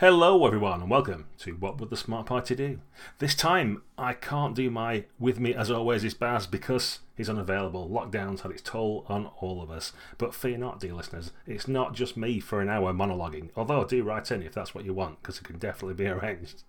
Hello, 0.00 0.46
everyone, 0.46 0.80
and 0.80 0.90
welcome 0.90 1.26
to 1.40 1.52
What 1.52 1.78
Would 1.78 1.90
the 1.90 1.96
Smart 1.98 2.24
Party 2.24 2.54
Do? 2.54 2.78
This 3.18 3.34
time, 3.34 3.82
I 3.98 4.14
can't 4.14 4.56
do 4.56 4.70
my 4.70 5.04
with 5.18 5.38
me 5.38 5.52
as 5.52 5.70
always 5.70 6.04
is 6.04 6.14
Baz 6.14 6.46
because 6.46 7.00
he's 7.18 7.28
unavailable. 7.28 7.86
Lockdown's 7.86 8.40
had 8.40 8.50
its 8.50 8.62
toll 8.62 9.04
on 9.10 9.26
all 9.42 9.60
of 9.60 9.70
us. 9.70 9.92
But 10.16 10.34
fear 10.34 10.56
not, 10.56 10.80
dear 10.80 10.94
listeners, 10.94 11.32
it's 11.46 11.68
not 11.68 11.94
just 11.94 12.16
me 12.16 12.40
for 12.40 12.62
an 12.62 12.70
hour 12.70 12.94
monologuing, 12.94 13.50
although 13.54 13.84
do 13.84 14.02
write 14.02 14.30
in 14.30 14.40
if 14.40 14.54
that's 14.54 14.74
what 14.74 14.86
you 14.86 14.94
want, 14.94 15.20
because 15.20 15.36
it 15.36 15.44
can 15.44 15.58
definitely 15.58 16.02
be 16.02 16.06
arranged. 16.10 16.62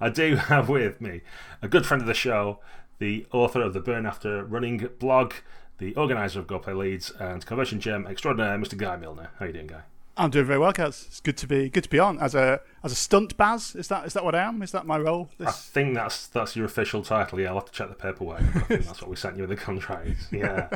I 0.00 0.08
do 0.08 0.34
have 0.34 0.68
with 0.68 1.00
me 1.00 1.20
a 1.62 1.68
good 1.68 1.86
friend 1.86 2.00
of 2.00 2.08
the 2.08 2.14
show, 2.14 2.58
the 2.98 3.28
author 3.30 3.62
of 3.62 3.74
the 3.74 3.80
Burn 3.80 4.06
After 4.06 4.44
Running 4.44 4.88
blog, 4.98 5.34
the 5.78 5.94
organiser 5.94 6.40
of 6.40 6.48
Go 6.48 6.58
Play 6.58 6.74
Leeds, 6.74 7.12
and 7.20 7.46
conversion 7.46 7.78
gem 7.78 8.08
extraordinaire, 8.08 8.58
Mr. 8.58 8.76
Guy 8.76 8.96
Milner. 8.96 9.30
How 9.38 9.44
are 9.44 9.46
you 9.46 9.54
doing, 9.54 9.68
Guy? 9.68 9.82
I'm 10.16 10.30
doing 10.30 10.44
very 10.44 10.58
well, 10.58 10.72
Kaz. 10.72 11.06
It's 11.06 11.20
good 11.20 11.36
to 11.38 11.46
be 11.46 11.70
good 11.70 11.84
to 11.84 11.90
be 11.90 11.98
on 11.98 12.18
as 12.18 12.34
a 12.34 12.60
as 12.82 12.92
a 12.92 12.94
stunt 12.94 13.36
Baz. 13.36 13.74
Is 13.74 13.88
that 13.88 14.06
is 14.06 14.12
that 14.12 14.24
what 14.24 14.34
I 14.34 14.42
am? 14.42 14.62
Is 14.62 14.72
that 14.72 14.86
my 14.86 14.98
role? 14.98 15.30
This... 15.38 15.48
I 15.48 15.52
think 15.52 15.94
that's 15.94 16.26
that's 16.26 16.54
your 16.54 16.66
official 16.66 17.02
title. 17.02 17.40
Yeah, 17.40 17.48
I'll 17.48 17.54
have 17.54 17.66
to 17.66 17.72
check 17.72 17.88
the 17.88 17.94
paperwork. 17.94 18.42
I 18.42 18.60
think 18.60 18.84
that's 18.84 19.00
what 19.00 19.08
we 19.08 19.16
sent 19.16 19.36
you 19.36 19.44
in 19.44 19.50
the 19.50 19.56
contract. 19.56 20.10
Yeah. 20.32 20.68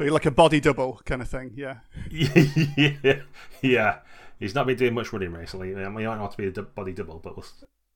like 0.00 0.26
a 0.26 0.30
body 0.30 0.60
double 0.60 1.00
kind 1.06 1.22
of 1.22 1.28
thing. 1.28 1.52
Yeah. 1.56 1.78
yeah. 2.10 3.20
Yeah. 3.62 3.98
He's 4.38 4.54
not 4.54 4.66
been 4.66 4.76
doing 4.76 4.92
much 4.92 5.14
running 5.14 5.32
recently. 5.32 5.74
I 5.74 5.88
mean, 5.88 6.00
he 6.00 6.06
might 6.06 6.18
not 6.18 6.32
to 6.32 6.36
be 6.36 6.46
a 6.48 6.62
body 6.62 6.92
double, 6.92 7.20
but 7.20 7.34
we'll... 7.34 7.46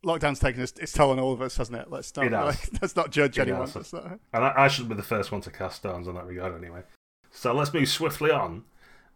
lockdown's 0.07 0.39
taken 0.39 0.63
its, 0.63 0.73
its 0.79 0.93
toll 0.93 1.11
on 1.11 1.19
all 1.19 1.35
of 1.35 1.43
us, 1.43 1.59
hasn't 1.59 1.77
it? 1.77 1.91
Let's 1.91 2.17
not 2.17 2.33
like, 2.33 2.69
let's 2.81 2.97
not 2.97 3.11
judge 3.11 3.39
it 3.39 3.43
anyone. 3.43 3.71
And 4.33 4.45
I, 4.45 4.55
I 4.57 4.69
should 4.69 4.89
be 4.89 4.95
the 4.95 5.03
first 5.03 5.31
one 5.31 5.43
to 5.43 5.51
cast 5.51 5.77
stones 5.77 6.09
on 6.09 6.15
that 6.15 6.25
regard, 6.25 6.57
anyway. 6.57 6.81
So 7.31 7.53
let's 7.53 7.75
move 7.75 7.89
swiftly 7.89 8.31
on 8.31 8.65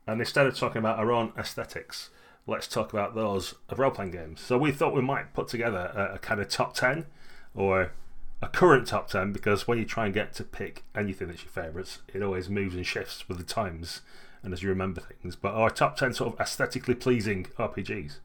and 0.06 0.20
instead 0.20 0.46
of 0.46 0.56
talking 0.56 0.78
about 0.78 0.98
our 0.98 1.12
own 1.12 1.32
aesthetics, 1.38 2.10
let's 2.46 2.66
talk 2.66 2.92
about 2.92 3.14
those 3.14 3.54
of 3.68 3.78
role 3.78 3.90
playing 3.90 4.10
games. 4.10 4.40
So 4.40 4.58
we 4.58 4.72
thought 4.72 4.94
we 4.94 5.02
might 5.02 5.32
put 5.34 5.48
together 5.48 5.92
a, 5.94 6.14
a, 6.16 6.18
kind 6.18 6.40
of 6.40 6.48
top 6.48 6.74
10 6.74 7.06
or 7.54 7.92
a 8.40 8.48
current 8.48 8.88
top 8.88 9.08
10 9.08 9.32
because 9.32 9.68
when 9.68 9.78
you 9.78 9.84
try 9.84 10.06
and 10.06 10.14
get 10.14 10.34
to 10.34 10.44
pick 10.44 10.84
anything 10.94 11.28
that's 11.28 11.44
your 11.44 11.52
favourites, 11.52 12.00
it 12.12 12.22
always 12.22 12.48
moves 12.48 12.74
and 12.74 12.86
shifts 12.86 13.28
with 13.28 13.38
the 13.38 13.44
times 13.44 14.00
and 14.42 14.52
as 14.52 14.62
you 14.62 14.68
remember 14.68 15.00
things. 15.00 15.36
But 15.36 15.54
our 15.54 15.70
top 15.70 15.96
10 15.96 16.14
sort 16.14 16.34
of 16.34 16.40
aesthetically 16.40 16.94
pleasing 16.94 17.46
RPGs. 17.58 18.18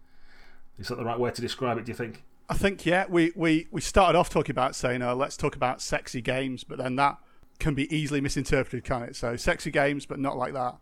Is 0.79 0.87
that 0.87 0.97
the 0.97 1.05
right 1.05 1.19
way 1.19 1.31
to 1.31 1.41
describe 1.41 1.77
it, 1.77 1.85
do 1.85 1.91
you 1.91 1.95
think? 1.95 2.23
I 2.49 2.55
think, 2.55 2.85
yeah. 2.85 3.05
We, 3.07 3.31
we, 3.35 3.67
we 3.71 3.81
started 3.81 4.17
off 4.17 4.29
talking 4.29 4.51
about 4.51 4.75
saying, 4.75 5.01
oh, 5.01 5.13
let's 5.13 5.37
talk 5.37 5.55
about 5.55 5.81
sexy 5.81 6.21
games, 6.21 6.63
but 6.63 6.77
then 6.77 6.95
that 6.95 7.17
can 7.59 7.73
be 7.73 7.93
easily 7.95 8.21
misinterpreted, 8.21 8.83
can't 8.83 9.03
it? 9.03 9.15
So 9.15 9.35
sexy 9.35 9.71
games, 9.71 10.05
but 10.05 10.19
not 10.19 10.37
like 10.37 10.53
that. 10.53 10.75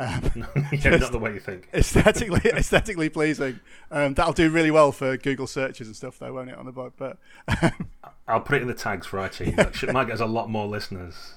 Um, 0.00 0.46
yeah, 0.72 0.96
not 0.96 1.12
the 1.12 1.18
way 1.18 1.34
you 1.34 1.40
think. 1.40 1.68
Aesthetically, 1.74 2.40
aesthetically 2.52 3.10
pleasing. 3.10 3.60
Um, 3.90 4.14
that'll 4.14 4.32
do 4.32 4.48
really 4.48 4.70
well 4.70 4.92
for 4.92 5.18
Google 5.18 5.46
searches 5.46 5.86
and 5.88 5.94
stuff, 5.94 6.18
though, 6.18 6.32
won't 6.32 6.48
it, 6.48 6.56
on 6.56 6.64
the 6.64 6.72
book? 6.72 6.94
But 6.96 7.18
um, 7.62 7.90
I'll 8.28 8.40
put 8.40 8.56
it 8.56 8.62
in 8.62 8.68
the 8.68 8.74
tags 8.74 9.06
for 9.06 9.18
iTunes. 9.18 9.82
It 9.82 9.92
might 9.92 10.06
get 10.06 10.14
us 10.14 10.20
a 10.20 10.26
lot 10.26 10.48
more 10.48 10.66
listeners. 10.66 11.34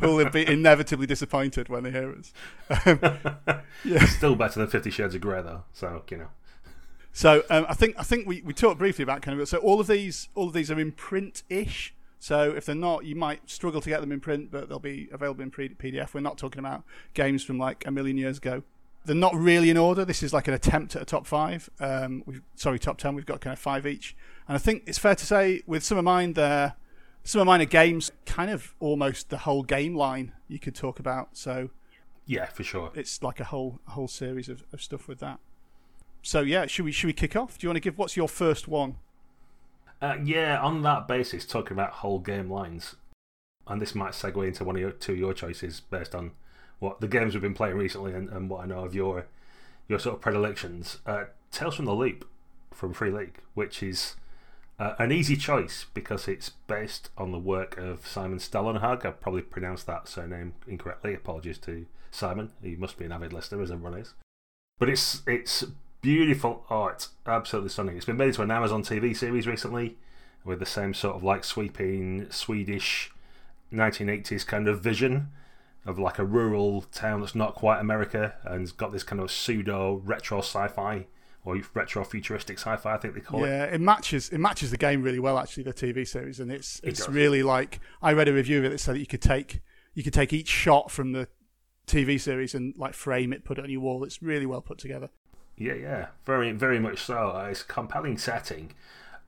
Who 0.00 0.16
will 0.16 0.30
be 0.30 0.44
inevitably 0.44 1.06
disappointed 1.06 1.68
when 1.68 1.84
they 1.84 1.92
hear 1.92 2.12
us. 2.12 2.32
Um, 2.86 2.98
yeah. 3.84 4.04
Still 4.06 4.34
better 4.34 4.58
than 4.58 4.68
Fifty 4.68 4.90
Shades 4.90 5.14
of 5.14 5.20
Grey, 5.20 5.42
though. 5.42 5.62
So 5.72 6.02
you 6.10 6.16
know. 6.16 6.28
So 7.12 7.44
um, 7.50 7.66
I 7.68 7.74
think 7.74 7.94
I 7.96 8.02
think 8.02 8.26
we, 8.26 8.42
we 8.42 8.52
talked 8.52 8.78
briefly 8.78 9.04
about 9.04 9.22
kind 9.22 9.38
of 9.38 9.48
so 9.48 9.58
all 9.58 9.78
of 9.78 9.86
these 9.86 10.28
all 10.34 10.48
of 10.48 10.54
these 10.54 10.72
are 10.72 10.80
in 10.80 10.90
print 10.90 11.44
ish. 11.48 11.94
So 12.24 12.52
if 12.52 12.64
they're 12.64 12.74
not, 12.74 13.04
you 13.04 13.14
might 13.14 13.50
struggle 13.50 13.82
to 13.82 13.88
get 13.90 14.00
them 14.00 14.10
in 14.10 14.18
print, 14.18 14.50
but 14.50 14.70
they'll 14.70 14.78
be 14.78 15.10
available 15.12 15.42
in 15.42 15.50
PDF. 15.50 16.14
We're 16.14 16.22
not 16.22 16.38
talking 16.38 16.58
about 16.58 16.82
games 17.12 17.44
from 17.44 17.58
like 17.58 17.86
a 17.86 17.90
million 17.90 18.16
years 18.16 18.38
ago. 18.38 18.62
They're 19.04 19.14
not 19.14 19.34
really 19.34 19.68
in 19.68 19.76
order. 19.76 20.06
This 20.06 20.22
is 20.22 20.32
like 20.32 20.48
an 20.48 20.54
attempt 20.54 20.96
at 20.96 21.02
a 21.02 21.04
top 21.04 21.26
five. 21.26 21.68
Um, 21.80 22.22
we've, 22.24 22.40
sorry, 22.54 22.78
top 22.78 22.96
ten. 22.96 23.14
We've 23.14 23.26
got 23.26 23.42
kind 23.42 23.52
of 23.52 23.58
five 23.58 23.86
each, 23.86 24.16
and 24.48 24.54
I 24.54 24.58
think 24.58 24.84
it's 24.86 24.96
fair 24.96 25.14
to 25.14 25.26
say 25.26 25.64
with 25.66 25.84
some 25.84 25.98
of 25.98 26.04
mine, 26.04 26.32
there, 26.32 26.76
some 27.24 27.42
of 27.42 27.46
mine 27.46 27.60
are 27.60 27.66
games, 27.66 28.10
kind 28.24 28.50
of 28.50 28.74
almost 28.80 29.28
the 29.28 29.36
whole 29.36 29.62
game 29.62 29.94
line 29.94 30.32
you 30.48 30.58
could 30.58 30.74
talk 30.74 30.98
about. 30.98 31.36
So 31.36 31.68
yeah, 32.24 32.46
for 32.46 32.62
sure, 32.62 32.90
it's 32.94 33.22
like 33.22 33.38
a 33.38 33.44
whole 33.44 33.80
a 33.86 33.90
whole 33.90 34.08
series 34.08 34.48
of, 34.48 34.64
of 34.72 34.80
stuff 34.80 35.08
with 35.08 35.18
that. 35.18 35.40
So 36.22 36.40
yeah, 36.40 36.64
should 36.64 36.86
we 36.86 36.92
should 36.92 37.08
we 37.08 37.12
kick 37.12 37.36
off? 37.36 37.58
Do 37.58 37.66
you 37.66 37.68
want 37.68 37.76
to 37.76 37.80
give 37.80 37.98
what's 37.98 38.16
your 38.16 38.28
first 38.30 38.66
one? 38.66 38.96
Uh, 40.04 40.18
yeah, 40.22 40.60
on 40.60 40.82
that 40.82 41.08
basis, 41.08 41.46
talking 41.46 41.72
about 41.72 41.90
whole 41.90 42.18
game 42.18 42.50
lines, 42.50 42.96
and 43.66 43.80
this 43.80 43.94
might 43.94 44.12
segue 44.12 44.46
into 44.46 44.62
one 44.62 44.76
of 44.76 44.82
your 44.82 44.90
two 44.90 45.12
of 45.12 45.18
your 45.18 45.32
choices 45.32 45.80
based 45.80 46.14
on 46.14 46.32
what 46.78 47.00
the 47.00 47.08
games 47.08 47.32
we've 47.32 47.40
been 47.40 47.54
playing 47.54 47.78
recently 47.78 48.12
and, 48.12 48.28
and 48.28 48.50
what 48.50 48.62
I 48.62 48.66
know 48.66 48.84
of 48.84 48.94
your 48.94 49.24
your 49.88 49.98
sort 49.98 50.16
of 50.16 50.20
predilections. 50.20 50.98
Uh, 51.06 51.24
Tales 51.50 51.76
from 51.76 51.86
the 51.86 51.94
Loop 51.94 52.28
from 52.70 52.92
Free 52.92 53.10
League, 53.10 53.38
which 53.54 53.82
is 53.82 54.16
uh, 54.78 54.92
an 54.98 55.10
easy 55.10 55.36
choice 55.36 55.86
because 55.94 56.28
it's 56.28 56.50
based 56.50 57.08
on 57.16 57.32
the 57.32 57.38
work 57.38 57.78
of 57.78 58.06
Simon 58.06 58.38
Stålenhag. 58.38 59.06
I 59.06 59.10
probably 59.10 59.40
pronounced 59.40 59.86
that 59.86 60.06
surname 60.06 60.52
incorrectly. 60.68 61.14
Apologies 61.14 61.56
to 61.60 61.86
Simon. 62.10 62.50
He 62.62 62.76
must 62.76 62.98
be 62.98 63.06
an 63.06 63.12
avid 63.12 63.32
listener, 63.32 63.62
as 63.62 63.70
everyone 63.70 63.98
is. 63.98 64.12
But 64.78 64.90
it's 64.90 65.22
it's 65.26 65.64
Beautiful 66.04 66.66
art, 66.68 67.08
absolutely 67.26 67.70
stunning. 67.70 67.96
It's 67.96 68.04
been 68.04 68.18
made 68.18 68.26
into 68.26 68.42
an 68.42 68.50
Amazon 68.50 68.82
TV 68.82 69.16
series 69.16 69.46
recently 69.46 69.96
with 70.44 70.58
the 70.58 70.66
same 70.66 70.92
sort 70.92 71.16
of 71.16 71.24
like 71.24 71.44
sweeping 71.44 72.30
Swedish 72.30 73.10
1980s 73.72 74.46
kind 74.46 74.68
of 74.68 74.82
vision 74.82 75.28
of 75.86 75.98
like 75.98 76.18
a 76.18 76.24
rural 76.26 76.82
town 76.82 77.20
that's 77.20 77.34
not 77.34 77.54
quite 77.54 77.80
America 77.80 78.34
and's 78.46 78.70
got 78.70 78.92
this 78.92 79.02
kind 79.02 79.18
of 79.18 79.30
pseudo 79.30 79.94
retro 80.04 80.40
sci 80.40 80.68
fi 80.68 81.06
or 81.42 81.58
retro 81.72 82.04
futuristic 82.04 82.58
sci 82.58 82.76
fi, 82.76 82.92
I 82.92 82.98
think 82.98 83.14
they 83.14 83.20
call 83.20 83.40
yeah, 83.40 83.46
it. 83.46 83.68
Yeah, 83.70 83.74
it 83.76 83.80
matches 83.80 84.28
it 84.28 84.38
matches 84.38 84.70
the 84.70 84.76
game 84.76 85.02
really 85.02 85.20
well 85.20 85.38
actually, 85.38 85.62
the 85.62 85.72
TV 85.72 86.06
series, 86.06 86.38
and 86.38 86.52
it's 86.52 86.82
it's 86.84 87.00
it 87.00 87.08
really 87.08 87.42
like 87.42 87.80
I 88.02 88.12
read 88.12 88.28
a 88.28 88.34
review 88.34 88.58
of 88.58 88.66
it 88.66 88.68
that 88.68 88.78
said 88.78 88.96
that 88.96 89.00
you 89.00 89.06
could 89.06 89.22
take 89.22 89.62
you 89.94 90.02
could 90.02 90.12
take 90.12 90.34
each 90.34 90.48
shot 90.48 90.90
from 90.90 91.12
the 91.12 91.28
TV 91.86 92.20
series 92.20 92.54
and 92.54 92.74
like 92.76 92.92
frame 92.92 93.32
it, 93.32 93.42
put 93.42 93.58
it 93.58 93.64
on 93.64 93.70
your 93.70 93.80
wall. 93.80 94.04
It's 94.04 94.22
really 94.22 94.44
well 94.44 94.60
put 94.60 94.76
together. 94.76 95.08
Yeah, 95.56 95.74
yeah, 95.74 96.06
very, 96.24 96.52
very 96.52 96.78
much 96.80 97.00
so. 97.00 97.32
Uh, 97.34 97.48
it's 97.50 97.62
a 97.62 97.66
compelling 97.66 98.18
setting, 98.18 98.72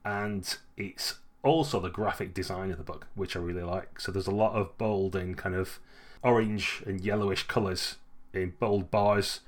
and 0.05 0.57
it's 0.77 1.15
also 1.43 1.79
the 1.79 1.89
graphic 1.89 2.35
design 2.35 2.73
of 2.73 2.79
the 2.79 2.85
book, 2.85 3.07
which 3.15 3.37
I 3.37 3.39
really 3.39 3.63
like. 3.63 4.01
So 4.01 4.11
there's 4.11 4.27
a 4.27 4.33
lot 4.33 4.55
of 4.55 4.77
bold 4.77 5.15
and 5.15 5.37
kind 5.37 5.55
of 5.55 5.79
orange 6.23 6.83
and 6.85 7.01
yellowish 7.01 7.45
colours 7.45 7.97
in 8.33 8.55
bold 8.59 8.91
bars. 8.91 9.41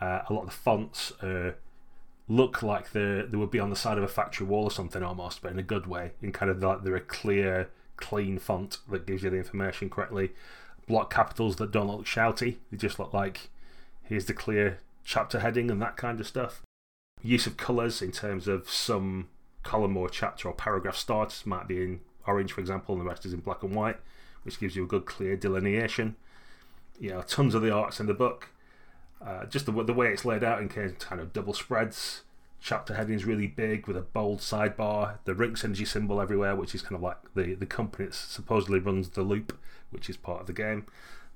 Uh, 0.00 0.22
a 0.28 0.32
lot 0.32 0.42
of 0.42 0.46
the 0.46 0.52
fonts 0.52 1.12
uh, 1.22 1.52
look 2.28 2.62
like 2.62 2.90
they 2.90 3.22
they 3.28 3.36
would 3.36 3.50
be 3.50 3.60
on 3.60 3.70
the 3.70 3.76
side 3.76 3.96
of 3.96 4.04
a 4.04 4.08
factory 4.08 4.46
wall 4.46 4.64
or 4.64 4.70
something 4.70 5.02
almost, 5.02 5.40
but 5.40 5.52
in 5.52 5.58
a 5.58 5.62
good 5.62 5.86
way. 5.86 6.12
In 6.20 6.32
kind 6.32 6.50
of 6.50 6.60
like 6.60 6.82
they're 6.82 6.96
a 6.96 7.00
clear, 7.00 7.68
clean 7.96 8.38
font 8.38 8.78
that 8.90 9.06
gives 9.06 9.22
you 9.22 9.30
the 9.30 9.36
information 9.36 9.88
correctly. 9.88 10.32
Block 10.88 11.12
capitals 11.12 11.56
that 11.56 11.70
don't 11.70 11.86
look 11.86 12.06
shouty; 12.06 12.56
they 12.70 12.76
just 12.76 12.98
look 12.98 13.14
like 13.14 13.50
here's 14.02 14.26
the 14.26 14.34
clear 14.34 14.80
chapter 15.04 15.40
heading 15.40 15.70
and 15.70 15.80
that 15.82 15.96
kind 15.96 16.18
of 16.18 16.26
stuff. 16.26 16.62
Use 17.22 17.46
of 17.46 17.56
colours 17.56 18.02
in 18.02 18.10
terms 18.10 18.48
of 18.48 18.68
some 18.68 19.28
column 19.62 19.96
or 19.96 20.08
chapter 20.08 20.48
or 20.48 20.54
paragraph 20.54 20.96
starts 20.96 21.46
might 21.46 21.68
be 21.68 21.82
in 21.82 22.00
orange, 22.26 22.52
for 22.52 22.60
example, 22.60 22.94
and 22.94 23.04
the 23.04 23.08
rest 23.08 23.24
is 23.24 23.32
in 23.32 23.40
black 23.40 23.62
and 23.62 23.74
white, 23.74 23.98
which 24.42 24.58
gives 24.58 24.76
you 24.76 24.84
a 24.84 24.88
good 24.88 25.06
clear 25.06 25.36
delineation. 25.36 26.16
You 26.98 27.10
know, 27.10 27.22
tons 27.22 27.54
of 27.54 27.62
the 27.62 27.72
arts 27.72 28.00
in 28.00 28.06
the 28.06 28.14
book. 28.14 28.48
Uh, 29.24 29.46
just 29.46 29.66
the, 29.66 29.72
the 29.84 29.94
way 29.94 30.08
it's 30.08 30.24
laid 30.24 30.44
out 30.44 30.60
in 30.60 30.68
kind 30.68 31.20
of 31.20 31.32
double 31.32 31.54
spreads. 31.54 32.22
Chapter 32.60 32.94
headings 32.94 33.24
really 33.24 33.46
big 33.46 33.86
with 33.86 33.96
a 33.96 34.02
bold 34.02 34.38
sidebar. 34.38 35.18
The 35.24 35.34
Riksenergi 35.34 35.86
symbol 35.86 36.20
everywhere, 36.20 36.56
which 36.56 36.74
is 36.74 36.82
kind 36.82 36.94
of 36.94 37.02
like 37.02 37.18
the, 37.34 37.54
the 37.54 37.66
company 37.66 38.06
that 38.06 38.14
supposedly 38.14 38.78
runs 38.78 39.10
the 39.10 39.22
loop, 39.22 39.58
which 39.90 40.08
is 40.08 40.16
part 40.16 40.40
of 40.42 40.46
the 40.46 40.52
game. 40.52 40.86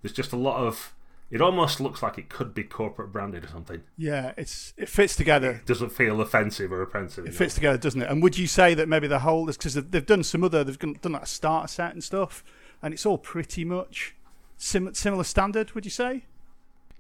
There's 0.00 0.12
just 0.12 0.32
a 0.32 0.36
lot 0.36 0.58
of 0.58 0.94
it 1.30 1.42
almost 1.42 1.80
looks 1.80 2.02
like 2.02 2.16
it 2.16 2.28
could 2.28 2.54
be 2.54 2.62
corporate 2.64 3.12
branded 3.12 3.44
or 3.44 3.48
something. 3.48 3.82
Yeah, 3.96 4.32
it's 4.36 4.72
it 4.76 4.88
fits 4.88 5.14
together. 5.14 5.50
It 5.50 5.66
doesn't 5.66 5.90
feel 5.90 6.20
offensive 6.20 6.72
or 6.72 6.82
offensive. 6.82 7.26
It 7.26 7.34
fits 7.34 7.54
together, 7.54 7.76
doesn't 7.76 8.00
it? 8.00 8.10
And 8.10 8.22
would 8.22 8.38
you 8.38 8.46
say 8.46 8.74
that 8.74 8.88
maybe 8.88 9.08
the 9.08 9.20
whole 9.20 9.48
is 9.48 9.56
because 9.56 9.74
they've 9.74 10.06
done 10.06 10.24
some 10.24 10.42
other 10.42 10.64
they've 10.64 10.78
done 10.78 11.12
like 11.12 11.22
a 11.22 11.26
starter 11.26 11.68
set 11.68 11.92
and 11.92 12.02
stuff, 12.02 12.42
and 12.82 12.94
it's 12.94 13.04
all 13.04 13.18
pretty 13.18 13.64
much 13.64 14.14
sim- 14.56 14.94
similar 14.94 15.24
standard. 15.24 15.72
Would 15.72 15.84
you 15.84 15.90
say? 15.90 16.24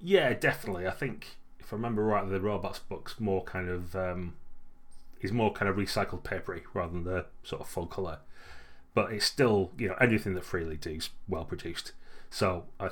Yeah, 0.00 0.34
definitely. 0.34 0.86
I 0.86 0.92
think 0.92 1.38
if 1.58 1.72
I 1.72 1.76
remember 1.76 2.04
right, 2.04 2.28
the 2.28 2.40
robots 2.40 2.78
book's 2.80 3.18
more 3.18 3.42
kind 3.44 3.68
of 3.68 3.96
um, 3.96 4.34
is 5.20 5.32
more 5.32 5.52
kind 5.52 5.68
of 5.68 5.76
recycled 5.76 6.22
papery 6.22 6.64
rather 6.74 6.92
than 6.92 7.04
the 7.04 7.26
sort 7.42 7.62
of 7.62 7.68
full 7.68 7.86
color. 7.86 8.18
But 8.94 9.12
it's 9.12 9.24
still 9.24 9.70
you 9.78 9.88
know 9.88 9.96
anything 10.00 10.34
that 10.34 10.44
Free 10.44 10.64
League 10.64 10.82
does 10.82 11.08
well 11.28 11.44
produced. 11.44 11.92
So, 12.30 12.64
I, 12.78 12.90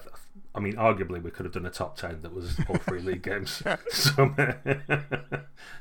I 0.55 0.61
mean, 0.61 0.75
arguably, 0.75 1.23
we 1.23 1.31
could 1.31 1.44
have 1.44 1.53
done 1.53 1.67
a 1.67 1.71
top 1.71 1.97
10 1.97 2.23
that 2.23 2.33
was 2.33 2.59
all 2.69 2.79
Free 2.79 3.00
League 3.00 3.23
games. 3.25 3.62
So, 3.91 4.35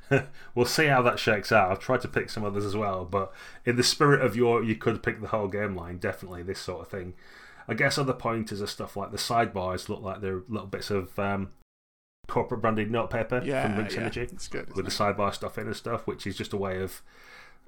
we'll 0.55 0.65
see 0.65 0.87
how 0.87 1.01
that 1.01 1.19
shakes 1.19 1.51
out. 1.51 1.71
I've 1.71 1.79
tried 1.79 2.01
to 2.01 2.07
pick 2.07 2.29
some 2.29 2.43
others 2.43 2.65
as 2.65 2.75
well, 2.75 3.05
but 3.05 3.33
in 3.65 3.75
the 3.75 3.83
spirit 3.83 4.21
of 4.21 4.35
your, 4.35 4.63
you 4.63 4.75
could 4.75 5.01
pick 5.03 5.21
the 5.21 5.27
whole 5.29 5.47
game 5.47 5.75
line, 5.75 5.97
definitely 5.97 6.43
this 6.43 6.59
sort 6.59 6.81
of 6.81 6.89
thing. 6.89 7.13
I 7.67 7.73
guess 7.73 7.97
other 7.97 8.13
pointers 8.13 8.61
are 8.61 8.67
stuff 8.67 8.95
like 8.95 9.11
the 9.11 9.17
sidebars 9.17 9.89
look 9.89 10.01
like 10.01 10.21
they're 10.21 10.43
little 10.47 10.67
bits 10.67 10.91
of 10.91 11.17
um, 11.17 11.49
corporate 12.27 12.61
branded 12.61 12.91
notepaper 12.91 13.41
Yeah, 13.43 13.63
from 13.65 13.77
Links 13.77 13.95
yeah. 13.95 14.01
Energy 14.01 14.21
It's 14.21 14.47
good. 14.47 14.75
with 14.75 14.85
the 14.85 14.91
sidebar 14.91 15.33
stuff 15.33 15.57
in 15.57 15.67
and 15.67 15.75
stuff, 15.75 16.05
which 16.05 16.27
is 16.27 16.37
just 16.37 16.53
a 16.53 16.57
way 16.57 16.81
of 16.81 17.01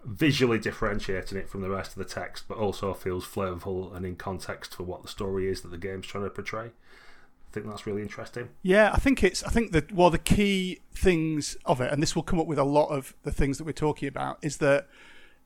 visually 0.08 0.58
differentiating 0.58 1.38
it 1.38 1.50
from 1.50 1.62
the 1.62 1.70
rest 1.70 1.92
of 1.92 1.98
the 1.98 2.06
text, 2.06 2.46
but 2.48 2.58
also 2.58 2.94
feels 2.94 3.26
flavourful 3.26 3.96
and 3.96 4.06
in 4.06 4.16
context 4.16 4.74
for 4.74 4.84
what 4.84 5.02
the 5.02 5.08
story 5.08 5.50
is 5.50 5.62
that 5.62 5.68
the 5.70 5.78
game's 5.78 6.08
trying 6.08 6.24
to 6.24 6.30
portray. 6.30 6.68
I 6.68 7.52
think 7.52 7.68
that's 7.68 7.86
really 7.86 8.02
interesting. 8.02 8.50
yeah, 8.62 8.92
I 8.94 8.98
think 8.98 9.24
it's. 9.24 9.44
I 9.44 9.50
think 9.50 9.72
that 9.72 9.92
well, 9.92 10.10
the 10.10 10.18
key 10.18 10.80
things 10.94 11.58
of 11.66 11.82
it, 11.82 11.92
and 11.92 12.02
this 12.02 12.16
will 12.16 12.24
come 12.24 12.40
up 12.40 12.48
with 12.48 12.60
a 12.60 12.64
lot 12.64 12.90
of 12.90 13.16
the 13.24 13.32
things 13.32 13.58
that 13.58 13.64
we're 13.64 13.72
talking 13.72 14.08
about, 14.08 14.38
is 14.42 14.58
that 14.58 14.88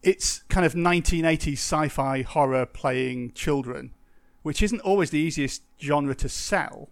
it's 0.01 0.39
kind 0.49 0.65
of 0.65 0.73
1980s 0.73 1.53
sci-fi 1.53 2.21
horror 2.23 2.65
playing 2.65 3.31
children, 3.33 3.93
which 4.41 4.61
isn't 4.61 4.81
always 4.81 5.11
the 5.11 5.19
easiest 5.19 5.63
genre 5.79 6.15
to 6.15 6.29
sell. 6.29 6.89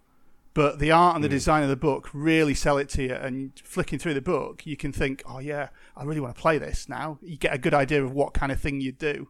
But 0.52 0.80
the 0.80 0.90
art 0.90 1.14
and 1.14 1.22
the 1.22 1.28
design 1.28 1.62
of 1.62 1.68
the 1.68 1.76
book 1.76 2.10
really 2.12 2.54
sell 2.54 2.76
it 2.76 2.88
to 2.90 3.02
you. 3.02 3.14
And 3.14 3.52
flicking 3.62 3.98
through 3.98 4.14
the 4.14 4.20
book, 4.20 4.66
you 4.66 4.76
can 4.76 4.92
think, 4.92 5.22
oh, 5.26 5.38
yeah, 5.38 5.68
I 5.96 6.02
really 6.02 6.20
want 6.20 6.34
to 6.34 6.40
play 6.40 6.58
this 6.58 6.88
now. 6.88 7.18
You 7.22 7.36
get 7.36 7.54
a 7.54 7.58
good 7.58 7.74
idea 7.74 8.04
of 8.04 8.12
what 8.12 8.34
kind 8.34 8.50
of 8.50 8.60
thing 8.60 8.80
you 8.80 8.92
do. 8.92 9.28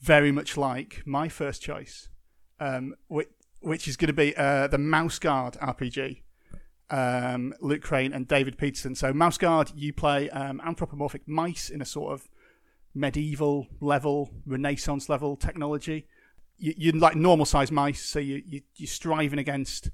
Very 0.00 0.32
much 0.32 0.56
like 0.56 1.02
my 1.06 1.28
first 1.28 1.62
choice, 1.62 2.08
um, 2.58 2.94
which, 3.06 3.28
which 3.60 3.86
is 3.86 3.96
going 3.96 4.08
to 4.08 4.12
be 4.12 4.36
uh, 4.36 4.66
the 4.66 4.78
Mouse 4.78 5.18
Guard 5.18 5.56
RPG. 5.62 6.22
Um, 6.92 7.54
Luke 7.60 7.82
Crane 7.82 8.12
and 8.12 8.26
David 8.26 8.58
Petersen. 8.58 8.96
So, 8.96 9.12
Mouse 9.12 9.38
Guard, 9.38 9.70
you 9.76 9.92
play 9.92 10.28
um, 10.30 10.60
anthropomorphic 10.64 11.28
mice 11.28 11.70
in 11.70 11.80
a 11.80 11.84
sort 11.84 12.12
of 12.12 12.28
medieval 12.92 13.68
level, 13.80 14.30
Renaissance 14.44 15.08
level 15.08 15.36
technology. 15.36 16.08
You, 16.58 16.74
you're 16.76 16.96
like 16.96 17.14
normal 17.14 17.46
sized 17.46 17.70
mice, 17.70 18.02
so 18.02 18.18
you, 18.18 18.42
you, 18.44 18.62
you're 18.74 18.88
striving 18.88 19.38
against 19.38 19.90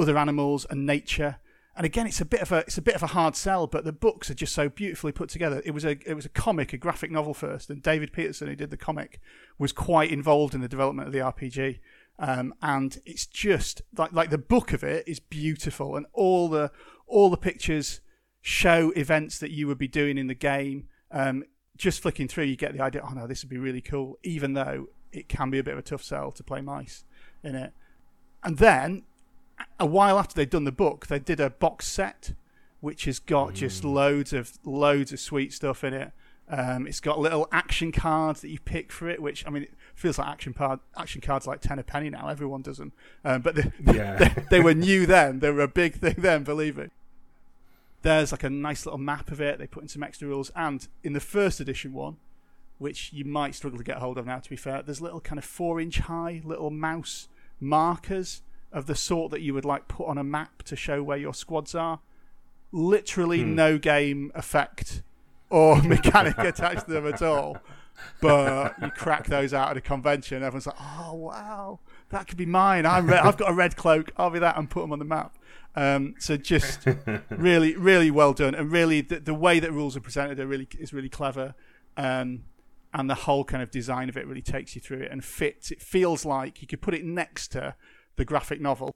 other 0.00 0.16
animals 0.18 0.66
and 0.70 0.86
nature. 0.86 1.36
And 1.76 1.86
again, 1.86 2.06
it's 2.06 2.20
a 2.20 2.24
bit 2.24 2.42
of 2.42 2.52
a 2.52 2.58
it's 2.58 2.78
a 2.78 2.82
bit 2.82 2.94
of 2.94 3.02
a 3.02 3.08
hard 3.08 3.36
sell, 3.36 3.66
but 3.66 3.84
the 3.84 3.92
books 3.92 4.30
are 4.30 4.34
just 4.34 4.54
so 4.54 4.68
beautifully 4.68 5.12
put 5.12 5.28
together. 5.28 5.62
It 5.64 5.70
was 5.70 5.84
a 5.84 5.98
it 6.08 6.14
was 6.14 6.26
a 6.26 6.30
comic, 6.30 6.72
a 6.72 6.76
graphic 6.76 7.10
novel 7.10 7.34
first, 7.34 7.70
and 7.70 7.82
David 7.82 8.12
Petersen, 8.12 8.48
who 8.48 8.56
did 8.56 8.70
the 8.70 8.76
comic, 8.76 9.20
was 9.58 9.72
quite 9.72 10.10
involved 10.10 10.54
in 10.54 10.60
the 10.60 10.68
development 10.68 11.08
of 11.08 11.12
the 11.12 11.20
RPG. 11.20 11.78
Um, 12.18 12.52
and 12.60 13.00
it's 13.06 13.24
just 13.24 13.82
like 13.96 14.12
like 14.12 14.30
the 14.30 14.38
book 14.38 14.72
of 14.72 14.84
it 14.84 15.06
is 15.06 15.20
beautiful, 15.20 15.96
and 15.96 16.06
all 16.12 16.48
the 16.48 16.70
all 17.06 17.30
the 17.30 17.36
pictures 17.36 18.00
show 18.42 18.90
events 18.96 19.38
that 19.38 19.50
you 19.50 19.66
would 19.66 19.78
be 19.78 19.88
doing 19.88 20.18
in 20.18 20.26
the 20.26 20.34
game. 20.34 20.88
Um, 21.10 21.44
just 21.76 22.02
flicking 22.02 22.28
through, 22.28 22.44
you 22.44 22.56
get 22.56 22.74
the 22.74 22.82
idea. 22.82 23.02
Oh 23.02 23.14
no, 23.14 23.26
this 23.26 23.42
would 23.42 23.48
be 23.48 23.58
really 23.58 23.80
cool, 23.80 24.18
even 24.22 24.52
though 24.52 24.88
it 25.12 25.28
can 25.28 25.50
be 25.50 25.58
a 25.58 25.64
bit 25.64 25.72
of 25.72 25.78
a 25.78 25.82
tough 25.82 26.02
sell 26.02 26.30
to 26.32 26.42
play 26.42 26.60
mice 26.60 27.04
in 27.42 27.54
it. 27.54 27.72
And 28.42 28.58
then 28.58 29.04
a 29.78 29.86
while 29.86 30.18
after 30.18 30.34
they'd 30.34 30.50
done 30.50 30.64
the 30.64 30.72
book, 30.72 31.06
they 31.08 31.18
did 31.18 31.40
a 31.40 31.50
box 31.50 31.86
set, 31.86 32.32
which 32.80 33.04
has 33.04 33.18
got 33.18 33.54
just 33.54 33.84
loads 33.84 34.32
of 34.32 34.52
loads 34.64 35.12
of 35.12 35.20
sweet 35.20 35.52
stuff 35.52 35.84
in 35.84 35.94
it. 35.94 36.12
Um, 36.48 36.86
it's 36.88 36.98
got 37.00 37.20
little 37.20 37.46
action 37.52 37.92
cards 37.92 38.40
that 38.40 38.48
you 38.48 38.58
pick 38.58 38.90
for 38.90 39.08
it, 39.08 39.22
which 39.22 39.46
I 39.46 39.50
mean, 39.50 39.62
it 39.64 39.72
feels 39.94 40.18
like 40.18 40.26
action 40.28 40.52
card 40.52 40.80
action 40.96 41.20
cards 41.20 41.46
like 41.46 41.60
ten 41.60 41.78
a 41.78 41.82
penny 41.84 42.10
now. 42.10 42.28
Everyone 42.28 42.62
does 42.62 42.78
them, 42.78 42.92
um, 43.24 43.40
but 43.42 43.54
they, 43.54 43.70
Yeah. 43.94 44.16
they, 44.16 44.44
they 44.50 44.60
were 44.60 44.74
new 44.74 45.06
then. 45.06 45.38
They 45.38 45.50
were 45.50 45.60
a 45.62 45.68
big 45.68 45.94
thing 45.94 46.16
then. 46.18 46.42
Believe 46.42 46.76
it. 46.78 46.90
There's 48.02 48.32
like 48.32 48.44
a 48.44 48.50
nice 48.50 48.86
little 48.86 48.98
map 48.98 49.30
of 49.30 49.40
it. 49.40 49.58
They 49.58 49.66
put 49.66 49.82
in 49.82 49.88
some 49.88 50.02
extra 50.02 50.26
rules, 50.26 50.50
and 50.56 50.88
in 51.04 51.12
the 51.12 51.20
first 51.20 51.60
edition 51.60 51.92
one, 51.92 52.16
which 52.78 53.12
you 53.12 53.24
might 53.24 53.54
struggle 53.54 53.78
to 53.78 53.84
get 53.84 53.98
hold 53.98 54.18
of 54.18 54.26
now. 54.26 54.38
To 54.38 54.50
be 54.50 54.56
fair, 54.56 54.82
there's 54.82 55.00
little 55.00 55.20
kind 55.20 55.38
of 55.38 55.44
four 55.44 55.80
inch 55.80 55.98
high 56.00 56.40
little 56.44 56.70
mouse 56.70 57.28
markers 57.60 58.42
of 58.72 58.86
the 58.86 58.94
sort 58.94 59.30
that 59.32 59.40
you 59.40 59.54
would 59.54 59.64
like 59.64 59.88
put 59.88 60.06
on 60.06 60.18
a 60.18 60.24
map 60.24 60.62
to 60.64 60.76
show 60.76 61.02
where 61.02 61.18
your 61.18 61.34
squads 61.34 61.74
are. 61.74 62.00
Literally 62.72 63.42
no 63.42 63.78
game 63.78 64.30
effect 64.34 65.02
or 65.48 65.82
mechanic 65.82 66.38
attached 66.38 66.86
to 66.86 66.92
them 66.92 67.06
at 67.06 67.20
all. 67.20 67.58
But 68.20 68.74
you 68.80 68.90
crack 68.90 69.26
those 69.26 69.52
out 69.52 69.70
at 69.70 69.76
a 69.76 69.80
convention, 69.80 70.42
everyone's 70.42 70.66
like, 70.66 70.76
"Oh 70.80 71.14
wow, 71.14 71.80
that 72.10 72.28
could 72.28 72.38
be 72.38 72.46
mine. 72.46 72.86
I'm 72.86 73.06
re- 73.06 73.18
I've 73.18 73.36
got 73.36 73.50
a 73.50 73.54
red 73.54 73.76
cloak. 73.76 74.12
I'll 74.16 74.30
be 74.30 74.38
that 74.38 74.56
and 74.56 74.70
put 74.70 74.80
them 74.80 74.92
on 74.92 74.98
the 74.98 75.04
map." 75.04 75.36
Um, 75.76 76.14
so 76.18 76.36
just 76.36 76.86
really, 77.30 77.76
really 77.76 78.10
well 78.10 78.32
done, 78.32 78.54
and 78.54 78.72
really 78.72 79.02
the, 79.02 79.20
the 79.20 79.34
way 79.34 79.60
that 79.60 79.72
rules 79.72 79.96
are 79.96 80.00
presented 80.00 80.40
are 80.40 80.46
really 80.46 80.68
is 80.78 80.92
really 80.92 81.08
clever. 81.08 81.54
Um, 81.96 82.44
and 82.92 83.08
the 83.08 83.14
whole 83.14 83.44
kind 83.44 83.62
of 83.62 83.70
design 83.70 84.08
of 84.08 84.16
it 84.16 84.26
really 84.26 84.42
takes 84.42 84.74
you 84.74 84.80
through 84.80 85.00
it 85.00 85.12
and 85.12 85.24
fits. 85.24 85.70
It 85.70 85.80
feels 85.80 86.24
like 86.24 86.60
you 86.60 86.66
could 86.66 86.80
put 86.80 86.94
it 86.94 87.04
next 87.04 87.48
to 87.48 87.76
the 88.20 88.24
graphic 88.26 88.60
novel, 88.60 88.94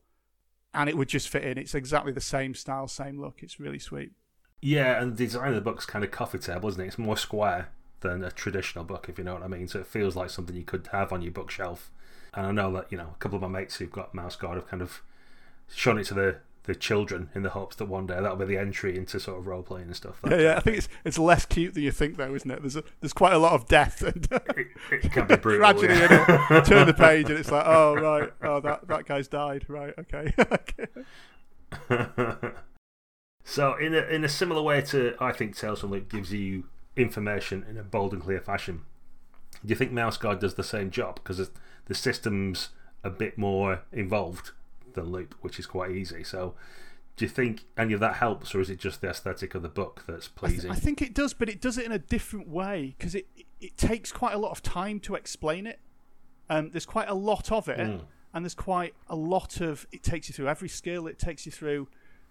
and 0.75 0.87
it 0.87 0.99
would 0.99 1.09
just 1.09 1.31
fit 1.31 1.45
in. 1.45 1.57
It's 1.57 1.75
exactly 1.75 2.13
the 2.13 2.21
same 2.21 2.55
style, 2.55 2.87
same 2.87 3.19
look. 3.19 3.43
It's 3.43 3.59
really 3.59 3.79
sweet. 3.79 4.13
Yeah, 4.61 5.01
and 5.01 5.17
the 5.17 5.25
design 5.25 5.49
of 5.49 5.55
the 5.55 5.63
book's 5.63 5.87
kind 5.87 6.05
of 6.05 6.11
coffee 6.11 6.39
table, 6.39 6.69
isn't 6.69 6.81
it? 6.81 6.89
It's 6.89 6.99
more 6.99 7.17
square 7.17 7.71
than 8.01 8.23
a 8.23 8.31
traditional 8.31 8.85
book, 8.85 9.07
if 9.09 9.17
you 9.17 9.25
know 9.25 9.33
what 9.33 9.43
I 9.43 9.49
mean. 9.49 9.67
So 9.67 9.81
it 9.81 9.87
feels 9.87 10.15
like 10.15 10.29
something 10.29 10.55
you 10.55 10.63
could 10.63 10.87
have 10.93 11.11
on 11.11 11.23
your 11.23 11.33
bookshelf. 11.33 11.91
And 12.35 12.45
I 12.45 12.51
know 12.51 12.71
that, 12.73 12.93
you 12.93 12.99
know, 12.99 13.13
a 13.15 13.19
couple 13.19 13.37
of 13.37 13.43
my 13.43 13.49
mates 13.49 13.77
who've 13.77 13.91
got 13.91 14.15
Mouse 14.15 14.37
Guard 14.37 14.57
have 14.57 14.69
kind 14.69 14.83
of 14.83 15.01
shown 15.75 15.99
it 15.99 16.05
to 16.05 16.15
the, 16.15 16.37
the 16.65 16.75
children 16.75 17.29
in 17.35 17.43
the 17.43 17.51
hopes 17.51 17.77
that 17.77 17.85
one 17.87 18.07
day 18.07 18.15
that'll 18.15 18.37
be 18.37 18.45
the 18.47 18.57
entry 18.57 18.97
into 18.97 19.21
sort 19.21 19.39
of 19.39 19.47
role 19.47 19.63
playing 19.63 19.87
and 19.87 19.97
stuff. 19.97 20.19
Yeah, 20.29 20.39
yeah. 20.39 20.57
I 20.57 20.61
think 20.61 20.79
it's 20.79 20.89
it's 21.05 21.19
less 21.19 21.45
cute 21.45 21.75
than 21.75 21.83
you 21.83 21.91
think, 21.91 22.17
though, 22.17 22.35
isn't 22.35 22.51
it? 22.51 22.61
There's 22.63 22.77
a, 22.77 22.85
there's 23.01 23.13
quite 23.13 23.35
a 23.35 23.39
lot 23.39 23.53
of 23.53 23.69
death 23.69 24.03
and 24.03 24.27
It, 24.57 24.69
it 24.91 25.13
can 25.13 25.27
be 25.27 25.37
brutal. 25.43 25.61
tragedy 25.61 25.95
yeah. 25.95 26.47
in 26.51 26.57
it. 26.57 26.65
Turn 26.67 26.87
the 26.87 26.95
page 26.95 27.29
and 27.29 27.39
it's 27.39 27.51
like, 27.51 27.67
oh 27.67 27.95
right, 27.95 28.33
oh 28.43 28.61
that 28.61 28.89
that 28.89 29.05
guy's 29.05 29.29
died. 29.29 29.67
Right, 29.69 29.95
okay. 29.99 30.33
okay. 30.41 30.87
so, 33.45 33.75
in 33.75 33.95
a, 33.95 34.03
in 34.03 34.25
a 34.25 34.29
similar 34.29 34.63
way 34.63 34.81
to, 34.83 35.15
I 35.21 35.33
think, 35.33 35.57
Tales 35.57 35.81
from 35.81 35.91
Loop 35.91 36.11
gives 36.11 36.33
you 36.33 36.65
information 36.97 37.67
in 37.69 37.77
a 37.77 37.83
bold 37.83 38.13
and 38.13 38.23
clear 38.23 38.41
fashion, 38.41 38.83
do 39.65 39.69
you 39.69 39.75
think 39.75 39.93
Mouse 39.93 40.17
Guard 40.17 40.39
does 40.39 40.55
the 40.55 40.65
same 40.65 40.91
job? 40.91 41.17
Because 41.17 41.51
the 41.87 41.95
system's 41.95 42.71
a 43.03 43.11
bit 43.11 43.37
more 43.37 43.83
involved 43.93 44.53
than 44.95 45.11
Loop, 45.13 45.35
which 45.41 45.59
is 45.59 45.67
quite 45.67 45.91
easy. 45.91 46.25
So, 46.25 46.55
do 47.17 47.25
you 47.25 47.29
think 47.29 47.65
any 47.79 47.93
of 47.93 48.01
that 48.01 48.15
helps, 48.17 48.55
or 48.55 48.61
is 48.61 48.71
it 48.71 48.79
just 48.79 49.01
the 49.01 49.09
aesthetic 49.11 49.55
of 49.55 49.63
the 49.63 49.69
book 49.69 50.03
that's 50.07 50.27
I, 50.27 50.29
th- 50.29 50.35
pleasing? 50.35 50.71
I 50.71 50.75
think 50.77 51.01
it 51.03 51.15
does, 51.15 51.33
but 51.35 51.49
it 51.49 51.61
does 51.61 51.79
it 51.79 51.85
in 51.87 51.93
a 51.93 51.99
different 51.99 52.49
way 52.49 52.95
because 52.99 53.15
it 53.15 53.27
it 53.61 53.77
takes 53.77 54.11
quite 54.13 54.35
a 54.35 54.39
lot 54.39 54.51
of 54.51 54.63
time 54.63 55.01
to 55.01 55.15
explain 55.15 55.67
it. 55.67 55.81
Um, 56.51 56.71
there's 56.71 56.87
quite 56.87 57.09
a 57.09 57.15
lot 57.15 57.51
of 57.53 57.69
it, 57.69 57.79
Mm. 57.79 58.03
and 58.35 58.45
there's 58.45 58.55
quite 58.55 58.95
a 59.09 59.17
lot 59.17 59.61
of 59.61 59.87
it 59.93 60.03
takes 60.03 60.29
you 60.29 60.33
through 60.35 60.49
every 60.49 60.69
skill. 60.69 61.07
It 61.07 61.19
takes 61.19 61.47
you 61.47 61.53
through 61.53 61.89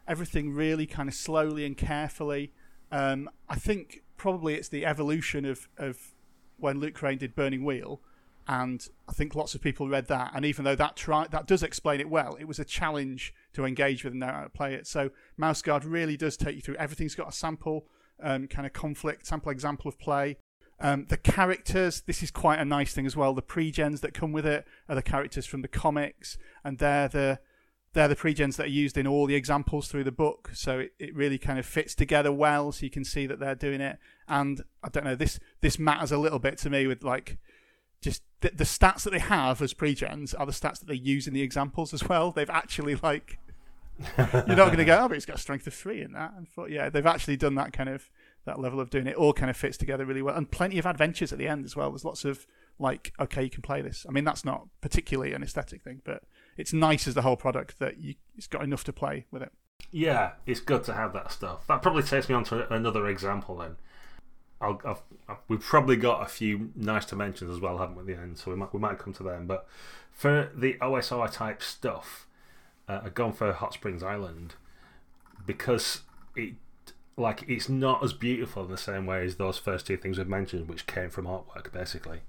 everything 0.07 0.53
really 0.53 0.85
kind 0.85 1.07
of 1.07 1.15
slowly 1.15 1.65
and 1.65 1.77
carefully. 1.77 2.51
Um, 2.91 3.29
I 3.49 3.55
think 3.55 4.03
probably 4.17 4.53
it's 4.55 4.69
the 4.69 4.85
evolution 4.85 5.45
of 5.45 5.67
of 5.77 6.13
when 6.57 6.79
Luke 6.79 6.93
Crane 6.93 7.17
did 7.17 7.35
Burning 7.35 7.63
Wheel, 7.65 8.01
and 8.47 8.85
I 9.07 9.13
think 9.13 9.35
lots 9.35 9.55
of 9.55 9.61
people 9.61 9.87
read 9.87 10.07
that. 10.07 10.31
And 10.35 10.45
even 10.45 10.65
though 10.65 10.75
that 10.75 11.01
that 11.31 11.47
does 11.47 11.63
explain 11.63 11.99
it 11.99 12.09
well, 12.09 12.35
it 12.39 12.45
was 12.45 12.59
a 12.59 12.65
challenge 12.65 13.33
to 13.53 13.65
engage 13.65 14.03
with 14.03 14.13
and 14.13 14.19
know 14.19 14.27
how 14.27 14.43
to 14.43 14.49
play 14.49 14.73
it. 14.73 14.87
So 14.87 15.11
Mouse 15.37 15.61
Guard 15.61 15.85
really 15.85 16.17
does 16.17 16.37
take 16.37 16.55
you 16.55 16.61
through. 16.61 16.75
Everything's 16.75 17.15
got 17.15 17.29
a 17.29 17.31
sample 17.31 17.85
um, 18.21 18.47
kind 18.47 18.65
of 18.65 18.73
conflict, 18.73 19.27
sample 19.27 19.51
example 19.51 19.89
of 19.89 19.99
play. 19.99 20.37
Um, 20.79 21.05
the 21.07 21.17
characters, 21.17 22.01
this 22.01 22.21
is 22.21 22.31
quite 22.31 22.59
a 22.59 22.65
nice 22.65 22.93
thing 22.93 23.05
as 23.05 23.15
well. 23.15 23.33
The 23.33 23.41
pre-gens 23.41 24.01
that 24.01 24.13
come 24.13 24.31
with 24.31 24.45
it 24.45 24.65
are 24.89 24.95
the 24.95 25.01
characters 25.01 25.45
from 25.45 25.61
the 25.61 25.67
comics, 25.67 26.37
and 26.63 26.77
they're 26.77 27.07
the 27.07 27.39
they're 27.93 28.07
the 28.07 28.15
pre-gens 28.15 28.57
that 28.57 28.65
are 28.65 28.69
used 28.69 28.97
in 28.97 29.05
all 29.05 29.27
the 29.27 29.35
examples 29.35 29.87
through 29.87 30.03
the 30.03 30.11
book. 30.11 30.49
So 30.55 30.79
it, 30.79 30.93
it 30.97 31.15
really 31.15 31.37
kind 31.37 31.59
of 31.59 31.65
fits 31.65 31.93
together 31.93 32.31
well, 32.31 32.71
so 32.71 32.85
you 32.85 32.89
can 32.89 33.05
see 33.05 33.27
that 33.27 33.39
they're 33.39 33.55
doing 33.55 33.81
it. 33.81 33.99
And 34.27 34.63
I 34.83 34.89
don't 34.89 35.05
know, 35.05 35.15
this 35.15 35.39
this 35.61 35.77
matters 35.77 36.11
a 36.11 36.17
little 36.17 36.39
bit 36.39 36.57
to 36.59 36.69
me 36.69 36.87
with 36.87 37.03
like 37.03 37.37
just 38.03 38.21
the, 38.41 38.51
the 38.53 38.63
stats 38.65 39.03
that 39.03 39.11
they 39.11 39.19
have 39.19 39.61
as 39.61 39.73
pre-gens 39.73 40.33
are 40.33 40.45
the 40.45 40.51
stats 40.51 40.79
that 40.79 40.87
they 40.87 40.95
use 40.95 41.27
in 41.27 41.33
the 41.33 41.41
examples 41.41 41.93
as 41.93 42.07
well. 42.07 42.31
They've 42.31 42.49
actually 42.49 42.95
like 42.95 43.39
you're 44.17 44.27
not 44.27 44.67
going 44.67 44.77
to 44.77 44.85
go, 44.85 44.99
oh, 45.03 45.07
but 45.07 45.17
it's 45.17 45.25
got 45.25 45.37
a 45.37 45.39
strength 45.39 45.67
of 45.67 45.73
three 45.73 46.01
in 46.01 46.13
that. 46.13 46.33
And 46.35 46.47
yeah, 46.69 46.89
they've 46.89 47.05
actually 47.05 47.37
done 47.37 47.55
that 47.55 47.73
kind 47.73 47.89
of 47.89 48.09
that 48.45 48.59
level 48.59 48.79
of 48.79 48.89
doing 48.89 49.07
it. 49.07 49.15
All 49.15 49.33
kind 49.33 49.49
of 49.49 49.57
fits 49.57 49.77
together 49.77 50.05
really 50.05 50.21
well, 50.21 50.35
and 50.35 50.49
plenty 50.49 50.77
of 50.79 50.85
adventures 50.85 51.31
at 51.31 51.39
the 51.39 51.47
end 51.47 51.65
as 51.65 51.75
well. 51.75 51.91
There's 51.91 52.05
lots 52.05 52.25
of 52.25 52.45
like, 52.79 53.13
okay, 53.19 53.43
you 53.43 53.49
can 53.49 53.61
play 53.61 53.81
this. 53.81 54.05
I 54.07 54.11
mean, 54.11 54.23
that's 54.23 54.43
not 54.43 54.67
particularly 54.81 55.33
an 55.33 55.43
aesthetic 55.43 55.83
thing, 55.83 56.01
but 56.03 56.23
it's 56.57 56.73
nice 56.73 57.07
as 57.07 57.13
the 57.13 57.21
whole 57.21 57.37
product 57.37 57.79
that 57.79 57.99
you 57.99 58.15
it's 58.35 58.47
got 58.47 58.63
enough 58.63 58.83
to 58.85 58.93
play 58.93 59.25
with 59.31 59.41
it. 59.41 59.51
Yeah, 59.91 60.31
it's 60.45 60.59
good 60.59 60.83
to 60.85 60.93
have 60.93 61.13
that 61.13 61.31
stuff. 61.31 61.67
That 61.67 61.81
probably 61.81 62.03
takes 62.03 62.27
me 62.27 62.35
on 62.35 62.43
to 62.45 62.71
another 62.73 63.07
example 63.07 63.57
then. 63.57 63.75
I'll, 64.63 64.81
I've, 64.85 65.01
I've, 65.27 65.37
we've 65.47 65.61
probably 65.61 65.95
got 65.95 66.21
a 66.21 66.25
few 66.25 66.71
nice 66.75 67.05
to 67.05 67.15
mentions 67.15 67.51
as 67.51 67.59
well, 67.59 67.77
haven't 67.77 67.95
we, 67.95 68.01
at 68.01 68.07
the 68.07 68.21
end? 68.21 68.37
So 68.37 68.51
we 68.51 68.57
might, 68.57 68.73
we 68.73 68.79
might 68.79 68.97
come 68.97 69.13
to 69.13 69.23
them. 69.23 69.47
But 69.47 69.67
for 70.11 70.49
the 70.55 70.75
OSR 70.75 71.31
type 71.31 71.61
stuff, 71.61 72.27
uh, 72.87 73.01
I've 73.03 73.13
gone 73.13 73.33
for 73.33 73.51
Hot 73.53 73.73
Springs 73.73 74.03
Island 74.03 74.55
because 75.45 76.01
it 76.35 76.53
like 77.15 77.43
it's 77.47 77.69
not 77.69 78.03
as 78.03 78.13
beautiful 78.13 78.65
in 78.65 78.71
the 78.71 78.77
same 78.77 79.05
way 79.05 79.23
as 79.25 79.35
those 79.35 79.57
first 79.57 79.85
two 79.85 79.97
things 79.97 80.17
we've 80.17 80.27
mentioned, 80.27 80.67
which 80.67 80.87
came 80.87 81.09
from 81.09 81.25
artwork 81.25 81.71
basically. 81.71 82.21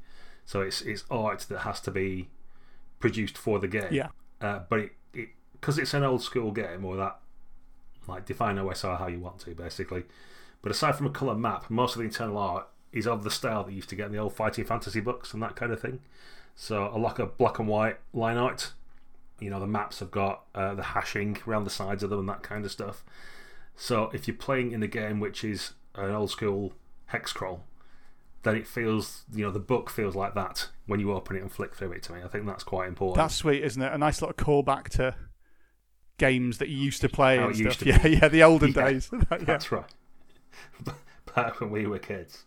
So 0.44 0.60
it's 0.60 0.82
it's 0.82 1.04
art 1.10 1.46
that 1.48 1.60
has 1.60 1.80
to 1.82 1.90
be 1.90 2.28
produced 3.00 3.38
for 3.38 3.58
the 3.58 3.68
game. 3.68 3.92
Yeah. 3.92 4.08
Uh, 4.40 4.60
but 4.68 4.80
it 4.80 4.90
because 5.52 5.78
it's 5.78 5.94
an 5.94 6.02
old 6.02 6.22
school 6.22 6.50
game 6.50 6.84
or 6.84 6.96
that 6.96 7.18
Like 8.06 8.26
define 8.26 8.56
OSR 8.56 8.98
how 8.98 9.06
you 9.06 9.20
want 9.20 9.38
to, 9.40 9.54
basically. 9.54 10.04
But 10.64 10.72
aside 10.72 10.96
from 10.96 11.06
a 11.06 11.10
colour 11.10 11.34
map, 11.34 11.68
most 11.68 11.94
of 11.94 11.98
the 11.98 12.06
internal 12.06 12.38
art 12.38 12.66
is 12.90 13.06
of 13.06 13.22
the 13.22 13.30
style 13.30 13.64
that 13.64 13.70
you 13.70 13.76
used 13.76 13.90
to 13.90 13.96
get 13.96 14.06
in 14.06 14.12
the 14.12 14.18
old 14.18 14.34
fighting 14.34 14.64
fantasy 14.64 14.98
books 14.98 15.34
and 15.34 15.42
that 15.42 15.56
kind 15.56 15.70
of 15.70 15.78
thing. 15.78 16.00
So 16.56 16.90
a 16.90 16.96
lot 16.96 17.18
of 17.18 17.36
black 17.36 17.58
and 17.58 17.68
white 17.68 17.98
line 18.14 18.38
art. 18.38 18.72
You 19.40 19.50
know, 19.50 19.60
the 19.60 19.66
maps 19.66 19.98
have 19.98 20.10
got 20.10 20.44
uh, 20.54 20.74
the 20.74 20.82
hashing 20.82 21.36
around 21.46 21.64
the 21.64 21.70
sides 21.70 22.02
of 22.02 22.08
them 22.08 22.20
and 22.20 22.28
that 22.30 22.42
kind 22.42 22.64
of 22.64 22.72
stuff. 22.72 23.04
So 23.76 24.10
if 24.14 24.26
you're 24.26 24.38
playing 24.38 24.72
in 24.72 24.82
a 24.82 24.86
game 24.86 25.20
which 25.20 25.44
is 25.44 25.72
an 25.96 26.10
old 26.12 26.30
school 26.30 26.72
hex 27.06 27.34
crawl, 27.34 27.64
then 28.42 28.56
it 28.56 28.66
feels, 28.66 29.24
you 29.34 29.44
know, 29.44 29.50
the 29.50 29.58
book 29.58 29.90
feels 29.90 30.16
like 30.16 30.34
that 30.34 30.70
when 30.86 30.98
you 30.98 31.12
open 31.12 31.36
it 31.36 31.42
and 31.42 31.52
flick 31.52 31.74
through 31.74 31.92
it 31.92 32.02
to 32.04 32.14
me. 32.14 32.22
I 32.24 32.28
think 32.28 32.46
that's 32.46 32.64
quite 32.64 32.88
important. 32.88 33.16
That's 33.16 33.34
sweet, 33.34 33.62
isn't 33.62 33.82
it? 33.82 33.92
A 33.92 33.98
nice 33.98 34.22
little 34.22 34.32
callback 34.32 34.88
to 34.90 35.14
games 36.16 36.56
that 36.56 36.70
you 36.70 36.78
used 36.78 37.02
to 37.02 37.10
play 37.10 37.36
How 37.36 37.48
and 37.48 37.56
stuff. 37.56 37.78
to 37.80 37.86
Yeah, 37.90 38.06
yeah, 38.06 38.28
the 38.28 38.42
olden 38.42 38.72
Yeah. 38.76 38.88
days. 38.88 39.10
yeah. 39.30 39.38
That's 39.40 39.70
right. 39.70 39.84
Back 41.34 41.60
when 41.60 41.70
we 41.70 41.86
were 41.86 41.98
kids. 41.98 42.44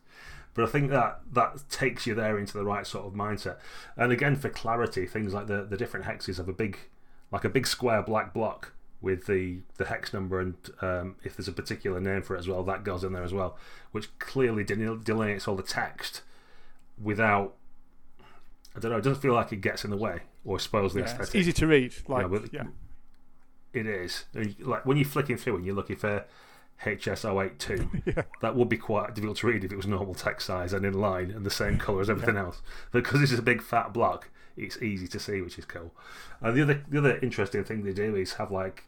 But 0.54 0.66
I 0.66 0.72
think 0.72 0.90
that 0.90 1.20
that 1.34 1.70
takes 1.70 2.08
you 2.08 2.16
there 2.16 2.40
into 2.40 2.58
the 2.58 2.64
right 2.64 2.86
sort 2.88 3.06
of 3.06 3.14
mindset. 3.14 3.58
And 3.96 4.12
again, 4.12 4.36
for 4.36 4.50
clarity, 4.50 5.06
things 5.06 5.34
like 5.34 5.48
the, 5.48 5.64
the 5.64 5.78
different 5.78 6.06
hexes 6.08 6.38
have 6.38 6.50
a 6.50 6.54
big, 6.54 6.80
like 7.32 7.44
a 7.44 7.50
big 7.50 7.68
square 7.68 8.02
black 8.02 8.34
block 8.34 8.74
with 9.00 9.28
the, 9.28 9.60
the 9.78 9.86
hex 9.86 10.14
number, 10.14 10.40
and 10.40 10.56
um, 10.82 11.16
if 11.24 11.38
there's 11.38 11.48
a 11.48 11.52
particular 11.52 12.00
name 12.00 12.24
for 12.24 12.36
it 12.36 12.40
as 12.40 12.48
well, 12.48 12.64
that 12.64 12.84
goes 12.84 13.04
in 13.04 13.14
there 13.14 13.24
as 13.24 13.34
well, 13.34 13.56
which 13.92 14.18
clearly 14.18 14.64
delineates 14.64 15.48
all 15.48 15.56
the 15.56 15.62
text 15.62 16.22
without. 17.02 17.54
I 18.76 18.80
don't 18.80 18.92
know. 18.92 18.98
It 18.98 19.04
doesn't 19.04 19.22
feel 19.22 19.34
like 19.34 19.52
it 19.52 19.62
gets 19.62 19.84
in 19.84 19.92
the 19.92 19.98
way 19.98 20.22
or 20.46 20.60
spoils 20.60 20.94
the 20.94 21.02
Yeah, 21.02 21.18
it's 21.22 21.36
easy 21.36 21.54
to 21.54 21.68
read. 21.68 21.94
Like, 22.08 22.30
but- 22.30 22.54
yeah. 22.54 22.66
It 23.74 23.86
is. 23.86 24.26
Like 24.60 24.86
when 24.88 24.98
you're 24.98 25.06
flicking 25.06 25.38
through 25.38 25.58
and 25.58 25.66
you're 25.66 25.76
looking 25.76 25.98
for 25.98 26.26
HS082, 26.84 28.04
Yeah. 28.18 28.24
that 28.42 28.56
would 28.56 28.70
be 28.70 28.78
quite 28.78 29.16
difficult 29.16 29.38
to 29.40 29.48
read 29.48 29.64
if 29.64 29.72
it 29.72 29.76
was 29.78 29.88
normal 29.88 30.14
text 30.14 30.46
size 30.48 30.74
and 30.74 30.86
in 30.86 30.94
line 30.94 31.32
and 31.32 31.46
the 31.46 31.50
same 31.50 31.78
colour 31.78 32.02
as 32.02 32.10
everything 32.10 32.38
else. 32.38 32.62
Because 32.92 33.20
this 33.20 33.32
is 33.32 33.40
a 33.40 33.44
big 33.44 33.62
fat 33.62 33.94
block, 33.94 34.30
it's 34.56 34.82
easy 34.82 35.08
to 35.08 35.20
see, 35.20 35.42
which 35.42 35.58
is 35.60 35.66
cool. 35.66 35.94
And 36.42 36.56
the 36.56 36.62
other 36.62 36.84
the 36.88 36.98
other 37.00 37.18
interesting 37.20 37.64
thing 37.64 37.84
they 37.84 37.94
do 37.94 38.16
is 38.16 38.34
have 38.34 38.52
like 38.52 38.86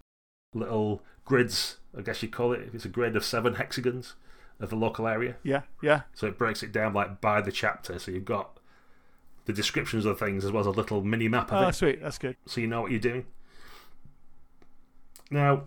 little 0.53 1.01
grids, 1.25 1.77
I 1.98 2.01
guess 2.01 2.22
you 2.24 2.29
call 2.29 2.53
it. 2.53 2.62
If 2.67 2.74
it's 2.75 2.86
a 2.86 2.89
grid 2.89 3.15
of 3.15 3.24
seven 3.25 3.55
hexagons 3.55 4.15
of 4.60 4.69
the 4.69 4.75
local 4.75 5.08
area, 5.08 5.36
Yeah, 5.43 5.62
yeah. 5.81 6.01
so 6.13 6.27
it 6.27 6.38
breaks 6.38 6.63
it 6.63 6.72
down 6.72 6.93
like 6.93 7.22
by 7.22 7.41
the 7.41 7.51
chapter. 7.51 7.98
So 8.00 8.12
you've 8.12 8.25
got 8.25 8.60
the 9.46 9.53
descriptions 9.53 10.05
of 10.05 10.19
things 10.19 10.43
as 10.46 10.51
well 10.51 10.62
as 10.62 10.67
a 10.67 10.72
little 10.72 11.03
mini 11.03 11.27
map 11.27 11.51
of 11.51 11.63
Oh, 11.63 11.67
it 11.69 11.74
sweet. 11.75 12.01
That's 12.01 12.17
good. 12.17 12.36
so 12.46 12.62
you 12.62 12.67
know 12.67 12.81
what 12.81 12.91
you're 12.91 13.00
doing. 13.00 13.25
Now, 15.31 15.63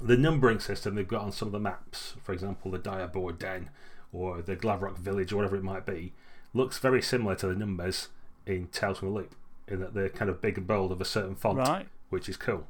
the 0.00 0.16
numbering 0.16 0.58
system 0.60 0.94
they've 0.94 1.06
got 1.08 1.22
on 1.22 1.32
some 1.32 1.48
of 1.48 1.52
the 1.52 1.60
maps, 1.60 2.14
for 2.22 2.32
example, 2.32 2.70
the 2.70 2.78
Diabor 2.78 3.32
Den 3.32 3.70
or 4.12 4.42
the 4.42 4.56
Glavrock 4.56 4.98
Village 4.98 5.32
or 5.32 5.36
whatever 5.36 5.56
it 5.56 5.62
might 5.62 5.86
be, 5.86 6.12
looks 6.54 6.78
very 6.78 7.02
similar 7.02 7.34
to 7.36 7.46
the 7.48 7.54
numbers 7.54 8.08
in 8.46 8.68
Tales 8.68 8.98
from 8.98 9.08
the 9.08 9.14
Loop, 9.14 9.34
in 9.68 9.80
that 9.80 9.94
they're 9.94 10.08
kind 10.08 10.30
of 10.30 10.40
big 10.40 10.56
and 10.58 10.66
bold 10.66 10.92
of 10.92 11.00
a 11.00 11.04
certain 11.04 11.34
font, 11.34 11.58
Right. 11.58 11.88
which 12.10 12.28
is 12.28 12.36
cool. 12.36 12.66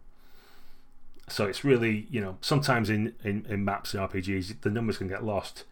So 1.29 1.45
it's 1.47 1.65
really, 1.65 2.07
you 2.11 2.21
know, 2.21 2.39
sometimes 2.41 2.89
in, 2.89 3.15
in, 3.25 3.45
in 3.49 3.65
maps 3.65 3.95
and 3.95 4.09
RPGs, 4.09 4.61
the 4.61 4.71
numbers 4.71 4.99
can 4.99 5.09
get 5.09 5.25
lost. 5.25 5.65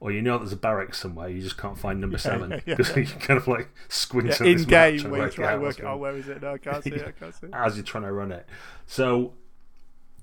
Or 0.00 0.10
you 0.10 0.20
know 0.20 0.36
there's 0.38 0.52
a 0.52 0.56
barracks 0.56 0.98
somewhere, 0.98 1.28
you 1.28 1.40
just 1.40 1.56
can't 1.56 1.78
find 1.78 2.00
number 2.00 2.18
seven 2.18 2.50
yeah, 2.50 2.60
yeah. 2.66 2.74
because 2.74 2.96
you 2.96 3.06
kind 3.06 3.38
of 3.38 3.46
like 3.46 3.68
squint 3.88 4.26
Yeah, 4.28 4.32
at 4.34 4.38
this 4.40 4.62
in 4.62 4.68
game, 4.68 4.98
trying 4.98 5.10
where 5.12 5.20
you 5.20 5.24
work 5.26 5.32
it 5.32 5.36
try 5.36 5.52
to 5.54 5.60
work 5.60 5.80
out, 5.84 6.00
where 6.00 6.16
is 6.16 6.28
it? 6.28 6.42
No, 6.42 6.54
I 6.54 6.58
can't 6.58 6.82
see 6.84 6.90
it. 6.90 7.06
I 7.06 7.12
can't 7.12 7.32
see 7.32 7.46
it. 7.46 7.52
as 7.54 7.76
you're 7.76 7.84
trying 7.84 8.02
to 8.02 8.12
run 8.12 8.32
it. 8.32 8.44
So 8.86 9.32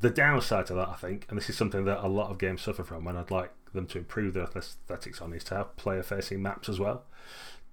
the 0.01 0.09
downside 0.09 0.65
to 0.67 0.73
that, 0.75 0.89
I 0.89 0.95
think, 0.95 1.25
and 1.29 1.37
this 1.37 1.49
is 1.49 1.57
something 1.57 1.85
that 1.85 2.05
a 2.05 2.07
lot 2.07 2.31
of 2.31 2.37
games 2.37 2.61
suffer 2.61 2.83
from, 2.83 3.07
and 3.07 3.17
I'd 3.17 3.31
like 3.31 3.51
them 3.73 3.85
to 3.87 3.97
improve 3.97 4.33
their 4.33 4.47
aesthetics 4.55 5.21
on, 5.21 5.33
is 5.33 5.43
to 5.45 5.55
have 5.55 5.75
player-facing 5.75 6.41
maps 6.41 6.69
as 6.69 6.79
well. 6.79 7.03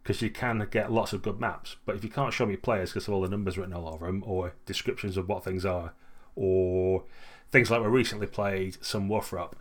Because 0.03 0.23
you 0.23 0.31
can 0.31 0.67
get 0.71 0.93
lots 0.93 1.13
of 1.13 1.23
good 1.23 1.41
maps, 1.41 1.77
but 1.85 1.97
if 1.97 2.05
you 2.05 2.11
can't 2.11 2.33
show 2.33 2.47
me 2.47 2.57
players 2.57 2.91
because 2.91 3.09
of 3.09 3.15
all 3.15 3.23
the 3.23 3.29
numbers 3.29 3.59
written 3.59 3.75
all 3.75 3.89
over 3.89 4.07
them, 4.07 4.23
or 4.27 4.53
descriptions 4.65 5.17
of 5.17 5.29
what 5.29 5.45
things 5.45 5.65
are, 5.65 5.95
or 6.37 7.05
things 7.51 7.71
like 7.71 7.81
we 7.81 7.89
recently 7.89 8.27
played 8.27 8.77
some 8.85 9.09
WFRP, 9.09 9.55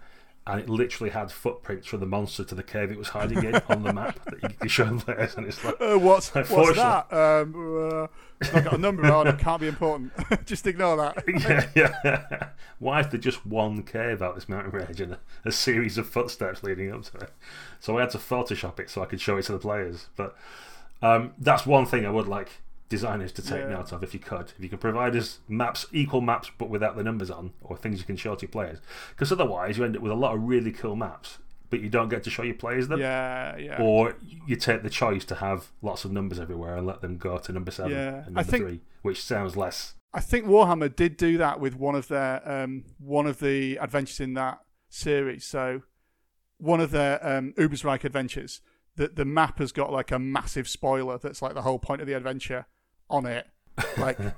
and 0.47 0.59
it 0.59 0.69
literally 0.69 1.09
had 1.11 1.31
footprints 1.31 1.87
from 1.87 2.01
the 2.01 2.05
monster 2.05 2.43
to 2.43 2.53
the 2.53 2.63
cave 2.63 2.91
it 2.91 2.97
was 2.97 3.09
hiding 3.09 3.43
in 3.43 3.55
on 3.67 3.81
the 3.83 3.91
map 3.91 4.23
that 4.25 4.43
you 4.43 4.49
could 4.49 4.69
show 4.71 4.97
players, 4.99 5.35
and 5.35 5.47
it's 5.47 5.63
like, 5.63 5.75
Uh, 5.81 5.97
what's 5.97 6.33
what's 6.33 6.75
that? 6.75 7.11
Um, 7.11 7.91
uh, 7.91 8.07
it's 8.41 8.53
not 8.53 8.63
got 8.65 8.73
a 8.73 8.77
number 8.77 9.11
on. 9.11 9.27
It 9.27 9.39
can't 9.39 9.61
be 9.61 9.67
important. 9.67 10.11
Just 10.45 10.67
ignore 10.67 10.97
that. 10.97 11.23
yeah, 11.75 11.89
yeah. 12.03 12.47
Why 12.79 12.99
is 12.99 13.07
there 13.07 13.19
just 13.19 13.45
one 13.45 13.83
cave 13.83 14.21
out 14.21 14.35
this 14.35 14.49
mountain 14.49 14.71
range 14.71 14.99
and 14.99 15.13
a, 15.13 15.19
a 15.45 15.51
series 15.51 15.97
of 15.97 16.07
footsteps 16.07 16.61
leading 16.61 16.91
up 16.91 17.03
to 17.05 17.17
it? 17.19 17.31
So 17.79 17.97
I 17.97 18.01
had 18.01 18.09
to 18.11 18.17
Photoshop 18.17 18.79
it 18.79 18.89
so 18.89 19.01
I 19.01 19.05
could 19.05 19.21
show 19.21 19.37
it 19.37 19.43
to 19.43 19.53
the 19.53 19.59
players. 19.59 20.07
But 20.17 20.35
um, 21.01 21.33
that's 21.39 21.65
one 21.65 21.85
thing 21.85 22.05
I 22.05 22.09
would 22.09 22.27
like 22.27 22.49
designers 22.95 23.31
to 23.33 23.41
take 23.41 23.61
Yeah. 23.63 23.69
note 23.77 23.91
of 23.91 24.03
if 24.03 24.13
you 24.13 24.19
could. 24.19 24.47
If 24.57 24.63
you 24.65 24.69
can 24.69 24.77
provide 24.79 25.15
us 25.15 25.39
maps, 25.47 25.85
equal 25.91 26.21
maps, 26.21 26.49
but 26.57 26.69
without 26.69 26.95
the 26.95 27.03
numbers 27.03 27.29
on, 27.29 27.53
or 27.61 27.75
things 27.77 27.99
you 27.99 28.05
can 28.05 28.15
show 28.15 28.35
to 28.35 28.41
your 28.45 28.51
players. 28.57 28.79
Because 29.11 29.31
otherwise, 29.31 29.77
you 29.77 29.83
end 29.85 29.95
up 29.97 30.01
with 30.01 30.11
a 30.11 30.21
lot 30.25 30.33
of 30.35 30.41
really 30.43 30.71
cool 30.71 30.95
maps, 30.95 31.37
but 31.69 31.81
you 31.81 31.89
don't 31.89 32.09
get 32.09 32.23
to 32.23 32.29
show 32.29 32.43
your 32.43 32.55
players 32.55 32.87
them. 32.87 32.99
Yeah, 32.99 33.57
yeah. 33.57 33.81
Or 33.81 34.15
you 34.47 34.55
take 34.55 34.81
the 34.83 34.89
choice 34.89 35.25
to 35.25 35.35
have 35.35 35.71
lots 35.81 36.05
of 36.05 36.11
numbers 36.11 36.39
everywhere 36.39 36.75
and 36.77 36.85
let 36.87 37.01
them 37.01 37.17
go 37.17 37.37
to 37.37 37.51
number 37.51 37.71
seven 37.71 37.91
Yeah. 37.91 38.15
and 38.25 38.35
number 38.35 38.43
think- 38.43 38.63
three, 38.65 38.81
which 39.01 39.21
sounds 39.23 39.55
less. 39.57 39.95
I 40.13 40.21
think 40.21 40.45
Warhammer 40.45 40.95
did 40.95 41.17
do 41.17 41.37
that 41.39 41.59
with 41.59 41.75
one 41.75 41.95
of 41.95 42.07
their 42.07 42.41
um, 42.49 42.85
one 42.99 43.27
of 43.27 43.39
the 43.39 43.75
adventures 43.77 44.21
in 44.21 44.33
that 44.35 44.59
series. 44.89 45.43
So 45.43 45.81
one 46.57 46.79
of 46.79 46.91
their 46.91 47.15
um, 47.27 47.53
Ubersreik 47.57 48.05
adventures, 48.05 48.61
the 48.95 49.09
the 49.09 49.25
map 49.25 49.59
has 49.59 49.73
got 49.73 49.91
like 49.91 50.11
a 50.11 50.19
massive 50.19 50.69
spoiler 50.69 51.17
that's 51.17 51.41
like 51.41 51.53
the 51.53 51.63
whole 51.63 51.79
point 51.79 51.99
of 51.99 52.07
the 52.07 52.13
adventure 52.13 52.65
on 53.09 53.25
it, 53.25 53.47
like. 53.97 54.17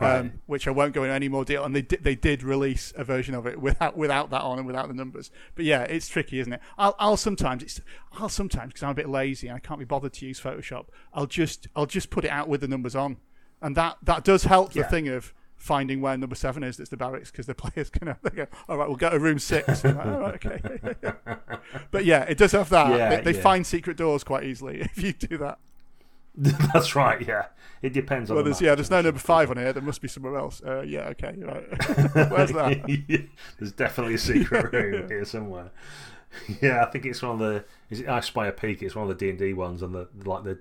Right. 0.00 0.16
Um, 0.16 0.40
which 0.46 0.66
I 0.66 0.70
won't 0.70 0.94
go 0.94 1.02
into 1.02 1.14
any 1.14 1.28
more 1.28 1.44
detail, 1.44 1.62
and 1.66 1.76
they 1.76 1.82
did, 1.82 2.02
they 2.02 2.14
did 2.14 2.42
release 2.42 2.90
a 2.96 3.04
version 3.04 3.34
of 3.34 3.46
it 3.46 3.60
without 3.60 3.98
without 3.98 4.30
that 4.30 4.40
on 4.40 4.56
and 4.56 4.66
without 4.66 4.88
the 4.88 4.94
numbers. 4.94 5.30
But 5.54 5.66
yeah, 5.66 5.82
it's 5.82 6.08
tricky, 6.08 6.40
isn't 6.40 6.54
it? 6.54 6.60
I'll, 6.78 6.96
I'll 6.98 7.18
sometimes 7.18 7.62
it's 7.62 7.82
I'll 8.14 8.30
sometimes 8.30 8.68
because 8.72 8.82
I'm 8.82 8.92
a 8.92 8.94
bit 8.94 9.10
lazy 9.10 9.48
and 9.48 9.56
I 9.56 9.60
can't 9.60 9.78
be 9.78 9.84
bothered 9.84 10.14
to 10.14 10.24
use 10.26 10.40
Photoshop. 10.40 10.86
I'll 11.12 11.26
just 11.26 11.68
I'll 11.76 11.84
just 11.84 12.08
put 12.08 12.24
it 12.24 12.30
out 12.30 12.48
with 12.48 12.62
the 12.62 12.68
numbers 12.68 12.96
on, 12.96 13.18
and 13.60 13.76
that 13.76 13.98
that 14.02 14.24
does 14.24 14.44
help 14.44 14.72
the 14.72 14.80
Yeah. 14.80 14.88
thing 14.88 15.08
of 15.08 15.34
finding 15.58 16.00
where 16.00 16.16
number 16.16 16.34
seven 16.34 16.62
is. 16.62 16.78
That's 16.78 16.88
the 16.88 16.96
barracks 16.96 17.30
because 17.30 17.44
the 17.44 17.54
players 17.54 17.90
can 17.90 18.16
they 18.22 18.30
go, 18.30 18.46
all 18.70 18.78
right, 18.78 18.88
we'll 18.88 18.96
go 18.96 19.10
to 19.10 19.18
room 19.18 19.38
six. 19.38 19.84
Like, 19.84 19.96
all 20.06 20.18
right, 20.18 20.46
okay. 20.46 20.94
but 21.90 22.06
yeah, 22.06 22.22
it 22.22 22.38
does 22.38 22.52
have 22.52 22.70
that. 22.70 22.96
Yeah, 22.96 23.16
they 23.16 23.32
they 23.32 23.36
yeah. 23.36 23.42
find 23.42 23.66
secret 23.66 23.98
doors 23.98 24.24
quite 24.24 24.44
easily 24.44 24.80
if 24.80 25.02
you 25.02 25.12
do 25.12 25.36
that. 25.36 25.58
That's 26.72 26.94
right. 26.94 27.20
Yeah, 27.26 27.46
it 27.82 27.92
depends 27.92 28.30
on. 28.30 28.36
Well, 28.36 28.44
the 28.44 28.50
there's 28.50 28.60
yeah, 28.60 28.74
there's 28.74 28.90
no 28.90 29.00
number 29.00 29.18
five 29.18 29.50
on 29.50 29.56
here. 29.56 29.72
There 29.72 29.82
must 29.82 30.00
be 30.00 30.08
somewhere 30.08 30.36
else. 30.36 30.62
Uh, 30.64 30.82
yeah, 30.82 31.08
okay, 31.08 31.34
right. 31.38 31.64
Where's 32.30 32.52
that? 32.52 33.34
there's 33.58 33.72
definitely 33.72 34.14
a 34.14 34.18
secret 34.18 34.72
room 34.72 35.08
here 35.08 35.24
somewhere. 35.24 35.70
Yeah, 36.60 36.84
I 36.84 36.90
think 36.90 37.06
it's 37.06 37.22
one 37.22 37.32
of 37.32 37.38
the. 37.40 37.64
Is 37.90 38.00
it 38.00 38.06
Icespire 38.06 38.56
Peak? 38.56 38.82
It's 38.82 38.94
one 38.94 39.10
of 39.10 39.18
the 39.18 39.24
D 39.24 39.30
and 39.30 39.38
D 39.38 39.52
ones, 39.52 39.82
and 39.82 39.94
the 39.94 40.08
like 40.24 40.44
the 40.44 40.58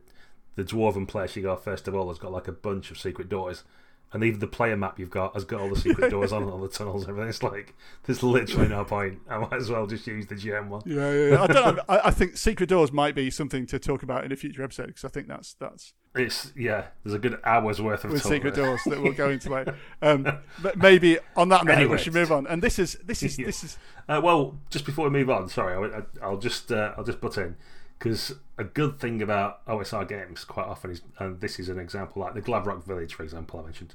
the 0.56 0.64
dwarven 0.64 1.08
place 1.08 1.36
you 1.36 1.44
go 1.44 1.56
first 1.56 1.88
of 1.88 1.96
all 1.96 2.10
has 2.10 2.20
got 2.20 2.32
like 2.32 2.48
a 2.48 2.52
bunch 2.52 2.92
of 2.92 3.00
secret 3.00 3.30
doors, 3.30 3.64
and 4.12 4.24
even 4.24 4.39
the 4.39 4.48
player 4.48 4.75
map 4.75 4.98
you've 5.00 5.10
got 5.10 5.34
has 5.34 5.44
got 5.46 5.62
all 5.62 5.70
the 5.70 5.80
secret 5.80 6.10
doors 6.12 6.32
on 6.32 6.44
it, 6.44 6.48
all 6.48 6.60
the 6.60 6.68
tunnels, 6.68 7.04
and 7.04 7.12
everything. 7.12 7.30
It's 7.30 7.44
like 7.44 7.75
there's 8.06 8.24
literally 8.24 8.68
no 8.68 8.84
point. 8.84 9.20
I 9.30 9.38
might 9.38 9.54
as 9.54 9.70
well 9.70 9.86
just 9.88 10.08
use 10.08 10.28
the 10.28 10.36
GM 10.36 10.68
one. 10.68 10.82
Yeah, 10.86 11.12
yeah. 11.12 11.30
yeah. 11.30 11.44
I 11.44 11.48
don't. 11.48 11.80
I, 11.89 12.00
I 12.06 12.12
think 12.12 12.38
secret 12.38 12.70
doors 12.70 12.92
might 12.92 13.16
be 13.16 13.30
something 13.30 13.66
to 13.68 13.80
talk 13.80 14.04
about 14.04 14.24
in 14.25 14.32
a 14.32 14.36
future 14.36 14.63
episode 14.63 14.88
because 14.88 15.06
I 15.06 15.10
think 15.10 15.28
that's 15.28 15.54
that's 15.54 15.94
It's 16.16 16.51
yeah. 16.56 16.88
There's 17.04 17.13
a 17.13 17.20
good 17.20 17.39
hour's 17.44 17.82
worth 17.82 18.04
of 18.04 18.12
with 18.12 18.24
secret 18.24 18.56
there. 18.56 18.66
doors 18.66 18.82
that 18.86 19.01
we'll 19.01 19.13
go 19.13 19.30
into 19.30 19.50
later. 19.50 19.75
Um, 20.01 20.25
but 20.62 20.78
maybe 20.78 21.20
on 21.36 21.50
that 21.50 21.66
note, 21.66 21.74
Anyway. 21.74 21.92
we 21.92 21.98
should 21.98 22.13
move 22.13 22.32
on. 22.32 22.48
And 22.48 22.62
this 22.62 22.80
is 22.80 22.98
this 23.04 23.22
is 23.22 23.38
Yeah. 23.38 23.46
this 23.46 23.63
is 23.63 23.78
Uh, 24.08 24.22
well, 24.24 24.58
just 24.70 24.86
before 24.86 25.06
we 25.06 25.12
move 25.12 25.30
on, 25.30 25.50
sorry, 25.50 25.92
I, 25.94 26.01
I, 26.25 26.30
will 26.30 26.38
just 26.39 26.72
uh, 26.72 26.94
I'll 26.98 27.04
just 27.04 27.20
butt 27.22 27.38
in 27.38 27.56
because 28.00 28.34
a 28.58 28.63
good 28.63 28.98
thing 28.98 29.22
about 29.22 29.65
OSR 29.68 30.08
games 30.08 30.46
quite 30.46 30.65
often 30.65 30.89
is, 30.91 31.01
and 31.20 31.41
this 31.41 31.60
is 31.60 31.68
an 31.68 31.77
example, 31.77 32.22
like 32.22 32.34
the 32.34 32.41
Glavrock 32.41 32.86
Village, 32.86 33.13
for 33.13 33.24
example, 33.24 33.60
I 33.60 33.63
mentioned. 33.63 33.94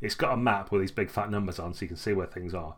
It's 0.00 0.14
got 0.14 0.32
a 0.32 0.38
map 0.38 0.72
with 0.72 0.80
these 0.80 0.90
big 0.90 1.10
fat 1.10 1.30
numbers 1.30 1.58
on, 1.58 1.74
so 1.74 1.82
you 1.82 1.88
can 1.88 1.98
see 1.98 2.14
where 2.14 2.26
things 2.26 2.54
are. 2.54 2.76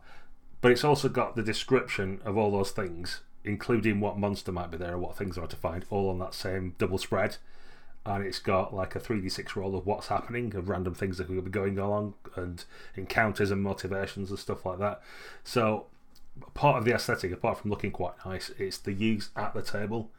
But 0.59 0.73
it's 0.73 0.83
also 0.83 1.07
got 1.07 1.35
the 1.35 1.43
description 1.43 2.19
of 2.25 2.37
all 2.37 2.51
those 2.51 2.71
things, 2.71 3.21
including 3.45 4.01
what 4.01 4.19
monster 4.19 4.51
might 4.51 4.69
be 4.69 4.77
there 4.77 4.95
or 4.95 4.97
what 4.97 5.17
things 5.17 5.37
are 5.37 5.47
to 5.47 5.55
find, 5.55 5.85
all 5.89 6.09
on 6.09 6.19
that 6.19 6.33
same 6.33 6.75
double 6.77 6.97
spread. 6.97 7.37
And 8.05 8.23
it's 8.23 8.39
got 8.39 8.73
like 8.73 8.95
a 8.95 8.99
3d6 8.99 9.55
roll 9.55 9.75
of 9.75 9.85
what's 9.85 10.07
happening, 10.07 10.53
of 10.55 10.67
random 10.67 10.93
things 10.93 11.17
that 11.17 11.27
could 11.27 11.43
be 11.43 11.51
going 11.51 11.79
along, 11.79 12.15
and 12.35 12.65
encounters 12.95 13.49
and 13.49 13.63
motivations 13.63 14.29
and 14.29 14.37
stuff 14.37 14.65
like 14.65 14.79
that. 14.79 15.01
So 15.43 15.85
part 16.53 16.77
of 16.77 16.85
the 16.85 16.93
aesthetic, 16.93 17.31
apart 17.31 17.59
from 17.59 17.71
looking 17.71 17.91
quite 17.91 18.13
nice, 18.25 18.51
it's 18.59 18.77
the 18.77 18.93
use 18.93 19.29
at 19.37 19.53
the 19.53 19.61
table. 19.61 20.11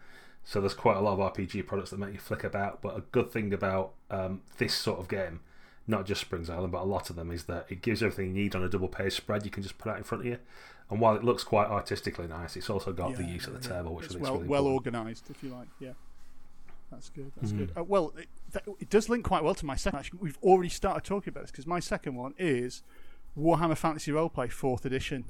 So 0.49 0.61
there's 0.61 0.75
quite 0.75 0.97
a 0.97 1.01
lot 1.01 1.19
of 1.19 1.35
RPG 1.35 1.67
products 1.67 1.91
that 1.91 1.99
make 1.99 2.13
you 2.13 2.21
flick 2.21 2.45
about. 2.45 2.81
But 2.81 2.97
a 2.97 3.01
good 3.13 3.31
thing 3.33 3.53
about 3.53 3.93
um, 4.11 4.43
this 4.59 4.73
sort 4.75 5.01
of 5.01 5.09
game 5.09 5.41
not 5.89 6.05
just 6.05 6.21
Springs 6.21 6.51
Island, 6.51 6.73
but 6.73 6.83
a 6.83 6.85
lot 6.85 7.11
of 7.11 7.17
them, 7.17 7.31
is 7.31 7.45
that 7.45 7.65
it 7.69 7.81
gives 7.81 8.03
everything 8.03 8.27
you 8.35 8.43
need 8.43 8.57
on 8.57 8.63
a 8.65 8.69
double 8.69 8.89
page 8.89 9.13
spread. 9.13 9.45
You 9.45 9.53
can 9.53 9.63
just 9.63 9.79
put 9.79 9.91
out 9.93 9.99
in 9.99 10.03
front 10.03 10.23
of 10.23 10.27
you, 10.27 10.39
and 10.91 10.99
while 11.01 11.15
it 11.15 11.23
looks 11.23 11.45
quite 11.45 11.69
artistically 11.69 12.27
nice, 12.27 12.57
it's 12.57 12.69
also 12.69 12.93
got 12.93 13.15
the 13.15 13.23
Yeah, 13.23 13.35
use 13.35 13.47
of 13.47 13.53
the 13.63 13.69
yeah. 13.69 13.77
table, 13.77 13.95
which 13.95 14.07
it's 14.07 14.15
is 14.17 14.21
well 14.21 14.35
really 14.35 14.49
well 14.49 14.67
important. 14.67 14.97
organised, 14.97 15.31
if 15.31 15.43
you 15.45 15.51
like. 15.51 15.69
Yeah, 15.79 15.93
that's 16.91 17.09
good. 17.11 17.31
That's 17.37 17.53
Mhm. 17.53 17.59
good. 17.59 17.73
Uh, 17.77 17.85
well, 17.85 18.13
it, 18.19 18.27
that, 18.51 18.65
it 18.81 18.91
does 18.91 19.09
link 19.09 19.25
quite 19.25 19.45
well 19.45 19.55
to 19.55 19.65
my 19.65 19.77
second. 19.77 20.01
Actually, 20.01 20.19
we've 20.23 20.39
already 20.43 20.71
started 20.71 21.05
talking 21.05 21.31
about 21.31 21.43
this 21.45 21.53
because 21.53 21.69
my 21.69 21.79
second 21.79 22.17
one 22.17 22.35
is 22.37 22.83
Warhammer 23.39 23.77
Fantasy 23.77 24.11
Roleplay 24.11 24.51
Fourth 24.51 24.85
Edition, 24.85 25.27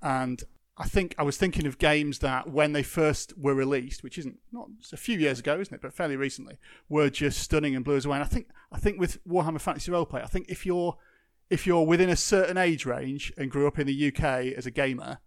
and 0.00 0.44
I 0.80 0.86
think 0.86 1.14
I 1.18 1.24
was 1.24 1.36
thinking 1.36 1.66
of 1.66 1.78
games 1.78 2.20
that 2.20 2.50
when 2.50 2.72
they 2.72 2.84
first 2.84 3.36
were 3.36 3.54
released, 3.54 4.04
which 4.04 4.16
isn't 4.16 4.38
not 4.52 4.68
a 4.92 4.96
few 4.96 5.18
years 5.18 5.40
ago, 5.40 5.58
isn't 5.60 5.74
it? 5.74 5.82
But 5.82 5.92
fairly 5.92 6.14
recently, 6.16 6.56
were 6.88 7.10
just 7.10 7.40
stunning 7.40 7.74
and 7.74 7.84
blew 7.84 7.96
us 7.96 8.04
away. 8.04 8.16
And 8.18 8.24
I 8.24 8.28
think 8.28 8.48
I 8.70 8.78
think 8.78 9.00
with 9.00 9.24
Warhammer 9.26 9.60
Fantasy 9.60 9.90
Roleplay, 9.90 10.22
I 10.22 10.26
think 10.26 10.48
if 10.48 10.64
you're 10.64 10.96
if 11.50 11.66
you're 11.66 11.84
within 11.84 12.08
a 12.08 12.16
certain 12.16 12.56
age 12.56 12.86
range 12.86 13.32
and 13.36 13.50
grew 13.50 13.66
up 13.66 13.78
in 13.78 13.88
the 13.88 14.08
UK 14.08 14.22
as 14.56 14.66
a 14.66 14.70
gamer, 14.70 15.18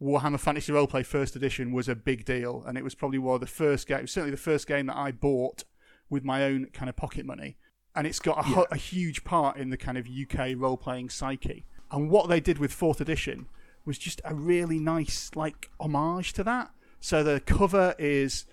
Warhammer 0.00 0.40
Fantasy 0.40 0.72
Roleplay 0.72 1.04
First 1.04 1.36
Edition 1.36 1.72
was 1.72 1.88
a 1.88 1.94
big 1.94 2.24
deal, 2.24 2.64
and 2.66 2.78
it 2.78 2.84
was 2.84 2.94
probably 2.94 3.18
one 3.18 3.34
of 3.34 3.40
the 3.40 3.46
first 3.46 3.86
games, 3.86 4.12
certainly 4.12 4.30
the 4.30 4.36
first 4.38 4.66
game 4.66 4.86
that 4.86 4.96
I 4.96 5.12
bought 5.12 5.64
with 6.08 6.24
my 6.24 6.44
own 6.44 6.66
kind 6.72 6.88
of 6.88 6.96
pocket 6.96 7.26
money, 7.26 7.58
and 7.94 8.06
it's 8.06 8.20
got 8.20 8.38
a, 8.38 8.42
hu- 8.44 8.66
a 8.70 8.76
huge 8.76 9.24
part 9.24 9.58
in 9.58 9.68
the 9.68 9.76
kind 9.76 9.98
of 9.98 10.06
UK 10.08 10.54
role 10.56 10.76
playing 10.76 11.10
psyche. 11.10 11.66
And 11.90 12.10
what 12.10 12.28
they 12.28 12.40
did 12.40 12.58
with 12.58 12.72
Fourth 12.72 13.00
Edition 13.00 13.46
was 13.86 13.98
just 13.98 14.20
a 14.24 14.34
really 14.34 14.78
nice 14.78 15.30
like 15.34 15.70
homage 15.80 16.32
to 16.34 16.44
that. 16.44 16.70
So 17.00 17.22
the 17.22 17.40
cover 17.40 17.94
is 17.98 18.46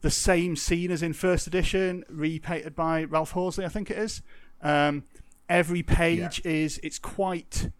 the 0.00 0.10
same 0.10 0.56
scene 0.56 0.90
as 0.90 1.02
in 1.02 1.12
First 1.12 1.46
Edition, 1.46 2.04
repainted 2.08 2.74
by 2.74 3.04
Ralph 3.04 3.32
Horsley, 3.32 3.64
I 3.64 3.68
think 3.68 3.90
it 3.90 3.98
is. 3.98 4.22
Um, 4.62 5.04
every 5.48 5.82
page 5.82 6.40
is 6.44 6.80
it's 6.82 6.98
quite 6.98 7.70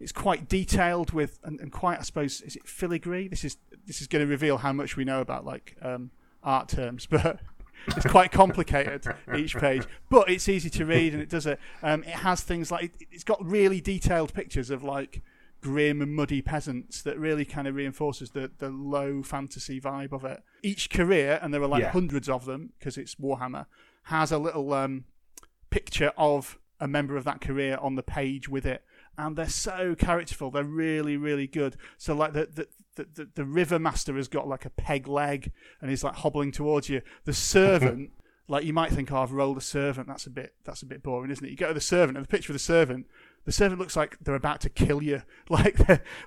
it's 0.00 0.12
quite 0.12 0.48
detailed 0.48 1.12
with 1.12 1.38
and, 1.44 1.60
and 1.60 1.72
quite 1.72 1.98
I 1.98 2.02
suppose 2.02 2.40
is 2.40 2.56
it 2.56 2.66
filigree. 2.66 3.28
This 3.28 3.44
is 3.44 3.56
this 3.86 4.00
is 4.00 4.06
going 4.06 4.24
to 4.24 4.30
reveal 4.30 4.58
how 4.58 4.72
much 4.72 4.96
we 4.96 5.04
know 5.04 5.20
about 5.20 5.44
like 5.44 5.76
um, 5.82 6.10
art 6.42 6.68
terms, 6.68 7.06
but 7.10 7.40
it's 7.86 8.06
quite 8.06 8.32
complicated 8.32 9.06
each 9.36 9.56
page. 9.56 9.86
But 10.08 10.28
it's 10.30 10.48
easy 10.48 10.70
to 10.70 10.84
read 10.84 11.12
and 11.12 11.22
it 11.22 11.28
does 11.28 11.46
it. 11.46 11.58
Um, 11.82 12.02
it 12.02 12.10
has 12.10 12.42
things 12.42 12.70
like 12.70 12.92
it's 13.10 13.24
got 13.24 13.44
really 13.44 13.80
detailed 13.80 14.32
pictures 14.34 14.70
of 14.70 14.82
like 14.82 15.22
grim 15.60 16.00
and 16.00 16.14
muddy 16.14 16.40
peasants 16.42 17.02
that 17.02 17.18
really 17.18 17.44
kind 17.44 17.66
of 17.68 17.74
reinforces 17.74 18.30
the 18.30 18.50
the 18.58 18.70
low 18.70 19.22
fantasy 19.22 19.80
vibe 19.80 20.12
of 20.12 20.24
it. 20.24 20.42
Each 20.62 20.88
career, 20.90 21.38
and 21.42 21.52
there 21.52 21.62
are 21.62 21.68
like 21.68 21.82
Yeah. 21.82 21.90
hundreds 21.90 22.28
of 22.28 22.44
them 22.44 22.72
because 22.78 22.96
it's 22.96 23.16
Warhammer, 23.16 23.66
has 24.04 24.30
a 24.32 24.38
little 24.38 24.72
um, 24.72 25.04
picture 25.70 26.12
of 26.16 26.58
a 26.80 26.86
member 26.88 27.16
of 27.16 27.24
that 27.24 27.40
career 27.40 27.76
on 27.80 27.96
the 27.96 28.02
page 28.02 28.48
with 28.48 28.64
it, 28.64 28.84
and 29.16 29.36
they're 29.36 29.48
so 29.48 29.94
characterful. 29.94 30.50
They're 30.50 30.64
really, 30.64 31.16
really 31.16 31.46
good. 31.46 31.76
So 31.96 32.14
like 32.14 32.32
the 32.32 32.46
the 32.52 32.68
the, 32.94 33.08
the, 33.14 33.28
the 33.36 33.44
river 33.44 33.78
master 33.78 34.16
has 34.16 34.26
got 34.26 34.48
like 34.48 34.64
a 34.64 34.70
peg 34.70 35.06
leg 35.06 35.52
and 35.80 35.88
he's 35.88 36.02
like 36.02 36.14
hobbling 36.16 36.50
towards 36.50 36.88
you. 36.88 37.02
The 37.24 37.34
servant. 37.34 38.10
Like 38.50 38.64
you 38.64 38.72
might 38.72 38.90
think, 38.92 39.12
oh, 39.12 39.18
I've 39.18 39.32
rolled 39.32 39.58
a 39.58 39.60
servant. 39.60 40.08
That's 40.08 40.24
a 40.26 40.30
bit, 40.30 40.54
that's 40.64 40.80
a 40.80 40.86
bit 40.86 41.02
boring, 41.02 41.30
isn't 41.30 41.44
it? 41.44 41.50
You 41.50 41.56
go 41.56 41.68
to 41.68 41.74
the 41.74 41.82
servant, 41.82 42.16
and 42.16 42.24
the 42.24 42.30
picture 42.30 42.50
of 42.50 42.54
the 42.54 42.58
servant, 42.58 43.06
the 43.44 43.52
servant 43.52 43.80
looks 43.80 43.96
like 43.96 44.18
they're 44.20 44.34
about 44.34 44.60
to 44.62 44.68
kill 44.68 45.02
you. 45.02 45.22
Like, 45.50 45.78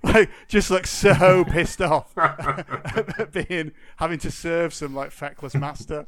like 0.04 0.32
just 0.48 0.72
like 0.72 0.88
so 0.88 1.46
pissed 1.48 1.80
off 1.80 2.18
at 2.18 3.32
being 3.48 3.72
having 3.98 4.18
to 4.18 4.32
serve 4.32 4.74
some 4.74 4.96
like 4.96 5.12
feckless 5.12 5.54
master. 5.54 6.08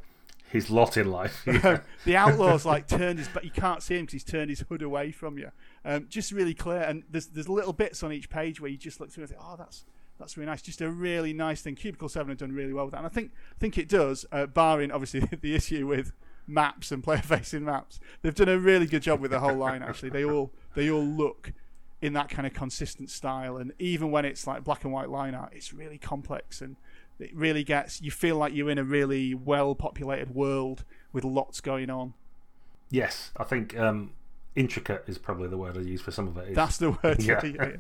His 0.50 0.72
lot 0.72 0.98
in 0.98 1.12
life. 1.12 1.44
the 1.46 2.16
outlaw's 2.16 2.66
like 2.66 2.88
turned 2.88 3.20
his, 3.20 3.28
but 3.28 3.44
you 3.44 3.52
can't 3.52 3.84
see 3.84 3.98
him 3.98 4.06
because 4.06 4.14
he's 4.14 4.24
turned 4.24 4.50
his 4.50 4.62
hood 4.62 4.82
away 4.82 5.12
from 5.12 5.38
you. 5.38 5.52
Um, 5.86 6.08
just 6.10 6.32
really 6.32 6.56
clear, 6.56 6.82
and 6.82 7.04
there's 7.08 7.28
there's 7.28 7.48
little 7.48 7.74
bits 7.74 8.02
on 8.02 8.12
each 8.12 8.32
page 8.32 8.60
where 8.60 8.72
you 8.72 8.78
just 8.78 9.00
look 9.00 9.12
through 9.12 9.26
and 9.26 9.30
think, 9.30 9.42
oh, 9.44 9.58
that's 9.58 9.86
that's 10.20 10.38
really 10.38 10.48
nice. 10.48 10.62
Just 10.62 10.82
a 10.82 10.90
really 10.90 11.34
nice 11.34 11.62
thing. 11.62 11.76
Cubicle 11.76 12.10
Seven 12.10 12.30
have 12.30 12.38
done 12.38 12.52
really 12.52 12.74
well 12.74 12.86
with 12.86 12.94
that, 12.94 13.00
and 13.00 13.06
I 13.06 13.10
think 13.10 13.32
think 13.60 13.78
it 13.78 13.90
does. 13.90 14.26
Uh, 14.32 14.46
barring 14.46 14.92
obviously 14.92 15.20
the 15.42 15.54
issue 15.54 15.86
with 15.86 16.14
maps 16.48 16.92
and 16.92 17.04
player 17.04 17.22
facing 17.22 17.66
maps, 17.66 18.00
they've 18.22 18.36
done 18.36 18.50
a 18.50 18.58
really 18.58 18.86
good 18.86 19.02
job 19.02 19.20
with 19.20 19.32
the 19.32 19.40
whole 19.40 19.56
line. 19.56 19.84
Actually, 19.84 20.10
they 20.10 20.26
all 20.26 20.52
they 20.76 20.90
all 20.90 21.04
look 21.06 21.54
in 22.02 22.14
that 22.14 22.30
kind 22.30 22.46
of 22.46 22.54
consistent 22.54 23.10
style, 23.10 23.58
and 23.58 23.72
even 23.80 24.12
when 24.12 24.26
it's 24.26 24.46
like 24.46 24.64
black 24.64 24.84
and 24.84 24.92
white 24.94 25.10
line 25.10 25.34
art, 25.34 25.54
it's 25.56 25.74
really 25.74 25.98
complex 25.98 26.62
and 26.62 26.76
it 27.20 27.34
really 27.36 27.64
gets 27.64 28.02
you 28.02 28.12
feel 28.12 28.36
like 28.36 28.54
you're 28.54 28.70
in 28.70 28.78
a 28.78 28.84
really 28.84 29.34
well 29.34 29.76
populated 29.76 30.34
world 30.36 30.84
with 31.14 31.24
lots 31.24 31.62
going 31.62 31.90
on. 31.90 32.14
yes, 32.90 33.32
I 33.38 33.44
think 33.44 33.78
um, 33.80 34.12
intricate 34.56 35.04
is 35.08 35.18
probably 35.18 35.48
the 35.48 35.58
word 35.58 35.78
I 35.78 35.82
use 35.82 36.02
for 36.02 36.12
some 36.12 36.28
of 36.28 36.38
it. 36.38 36.50
It's- 36.50 36.56
That's 36.56 36.78
the 36.78 36.92
word. 37.04 37.22
Yeah. 37.24 37.40
yeah, 37.46 37.72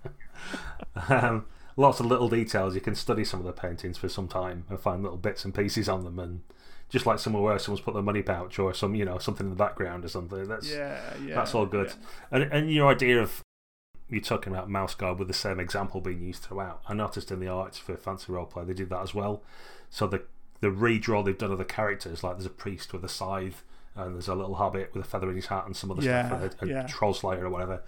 yeah. 1.10 1.19
um, 1.29 1.45
lots 1.75 1.99
of 1.99 2.06
little 2.06 2.29
details. 2.29 2.75
You 2.75 2.82
can 2.82 2.95
study 2.95 3.25
some 3.25 3.39
of 3.39 3.45
the 3.45 3.51
paintings 3.53 3.97
for 3.97 4.08
some 4.08 4.27
time 4.27 4.65
and 4.69 4.79
find 4.79 5.03
little 5.03 5.17
bits 5.17 5.43
and 5.43 5.53
pieces 5.53 5.89
on 5.89 6.03
them, 6.03 6.19
and 6.19 6.41
just 6.93 7.06
like 7.08 7.17
somewhere 7.17 7.41
where 7.41 7.58
someone's 7.60 7.82
put 7.84 7.95
their 7.95 8.03
money 8.03 8.21
pouch 8.21 8.60
or 8.60 8.71
some, 8.73 8.93
you 8.93 9.03
know, 9.03 9.17
something 9.17 9.47
in 9.47 9.49
the 9.49 9.56
background 9.58 10.06
or 10.06 10.08
something. 10.08 10.47
That's 10.47 10.69
Yeah, 10.69 11.01
yeah. 11.25 11.34
that's 11.36 11.53
all 11.56 11.65
good. 11.65 11.91
And 12.32 12.43
and 12.43 12.71
your 12.71 12.88
idea 12.88 13.19
of 13.19 13.41
you're 14.10 14.21
talking 14.21 14.53
about 14.53 14.69
mouse 14.69 14.93
guard 14.93 15.17
with 15.17 15.27
the 15.27 15.34
same 15.34 15.60
example 15.60 15.99
being 15.99 16.21
used 16.21 16.43
throughout. 16.43 16.82
I 16.88 16.93
noticed 16.93 17.32
in 17.32 17.39
the 17.39 17.47
arts 17.47 17.79
for 17.79 17.97
Fantasy 17.97 18.32
Roleplay 18.32 18.67
they 18.67 18.73
did 18.75 18.89
that 18.91 19.01
as 19.01 19.13
well. 19.15 19.41
So 19.89 20.06
the 20.08 20.21
the 20.62 20.67
redraw 20.69 21.25
they've 21.25 21.38
done 21.38 21.51
of 21.51 21.58
the 21.58 21.65
characters, 21.65 22.23
like 22.23 22.36
there's 22.38 22.45
a 22.45 22.49
priest 22.51 22.93
with 22.93 23.03
a 23.03 23.10
scythe 23.10 23.63
and 23.95 24.13
there's 24.15 24.27
a 24.27 24.36
little 24.36 24.56
hobbit 24.56 24.91
with 24.93 25.03
a 25.03 25.08
feather 25.08 25.29
in 25.29 25.36
his 25.36 25.47
hat 25.47 25.65
and 25.65 25.75
some 25.75 25.91
other 25.91 26.03
Yeah, 26.03 26.27
stuff, 26.27 26.62
a, 26.62 26.65
a 26.65 26.67
yeah. 26.69 26.88
troll 26.88 27.13
slayer 27.13 27.45
or 27.45 27.49
whatever. 27.49 27.82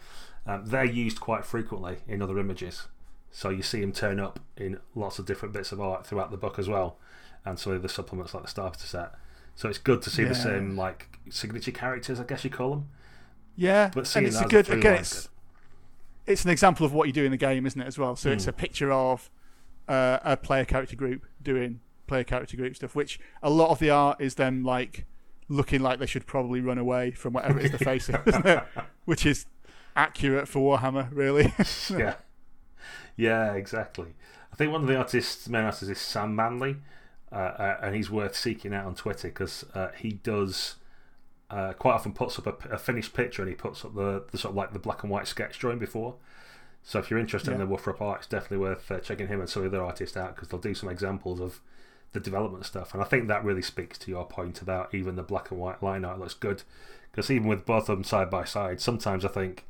Um, 0.47 0.65
they're 0.65 0.83
used 0.83 1.19
quite 1.19 1.45
frequently 1.45 1.97
in 2.07 2.21
other 2.21 2.37
images. 2.39 2.87
So 3.31 3.49
you 3.49 3.61
see 3.63 3.81
them 3.81 3.91
turn 3.91 4.19
up 4.19 4.39
in 4.57 4.79
lots 4.95 5.19
of 5.19 5.25
different 5.25 5.53
bits 5.53 5.71
of 5.71 5.79
art 5.81 6.05
throughout 6.07 6.31
the 6.31 6.37
book 6.37 6.57
as 6.59 6.67
well, 6.69 6.97
and 7.45 7.59
some 7.59 7.73
of 7.73 7.81
the 7.81 7.89
supplements 7.89 8.33
like 8.33 8.43
the 8.43 8.49
starter 8.49 8.85
set. 8.85 9.13
So 9.55 9.69
it's 9.69 9.77
good 9.77 10.01
to 10.01 10.09
see 10.09 10.23
the 10.25 10.35
same 10.35 10.75
like 10.75 11.17
signature 11.29 11.71
characters, 11.71 12.19
I 12.19 12.23
guess 12.23 12.43
you 12.43 12.49
call 12.49 12.71
them. 12.71 12.89
Yeah, 13.55 13.89
But 13.93 13.99
and 14.01 14.07
seeing 14.07 14.25
it's 14.25 14.35
that 14.37 14.43
a 14.43 14.47
a 14.47 14.49
good 14.49 14.65
through 14.65 14.79
again. 14.79 14.95
It's 14.95 15.29
it's 16.25 16.43
an 16.43 16.49
example 16.51 16.85
of 16.85 16.91
what 16.93 17.07
you 17.07 17.13
do 17.13 17.23
in 17.23 17.31
the 17.31 17.37
game, 17.37 17.65
isn't 17.65 17.79
it? 17.79 17.87
As 17.87 17.97
well. 17.97 18.15
So 18.15 18.31
it's 18.31 18.45
Mm. 18.45 18.49
a 18.49 18.53
picture 18.53 18.91
of 18.91 19.29
uh, 19.87 20.17
a 20.23 20.35
player 20.35 20.65
character 20.65 20.95
group 20.95 21.25
doing 21.41 21.79
player 22.07 22.23
character 22.23 22.57
group 22.57 22.75
stuff, 22.75 22.95
which 22.95 23.19
a 23.43 23.49
lot 23.49 23.69
of 23.69 23.79
the 23.79 23.89
art 23.91 24.19
is 24.19 24.35
them 24.35 24.63
like 24.63 25.05
looking 25.47 25.79
like 25.81 25.99
they 25.99 26.05
should 26.07 26.25
probably 26.25 26.59
run 26.59 26.77
away 26.79 27.11
from 27.11 27.33
whatever 27.33 27.59
it 27.59 27.65
is 27.65 27.71
they're 27.71 27.79
facing, 27.99 28.15
which 29.05 29.25
is 29.25 29.45
accurate 29.95 30.47
for 30.47 30.77
Warhammer, 30.77 31.07
really. 31.11 31.53
yeah, 31.91 32.15
yeah, 33.15 33.53
exactly. 33.53 34.15
I 34.51 34.55
think 34.55 34.71
one 34.71 34.81
of 34.81 34.87
the 34.87 34.95
artists, 34.97 35.47
main 35.47 35.63
artists, 35.63 35.87
is 35.89 35.99
Sam 35.99 36.35
Manley, 36.35 36.77
uh, 37.31 37.35
uh, 37.35 37.77
and 37.81 37.95
he's 37.95 38.09
worth 38.09 38.35
seeking 38.35 38.73
out 38.73 38.85
on 38.85 38.95
Twitter 38.95 39.27
because 39.27 39.65
uh, 39.73 39.89
he 39.97 40.11
does 40.11 40.75
uh, 41.49 41.73
quite 41.73 41.93
often 41.93 42.13
puts 42.13 42.39
up 42.39 42.65
a, 42.65 42.69
a 42.69 42.77
finished 42.77 43.13
picture 43.13 43.41
and 43.41 43.49
he 43.49 43.55
puts 43.55 43.85
up 43.85 43.95
the, 43.95 44.23
the 44.31 44.37
sort 44.37 44.51
of 44.51 44.55
like 44.55 44.73
the 44.73 44.79
black 44.79 45.03
and 45.03 45.11
white 45.11 45.27
sketch 45.27 45.59
drawing 45.59 45.79
before. 45.79 46.15
So 46.83 46.99
if 46.99 47.09
you're 47.09 47.19
interested 47.19 47.51
in 47.51 47.59
the 47.59 47.65
WFRP 47.65 47.99
art, 47.99 48.19
it's 48.19 48.27
definitely 48.27 48.57
worth 48.57 48.91
uh, 48.91 48.99
checking 48.99 49.27
him 49.27 49.39
and 49.39 49.49
some 49.49 49.65
other 49.65 49.83
artists 49.83 50.15
out 50.15 50.35
because 50.35 50.49
they'll 50.49 50.59
do 50.59 50.75
some 50.75 50.89
examples 50.89 51.39
of 51.39 51.59
the 52.13 52.19
development 52.19 52.65
stuff. 52.65 52.93
And 52.93 53.01
I 53.01 53.05
think 53.05 53.27
that 53.27 53.43
really 53.43 53.63
speaks 53.63 53.97
to 53.99 54.11
your 54.11 54.25
point 54.25 54.61
about 54.61 54.93
even 54.93 55.15
the 55.15 55.23
black 55.23 55.49
and 55.49 55.59
white 55.59 55.81
line 55.81 56.05
art 56.05 56.19
looks 56.19 56.35
good 56.35 56.63
because 57.11 57.31
even 57.31 57.47
with 57.47 57.65
both 57.65 57.89
of 57.89 57.97
them 57.97 58.03
side 58.03 58.29
by 58.29 58.43
side, 58.43 58.81
sometimes 58.81 59.25
I 59.25 59.29
think, 59.29 59.65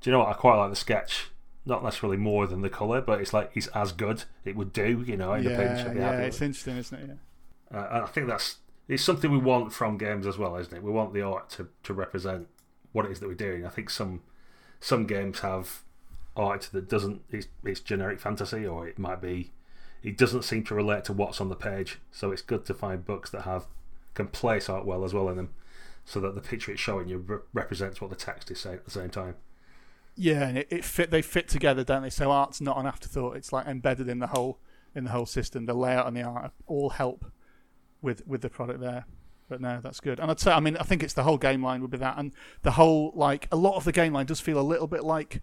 do 0.00 0.10
you 0.10 0.12
know 0.12 0.20
what? 0.20 0.28
I 0.28 0.34
quite 0.34 0.56
like 0.56 0.70
the 0.70 0.76
sketch. 0.76 1.30
Not 1.66 1.84
necessarily 1.84 2.16
more 2.16 2.46
than 2.46 2.62
the 2.62 2.70
colour, 2.70 3.00
but 3.00 3.20
it's 3.20 3.32
like 3.32 3.50
it's 3.54 3.66
as 3.68 3.92
good. 3.92 4.24
It 4.44 4.56
would 4.56 4.72
do, 4.72 5.04
you 5.06 5.16
know, 5.16 5.34
in 5.34 5.46
a 5.46 5.50
pinch. 5.50 5.78
yeah, 5.78 5.92
yeah, 5.92 6.10
with 6.16 6.20
it's 6.20 6.40
it. 6.40 6.44
interesting, 6.46 6.76
isn't 6.78 6.98
it? 6.98 7.18
Yeah. 7.72 7.78
Uh, 7.78 8.02
I 8.04 8.06
think 8.06 8.26
that's 8.26 8.56
it's 8.88 9.04
something 9.04 9.30
we 9.30 9.38
want 9.38 9.72
from 9.72 9.98
games 9.98 10.26
as 10.26 10.36
well, 10.38 10.56
isn't 10.56 10.74
it? 10.74 10.82
We 10.82 10.90
want 10.90 11.14
the 11.14 11.22
art 11.22 11.50
to, 11.50 11.68
to 11.84 11.94
represent 11.94 12.48
what 12.92 13.04
it 13.06 13.12
is 13.12 13.20
that 13.20 13.28
we're 13.28 13.34
doing. 13.34 13.64
I 13.64 13.68
think 13.68 13.90
some 13.90 14.22
some 14.80 15.06
games 15.06 15.40
have 15.40 15.82
art 16.36 16.70
that 16.72 16.88
doesn't 16.88 17.22
it's, 17.30 17.46
it's 17.64 17.80
generic 17.80 18.20
fantasy, 18.20 18.66
or 18.66 18.88
it 18.88 18.98
might 18.98 19.20
be 19.20 19.52
it 20.02 20.16
doesn't 20.16 20.42
seem 20.42 20.64
to 20.64 20.74
relate 20.74 21.04
to 21.04 21.12
what's 21.12 21.40
on 21.40 21.50
the 21.50 21.56
page. 21.56 22.00
So 22.10 22.32
it's 22.32 22.42
good 22.42 22.64
to 22.66 22.74
find 22.74 23.04
books 23.04 23.30
that 23.30 23.42
have 23.42 23.66
can 24.14 24.28
place 24.28 24.68
art 24.68 24.86
well 24.86 25.04
as 25.04 25.14
well 25.14 25.28
in 25.28 25.36
them, 25.36 25.50
so 26.04 26.20
that 26.20 26.34
the 26.34 26.40
picture 26.40 26.72
it's 26.72 26.80
showing 26.80 27.06
you 27.06 27.18
re- 27.18 27.38
represents 27.52 28.00
what 28.00 28.10
the 28.10 28.16
text 28.16 28.50
is 28.50 28.58
saying 28.60 28.76
at 28.76 28.84
the 28.86 28.90
same 28.90 29.10
time. 29.10 29.36
Yeah, 30.16 30.48
and 30.48 30.58
it, 30.58 30.68
it 30.70 30.84
fit. 30.84 31.10
They 31.10 31.22
fit 31.22 31.48
together, 31.48 31.84
don't 31.84 32.02
they? 32.02 32.10
So 32.10 32.30
art's 32.30 32.60
not 32.60 32.76
an 32.78 32.86
afterthought. 32.86 33.36
It's 33.36 33.52
like 33.52 33.66
embedded 33.66 34.08
in 34.08 34.18
the 34.18 34.26
whole 34.28 34.58
in 34.94 35.04
the 35.04 35.10
whole 35.10 35.26
system. 35.26 35.66
The 35.66 35.74
layout 35.74 36.06
and 36.06 36.16
the 36.16 36.22
art 36.22 36.52
all 36.66 36.90
help 36.90 37.24
with 38.02 38.26
with 38.26 38.42
the 38.42 38.50
product 38.50 38.80
there. 38.80 39.06
But 39.48 39.60
no, 39.60 39.80
that's 39.82 39.98
good. 40.00 40.20
And 40.20 40.30
I'd 40.30 40.38
say, 40.38 40.52
I 40.52 40.60
mean, 40.60 40.76
I 40.76 40.84
think 40.84 41.02
it's 41.02 41.14
the 41.14 41.24
whole 41.24 41.38
game 41.38 41.62
line 41.64 41.80
would 41.82 41.90
be 41.90 41.98
that, 41.98 42.18
and 42.18 42.32
the 42.62 42.72
whole 42.72 43.12
like 43.14 43.48
a 43.50 43.56
lot 43.56 43.76
of 43.76 43.84
the 43.84 43.92
game 43.92 44.12
line 44.12 44.26
does 44.26 44.40
feel 44.40 44.60
a 44.60 44.62
little 44.62 44.86
bit 44.86 45.02
like 45.04 45.42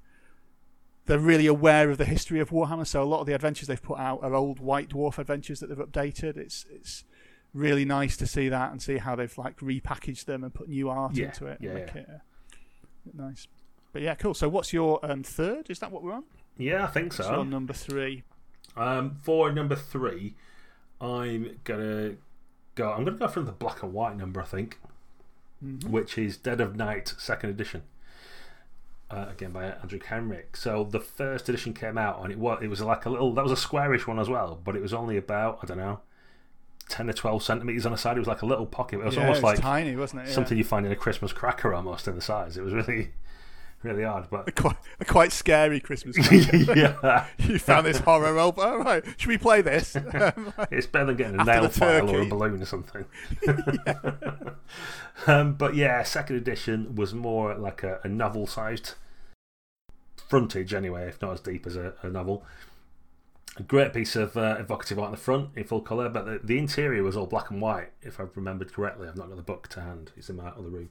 they're 1.08 1.18
really 1.20 1.48
aware 1.48 1.90
of 1.90 1.98
the 1.98 2.06
history 2.06 2.40
of 2.40 2.50
Warhammer. 2.50 2.86
So 2.86 3.02
a 3.02 3.06
lot 3.06 3.22
of 3.22 3.28
the 3.28 3.34
adventures 3.34 3.68
they've 3.68 3.82
put 3.82 3.98
out 4.00 4.24
are 4.24 4.34
old 4.36 4.60
White 4.60 4.90
Dwarf 4.90 5.18
adventures 5.18 5.60
that 5.62 5.68
they've 5.68 5.78
updated. 5.78 6.38
It's 6.38 6.66
it's 6.70 7.04
really 7.54 7.86
nice 7.86 8.16
to 8.18 8.28
see 8.28 8.50
that 8.50 8.72
and 8.72 8.82
see 8.82 8.98
how 8.98 9.16
they've 9.16 9.38
like 9.38 9.58
repackaged 9.60 10.26
them 10.26 10.44
and 10.44 10.54
put 10.54 10.68
new 10.70 10.90
art 10.90 11.16
Yeah, 11.16 11.26
into 11.28 11.48
it. 11.48 11.58
yeah, 11.62 11.74
make 11.74 11.88
yeah. 11.96 12.02
it, 12.02 12.08
uh, 12.10 12.18
Nice. 13.14 13.48
But 13.98 14.04
yeah, 14.04 14.14
cool. 14.14 14.36
So 14.36 14.48
what's 14.48 14.74
your 14.74 15.00
um, 15.02 15.24
third? 15.24 15.72
Is 15.72 15.80
that 15.80 15.92
what 15.92 16.04
we're 16.04 16.14
on? 16.14 16.24
Yeah, 16.56 16.84
I 16.84 16.86
think 16.86 17.14
What's 17.14 17.28
so. 17.28 17.38
your 17.38 17.46
number 17.46 17.74
three? 17.74 18.22
Um, 18.76 19.18
for 19.24 19.52
number 19.52 19.76
three, 19.76 20.36
I'm 21.02 21.58
gonna 21.64 22.18
go. 22.76 22.92
I'm 22.92 23.06
gonna 23.06 23.18
go 23.18 23.28
from 23.28 23.46
the 23.46 23.52
black 23.52 23.82
and 23.82 23.94
white 23.94 24.16
number, 24.16 24.40
I 24.40 24.46
think, 24.46 24.78
Mm-hmm. 25.66 25.90
which 25.90 26.16
is 26.16 26.38
Dead 26.38 26.62
of 26.62 26.76
Night 26.76 27.16
Second 27.18 27.50
Edition. 27.50 27.82
Uh, 29.10 29.26
again 29.32 29.50
by 29.52 29.64
Andrew 29.66 29.98
Kenrick. 29.98 30.56
So 30.56 30.84
the 30.84 31.00
first 31.00 31.50
edition 31.50 31.74
came 31.74 31.98
out, 31.98 32.22
and 32.22 32.32
it 32.32 32.38
was 32.38 32.60
it 32.62 32.68
was 32.68 32.82
like 32.82 33.08
a 33.08 33.10
little. 33.10 33.34
That 33.34 33.42
was 33.42 33.52
a 33.52 33.58
squarish 33.58 34.06
one 34.06 34.20
as 34.20 34.30
well, 34.30 34.60
but 34.64 34.76
it 34.76 34.82
was 34.84 34.94
only 34.94 35.18
about 35.18 35.58
I 35.64 35.66
don't 35.66 35.80
know, 35.80 36.02
ten 36.88 37.10
or 37.10 37.14
twelve 37.14 37.42
centimeters 37.42 37.88
on 37.88 37.94
the 37.94 37.98
side. 37.98 38.16
It 38.16 38.20
was 38.20 38.28
like 38.28 38.44
a 38.44 38.46
little 38.46 38.68
pocket. 38.68 39.00
It 39.00 39.06
was 39.06 39.16
yeah, 39.16 39.22
almost 39.22 39.40
it 39.40 39.44
was 39.44 39.54
like 39.56 39.60
tiny, 39.60 39.96
wasn't 39.96 40.22
it? 40.22 40.28
Yeah. 40.28 40.34
something 40.36 40.56
you 40.56 40.64
find 40.64 40.86
in 40.86 40.92
a 40.92 40.96
Christmas 40.96 41.34
cracker 41.34 41.74
almost 41.74 42.08
in 42.08 42.14
the 42.14 42.22
size. 42.22 42.58
It 42.58 42.64
was 42.64 42.76
really, 42.76 43.10
really 43.84 44.04
odd. 44.04 44.28
But 44.30 44.48
A 44.48 44.52
quite, 44.52 44.78
a 45.00 45.06
quite 45.06 45.32
scary 45.32 45.80
Christmas. 45.80 46.18
yeah, 46.32 47.26
you 47.38 47.60
found 47.60 47.86
this 47.86 48.00
horror. 48.00 48.38
All 48.38 48.52
right, 48.80 49.04
should 49.18 49.30
we 49.30 49.38
play 49.38 49.62
this? 49.62 49.96
It's 50.72 50.88
better 50.88 51.06
than 51.06 51.18
getting 51.18 51.40
a 51.40 51.44
nail 51.44 51.70
file 51.70 52.10
or 52.10 52.22
a 52.22 52.26
balloon 52.26 52.62
or 52.62 52.66
something. 52.66 53.06
um, 55.28 55.54
but 55.54 55.76
yeah, 55.76 56.04
second 56.04 56.36
edition 56.36 56.96
was 56.96 57.14
more 57.14 57.56
like 57.56 57.84
a, 57.84 58.00
a 58.04 58.08
novel-sized 58.08 58.96
frontage, 60.28 60.74
anyway, 60.74 61.08
if 61.08 61.22
not 61.22 61.34
as 61.34 61.40
deep 61.40 61.66
as 61.66 61.76
a, 61.76 61.94
a 62.02 62.10
novel. 62.10 62.44
A 63.58 63.64
great 63.64 63.94
piece 63.94 64.16
of 64.16 64.38
uh, 64.38 64.58
evocative 64.60 65.00
art 65.00 65.08
in 65.08 65.12
the 65.12 65.18
front 65.18 65.50
in 65.56 65.64
full 65.64 65.82
colour, 65.82 66.10
but 66.10 66.26
the, 66.26 66.40
the 66.44 66.58
interior 66.60 67.02
was 67.04 67.18
all 67.18 67.26
black 67.26 67.50
and 67.50 67.60
white, 67.62 67.90
if 68.02 68.20
I've 68.20 68.36
remembered 68.36 68.72
correctly. 68.72 69.08
I've 69.08 69.18
not 69.18 69.30
got 69.30 69.38
the 69.38 69.44
book 69.44 69.68
to 69.70 69.82
hand, 69.82 70.12
it's 70.16 70.30
in 70.30 70.36
my 70.36 70.50
other 70.50 70.70
room. 70.70 70.90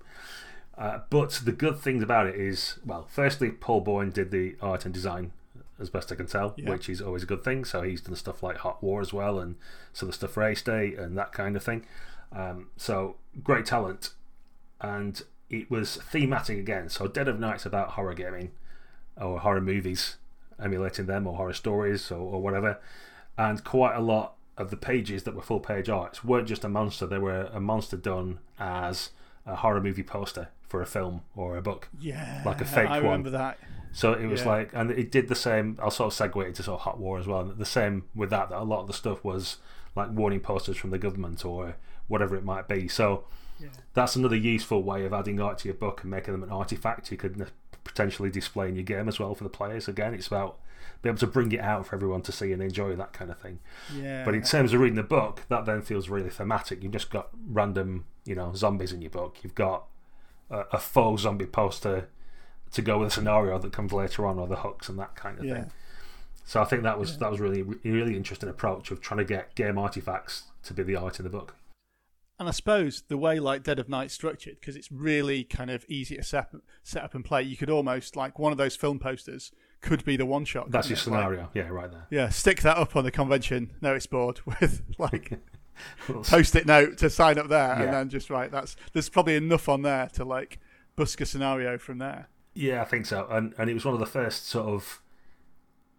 Uh, 0.78 1.00
but 1.08 1.40
the 1.44 1.52
good 1.52 1.78
things 1.78 2.02
about 2.02 2.26
it 2.26 2.34
is, 2.34 2.78
well, 2.84 3.06
firstly, 3.08 3.50
Paul 3.50 3.80
Bourne 3.80 4.10
did 4.10 4.30
the 4.30 4.56
art 4.60 4.84
and 4.84 4.92
design, 4.92 5.32
as 5.80 5.88
best 5.88 6.12
I 6.12 6.16
can 6.16 6.26
tell, 6.26 6.54
Yeah. 6.56 6.70
which 6.70 6.88
is 6.88 7.00
always 7.00 7.22
a 7.22 7.26
good 7.26 7.42
thing. 7.42 7.64
So 7.64 7.82
he's 7.82 8.02
done 8.02 8.14
stuff 8.16 8.42
like 8.42 8.58
Hot 8.58 8.82
War 8.82 9.00
as 9.00 9.12
well, 9.12 9.38
and 9.38 9.56
some 9.92 10.08
of 10.08 10.12
the 10.12 10.16
stuff 10.18 10.32
for 10.32 10.42
A 10.42 10.54
State 10.54 10.98
and 10.98 11.16
that 11.16 11.32
kind 11.32 11.56
of 11.56 11.62
thing. 11.62 11.86
Um, 12.32 12.68
so 12.76 13.16
great 13.42 13.64
talent, 13.64 14.10
and 14.80 15.22
it 15.48 15.70
was 15.70 15.96
thematic 15.96 16.58
again. 16.58 16.88
So 16.90 17.06
Dead 17.06 17.28
of 17.28 17.38
Night's 17.40 17.64
about 17.64 17.90
horror 17.92 18.14
gaming 18.14 18.50
or 19.16 19.40
horror 19.40 19.60
movies, 19.62 20.16
emulating 20.62 21.06
them 21.06 21.26
or 21.26 21.36
horror 21.36 21.52
stories 21.54 22.10
or, 22.10 22.18
or 22.34 22.42
whatever. 22.42 22.78
And 23.38 23.64
quite 23.64 23.94
a 23.94 24.00
lot 24.00 24.34
of 24.58 24.70
the 24.70 24.76
pages 24.76 25.22
that 25.22 25.34
were 25.34 25.42
full 25.42 25.60
page 25.60 25.88
arts 25.88 26.22
weren't 26.24 26.48
just 26.48 26.64
a 26.64 26.68
monster; 26.68 27.06
they 27.06 27.18
were 27.18 27.48
a 27.52 27.60
monster 27.60 27.96
done 27.96 28.40
as 28.58 29.10
a 29.46 29.56
horror 29.56 29.80
movie 29.80 30.02
poster 30.02 30.48
for 30.68 30.83
a 30.83 30.87
film 30.87 31.22
or 31.35 31.57
a 31.57 31.62
book. 31.62 31.88
yeah, 32.00 32.42
Like 32.44 32.61
a 32.61 32.64
fake 32.64 32.88
I 32.88 33.00
one. 33.00 33.22
that. 33.24 33.59
So 33.92 34.12
it 34.12 34.26
was 34.26 34.42
Yeah. 34.42 34.48
like, 34.48 34.70
and 34.74 34.90
it 34.90 35.11
did 35.11 35.29
the 35.29 35.35
same. 35.35 35.79
I'll 35.81 35.90
sort 35.90 36.12
of 36.12 36.33
segue 36.33 36.46
into 36.46 36.62
sort 36.62 36.81
of 36.81 36.85
hot 36.85 36.98
war 36.98 37.18
as 37.18 37.26
well. 37.26 37.44
The 37.44 37.64
same 37.64 38.05
with 38.14 38.31
that. 38.31 38.50
That 38.50 38.59
a 38.61 38.64
lot 38.64 38.81
of 38.81 38.87
the 38.88 38.92
stuff 38.92 39.24
was 39.24 39.57
like 39.94 40.11
warning 40.11 40.40
posters 40.40 40.76
from 40.76 40.90
the 40.90 40.98
government 40.98 41.44
or 41.44 41.76
whatever 42.09 42.37
it 42.37 42.44
might 42.44 42.68
be. 42.68 42.88
So 42.88 43.24
Yeah. 43.59 43.68
that's 43.94 44.14
another 44.16 44.37
useful 44.37 44.83
way 44.83 45.07
of 45.07 45.12
adding 45.14 45.40
art 45.40 45.59
to 45.59 45.68
your 45.68 45.74
book 45.76 46.02
and 46.02 46.11
making 46.11 46.33
them 46.33 46.42
an 46.42 46.50
artifact 46.50 47.11
you 47.11 47.16
could 47.16 47.50
potentially 47.85 48.29
display 48.31 48.68
in 48.68 48.74
your 48.74 48.85
game 48.85 49.09
as 49.09 49.18
well 49.18 49.35
for 49.35 49.44
the 49.44 49.50
players. 49.50 49.88
Again, 49.88 50.12
it's 50.12 50.26
about 50.26 50.59
being 51.00 51.12
able 51.12 51.20
to 51.20 51.26
bring 51.26 51.52
it 51.52 51.61
out 51.61 51.87
for 51.87 51.94
everyone 51.96 52.20
to 52.22 52.33
see 52.33 52.52
and 52.52 52.62
enjoy 52.62 52.94
that 52.96 53.12
kind 53.14 53.31
of 53.31 53.38
thing. 53.38 53.61
Yeah, 53.94 54.24
But 54.24 54.35
in 54.35 54.42
terms 54.42 54.74
of 54.74 54.81
reading 54.81 54.96
the 54.96 55.02
book, 55.02 55.42
that 55.48 55.64
then 55.64 55.81
feels 55.83 56.09
really 56.11 56.29
thematic. 56.31 56.83
You've 56.83 56.92
just 56.92 57.11
got 57.11 57.29
random, 57.48 58.05
you 58.24 58.35
know, 58.35 58.52
zombies 58.55 58.92
in 58.92 59.00
your 59.00 59.11
book. 59.11 59.37
You've 59.42 59.55
got 59.55 59.85
a, 60.50 60.61
a 60.72 60.78
faux 60.78 61.22
zombie 61.22 61.46
poster 61.46 62.09
to 62.72 62.82
go 62.82 62.98
with 62.98 63.09
a 63.09 63.11
scenario 63.11 63.59
that 63.59 63.72
comes 63.72 63.92
later 63.92 64.26
on, 64.26 64.38
or 64.38 64.46
the 64.46 64.56
hooks 64.56 64.88
and 64.88 64.98
that 64.98 65.14
kind 65.14 65.38
of 65.38 65.44
yeah, 65.44 65.54
thing. 65.54 65.70
So 66.44 66.61
I 66.61 66.64
think 66.64 66.82
that 66.85 66.98
was 66.98 67.18
that 67.18 67.30
was 67.30 67.40
really 67.40 67.62
really 67.62 68.16
interesting 68.16 68.48
approach 68.48 68.90
of 68.90 69.00
trying 69.00 69.18
to 69.18 69.24
get 69.24 69.54
game 69.54 69.78
artifacts 69.78 70.44
to 70.64 70.74
be 70.74 70.82
the 70.82 70.96
art 70.96 71.18
in 71.18 71.24
the 71.24 71.30
book. 71.30 71.56
and 72.38 72.48
I 72.48 72.52
suppose 72.52 73.02
the 73.09 73.16
way 73.16 73.40
like 73.40 73.62
Dead 73.62 73.78
of 73.78 73.88
Night 73.88 74.11
structured 74.11 74.61
because 74.61 74.76
it's 74.76 74.92
really 74.92 75.42
kind 75.44 75.70
of 75.70 75.85
easy 75.88 76.16
to 76.16 76.22
set 76.22 76.54
up, 76.54 76.62
set 76.82 77.02
up 77.02 77.14
and 77.14 77.24
play. 77.24 77.42
You 77.42 77.56
could 77.56 77.70
almost 77.70 78.14
like 78.16 78.38
one 78.38 78.52
of 78.52 78.59
those 78.59 78.76
film 78.76 78.98
posters 78.98 79.52
could 79.80 80.04
be 80.04 80.16
the 80.16 80.26
one 80.26 80.44
shot. 80.44 80.70
That's 80.70 80.88
your 80.88 80.94
it? 80.94 80.98
Like, 80.98 81.04
scenario, 81.04 81.50
yeah, 81.54 81.68
right 81.68 81.90
there. 81.90 82.06
yeah, 82.11 82.28
stick 82.28 82.62
that 82.62 82.76
up 82.76 82.96
on 82.96 83.04
the 83.04 83.11
convention 83.11 83.72
notice 83.80 84.06
board 84.06 84.40
with 84.46 84.82
like 84.98 85.40
post-it 86.06 86.66
note 86.66 86.98
to 86.98 87.10
sign 87.10 87.38
up 87.38 87.48
there, 87.48 87.76
Yeah. 87.76 87.82
and 87.82 87.92
then 87.94 88.08
just 88.08 88.30
write. 88.30 88.50
That's 88.50 88.76
there's 88.92 89.08
probably 89.08 89.36
enough 89.36 89.68
on 89.68 89.82
there 89.82 90.08
to 90.14 90.24
like 90.24 90.58
busk 90.96 91.20
a 91.20 91.26
scenario 91.26 91.78
from 91.78 91.98
there. 91.98 92.28
Yeah, 92.54 92.82
I 92.82 92.84
think 92.84 93.06
so. 93.06 93.26
And 93.30 93.54
and 93.58 93.68
it 93.70 93.74
was 93.74 93.84
one 93.84 93.94
of 93.94 94.00
the 94.00 94.06
first 94.06 94.46
sort 94.48 94.66
of 94.68 95.00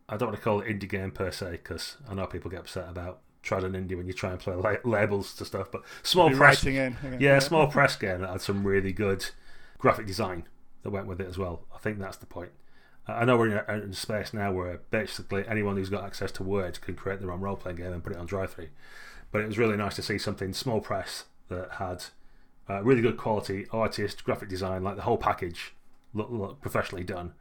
I 0.09 0.17
don't 0.17 0.29
want 0.29 0.37
to 0.37 0.43
call 0.43 0.61
it 0.61 0.67
indie 0.67 0.89
game 0.89 1.11
per 1.11 1.31
se 1.31 1.51
because 1.51 1.97
I 2.09 2.13
know 2.13 2.25
people 2.27 2.49
get 2.49 2.61
upset 2.61 2.89
about 2.89 3.19
trying 3.43 3.63
an 3.63 3.73
indie 3.73 3.95
when 3.95 4.07
you 4.07 4.13
try 4.13 4.31
and 4.31 4.39
play 4.39 4.55
la- 4.55 4.75
labels 4.83 5.33
to 5.35 5.45
stuff, 5.45 5.71
but 5.71 5.83
small 6.03 6.29
press, 6.31 6.65
in. 6.65 6.97
yeah, 7.19 7.39
small 7.39 7.67
press 7.67 7.95
game 7.95 8.21
that 8.21 8.29
had 8.29 8.41
some 8.41 8.65
really 8.65 8.91
good 8.91 9.25
graphic 9.77 10.05
design 10.07 10.45
that 10.83 10.89
went 10.89 11.07
with 11.07 11.21
it 11.21 11.27
as 11.27 11.37
well. 11.37 11.61
I 11.73 11.77
think 11.77 11.99
that's 11.99 12.17
the 12.17 12.25
point. 12.25 12.51
I 13.07 13.23
know 13.23 13.37
we're 13.37 13.47
in 13.49 13.63
a, 13.67 13.73
in 13.85 13.91
a 13.91 13.93
space 13.93 14.33
now 14.33 14.51
where 14.51 14.81
basically 14.91 15.45
anyone 15.47 15.77
who's 15.77 15.87
got 15.89 16.03
access 16.03 16.29
to 16.33 16.43
Word 16.43 16.81
can 16.81 16.95
create 16.95 17.21
their 17.21 17.31
own 17.31 17.39
role 17.39 17.55
playing 17.55 17.77
game 17.77 17.93
and 17.93 18.03
put 18.03 18.11
it 18.11 18.19
on 18.19 18.25
Drive-Thru. 18.25 18.67
But 19.31 19.41
it 19.41 19.47
was 19.47 19.57
really 19.57 19.77
nice 19.77 19.95
to 19.97 20.01
see 20.01 20.17
something 20.17 20.53
small 20.53 20.79
press 20.79 21.25
that 21.49 21.73
had 21.73 22.05
uh, 22.69 22.81
really 22.83 23.01
good 23.01 23.17
quality 23.17 23.65
artist, 23.71 24.23
graphic 24.23 24.49
design, 24.49 24.83
like 24.83 24.95
the 24.95 25.01
whole 25.03 25.17
package 25.17 25.73
looked, 26.13 26.31
looked 26.31 26.61
professionally 26.61 27.03
done. 27.03 27.33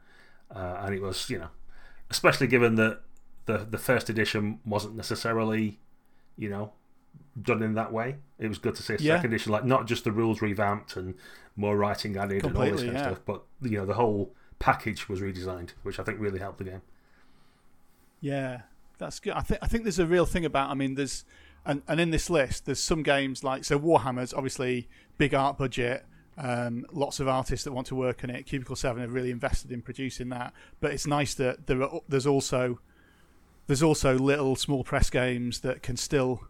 Uh, 0.53 0.81
and 0.81 0.95
it 0.95 1.01
was, 1.01 1.29
you 1.29 1.37
know, 1.37 1.49
especially 2.09 2.47
given 2.47 2.75
that 2.75 3.01
the 3.45 3.59
the 3.69 3.77
first 3.77 4.09
edition 4.09 4.59
wasn't 4.65 4.95
necessarily, 4.95 5.79
you 6.37 6.49
know, 6.49 6.71
done 7.41 7.61
in 7.63 7.73
that 7.73 7.91
way. 7.91 8.17
It 8.39 8.47
was 8.47 8.57
good 8.57 8.75
to 8.75 8.83
see 8.83 8.93
a 8.93 8.97
Yeah. 8.97 9.15
second 9.15 9.33
edition, 9.33 9.51
like 9.51 9.65
not 9.65 9.87
just 9.87 10.03
the 10.03 10.11
rules 10.11 10.41
revamped 10.41 10.95
and 10.95 11.15
more 11.55 11.75
writing 11.77 12.15
added 12.17 12.45
and 12.45 12.55
all 12.55 12.63
this 12.63 12.81
kind 12.81 12.93
yeah. 12.93 12.99
of 12.99 13.05
stuff, 13.17 13.21
but 13.25 13.43
you 13.61 13.77
know 13.77 13.85
the 13.85 13.95
whole 13.95 14.33
package 14.59 15.09
was 15.09 15.21
redesigned, 15.21 15.71
which 15.83 15.99
I 15.99 16.03
think 16.03 16.19
really 16.19 16.39
helped 16.39 16.59
the 16.59 16.65
game. 16.65 16.81
Yeah, 18.21 18.61
that's 18.97 19.19
good. 19.19 19.33
I 19.33 19.41
think 19.41 19.59
I 19.61 19.67
think 19.67 19.83
there's 19.83 19.99
a 19.99 20.07
real 20.07 20.25
thing 20.25 20.45
about. 20.45 20.69
I 20.69 20.73
mean, 20.73 20.95
there's 20.95 21.25
and 21.67 21.83
and 21.87 21.99
in 21.99 22.09
this 22.09 22.29
list, 22.29 22.65
there's 22.65 22.81
some 22.81 23.03
games 23.03 23.43
like 23.43 23.65
so 23.65 23.77
Warhammer's 23.77 24.33
obviously 24.33 24.87
big 25.17 25.35
art 25.35 25.57
budget. 25.57 26.05
Um, 26.39 26.85
lots 26.91 27.19
of 27.19 27.27
artists 27.27 27.63
that 27.65 27.73
want 27.73 27.87
to 27.87 27.95
work 27.95 28.23
on 28.23 28.29
it. 28.29 28.45
Cubicle 28.45 28.75
Seven 28.75 29.01
have 29.01 29.13
really 29.13 29.31
invested 29.31 29.71
in 29.71 29.81
producing 29.81 30.29
that. 30.29 30.53
But 30.79 30.91
it's 30.91 31.07
nice 31.07 31.33
that 31.35 31.67
there 31.67 31.83
are, 31.83 31.99
there's 32.07 32.27
also 32.27 32.79
there's 33.67 33.83
also 33.83 34.17
little 34.17 34.55
small 34.55 34.83
press 34.83 35.09
games 35.09 35.59
that 35.59 35.83
can 35.83 35.97
still 35.97 36.41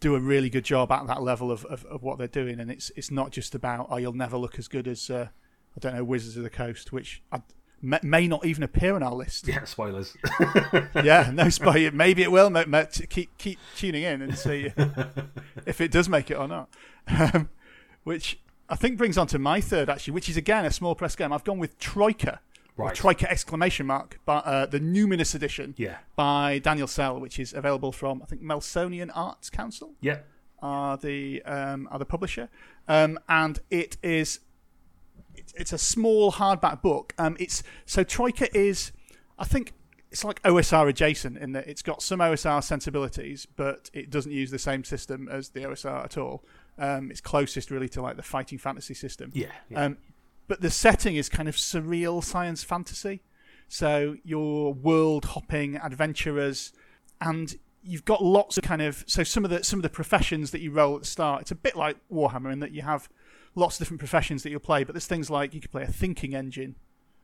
do 0.00 0.14
a 0.14 0.20
really 0.20 0.50
good 0.50 0.64
job 0.64 0.92
at 0.92 1.06
that 1.06 1.22
level 1.22 1.50
of, 1.50 1.64
of, 1.64 1.84
of 1.86 2.02
what 2.02 2.18
they're 2.18 2.28
doing. 2.28 2.60
And 2.60 2.70
it's 2.70 2.92
it's 2.96 3.10
not 3.10 3.32
just 3.32 3.54
about 3.54 3.88
oh 3.90 3.96
you'll 3.96 4.12
never 4.12 4.36
look 4.36 4.58
as 4.58 4.68
good 4.68 4.86
as 4.86 5.10
uh, 5.10 5.28
I 5.76 5.80
don't 5.80 5.96
know 5.96 6.04
Wizards 6.04 6.36
of 6.36 6.44
the 6.44 6.50
Coast, 6.50 6.92
which 6.92 7.22
I, 7.32 7.42
may, 7.84 7.98
may 8.02 8.26
not 8.28 8.44
even 8.44 8.62
appear 8.62 8.94
on 8.94 9.02
our 9.02 9.14
list 9.14 9.46
Yeah, 9.46 9.64
spoilers. 9.64 10.16
yeah, 11.02 11.30
no 11.32 11.48
spoil. 11.50 11.90
Maybe 11.92 12.22
it 12.22 12.32
will. 12.32 12.50
Keep 13.10 13.38
keep 13.38 13.58
tuning 13.76 14.02
in 14.02 14.22
and 14.22 14.36
see 14.36 14.72
if 15.66 15.80
it 15.80 15.90
does 15.90 16.08
make 16.08 16.30
it 16.30 16.34
or 16.34 16.48
not. 16.48 16.68
Um, 17.06 17.48
which 18.04 18.40
I 18.68 18.76
think 18.76 18.98
brings 18.98 19.18
on 19.18 19.26
to 19.28 19.38
my 19.38 19.60
third 19.60 19.88
actually, 19.90 20.14
which 20.14 20.28
is 20.28 20.36
again 20.36 20.64
a 20.64 20.70
small 20.70 20.94
press 20.94 21.14
game. 21.14 21.32
I've 21.32 21.44
gone 21.44 21.58
with 21.58 21.78
Troika, 21.78 22.40
Right. 22.76 22.94
Troika 22.94 23.30
exclamation 23.30 23.86
mark, 23.86 24.18
but 24.26 24.44
uh, 24.44 24.66
the 24.66 24.80
Numinous 24.80 25.32
edition 25.34 25.74
yeah, 25.76 25.98
by 26.16 26.58
Daniel 26.58 26.88
Sell, 26.88 27.20
which 27.20 27.38
is 27.38 27.52
available 27.52 27.92
from 27.92 28.20
I 28.20 28.26
think 28.26 28.42
Melsonian 28.42 29.12
Arts 29.14 29.48
Council 29.48 29.92
yeah, 30.00 30.18
are 30.60 30.96
the 30.96 31.40
um, 31.44 31.86
are 31.92 32.00
the 32.00 32.04
publisher, 32.04 32.48
um, 32.88 33.20
and 33.28 33.60
it 33.70 33.96
is 34.02 34.40
it's, 35.56 35.72
a 35.72 35.78
small 35.78 36.32
hardback 36.32 36.82
book. 36.82 37.14
Um, 37.18 37.36
it's 37.38 37.62
so 37.86 38.04
Troika 38.04 38.54
is, 38.56 38.92
I 39.38 39.44
think 39.44 39.72
it's 40.10 40.24
like 40.24 40.42
OSR 40.42 40.88
adjacent 40.88 41.38
in 41.38 41.52
that 41.52 41.66
it's 41.66 41.82
got 41.82 42.02
some 42.02 42.20
OSR 42.20 42.62
sensibilities, 42.62 43.46
but 43.46 43.90
it 43.92 44.10
doesn't 44.10 44.32
use 44.32 44.50
the 44.50 44.58
same 44.58 44.84
system 44.84 45.28
as 45.28 45.50
the 45.50 45.60
OSR 45.60 46.04
at 46.04 46.16
all. 46.16 46.44
Um, 46.78 47.10
it's 47.10 47.20
closest 47.20 47.70
really 47.70 47.88
to 47.90 48.02
like 48.02 48.16
the 48.16 48.22
fighting 48.22 48.58
fantasy 48.58 48.94
system. 48.94 49.30
yeah, 49.34 49.48
yeah. 49.68 49.84
Um, 49.84 49.98
but 50.46 50.60
the 50.60 50.70
setting 50.70 51.16
is 51.16 51.28
kind 51.28 51.48
of 51.48 51.56
surreal 51.56 52.22
science 52.22 52.62
fantasy. 52.62 53.22
So 53.68 54.16
you're 54.24 54.72
world 54.72 55.24
hopping 55.24 55.76
adventurers, 55.76 56.72
and 57.20 57.56
you've 57.82 58.04
got 58.04 58.22
lots 58.22 58.58
of 58.58 58.64
kind 58.64 58.82
of 58.82 59.04
so 59.06 59.24
some 59.24 59.44
of 59.44 59.50
the 59.50 59.64
some 59.64 59.78
of 59.78 59.82
the 59.82 59.88
professions 59.88 60.50
that 60.50 60.60
you 60.60 60.70
roll 60.70 60.96
at 60.96 61.02
the 61.02 61.08
start. 61.08 61.42
It's 61.42 61.50
a 61.50 61.56
bit 61.56 61.76
like 61.76 61.96
Warhammer 62.12 62.52
in 62.52 62.60
that 62.60 62.72
you 62.72 62.82
have 62.82 63.08
lots 63.54 63.76
of 63.76 63.78
different 63.80 64.00
professions 64.00 64.42
that 64.42 64.50
you'll 64.50 64.60
play. 64.60 64.84
But 64.84 64.94
there's 64.94 65.06
things 65.06 65.30
like 65.30 65.54
you 65.54 65.60
could 65.60 65.70
play 65.70 65.82
a 65.82 65.86
thinking 65.86 66.34
engine, 66.34 66.76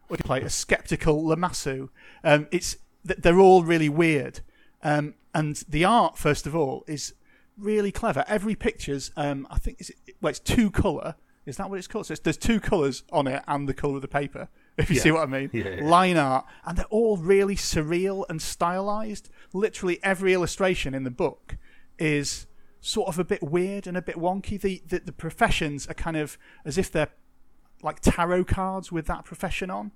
or 0.08 0.14
you 0.14 0.16
could 0.18 0.26
play 0.26 0.40
a 0.42 0.50
skeptical 0.50 1.22
Lamassu. 1.24 1.88
Um, 2.24 2.46
it's 2.50 2.76
they're 3.04 3.38
all 3.38 3.62
really 3.64 3.88
weird, 3.88 4.40
um, 4.82 5.14
and 5.34 5.56
the 5.68 5.84
art 5.84 6.18
first 6.18 6.46
of 6.46 6.54
all 6.54 6.84
is 6.86 7.14
really 7.56 7.92
clever. 7.92 8.24
Every 8.28 8.54
picture's 8.54 9.10
um, 9.16 9.46
I 9.50 9.58
think 9.58 9.80
is 9.80 9.92
well, 10.20 10.30
it's 10.30 10.38
two 10.40 10.70
color 10.70 11.14
Is 11.46 11.56
that 11.56 11.70
what 11.70 11.78
it's 11.78 11.88
called? 11.88 12.06
So 12.06 12.12
it's, 12.12 12.20
there's 12.20 12.36
two 12.36 12.60
colours 12.60 13.02
on 13.12 13.26
it 13.26 13.42
and 13.48 13.68
the 13.68 13.74
colour 13.74 13.96
of 13.96 14.02
the 14.02 14.08
paper, 14.08 14.48
if 14.76 14.90
you 14.90 14.96
Yeah. 14.96 15.02
see 15.02 15.10
what 15.10 15.22
I 15.22 15.26
mean. 15.26 15.50
Yeah, 15.52 15.68
yeah. 15.68 15.84
Line 15.84 16.16
art. 16.16 16.44
And 16.64 16.76
they're 16.78 16.84
all 16.86 17.16
really 17.16 17.56
surreal 17.56 18.24
and 18.28 18.40
stylized. 18.40 19.30
Literally 19.52 19.98
every 20.02 20.32
illustration 20.34 20.94
in 20.94 21.04
the 21.04 21.10
book 21.10 21.56
is 21.98 22.46
sort 22.80 23.08
of 23.08 23.18
a 23.18 23.24
bit 23.24 23.42
weird 23.42 23.86
and 23.86 23.96
a 23.96 24.02
bit 24.02 24.16
wonky. 24.16 24.60
The, 24.60 24.82
the, 24.86 25.00
the 25.00 25.12
professions 25.12 25.86
are 25.86 25.94
kind 25.94 26.16
of 26.16 26.38
as 26.64 26.78
if 26.78 26.90
they're 26.90 27.10
like 27.82 28.00
tarot 28.00 28.44
cards 28.44 28.90
with 28.92 29.06
that 29.06 29.24
profession 29.24 29.70
on. 29.70 29.92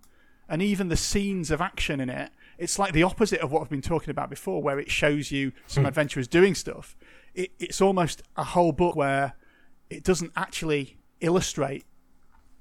And 0.48 0.60
even 0.60 0.88
the 0.88 0.96
scenes 0.96 1.50
of 1.50 1.60
action 1.60 2.00
in 2.00 2.10
it, 2.10 2.30
it's 2.58 2.78
like 2.78 2.92
the 2.92 3.02
opposite 3.02 3.40
of 3.40 3.50
what 3.50 3.62
I've 3.62 3.70
been 3.70 3.80
talking 3.80 4.10
about 4.10 4.28
before, 4.28 4.62
where 4.62 4.78
it 4.78 4.90
shows 4.90 5.32
you 5.32 5.52
some 5.66 5.84
hmm. 5.84 5.88
adventurers 5.88 6.28
doing 6.28 6.54
stuff. 6.54 6.96
It, 7.34 7.52
it's 7.58 7.80
almost 7.80 8.22
a 8.36 8.44
whole 8.44 8.72
book 8.72 8.94
where 8.94 9.34
it 9.88 10.04
doesn't 10.04 10.32
actually 10.36 10.98
illustrate 11.20 11.84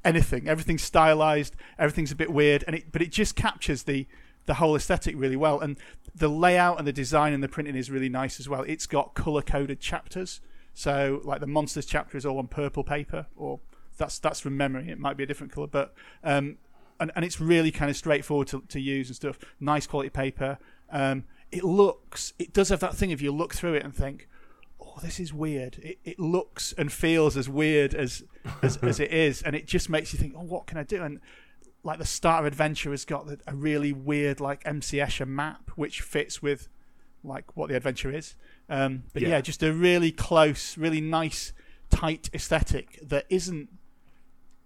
anything. 0.05 0.47
Everything's 0.47 0.83
stylized, 0.83 1.55
everything's 1.77 2.11
a 2.11 2.15
bit 2.15 2.31
weird, 2.31 2.63
and 2.67 2.75
it 2.77 2.91
but 2.91 3.01
it 3.01 3.11
just 3.11 3.35
captures 3.35 3.83
the 3.83 4.07
the 4.45 4.55
whole 4.55 4.75
aesthetic 4.75 5.15
really 5.17 5.35
well. 5.35 5.59
And 5.59 5.77
the 6.15 6.27
layout 6.27 6.77
and 6.77 6.87
the 6.87 6.93
design 6.93 7.33
and 7.33 7.43
the 7.43 7.47
printing 7.47 7.75
is 7.75 7.89
really 7.89 8.09
nice 8.09 8.39
as 8.39 8.47
well. 8.47 8.63
It's 8.67 8.85
got 8.85 9.13
color 9.13 9.41
coded 9.41 9.79
chapters, 9.79 10.41
so 10.73 11.21
like 11.23 11.39
the 11.39 11.47
monsters 11.47 11.85
chapter 11.85 12.17
is 12.17 12.25
all 12.25 12.37
on 12.37 12.47
purple 12.47 12.83
paper, 12.83 13.27
or 13.35 13.59
that's 13.97 14.19
that's 14.19 14.39
from 14.39 14.57
memory. 14.57 14.89
It 14.89 14.99
might 14.99 15.17
be 15.17 15.23
a 15.23 15.27
different 15.27 15.51
color, 15.51 15.67
but 15.67 15.93
um, 16.23 16.57
and 16.99 17.11
and 17.15 17.25
it's 17.25 17.39
really 17.41 17.71
kind 17.71 17.89
of 17.89 17.97
straightforward 17.97 18.47
to 18.49 18.63
to 18.67 18.79
use 18.79 19.09
and 19.09 19.15
stuff. 19.15 19.39
Nice 19.59 19.87
quality 19.87 20.09
paper. 20.09 20.57
Um, 20.91 21.25
it 21.51 21.63
looks, 21.63 22.33
it 22.39 22.51
does 22.51 22.69
have 22.69 22.79
that 22.79 22.95
thing 22.95 23.11
if 23.11 23.21
you 23.21 23.31
look 23.31 23.53
through 23.53 23.75
it 23.75 23.83
and 23.83 23.95
think, 23.95 24.27
oh, 24.81 24.97
this 25.03 25.19
is 25.19 25.31
weird. 25.31 25.77
It, 25.77 25.99
it 26.03 26.19
looks 26.19 26.73
and 26.77 26.91
feels 26.91 27.37
as 27.37 27.47
weird 27.47 27.93
as, 27.93 28.23
as 28.61 28.77
as 28.77 28.99
it 28.99 29.11
is, 29.11 29.41
and 29.43 29.55
it 29.55 29.67
just 29.67 29.89
makes 29.89 30.13
you 30.13 30.19
think, 30.19 30.33
oh, 30.35 30.43
what 30.43 30.65
can 30.67 30.77
I 30.77 30.83
do? 30.83 31.03
And 31.03 31.19
like 31.83 31.99
the 31.99 32.05
Star 32.05 32.45
Adventure 32.45 32.91
has 32.91 33.05
got 33.05 33.27
a 33.45 33.55
really 33.55 33.91
weird 33.91 34.39
like 34.39 34.61
MC 34.65 34.97
Escher 34.97 35.27
map, 35.27 35.71
which 35.75 36.01
fits 36.01 36.41
with 36.41 36.69
like 37.23 37.55
what 37.55 37.69
the 37.69 37.75
adventure 37.75 38.11
is. 38.11 38.35
Um, 38.69 39.03
but 39.13 39.21
yeah. 39.21 39.29
Yeah. 39.29 39.41
just 39.41 39.63
a 39.63 39.73
really 39.73 40.11
close, 40.11 40.77
really 40.77 41.01
nice, 41.01 41.53
tight 41.89 42.29
aesthetic 42.33 42.99
that 43.01 43.25
isn't. 43.29 43.69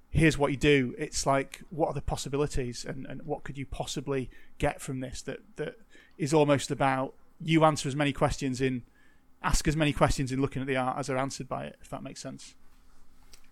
Here's 0.09 0.37
what 0.37 0.51
you 0.51 0.57
do. 0.57 0.95
It's 0.97 1.25
like, 1.25 1.61
what 1.69 1.89
are 1.89 1.93
the 1.93 2.01
possibilities, 2.01 2.85
and, 2.85 3.05
and 3.05 3.23
what 3.23 3.43
could 3.43 3.57
you 3.57 3.65
possibly 3.65 4.29
get 4.57 4.81
from 4.81 4.99
this? 5.01 5.21
That 5.21 5.39
that 5.57 5.75
is 6.17 6.33
almost 6.33 6.71
about 6.71 7.13
you 7.41 7.63
answer 7.65 7.87
as 7.87 7.95
many 7.95 8.13
questions 8.13 8.61
in 8.61 8.83
ask 9.43 9.67
as 9.67 9.75
many 9.75 9.93
questions 9.93 10.31
in 10.31 10.41
looking 10.41 10.61
at 10.61 10.67
the 10.67 10.75
art 10.75 10.97
as 10.97 11.09
are 11.09 11.17
answered 11.17 11.47
by 11.47 11.65
it, 11.65 11.75
if 11.81 11.89
that 11.89 12.03
makes 12.03 12.21
sense. 12.21 12.55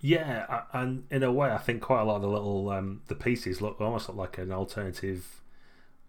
Yeah, 0.05 0.61
and 0.71 1.05
in 1.09 1.23
a 1.23 1.31
way, 1.31 1.49
I 1.49 1.57
think 1.57 1.81
quite 1.81 2.01
a 2.01 2.03
lot 2.03 2.17
of 2.17 2.21
the 2.21 2.27
little 2.27 2.69
um, 2.69 3.01
the 3.07 3.15
pieces 3.15 3.59
look 3.59 3.81
almost 3.81 4.07
look 4.07 4.15
like 4.15 4.37
an 4.37 4.51
alternative 4.51 5.41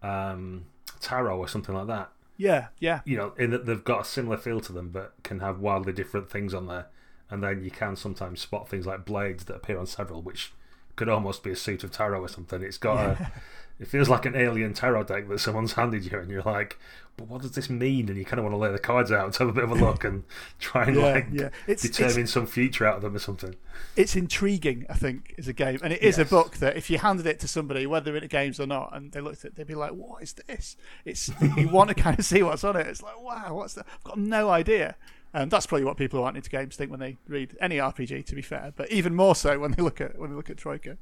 um, 0.03 0.67
tarot 1.01 1.39
or 1.39 1.49
something 1.49 1.75
like 1.75 1.87
that. 1.87 2.11
Yeah, 2.37 2.67
yeah, 2.79 3.01
You 3.07 3.17
know, 3.17 3.33
in 3.39 3.53
that 3.53 3.65
they've 3.65 3.83
got 3.83 4.03
a 4.03 4.05
similar 4.05 4.37
feel 4.37 4.61
to 4.61 4.73
them, 4.73 4.91
but 4.91 5.15
can 5.23 5.41
have 5.41 5.61
wildly 5.61 5.95
different 5.95 6.31
things 6.31 6.53
on 6.53 6.67
there. 6.67 6.89
And 7.31 7.43
then 7.43 7.65
you 7.65 7.71
can 7.71 7.97
sometimes 7.97 8.43
spot 8.43 8.69
things 8.69 8.87
like 8.87 9.07
blades 9.07 9.47
that 9.47 9.55
appear 9.55 9.79
on 9.79 9.87
several, 9.87 10.21
which 10.21 10.53
could 10.95 11.09
almost 11.09 11.43
be 11.43 11.53
a 11.53 11.57
suit 11.57 11.83
of 11.83 11.91
tarot 11.91 12.21
or 12.21 12.29
something. 12.29 12.63
It's 12.63 12.77
got 12.77 12.99
a. 12.99 13.33
It 13.79 13.89
feels 13.89 14.09
like 14.09 14.25
an 14.25 14.35
alien 14.35 14.73
tarot 14.73 15.05
deck 15.05 15.29
that 15.29 15.39
someone's 15.39 15.75
handed 15.75 16.11
you, 16.11 16.19
and 16.19 16.31
you're 16.31 16.41
like, 16.43 16.79
"But 17.19 17.29
what 17.29 17.43
does 17.43 17.53
this 17.53 17.69
mean?" 17.69 18.09
And 18.09 18.17
you 18.17 18.25
kind 18.25 18.39
of 18.39 18.45
want 18.45 18.55
to 18.55 18.59
lay 18.59 18.73
the 18.73 18.79
cards 18.79 19.13
out 19.13 19.35
to 19.35 19.39
have 19.41 19.49
a 19.49 19.53
bit 19.53 19.65
of 19.65 19.71
a 19.71 19.75
look 19.75 20.03
and 20.03 20.25
try 20.59 20.85
and 20.87 20.97
Yeah, 20.97 21.03
like 21.13 21.27
yeah. 21.31 21.49
It's- 21.67 21.83
determine 21.83 22.11
it's- 22.13 22.31
some 22.31 22.47
future 22.47 22.87
out 22.87 22.97
of 22.97 23.03
them 23.03 23.15
or 23.15 23.19
something. 23.19 23.55
it's 23.95 24.17
intriguing. 24.17 24.87
I 24.89 24.95
think 24.95 25.35
is 25.37 25.47
a 25.47 25.53
game, 25.53 25.79
and 25.83 25.93
it 25.93 26.01
is 26.03 26.19
a 26.19 26.25
book 26.25 26.57
that 26.57 26.77
if 26.77 26.89
you 26.89 26.97
handed 26.99 27.27
it 27.27 27.39
to 27.41 27.49
somebody, 27.49 27.87
whether 27.87 28.17
in 28.17 28.27
games 28.29 28.59
or 28.59 28.67
not, 28.67 28.97
and 28.97 29.13
they 29.13 29.21
looked 29.21 29.45
at, 29.45 29.51
it, 29.51 29.57
they'd 29.57 29.67
be 29.67 29.75
like, 29.75 29.93
"What 29.93 30.23
is 30.23 30.33
this?" 30.33 30.77
It's 31.05 31.31
you 31.59 31.69
want 31.73 31.89
to 31.89 31.95
kind 31.95 32.19
of 32.19 32.25
see 32.25 32.43
what's 32.43 32.65
on 32.65 32.77
it. 32.77 32.87
It's 32.87 33.03
like, 33.03 33.21
"Wow, 33.23 33.55
what's 33.57 33.75
that?" 33.75 33.87
I've 33.95 34.05
got 34.05 34.19
no 34.19 34.49
idea. 34.49 34.97
And 35.35 35.51
that's 35.51 35.67
probably 35.67 35.85
what 35.85 35.99
people 35.99 36.19
who 36.19 36.25
aren't 36.25 36.39
into 36.39 36.49
games 36.49 36.77
think 36.77 36.91
when 36.91 37.01
they 37.01 37.19
read 37.29 37.59
any 37.61 37.77
RPG. 37.77 38.25
To 38.25 38.35
be 38.35 38.41
fair, 38.41 38.73
but 38.75 38.91
even 38.91 39.15
more 39.15 39.35
so 39.35 39.59
when 39.59 39.73
they 39.73 39.83
look 39.83 40.01
at 40.01 40.19
when 40.19 40.31
they 40.31 40.37
look 40.37 40.49
at 40.49 40.57
Troika. 40.57 40.97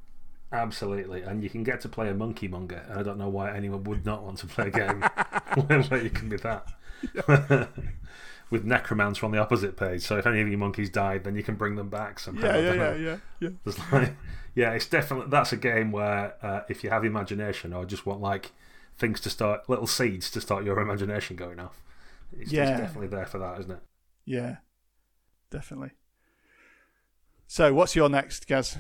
Absolutely, 0.52 1.22
and 1.22 1.42
you 1.42 1.50
can 1.50 1.64
get 1.64 1.80
to 1.80 1.88
play 1.88 2.09
a 2.09 2.14
monkey 2.14 2.46
monger, 2.48 2.85
and 2.88 2.98
I 2.98 3.02
don't 3.02 3.18
know 3.18 3.28
why 3.28 3.54
anyone 3.57 3.83
would 3.85 4.07
not 4.07 4.22
want 4.22 4.38
to 4.38 4.46
play 4.46 4.68
a 4.68 4.70
game 4.70 5.00
where, 5.66 6.02
you 6.02 6.11
can 6.11 6.28
be 6.28 6.37
that. 6.38 6.68
With 8.50 8.64
Necromancer 8.64 9.26
on 9.26 9.33
the 9.33 9.38
opposite 9.38 9.76
page, 9.76 10.02
so 10.02 10.16
if 10.16 10.26
any 10.26 10.40
of 10.40 10.48
your 10.48 10.59
monkeys 10.59 10.90
died, 10.90 11.24
then 11.24 11.35
you 11.35 11.42
can 11.42 11.57
bring 11.57 11.74
them 11.74 11.88
back 11.88 12.20
somehow. 12.20 12.46
Yeah, 12.46 12.59
yeah, 12.59 12.74
yeah, 12.74 12.94
yeah, 12.94 13.16
yeah. 13.40 13.48
There's 13.64 13.78
like, 13.92 14.14
yeah, 14.54 14.70
it's 14.72 14.87
definitely 14.87 15.28
that's 15.30 15.52
a 15.52 15.57
game 15.57 15.90
where 15.90 16.35
uh, 16.40 16.61
if 16.68 16.85
you 16.85 16.90
have 16.90 17.04
imagination 17.04 17.72
or 17.72 17.85
just 17.85 18.07
want 18.07 18.20
like 18.20 18.52
things 18.96 19.18
to 19.22 19.30
start, 19.30 19.68
little 19.68 19.88
seeds 19.88 20.30
to 20.30 20.40
start 20.40 20.64
your 20.64 20.78
imagination 20.78 21.35
going 21.37 21.59
off, 21.59 21.83
it's, 22.33 22.52
Yeah. 22.52 22.70
it's 22.70 22.80
definitely 22.80 23.09
there 23.09 23.26
for 23.26 23.38
that, 23.38 23.59
isn't 23.61 23.72
it? 23.72 23.80
Yeah, 24.24 24.57
definitely. 25.50 25.90
So, 27.48 27.74
what's 27.74 27.96
your 27.96 28.09
next, 28.09 28.46
Gaz? 28.46 28.78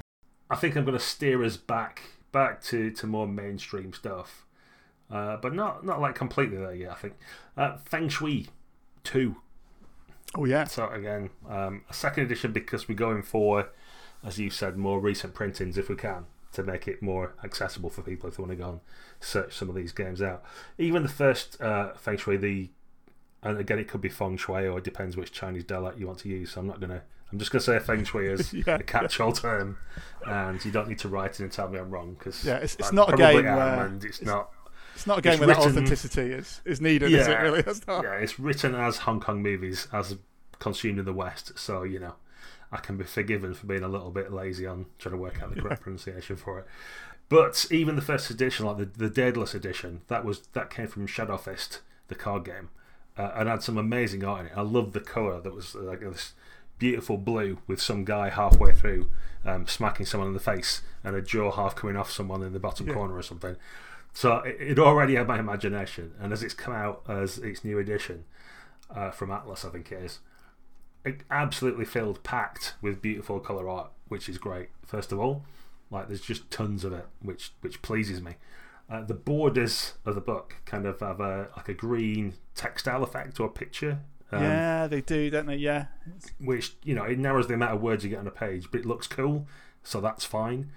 I 0.50 0.56
think 0.56 0.76
I'm 0.76 0.84
going 0.84 0.98
to 0.98 1.04
steer 1.04 1.42
us 1.42 1.56
back 1.56 2.02
back 2.32 2.60
to, 2.64 2.90
to 2.90 3.06
more 3.06 3.28
mainstream 3.28 3.92
stuff, 3.92 4.44
uh, 5.10 5.36
but 5.36 5.54
not 5.54 5.84
not 5.84 6.00
like 6.00 6.14
completely 6.14 6.56
there 6.56 6.74
yet. 6.74 6.90
I 6.90 6.94
think 6.94 7.14
uh, 7.56 7.76
Feng 7.78 8.08
Shui 8.08 8.48
two. 9.04 9.36
Oh 10.36 10.44
yeah, 10.44 10.64
So 10.64 10.88
again, 10.88 11.30
um, 11.48 11.82
a 11.88 11.94
second 11.94 12.24
edition 12.24 12.50
because 12.50 12.88
we're 12.88 12.96
going 12.96 13.22
for, 13.22 13.68
as 14.24 14.36
you 14.38 14.50
said, 14.50 14.76
more 14.76 14.98
recent 14.98 15.32
printings 15.32 15.78
if 15.78 15.88
we 15.88 15.94
can 15.94 16.26
to 16.52 16.64
make 16.64 16.88
it 16.88 17.00
more 17.00 17.34
accessible 17.44 17.88
for 17.88 18.02
people 18.02 18.28
if 18.28 18.36
they 18.36 18.42
want 18.42 18.50
to 18.50 18.56
go 18.56 18.68
and 18.70 18.80
search 19.20 19.56
some 19.56 19.68
of 19.68 19.76
these 19.76 19.92
games 19.92 20.20
out. 20.20 20.42
Even 20.76 21.04
the 21.04 21.08
first 21.08 21.60
uh, 21.60 21.94
Feng 21.94 22.16
Shui, 22.16 22.36
the 22.36 22.70
and 23.42 23.58
again 23.58 23.78
it 23.78 23.86
could 23.86 24.00
be 24.00 24.08
Feng 24.08 24.36
Shui 24.36 24.66
or 24.66 24.78
it 24.78 24.84
depends 24.84 25.16
which 25.16 25.30
Chinese 25.30 25.64
dialect 25.64 25.98
you 25.98 26.06
want 26.08 26.18
to 26.20 26.28
use. 26.28 26.52
So 26.52 26.60
I'm 26.60 26.66
not 26.66 26.80
gonna. 26.80 27.02
I'm 27.34 27.38
just 27.40 27.50
gonna 27.50 27.62
say 27.62 27.78
Feng 27.80 28.04
Shui 28.04 28.30
as 28.30 28.52
Yeah, 28.66 28.76
a 28.76 28.82
catch-all 28.84 29.32
term, 29.32 29.76
and 30.24 30.64
you 30.64 30.70
don't 30.70 30.88
need 30.88 31.00
to 31.00 31.08
write 31.08 31.32
it 31.32 31.40
and 31.40 31.50
tell 31.50 31.68
me 31.68 31.80
I'm 31.80 31.90
wrong 31.90 32.14
because 32.16 32.44
Yeah, 32.44 32.54
it's- 32.56 32.76
it's 32.78 32.92
not 32.92 33.12
a 33.12 33.16
game 33.16 33.44
where- 33.44 33.84
and 33.86 34.04
it's, 34.04 34.22
not. 34.22 34.50
it's 34.94 35.06
not 35.06 35.18
a 35.18 35.20
game 35.20 35.32
It's 35.32 35.40
where 35.40 35.48
that 35.48 35.56
written- 35.58 35.72
authenticity 35.72 36.30
is 36.32 36.60
is 36.64 36.80
needed, 36.80 37.10
is 37.12 37.26
it? 37.26 37.30
Yeah. 37.32 37.42
Really, 37.42 37.62
that's 37.66 37.84
not. 37.88 38.04
Yeah, 38.04 38.12
it's 38.12 38.38
written 38.38 38.74
as 38.76 38.98
Hong 38.98 39.18
Kong 39.20 39.42
movies 39.42 39.88
as 39.92 40.16
consumed 40.60 41.00
in 41.00 41.04
the 41.04 41.12
West, 41.12 41.58
so 41.58 41.82
you 41.82 41.98
know 41.98 42.14
I 42.70 42.76
can 42.78 42.96
be 42.96 43.04
forgiven 43.04 43.52
for 43.52 43.66
being 43.66 43.82
a 43.82 43.88
little 43.88 44.12
bit 44.12 44.32
lazy 44.32 44.64
on 44.64 44.86
trying 45.00 45.14
to 45.16 45.18
work 45.20 45.42
out 45.42 45.52
the 45.52 45.60
correct 45.60 45.82
pronunciation 45.82 46.36
for 46.36 46.60
it. 46.60 46.66
But 47.28 47.66
even 47.72 47.96
the 47.96 48.02
first 48.02 48.30
edition, 48.30 48.66
like 48.66 48.76
the, 48.76 48.84
the 48.84 49.10
Daedalus 49.10 49.54
edition, 49.54 50.02
that 50.06 50.24
was 50.24 50.42
that 50.52 50.70
came 50.70 50.86
from 50.86 51.08
Shadowfist, 51.08 51.80
the 52.06 52.14
card 52.14 52.44
game, 52.44 52.68
uh, 53.18 53.32
and 53.34 53.48
had 53.48 53.62
some 53.64 53.76
amazing 53.76 54.22
art 54.22 54.42
in 54.42 54.46
it. 54.46 54.52
I 54.56 54.60
loved 54.60 54.92
the 54.92 55.00
color 55.00 55.40
that 55.40 55.52
was 55.54 55.74
like 55.74 56.00
this 56.00 56.34
beautiful 56.78 57.16
blue 57.16 57.58
with 57.66 57.80
some 57.80 58.04
guy 58.04 58.28
halfway 58.30 58.72
through 58.72 59.08
um, 59.44 59.66
smacking 59.66 60.06
someone 60.06 60.28
in 60.28 60.34
the 60.34 60.40
face 60.40 60.82
and 61.02 61.14
a 61.14 61.22
jaw 61.22 61.50
half 61.52 61.76
coming 61.76 61.96
off 61.96 62.10
someone 62.10 62.42
in 62.42 62.52
the 62.52 62.58
bottom 62.58 62.86
Yeah. 62.86 62.94
corner 62.94 63.14
or 63.16 63.22
something. 63.22 63.56
So 64.12 64.38
it, 64.38 64.56
it 64.60 64.78
already 64.78 65.16
had 65.16 65.26
my 65.26 65.38
imagination, 65.38 66.14
and 66.20 66.32
as 66.32 66.42
it's 66.42 66.54
come 66.54 66.72
out 66.74 67.02
as 67.08 67.38
its 67.38 67.64
new 67.64 67.78
edition 67.78 68.24
uh, 68.94 69.10
from 69.10 69.30
Atlas, 69.30 69.64
I 69.64 69.70
think 69.70 69.90
it 69.92 70.02
is, 70.02 70.20
it 71.04 71.20
absolutely 71.30 71.84
filled, 71.84 72.22
packed 72.22 72.74
with 72.80 73.02
beautiful 73.02 73.40
color 73.40 73.68
art, 73.68 73.90
which 74.08 74.28
is 74.28 74.38
great. 74.38 74.68
First 74.86 75.12
of 75.12 75.18
all, 75.18 75.44
like 75.90 76.08
there's 76.08 76.20
just 76.22 76.50
tons 76.50 76.84
of 76.84 76.92
it, 76.92 77.06
which 77.20 77.52
which 77.60 77.82
pleases 77.82 78.22
me. 78.22 78.36
Uh, 78.88 79.02
the 79.02 79.14
borders 79.14 79.94
of 80.06 80.14
the 80.14 80.20
book 80.20 80.56
kind 80.64 80.86
of 80.86 81.00
have 81.00 81.20
a 81.20 81.48
like 81.56 81.68
a 81.68 81.74
green 81.74 82.34
textile 82.54 83.02
effect 83.02 83.40
or 83.40 83.48
picture. 83.48 84.00
Um, 84.32 84.42
yeah, 84.42 84.86
they 84.86 85.00
do, 85.00 85.30
don't 85.30 85.46
they? 85.46 85.56
Yeah, 85.56 85.86
which 86.40 86.74
you 86.82 86.94
know 86.94 87.04
it 87.04 87.18
narrows 87.18 87.46
the 87.46 87.54
amount 87.54 87.74
of 87.74 87.82
words 87.82 88.04
you 88.04 88.10
get 88.10 88.18
on 88.18 88.26
a 88.26 88.32
page, 88.32 88.68
but 88.70 88.80
it 88.80 88.86
looks 88.86 89.06
cool, 89.06 89.46
so 89.82 90.00
that's 90.00 90.24
fine. 90.24 90.70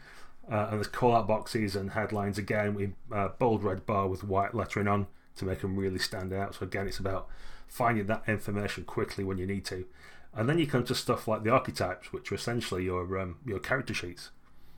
Uh, 0.49 0.67
and 0.69 0.77
there's 0.77 0.87
call 0.87 1.13
out 1.13 1.27
boxes 1.27 1.75
and 1.75 1.91
headlines 1.91 2.37
again 2.37 2.73
with 2.73 2.91
uh, 3.11 3.29
bold 3.37 3.63
red 3.63 3.85
bar 3.85 4.07
with 4.07 4.23
white 4.23 4.55
lettering 4.55 4.87
on 4.87 5.07
to 5.35 5.45
make 5.45 5.59
them 5.59 5.75
really 5.75 5.99
stand 5.99 6.31
out. 6.31 6.55
So 6.55 6.65
again, 6.65 6.87
it's 6.87 6.99
about 6.99 7.27
finding 7.67 8.05
that 8.07 8.23
information 8.27 8.85
quickly 8.85 9.23
when 9.23 9.37
you 9.37 9.45
need 9.45 9.65
to. 9.65 9.85
And 10.33 10.47
then 10.47 10.57
you 10.59 10.67
come 10.67 10.83
to 10.85 10.95
stuff 10.95 11.27
like 11.27 11.43
the 11.43 11.49
archetypes, 11.49 12.13
which 12.13 12.31
are 12.31 12.35
essentially 12.35 12.83
your 12.85 13.19
um, 13.19 13.37
your 13.45 13.59
character 13.59 13.93
sheets. 13.93 14.29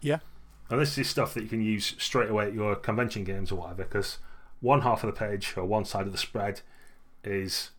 yeah, 0.02 0.20
And 0.70 0.80
this 0.80 0.98
is 0.98 1.10
stuff 1.10 1.34
that 1.34 1.44
you 1.44 1.50
can 1.50 1.62
use 1.62 1.96
straight 2.00 2.30
away 2.30 2.48
at 2.48 2.54
your 2.54 2.76
convention 2.76 3.24
games 3.24 3.52
or 3.52 3.56
whatever, 3.56 3.84
because 3.84 4.20
one 4.62 4.82
half 4.82 5.04
of 5.04 5.14
the 5.14 5.20
page 5.20 5.54
or 5.58 5.66
one 5.66 5.86
side 5.86 6.06
of 6.06 6.12
the 6.12 6.18
spread 6.18 6.62
is 7.24 7.72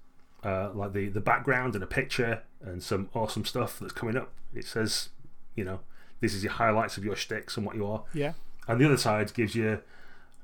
uh, 0.44 0.70
like 0.74 0.92
the, 0.92 1.08
the 1.08 1.20
background 1.20 1.74
and 1.74 1.84
a 1.84 1.86
picture 1.86 2.42
and 2.62 2.82
some 2.82 3.08
awesome 3.14 3.44
stuff 3.44 3.78
that's 3.78 3.92
coming 3.92 4.16
up. 4.16 4.32
It 4.54 4.64
says, 4.64 5.10
you 5.54 5.64
know, 5.64 5.80
this 6.20 6.34
is 6.34 6.42
your 6.44 6.52
highlights 6.52 6.96
of 6.96 7.04
your 7.04 7.16
sticks 7.16 7.56
and 7.56 7.64
what 7.66 7.76
you 7.76 7.86
are. 7.86 8.04
yeah, 8.14 8.32
And 8.68 8.80
the 8.80 8.84
other 8.86 8.96
side 8.96 9.32
gives 9.34 9.54
you 9.54 9.80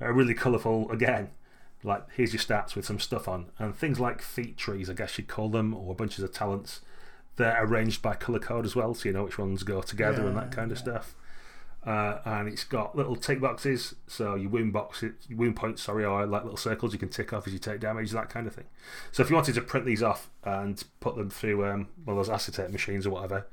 a 0.01 0.13
really 0.13 0.35
colourful, 0.35 0.91
again, 0.91 1.31
like 1.83 2.05
here's 2.17 2.33
your 2.33 2.41
stats 2.41 2.75
with 2.75 2.85
some 2.85 2.99
stuff 2.99 3.29
on. 3.29 3.47
And 3.59 3.75
things 3.77 4.01
like 4.01 4.23
feat 4.23 4.57
trees, 4.57 4.89
I 4.91 4.95
guess 4.95 5.17
you'd 5.19 5.29
call 5.29 5.49
them, 5.51 5.75
or 5.75 5.95
bunches 5.95 6.25
of 6.25 6.33
talents. 6.33 6.81
they're 7.37 7.63
arranged 7.63 8.01
by 8.01 8.15
color 8.15 8.39
code 8.39 8.65
as 8.65 8.75
well, 8.75 8.95
so 8.95 9.09
you 9.09 9.13
know 9.13 9.25
which 9.25 9.39
ones 9.39 9.63
go 9.63 9.83
together 9.83 10.27
and 10.27 10.37
that 10.37 10.51
kind 10.51 10.73
of 10.73 10.79
stuff. 10.79 11.15
Uh, 11.87 12.19
and 12.25 12.49
it's 12.49 12.65
got 12.65 12.97
little 12.97 13.15
tick 13.15 13.41
boxes, 13.41 13.95
so 14.09 14.35
your 14.35 14.51
wound 14.51 14.73
boxes, 14.73 15.13
wound 15.31 15.55
points, 15.55 15.83
sorry, 15.83 16.05
are 16.05 16.27
like 16.27 16.43
little 16.43 16.57
circles 16.57 16.93
you 16.93 16.99
can 16.99 17.09
tick 17.09 17.33
off 17.33 17.47
as 17.47 17.53
you 17.53 17.61
take 17.61 17.79
damage, 17.79 18.11
that 18.11 18.29
kind 18.29 18.49
of 18.49 18.53
thing. 18.53 18.65
So 19.13 19.23
if 19.23 19.31
you 19.31 19.37
wanted 19.37 19.55
to 19.55 19.61
print 19.61 19.87
these 19.87 20.03
off 20.03 20.29
and 20.43 20.83
put 20.99 21.15
them 21.15 21.31
through 21.31 21.65
um, 21.65 21.89
one 22.05 22.19
of 22.19 22.27
those 22.27 22.35
acetate 22.35 22.73
machines 22.73 23.07
or 23.07 23.11
whatever, 23.11 23.47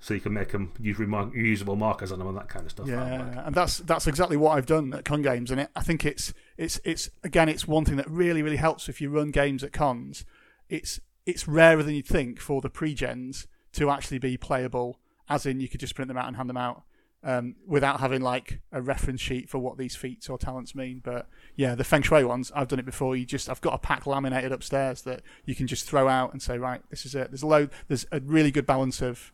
so 0.00 0.12
you 0.12 0.18
can 0.18 0.32
make 0.32 0.50
them 0.50 0.72
use 0.80 0.96
reusable 0.96 1.78
markers 1.78 2.10
on 2.10 2.18
them 2.18 2.26
and 2.26 2.36
that 2.36 2.48
kind 2.48 2.64
of 2.64 2.72
stuff. 2.72 2.88
Yeah, 2.88 3.46
and 3.46 3.54
that's 3.54 3.78
that's 3.78 4.08
exactly 4.08 4.36
what 4.36 4.58
I've 4.58 4.66
done 4.66 4.92
at 4.92 5.04
con 5.04 5.22
games, 5.22 5.52
and 5.52 5.60
it, 5.60 5.70
I 5.76 5.84
think 5.84 6.04
it's 6.04 6.34
it's 6.56 6.80
it's 6.84 7.10
again 7.22 7.48
it's 7.48 7.68
one 7.68 7.84
thing 7.84 7.96
that 7.96 8.10
really 8.10 8.42
really 8.42 8.56
helps 8.56 8.88
if 8.88 9.00
you 9.00 9.08
run 9.08 9.30
games 9.30 9.62
at 9.62 9.72
cons. 9.72 10.24
It's 10.68 10.98
it's 11.26 11.46
rarer 11.46 11.84
than 11.84 11.94
you'd 11.94 12.06
think 12.06 12.40
for 12.40 12.60
the 12.60 12.70
pre-gens 12.70 13.46
to 13.74 13.88
actually 13.88 14.18
be 14.18 14.36
playable, 14.36 14.98
as 15.28 15.46
in 15.46 15.60
you 15.60 15.68
could 15.68 15.80
just 15.80 15.94
print 15.94 16.08
them 16.08 16.16
out 16.16 16.26
and 16.26 16.36
hand 16.36 16.50
them 16.50 16.56
out 16.56 16.82
um, 17.26 17.56
without 17.66 17.98
having 17.98 18.22
like 18.22 18.60
a 18.70 18.80
reference 18.80 19.20
sheet 19.20 19.50
for 19.50 19.58
what 19.58 19.76
these 19.76 19.96
feats 19.96 20.28
or 20.28 20.38
talents 20.38 20.76
mean. 20.76 21.00
But 21.04 21.28
yeah, 21.56 21.74
the 21.74 21.82
Feng 21.82 22.02
Shui 22.02 22.24
ones, 22.24 22.52
I've 22.54 22.68
done 22.68 22.78
it 22.78 22.86
before. 22.86 23.16
You 23.16 23.26
just 23.26 23.50
I've 23.50 23.60
got 23.60 23.74
a 23.74 23.78
pack 23.78 24.06
laminated 24.06 24.52
upstairs 24.52 25.02
that 25.02 25.22
you 25.44 25.56
can 25.56 25.66
just 25.66 25.86
throw 25.86 26.08
out 26.08 26.32
and 26.32 26.40
say, 26.40 26.56
right, 26.56 26.80
this 26.88 27.04
is 27.04 27.16
it. 27.16 27.32
There's 27.32 27.42
a 27.42 27.48
load. 27.48 27.70
There's 27.88 28.06
a 28.12 28.20
really 28.20 28.52
good 28.52 28.64
balance 28.64 29.02
of 29.02 29.32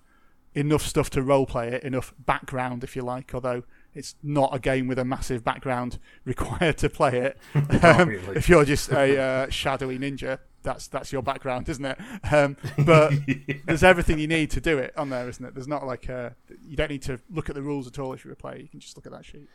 enough 0.54 0.82
stuff 0.82 1.10
to 1.10 1.22
role 1.22 1.44
play 1.44 1.68
it, 1.68 1.84
enough 1.84 2.14
background, 2.18 2.82
if 2.82 2.96
you 2.96 3.02
like, 3.02 3.34
although 3.34 3.62
it's 3.94 4.14
not 4.22 4.54
a 4.54 4.58
game 4.58 4.86
with 4.86 4.98
a 4.98 5.04
massive 5.04 5.44
background 5.44 5.98
required 6.24 6.78
to 6.78 6.88
play 6.88 7.18
it. 7.18 7.38
Um, 7.82 8.08
really. 8.08 8.36
If 8.36 8.48
you're 8.48 8.64
just 8.64 8.92
a 8.92 9.20
uh, 9.20 9.50
shadowy 9.50 9.98
ninja, 9.98 10.38
that's 10.62 10.86
that's 10.86 11.12
your 11.12 11.22
background, 11.22 11.68
isn't 11.68 11.84
it? 11.84 11.98
Um, 12.30 12.56
but 12.86 13.12
there's 13.66 13.82
everything 13.82 14.18
you 14.18 14.28
need 14.28 14.50
to 14.52 14.60
do 14.60 14.78
it 14.78 14.96
on 14.96 15.10
there, 15.10 15.28
isn't 15.28 15.44
it? 15.44 15.54
There's 15.54 15.66
not 15.66 15.86
like 15.86 16.08
a, 16.08 16.36
you 16.66 16.76
don't 16.76 16.90
need 16.90 17.02
to 17.02 17.18
look 17.30 17.48
at 17.48 17.54
the 17.54 17.62
rules 17.62 17.86
at 17.86 17.98
all 17.98 18.12
if 18.12 18.24
you're 18.24 18.34
a 18.34 18.36
player. 18.36 18.58
You 18.58 18.68
can 18.68 18.78
just 18.78 18.96
look 18.96 19.06
at 19.06 19.12
that 19.12 19.24
sheet. 19.24 19.48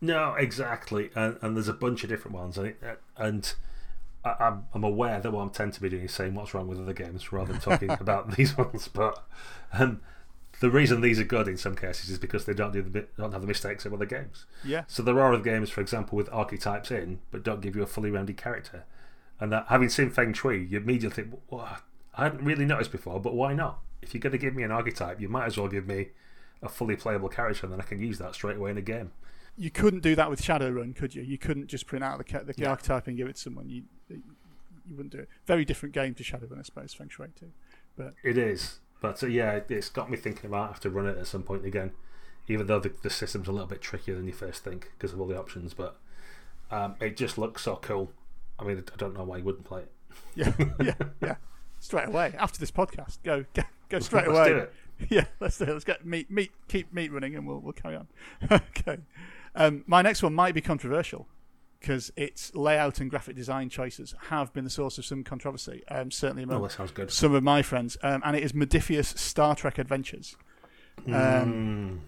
No, 0.00 0.34
exactly, 0.34 1.10
and, 1.14 1.36
and 1.42 1.54
there's 1.54 1.68
a 1.68 1.74
bunch 1.74 2.02
of 2.02 2.08
different 2.08 2.36
ones, 2.36 2.56
and 2.56 2.68
it, 2.68 2.82
and 3.18 3.52
I, 4.24 4.34
I'm 4.40 4.64
I'm 4.74 4.84
aware 4.84 5.20
that 5.20 5.30
what 5.30 5.42
I'm 5.42 5.50
tend 5.50 5.74
to 5.74 5.82
be 5.82 5.90
doing 5.90 6.04
is 6.04 6.12
saying 6.12 6.34
what's 6.34 6.54
wrong 6.54 6.66
with 6.66 6.80
other 6.80 6.94
games 6.94 7.32
rather 7.32 7.52
than 7.52 7.60
talking 7.60 7.90
about 7.90 8.36
these 8.36 8.56
ones. 8.56 8.88
But 8.88 9.22
um, 9.72 10.00
the 10.60 10.70
reason 10.70 11.00
these 11.00 11.18
are 11.18 11.24
good 11.24 11.48
in 11.48 11.56
some 11.56 11.74
cases 11.74 12.08
is 12.10 12.18
because 12.18 12.44
they 12.44 12.54
don't 12.54 12.72
do 12.72 12.82
the 12.82 13.06
don't 13.16 13.32
have 13.32 13.40
the 13.42 13.46
mistakes 13.48 13.84
of 13.84 13.92
other 13.92 14.06
games. 14.06 14.46
Yeah, 14.64 14.84
So 14.86 15.02
there 15.02 15.18
are 15.20 15.32
other 15.34 15.42
games, 15.42 15.70
for 15.70 15.80
example, 15.80 16.16
with 16.16 16.28
archetypes 16.32 16.90
in, 16.90 17.20
but 17.30 17.42
don't 17.42 17.60
give 17.60 17.74
you 17.76 17.82
a 17.82 17.86
fully 17.86 18.10
rounded 18.10 18.36
character. 18.36 18.84
And 19.40 19.50
that 19.52 19.66
having 19.68 19.88
seen 19.88 20.10
Feng 20.10 20.32
Shui, 20.34 20.64
you 20.64 20.78
immediately 20.78 21.24
think, 21.24 21.40
well, 21.50 21.78
I 22.14 22.24
hadn't 22.24 22.44
really 22.44 22.66
noticed 22.66 22.92
before, 22.92 23.20
but 23.20 23.34
why 23.34 23.54
not? 23.54 23.80
If 24.02 24.12
you're 24.14 24.20
going 24.20 24.32
to 24.32 24.38
give 24.38 24.54
me 24.54 24.62
an 24.62 24.70
archetype, 24.70 25.20
you 25.20 25.28
might 25.28 25.46
as 25.46 25.56
well 25.56 25.68
give 25.68 25.86
me 25.86 26.08
a 26.62 26.68
fully 26.68 26.96
playable 26.96 27.28
character, 27.30 27.64
and 27.64 27.72
then 27.72 27.80
I 27.80 27.84
can 27.84 28.00
use 28.00 28.18
that 28.18 28.34
straight 28.34 28.56
away 28.58 28.70
in 28.70 28.76
a 28.78 28.82
game. 28.82 29.12
you 29.56 29.70
couldn't 29.70 30.00
do 30.00 30.14
that 30.16 30.28
with 30.30 30.42
Shadowrun, 30.42 30.94
could 30.94 31.14
you? 31.14 31.22
You 31.22 31.38
couldn't 31.38 31.68
just 31.68 31.86
print 31.86 32.04
out 32.04 32.18
the, 32.18 32.38
the 32.44 32.54
No. 32.58 32.68
archetype 32.70 33.06
and 33.06 33.16
give 33.16 33.28
it 33.28 33.36
to 33.36 33.40
someone. 33.40 33.68
You 33.70 33.84
you 34.10 34.96
wouldn't 34.96 35.12
do 35.12 35.18
it. 35.20 35.28
Very 35.46 35.64
different 35.64 35.94
game 35.94 36.14
to 36.14 36.22
Shadowrun, 36.24 36.58
I 36.58 36.62
suppose. 36.62 36.92
Feng 36.92 37.08
Shui 37.08 37.28
too. 37.38 37.52
But 37.96 38.14
it 38.24 38.36
is, 38.36 38.80
but 39.00 39.22
uh, 39.22 39.26
yeah, 39.26 39.52
it- 39.52 39.66
it's 39.70 39.88
got 39.88 40.10
me 40.10 40.16
thinking 40.16 40.46
about 40.46 40.64
I 40.64 40.66
have 40.72 40.80
to 40.80 40.90
run 40.90 41.06
it 41.06 41.18
at 41.18 41.26
some 41.26 41.42
point 41.42 41.64
again. 41.64 41.92
Even 42.48 42.66
though 42.66 42.80
the, 42.80 42.92
the 43.02 43.10
system's 43.10 43.46
a 43.48 43.52
little 43.52 43.66
bit 43.68 43.80
trickier 43.80 44.16
than 44.16 44.26
you 44.26 44.32
first 44.32 44.64
think 44.64 44.90
because 44.98 45.12
of 45.12 45.20
all 45.20 45.26
the 45.28 45.38
options, 45.38 45.72
but 45.72 45.96
um, 46.70 46.96
it 47.00 47.16
just 47.16 47.38
looks 47.38 47.62
so 47.62 47.76
cool. 47.76 48.10
I 48.58 48.64
mean, 48.64 48.78
I 48.92 48.96
don't 48.96 49.14
know 49.16 49.22
why 49.24 49.36
you 49.38 49.44
wouldn't 49.44 49.64
play 49.64 49.82
it. 49.82 49.92
Yeah, 50.34 50.52
yeah, 50.80 50.94
yeah. 51.22 51.36
Straight 51.78 52.08
away 52.08 52.34
after 52.38 52.58
this 52.58 52.70
podcast, 52.72 53.18
go 53.22 53.44
go, 53.54 53.62
go 53.88 53.98
straight 54.00 54.26
Let's 54.26 54.38
away. 54.38 54.48
do 54.48 54.56
it. 54.56 54.72
Yeah, 55.08 55.24
let's 55.40 55.56
do 55.56 55.64
it. 55.64 55.70
Let's 55.72 55.84
get 55.84 56.04
meat, 56.04 56.30
meat, 56.30 56.50
keep 56.68 56.92
meat 56.92 57.10
running, 57.10 57.34
and 57.34 57.46
we'll 57.46 57.60
we'll 57.60 57.72
carry 57.72 57.96
on. 57.96 58.06
okay. 58.50 58.98
Um, 59.54 59.82
my 59.86 60.02
next 60.02 60.22
one 60.22 60.34
might 60.34 60.54
be 60.54 60.60
controversial 60.60 61.26
because 61.80 62.12
its 62.16 62.54
layout 62.54 63.00
and 63.00 63.08
graphic 63.10 63.34
design 63.34 63.68
choices 63.70 64.14
have 64.28 64.52
been 64.52 64.64
the 64.64 64.70
source 64.70 64.98
of 64.98 65.04
some 65.04 65.24
controversy. 65.24 65.82
Um, 65.88 66.10
certainly 66.10 66.42
among 66.42 66.58
Oh, 66.58 66.62
that 66.64 66.72
sounds 66.72 66.90
good. 66.92 67.10
some 67.10 67.34
of 67.34 67.42
my 67.42 67.62
friends, 67.62 67.96
um, 68.02 68.22
and 68.24 68.36
it 68.36 68.42
is 68.42 68.52
Modiphius 68.52 69.16
Star 69.18 69.54
Trek 69.56 69.78
Adventures. 69.78 70.36
Um, 71.06 71.12
Mm. 71.12 71.98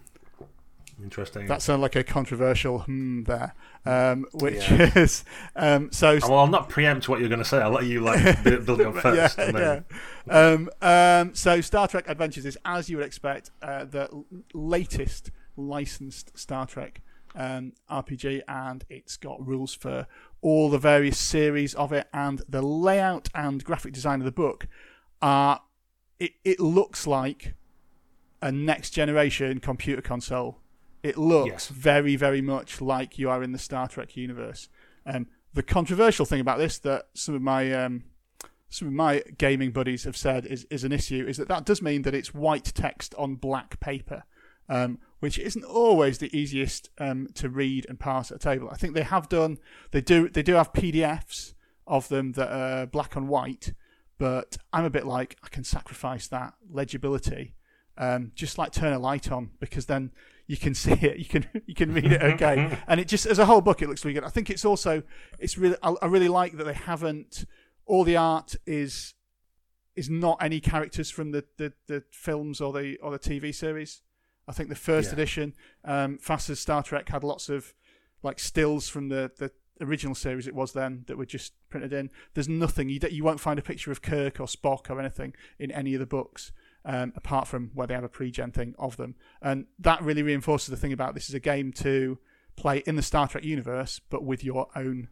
Interesting. 1.02 1.46
That 1.48 1.62
sounded 1.62 1.82
like 1.82 1.96
a 1.96 2.04
controversial 2.04 2.80
hmm 2.80 3.24
there, 3.24 3.54
um, 3.84 4.24
which 4.34 4.70
Yeah. 4.70 4.92
is 4.96 5.24
um, 5.56 5.90
so. 5.90 6.18
Oh, 6.22 6.28
well, 6.30 6.38
I'll 6.40 6.46
not 6.46 6.68
preempt 6.68 7.08
what 7.08 7.18
you're 7.18 7.28
going 7.30 7.40
to 7.40 7.44
say. 7.44 7.58
I'll 7.58 7.70
let 7.72 7.84
you 7.86 8.00
like 8.00 8.44
build 8.44 8.80
it 8.80 8.86
up 8.86 8.96
first. 8.98 9.36
yeah, 9.38 9.50
then... 9.50 9.84
yeah. 10.28 10.32
Um, 10.38 10.70
um, 10.80 11.34
so 11.34 11.60
Star 11.60 11.88
Trek 11.88 12.04
Adventures 12.08 12.44
is, 12.46 12.56
as 12.64 12.88
you 12.88 12.98
would 12.98 13.06
expect, 13.06 13.50
uh, 13.62 13.84
the 13.84 14.24
latest 14.54 15.30
licensed 15.56 16.38
Star 16.38 16.66
Trek 16.66 17.00
um, 17.34 17.72
RPG, 17.90 18.42
and 18.48 18.84
it's 18.88 19.16
got 19.16 19.44
rules 19.46 19.74
for 19.74 20.06
all 20.40 20.70
the 20.70 20.78
various 20.78 21.18
series 21.18 21.74
of 21.74 21.92
it, 21.92 22.08
and 22.12 22.42
the 22.48 22.62
layout 22.62 23.28
and 23.34 23.62
graphic 23.64 23.92
design 23.92 24.20
of 24.20 24.24
the 24.24 24.32
book 24.32 24.66
are. 25.20 25.60
It, 26.20 26.34
it 26.44 26.60
looks 26.60 27.04
like 27.06 27.54
a 28.40 28.52
next 28.52 28.90
generation 28.90 29.58
computer 29.58 30.00
console. 30.02 30.60
It 31.02 31.18
looks 31.18 31.48
Yes. 31.50 31.68
very, 31.68 32.14
very 32.14 32.40
much 32.40 32.80
like 32.80 33.18
you 33.18 33.28
are 33.28 33.42
in 33.42 33.50
the 33.50 33.58
Star 33.58 33.88
Trek 33.88 34.16
universe. 34.16 34.68
Um, 35.04 35.26
the 35.52 35.64
controversial 35.64 36.24
thing 36.24 36.40
about 36.40 36.58
this 36.58 36.78
that 36.78 37.06
some 37.14 37.34
of 37.34 37.42
my 37.42 37.72
um, 37.72 38.04
some 38.68 38.86
of 38.88 38.94
my 38.94 39.22
gaming 39.36 39.72
buddies 39.72 40.04
have 40.04 40.16
said 40.16 40.46
is, 40.46 40.64
is 40.70 40.84
an 40.84 40.92
issue 40.92 41.26
is 41.28 41.36
that 41.38 41.48
that 41.48 41.64
does 41.66 41.82
mean 41.82 42.02
that 42.02 42.14
it's 42.14 42.32
white 42.32 42.66
text 42.66 43.14
on 43.18 43.34
black 43.34 43.80
paper, 43.80 44.22
um, 44.68 44.98
which 45.22 45.38
isn't 45.38 45.62
always 45.62 46.18
the 46.18 46.36
easiest 46.36 46.90
um, 46.98 47.28
to 47.32 47.48
read 47.48 47.86
and 47.88 48.00
pass 48.00 48.32
at 48.32 48.38
a 48.38 48.40
table. 48.40 48.68
I 48.72 48.76
think 48.76 48.94
they 48.94 49.04
have 49.04 49.28
done 49.28 49.58
they 49.92 50.00
do 50.00 50.28
they 50.28 50.42
do 50.42 50.54
have 50.54 50.72
PDFs 50.72 51.54
of 51.86 52.08
them 52.08 52.32
that 52.32 52.50
are 52.50 52.86
black 52.86 53.14
and 53.14 53.28
white, 53.28 53.72
but 54.18 54.56
I'm 54.72 54.84
a 54.84 54.90
bit 54.90 55.06
like 55.06 55.36
I 55.44 55.48
can 55.48 55.62
sacrifice 55.62 56.26
that 56.26 56.54
legibility, 56.68 57.54
um, 57.96 58.32
just 58.34 58.58
like 58.58 58.72
turn 58.72 58.92
a 58.92 58.98
light 58.98 59.30
on 59.30 59.50
because 59.60 59.86
then 59.86 60.10
you 60.48 60.56
can 60.56 60.74
see 60.84 60.90
it, 60.90 61.18
you 61.18 61.24
can 61.24 61.46
you 61.66 61.74
can 61.76 61.94
read 61.94 62.10
it 62.10 62.22
okay, 62.34 62.76
and 62.88 62.98
it 62.98 63.06
just 63.06 63.24
as 63.24 63.38
a 63.38 63.46
whole 63.46 63.60
book 63.60 63.80
it 63.80 63.88
looks 63.88 64.04
really 64.04 64.14
good. 64.14 64.24
I 64.24 64.28
think 64.28 64.50
it's 64.50 64.64
also 64.64 65.04
it's 65.38 65.56
really 65.56 65.76
I, 65.84 65.94
I 66.02 66.06
really 66.06 66.28
like 66.28 66.56
that 66.56 66.64
they 66.64 66.74
haven't 66.74 67.44
all 67.86 68.02
the 68.02 68.16
art 68.16 68.56
is 68.66 69.14
is 69.94 70.10
not 70.10 70.38
any 70.40 70.58
characters 70.58 71.10
from 71.10 71.30
the, 71.30 71.44
the, 71.58 71.72
the 71.86 72.02
films 72.10 72.60
or 72.60 72.72
the 72.72 72.96
or 72.96 73.12
the 73.12 73.20
TV 73.20 73.54
series. 73.54 74.02
I 74.48 74.52
think 74.52 74.68
the 74.68 74.74
first 74.74 75.08
Yeah. 75.08 75.14
edition, 75.14 75.54
um, 75.84 76.18
Fast 76.18 76.54
Star 76.56 76.82
Trek, 76.82 77.08
had 77.08 77.22
lots 77.24 77.48
of 77.48 77.74
like 78.22 78.38
stills 78.38 78.88
from 78.88 79.08
the, 79.08 79.30
the 79.38 79.50
original 79.80 80.14
series 80.14 80.46
it 80.46 80.54
was 80.54 80.72
then 80.72 81.04
that 81.08 81.16
were 81.18 81.26
just 81.26 81.52
printed 81.68 81.92
in. 81.92 82.10
There's 82.34 82.48
nothing 82.48 82.88
you 82.88 83.00
you 83.10 83.24
won't 83.24 83.40
find 83.40 83.58
a 83.58 83.62
picture 83.62 83.90
of 83.90 84.02
Kirk 84.02 84.38
or 84.40 84.46
Spock 84.46 84.90
or 84.90 85.00
anything 85.00 85.34
in 85.58 85.70
any 85.72 85.94
of 85.94 86.00
the 86.00 86.06
books. 86.06 86.52
Um, 86.84 87.12
apart 87.14 87.46
from 87.46 87.70
where 87.74 87.86
they 87.86 87.94
have 87.94 88.02
a 88.02 88.08
pre-gen 88.08 88.50
thing 88.50 88.74
of 88.76 88.96
them, 88.96 89.14
and 89.40 89.66
that 89.78 90.02
really 90.02 90.24
reinforces 90.24 90.66
the 90.68 90.76
thing 90.76 90.92
about 90.92 91.14
this 91.14 91.28
is 91.28 91.34
a 91.34 91.38
game 91.38 91.72
to 91.74 92.18
play 92.56 92.78
in 92.86 92.96
the 92.96 93.02
Star 93.02 93.28
Trek 93.28 93.44
universe, 93.44 94.00
but 94.10 94.24
with 94.24 94.42
your 94.42 94.66
own 94.74 95.06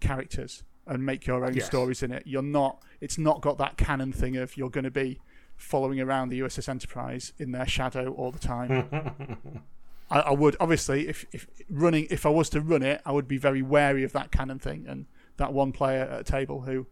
characters 0.00 0.62
and 0.86 1.04
make 1.04 1.26
your 1.26 1.44
own 1.44 1.54
Yes. 1.54 1.66
stories 1.66 2.02
in 2.02 2.12
it. 2.12 2.22
You're 2.26 2.42
not. 2.42 2.82
It's 3.00 3.18
not 3.18 3.40
got 3.40 3.58
that 3.58 3.76
canon 3.76 4.12
thing 4.12 4.36
of 4.36 4.56
you're 4.56 4.70
going 4.70 4.84
to 4.84 4.90
be 4.90 5.20
following 5.56 6.00
around 6.00 6.28
the 6.28 6.40
USS 6.40 6.68
Enterprise 6.68 7.32
in 7.38 7.52
their 7.52 7.66
shadow 7.66 8.12
all 8.12 8.30
the 8.30 8.38
time. 8.38 9.62
I, 10.10 10.20
I 10.20 10.30
would 10.32 10.56
obviously, 10.60 11.08
if, 11.08 11.24
if 11.32 11.46
running, 11.70 12.06
if 12.10 12.26
I 12.26 12.28
was 12.28 12.48
to 12.50 12.60
run 12.60 12.82
it, 12.82 13.00
I 13.04 13.12
would 13.12 13.28
be 13.28 13.38
very 13.38 13.62
wary 13.62 14.04
of 14.04 14.12
that 14.12 14.30
canon 14.30 14.58
thing 14.58 14.86
and 14.88 15.06
that 15.36 15.52
one 15.52 15.72
player 15.72 16.02
at 16.02 16.20
a 16.20 16.24
table 16.24 16.62
who 16.62 16.86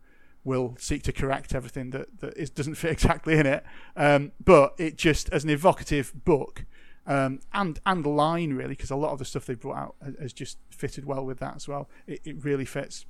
will 0.44 0.74
seek 0.78 1.02
to 1.04 1.12
correct 1.12 1.54
everything 1.54 1.90
that 1.90 2.20
that 2.20 2.36
is, 2.36 2.50
doesn't 2.50 2.74
fit 2.76 2.90
exactly 2.90 3.38
in 3.38 3.46
it. 3.46 3.64
Um, 3.96 4.32
but 4.42 4.74
it 4.78 4.96
just 4.96 5.28
as 5.30 5.44
an 5.44 5.50
evocative 5.50 6.12
book. 6.24 6.64
Um, 7.04 7.40
and 7.52 7.80
and 7.84 8.06
line 8.06 8.52
really 8.54 8.76
because 8.76 8.92
a 8.92 8.96
lot 8.96 9.10
of 9.10 9.18
the 9.18 9.24
stuff 9.24 9.46
they 9.46 9.54
brought 9.54 9.76
out 9.76 9.96
has, 10.04 10.14
has 10.20 10.32
just 10.32 10.58
fitted 10.70 11.04
well 11.04 11.24
with 11.24 11.40
that 11.40 11.56
as 11.56 11.66
well. 11.66 11.88
It, 12.06 12.20
it 12.24 12.44
really 12.44 12.64
fits. 12.64 13.06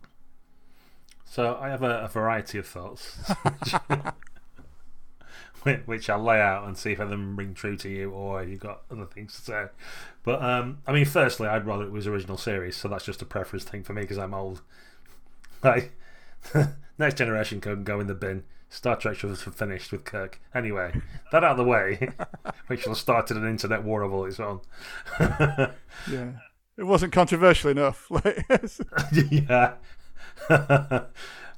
So 1.26 1.58
I 1.60 1.68
have 1.68 1.82
a, 1.82 2.00
a 2.00 2.08
variety 2.08 2.58
of 2.58 2.66
thoughts, 2.66 3.18
which, 5.86 6.10
I'll 6.10 6.22
lay 6.22 6.40
out 6.40 6.66
and 6.66 6.76
see 6.76 6.92
if 6.92 7.00
any 7.00 7.04
of 7.04 7.10
them 7.10 7.36
ring 7.36 7.54
true 7.54 7.76
to 7.76 7.88
you 7.88 8.10
or 8.10 8.42
you've 8.42 8.60
got 8.60 8.82
other 8.90 9.06
things 9.06 9.34
to 9.36 9.42
say. 9.42 9.64
But 10.22 10.42
um, 10.42 10.78
I 10.86 10.92
mean, 10.92 11.04
firstly, 11.04 11.48
I'd 11.48 11.66
rather 11.66 11.84
it 11.84 11.92
was 11.92 12.06
original 12.06 12.36
series, 12.36 12.76
so 12.76 12.88
that's 12.88 13.04
just 13.04 13.22
a 13.22 13.26
preference 13.26 13.64
thing 13.64 13.82
for 13.82 13.92
me 13.92 14.02
because 14.02 14.18
I'm 14.18 14.34
old. 14.34 14.62
Like, 15.64 15.92
next 16.98 17.18
generation 17.18 17.60
can 17.60 17.84
go 17.84 18.00
in 18.00 18.08
the 18.08 18.14
bin. 18.14 18.42
Star 18.68 18.96
Trek 18.96 19.14
should 19.14 19.30
have 19.30 19.54
finished 19.54 19.92
with 19.92 20.04
Kirk. 20.04 20.40
Anyway, 20.52 21.00
that 21.30 21.44
out 21.44 21.52
of 21.52 21.56
the 21.58 21.62
way, 21.62 22.08
which 22.66 22.84
will 22.84 22.94
have 22.94 22.98
started 22.98 23.36
an 23.36 23.46
internet 23.46 23.84
war 23.84 24.02
of 24.02 24.12
all 24.12 24.24
its 24.24 24.40
own. 24.40 24.60
Yeah, 25.20 26.32
it 26.76 26.82
wasn't 26.82 27.12
controversial 27.12 27.70
enough. 27.70 28.10
Yeah. 29.30 29.74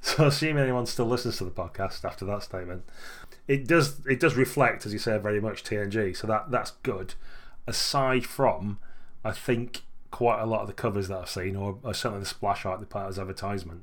so, 0.01 0.27
assuming 0.27 0.63
anyone 0.63 0.85
still 0.85 1.07
listens 1.07 1.37
to 1.37 1.45
the 1.45 1.51
podcast 1.51 2.05
after 2.05 2.25
that 2.25 2.43
statement, 2.43 2.83
it 3.47 3.67
does 3.67 4.05
it 4.05 4.19
does 4.19 4.35
reflect, 4.35 4.85
as 4.85 4.93
you 4.93 4.99
say, 4.99 5.17
very 5.17 5.39
much 5.41 5.63
TNG. 5.63 6.15
So 6.15 6.27
that 6.27 6.51
that's 6.51 6.71
good. 6.83 7.13
Aside 7.67 8.25
from, 8.25 8.79
I 9.23 9.31
think 9.31 9.81
quite 10.11 10.39
a 10.41 10.45
lot 10.45 10.61
of 10.61 10.67
the 10.67 10.73
covers 10.73 11.07
that 11.09 11.17
I've 11.17 11.29
seen, 11.29 11.55
or, 11.55 11.77
or 11.83 11.93
certainly 11.93 12.19
the 12.21 12.25
splash 12.27 12.65
art 12.65 12.79
they 12.79 12.85
put 12.85 13.01
as 13.07 13.19
advertisement, 13.19 13.81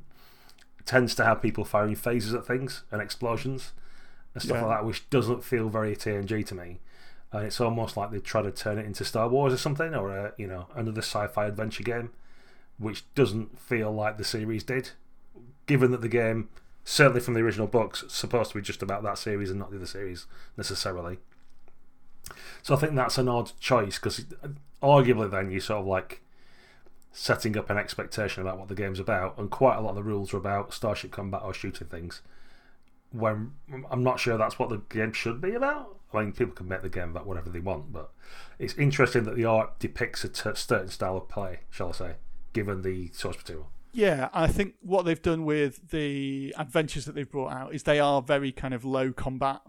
tends 0.86 1.14
to 1.16 1.24
have 1.24 1.42
people 1.42 1.64
firing 1.64 1.94
phasers 1.96 2.34
at 2.34 2.46
things 2.46 2.84
and 2.90 3.02
explosions 3.02 3.72
and 4.34 4.42
stuff 4.42 4.56
Yeah. 4.56 4.66
like 4.66 4.78
that, 4.78 4.86
which 4.86 5.10
doesn't 5.10 5.44
feel 5.44 5.68
very 5.68 5.94
TNG 5.94 6.46
to 6.46 6.54
me. 6.54 6.78
And 7.32 7.44
it's 7.44 7.60
almost 7.60 7.96
like 7.96 8.10
they 8.10 8.18
try 8.18 8.42
to 8.42 8.50
turn 8.50 8.78
it 8.78 8.86
into 8.86 9.04
Star 9.04 9.28
Wars 9.28 9.52
or 9.52 9.56
something, 9.58 9.94
or 9.94 10.10
a, 10.16 10.32
you 10.38 10.46
know 10.46 10.68
another 10.74 11.02
sci-fi 11.02 11.46
adventure 11.46 11.82
game, 11.82 12.10
which 12.78 13.04
doesn't 13.14 13.58
feel 13.58 13.92
like 13.92 14.16
the 14.16 14.24
series 14.24 14.62
did. 14.64 14.90
Given 15.66 15.90
that 15.92 16.00
the 16.02 16.08
game, 16.08 16.48
certainly 16.84 17.20
from 17.20 17.34
the 17.34 17.40
original 17.40 17.66
books, 17.66 18.04
supposed 18.08 18.50
to 18.52 18.58
be 18.58 18.62
just 18.62 18.82
about 18.82 19.02
that 19.02 19.18
series 19.18 19.50
and 19.50 19.58
not 19.58 19.70
the 19.70 19.76
other 19.76 19.86
series 19.86 20.26
necessarily. 20.56 21.18
So 22.62 22.74
I 22.74 22.78
think 22.78 22.94
that's 22.94 23.18
an 23.18 23.28
odd 23.28 23.52
choice 23.60 23.98
because 23.98 24.24
arguably 24.82 25.30
then 25.30 25.50
you 25.50 25.60
sort 25.60 25.80
of 25.80 25.86
like 25.86 26.22
setting 27.12 27.56
up 27.58 27.68
an 27.68 27.76
expectation 27.76 28.40
about 28.40 28.58
what 28.58 28.68
the 28.68 28.74
game's 28.74 28.98
about, 28.98 29.36
and 29.38 29.50
quite 29.50 29.76
a 29.76 29.80
lot 29.80 29.90
of 29.90 29.96
the 29.96 30.02
rules 30.02 30.32
are 30.32 30.38
about 30.38 30.72
starship 30.72 31.10
combat 31.10 31.42
or 31.44 31.52
shooting 31.52 31.86
things. 31.88 32.22
When 33.10 33.52
I'm 33.90 34.02
not 34.02 34.18
sure 34.18 34.38
that's 34.38 34.58
what 34.58 34.70
the 34.70 34.78
game 34.88 35.12
should 35.12 35.40
be 35.40 35.52
about. 35.54 35.98
I 36.14 36.22
mean, 36.22 36.32
people 36.32 36.54
can 36.54 36.68
make 36.68 36.82
the 36.82 36.88
game 36.88 37.10
about 37.10 37.26
whatever 37.26 37.50
they 37.50 37.60
want, 37.60 37.92
but 37.92 38.10
it's 38.58 38.74
interesting 38.74 39.24
that 39.24 39.36
the 39.36 39.44
art 39.44 39.78
depicts 39.78 40.24
a 40.24 40.34
certain 40.34 40.88
style 40.88 41.16
of 41.16 41.28
play, 41.28 41.60
shall 41.70 41.88
I 41.88 41.92
say, 41.92 42.14
given 42.52 42.82
the 42.82 43.10
source 43.12 43.36
material. 43.36 43.70
Yeah, 43.92 44.30
I 44.32 44.46
think 44.46 44.74
what 44.80 45.04
they've 45.04 45.20
done 45.20 45.44
with 45.44 45.90
the 45.90 46.54
adventures 46.56 47.04
that 47.04 47.14
they've 47.14 47.30
brought 47.30 47.52
out 47.52 47.74
is 47.74 47.82
they 47.82 48.00
are 48.00 48.22
very 48.22 48.50
kind 48.50 48.72
of 48.72 48.84
low 48.84 49.12
combat 49.12 49.60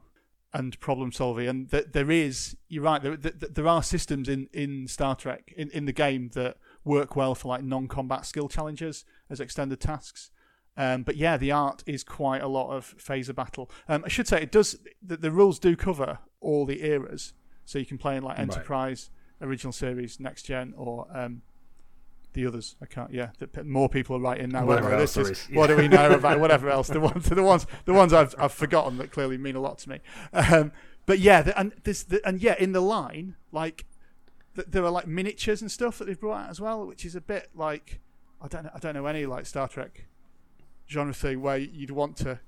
and 0.53 0.79
problem 0.79 1.11
solving, 1.11 1.47
and 1.47 1.69
th- 1.69 1.87
there 1.93 2.11
is 2.11 2.55
you're 2.69 2.83
right. 2.83 3.01
There, 3.01 3.17
there, 3.17 3.49
there 3.49 3.67
are 3.67 3.81
systems 3.83 4.29
in, 4.29 4.47
in 4.53 4.87
Star 4.87 5.15
Trek 5.15 5.51
in, 5.57 5.69
in 5.71 5.85
the 5.85 5.91
game 5.91 6.29
that 6.35 6.57
work 6.85 7.15
well 7.15 7.33
for 7.35 7.49
like 7.49 7.63
non-combat 7.63 8.25
skill 8.25 8.47
challenges 8.47 9.03
as 9.29 9.39
extended 9.39 9.79
tasks. 9.79 10.29
Um, 10.77 11.03
but 11.03 11.17
yeah, 11.17 11.37
the 11.37 11.51
art 11.51 11.83
is 11.85 12.03
quite 12.03 12.41
a 12.41 12.47
lot 12.47 12.71
of 12.71 12.95
phaser 12.97 13.35
battle. 13.35 13.69
Um, 13.89 14.03
I 14.05 14.09
should 14.09 14.27
say 14.27 14.41
it 14.41 14.51
does. 14.51 14.77
The, 15.01 15.17
the 15.17 15.31
rules 15.31 15.59
do 15.59 15.75
cover 15.75 16.19
all 16.39 16.65
the 16.65 16.83
eras, 16.85 17.33
so 17.65 17.79
you 17.79 17.85
can 17.85 17.97
play 17.97 18.15
in 18.15 18.23
like 18.23 18.37
Right. 18.37 18.43
Enterprise, 18.43 19.09
original 19.41 19.73
series, 19.73 20.19
next 20.19 20.43
gen, 20.43 20.73
or 20.77 21.07
um, 21.13 21.41
the 22.33 22.45
others. 22.47 22.75
I 22.81 22.85
can't. 22.85 23.11
Yeah, 23.13 23.29
the, 23.39 23.63
more 23.63 23.89
people 23.89 24.15
are 24.15 24.19
writing 24.19 24.49
now. 24.49 24.65
Whatever 24.65 24.85
Whatever 24.87 25.01
else 25.01 25.13
this 25.15 25.29
is. 25.29 25.39
is, 25.49 25.55
What 25.55 25.67
do 25.67 25.75
we 25.77 25.87
know 25.87 26.11
about 26.11 26.39
whatever 26.39 26.69
else? 26.69 26.87
The 26.87 26.99
ones, 26.99 27.29
the 27.29 27.41
ones, 27.43 27.65
the 27.85 27.93
ones 27.93 28.13
I've 28.13 28.33
I've 28.37 28.53
forgotten 28.53 28.97
that 28.97 29.11
clearly 29.11 29.37
mean 29.37 29.55
a 29.55 29.61
lot 29.61 29.77
to 29.79 29.89
me. 29.89 29.99
Um, 30.33 30.71
but 31.05 31.19
yeah, 31.19 31.41
the, 31.41 31.59
and 31.59 31.73
this, 31.83 32.03
the, 32.03 32.25
and 32.25 32.41
yeah, 32.41 32.55
in 32.57 32.71
the 32.71 32.81
line, 32.81 33.35
like 33.51 33.85
th- 34.55 34.67
there 34.69 34.83
are 34.83 34.89
like 34.91 35.07
miniatures 35.07 35.61
and 35.61 35.71
stuff 35.71 35.97
that 35.97 36.05
they've 36.05 36.19
brought 36.19 36.45
out 36.45 36.49
as 36.49 36.61
well, 36.61 36.85
which 36.87 37.05
is 37.05 37.15
a 37.15 37.21
bit 37.21 37.49
like 37.55 37.99
I 38.41 38.47
don't 38.47 38.63
know, 38.63 38.71
I 38.73 38.79
don't 38.79 38.93
know 38.93 39.05
any 39.05 39.25
like 39.25 39.45
Star 39.45 39.67
Trek 39.67 40.05
genre 40.89 41.13
thing 41.13 41.41
where 41.41 41.57
you'd 41.57 41.91
want 41.91 42.17
to 42.17 42.39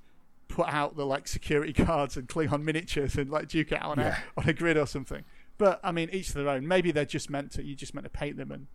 put 0.48 0.68
out 0.70 0.96
the 0.96 1.06
like 1.06 1.28
security 1.28 1.74
guards 1.86 2.18
and 2.18 2.28
Klingon 2.28 2.64
miniatures 2.64 3.16
and 3.16 3.30
like 3.30 3.48
duke 3.48 3.72
it 3.72 3.82
out 3.82 3.92
on, 3.92 4.00
Yeah. 4.00 4.18
a, 4.38 4.42
on 4.42 4.50
a 4.50 4.54
grid 4.54 4.78
or 4.78 4.86
something. 4.88 5.24
But 5.58 5.80
I 5.84 5.92
mean, 5.92 6.10
each 6.12 6.28
to 6.28 6.34
their 6.36 6.50
own. 6.50 6.68
Maybe 6.68 6.92
they're 6.92 7.06
just 7.06 7.30
meant 7.30 7.52
to. 7.54 7.64
You 7.64 7.76
just 7.76 7.94
meant 7.94 8.04
to 8.06 8.10
paint 8.10 8.36
them 8.38 8.52
and 8.52 8.68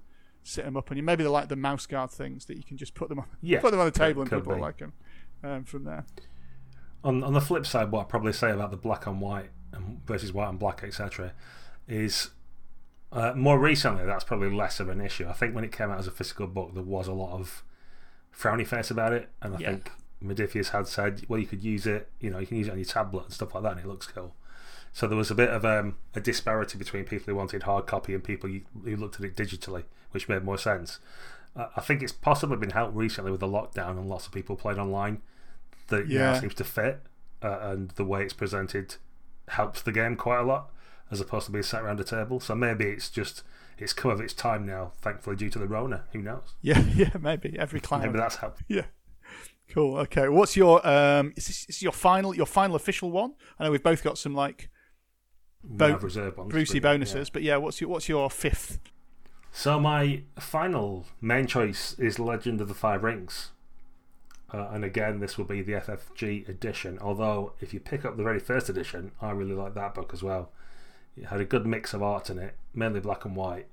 sit 0.42 0.64
them 0.64 0.76
up, 0.76 0.90
and 0.90 0.96
you 0.96 1.02
maybe 1.02 1.22
they're 1.22 1.30
like 1.30 1.48
the 1.48 1.56
mouse 1.56 1.86
guard 1.86 2.10
things 2.10 2.46
that 2.46 2.56
you 2.56 2.62
can 2.62 2.76
just 2.76 2.94
put 2.94 3.08
them 3.08 3.18
on, 3.18 3.26
Yeah, 3.40 3.60
put 3.60 3.70
them 3.72 3.80
on 3.80 3.86
the 3.86 3.92
table 3.92 4.22
and 4.22 4.30
people 4.30 4.54
be. 4.54 4.60
like 4.60 4.78
them 4.78 4.92
um, 5.42 5.64
from 5.64 5.84
there. 5.84 6.04
On 7.02 7.22
on 7.24 7.32
the 7.32 7.40
flip 7.40 7.66
side, 7.66 7.90
what 7.90 8.00
I'd 8.02 8.08
probably 8.08 8.32
say 8.32 8.50
about 8.50 8.70
the 8.70 8.76
black 8.76 9.06
and 9.06 9.20
white 9.20 9.50
and 9.72 10.00
versus 10.06 10.32
white 10.32 10.48
and 10.50 10.58
black, 10.58 10.82
etc., 10.84 11.32
is 11.88 12.30
uh, 13.12 13.32
more 13.34 13.58
recently 13.58 14.04
that's 14.04 14.24
probably 14.24 14.50
less 14.50 14.80
of 14.80 14.88
an 14.88 15.00
issue. 15.00 15.26
I 15.28 15.32
think 15.32 15.54
when 15.54 15.64
it 15.64 15.72
came 15.72 15.90
out 15.90 15.98
as 15.98 16.06
a 16.06 16.10
physical 16.12 16.46
book, 16.46 16.74
there 16.74 16.82
was 16.82 17.08
a 17.08 17.12
lot 17.12 17.32
of 17.38 17.62
frowny 18.36 18.66
face 18.66 18.90
about 18.90 19.12
it, 19.12 19.28
and 19.42 19.56
I 19.56 19.58
Yeah. 19.58 19.70
think 19.70 19.90
Modiphius 20.22 20.68
had 20.70 20.86
said, 20.86 21.24
well, 21.28 21.40
you 21.40 21.46
could 21.46 21.64
use 21.64 21.86
it, 21.86 22.10
you 22.20 22.30
know, 22.30 22.38
you 22.38 22.46
can 22.46 22.58
use 22.58 22.68
it 22.68 22.72
on 22.72 22.78
your 22.78 22.84
tablet 22.84 23.24
and 23.24 23.32
stuff 23.32 23.54
like 23.54 23.62
that, 23.64 23.72
and 23.72 23.80
it 23.80 23.86
looks 23.86 24.06
cool. 24.06 24.34
So 24.92 25.06
there 25.08 25.16
was 25.16 25.30
a 25.30 25.34
bit 25.34 25.48
of 25.48 25.64
um, 25.64 25.96
a 26.14 26.20
disparity 26.20 26.76
between 26.76 27.04
people 27.04 27.26
who 27.32 27.36
wanted 27.36 27.62
hard 27.62 27.86
copy 27.86 28.12
and 28.14 28.22
people 28.22 28.50
who 28.84 28.96
looked 28.96 29.16
at 29.16 29.24
it 29.24 29.34
digitally, 29.36 29.84
which 30.12 30.28
made 30.28 30.44
more 30.44 30.58
sense. 30.58 30.98
Uh, 31.56 31.66
I 31.76 31.80
think 31.80 32.02
it's 32.02 32.12
possibly 32.12 32.56
been 32.56 32.70
helped 32.70 32.94
recently 32.94 33.30
with 33.30 33.40
the 33.40 33.48
lockdown 33.48 33.90
and 33.98 34.08
lots 34.08 34.26
of 34.26 34.32
people 34.32 34.56
playing 34.56 34.78
online. 34.78 35.22
That 35.88 36.08
now 36.08 36.38
seems 36.38 36.54
to 36.54 36.64
fit, 36.64 37.00
uh, 37.42 37.58
and 37.62 37.90
the 37.92 38.04
way 38.04 38.22
it's 38.22 38.32
presented 38.32 38.94
helps 39.48 39.82
the 39.82 39.90
game 39.90 40.14
quite 40.14 40.38
a 40.38 40.44
lot, 40.44 40.70
as 41.10 41.20
opposed 41.20 41.46
to 41.46 41.52
being 41.52 41.64
sat 41.64 41.82
around 41.82 41.98
a 41.98 42.04
table. 42.04 42.38
So 42.38 42.54
maybe 42.54 42.84
it's 42.84 43.10
just 43.10 43.42
it's 43.76 43.92
come 43.92 44.12
of 44.12 44.20
its 44.20 44.32
time 44.32 44.64
now, 44.64 44.92
thankfully 45.00 45.34
due 45.34 45.50
to 45.50 45.58
the 45.58 45.66
Rona. 45.66 46.04
Who 46.12 46.22
knows? 46.22 46.54
Yeah, 46.62 46.80
yeah, 46.94 47.10
maybe 47.20 47.58
every 47.58 47.80
cloud. 47.80 48.02
Maybe 48.02 48.18
that's 48.18 48.36
helped. 48.36 48.62
Yeah. 48.68 48.84
Cool. 49.70 49.96
Okay. 49.98 50.28
What's 50.28 50.56
your 50.56 50.86
um? 50.86 51.32
Is 51.36 51.46
this, 51.46 51.60
is 51.60 51.66
this 51.66 51.82
your 51.82 51.92
final 51.92 52.34
your 52.34 52.46
final 52.46 52.76
official 52.76 53.10
one? 53.10 53.34
I 53.58 53.64
know 53.64 53.70
we've 53.70 53.82
both 53.82 54.02
got 54.02 54.18
some 54.18 54.34
like 54.34 54.68
Bo- 55.62 55.96
reserve 55.96 56.38
ones, 56.38 56.50
Brucey 56.50 56.80
but, 56.80 56.88
yeah. 56.88 56.92
bonuses, 56.94 57.30
but 57.30 57.42
yeah, 57.42 57.56
what's 57.56 57.80
your 57.80 57.90
what's 57.90 58.08
your 58.08 58.30
fifth? 58.30 58.78
So 59.52 59.80
my 59.80 60.22
final 60.38 61.06
main 61.20 61.46
choice 61.46 61.98
is 61.98 62.18
Legend 62.18 62.60
of 62.60 62.68
the 62.68 62.74
Five 62.74 63.02
Rings. 63.02 63.50
Uh, 64.52 64.68
and 64.72 64.84
again, 64.84 65.20
this 65.20 65.38
will 65.38 65.44
be 65.44 65.62
the 65.62 65.72
FFG 65.72 66.48
edition. 66.48 66.98
Although, 67.00 67.52
if 67.60 67.72
you 67.72 67.80
pick 67.80 68.04
up 68.04 68.16
the 68.16 68.22
very 68.22 68.40
first 68.40 68.68
edition, 68.68 69.12
I 69.20 69.30
really 69.30 69.54
like 69.54 69.74
that 69.74 69.94
book 69.94 70.10
as 70.12 70.22
well. 70.22 70.50
It 71.16 71.26
had 71.26 71.40
a 71.40 71.44
good 71.44 71.66
mix 71.66 71.94
of 71.94 72.02
art 72.02 72.30
in 72.30 72.38
it, 72.38 72.56
mainly 72.74 73.00
black 73.00 73.24
and 73.24 73.36
white. 73.36 73.66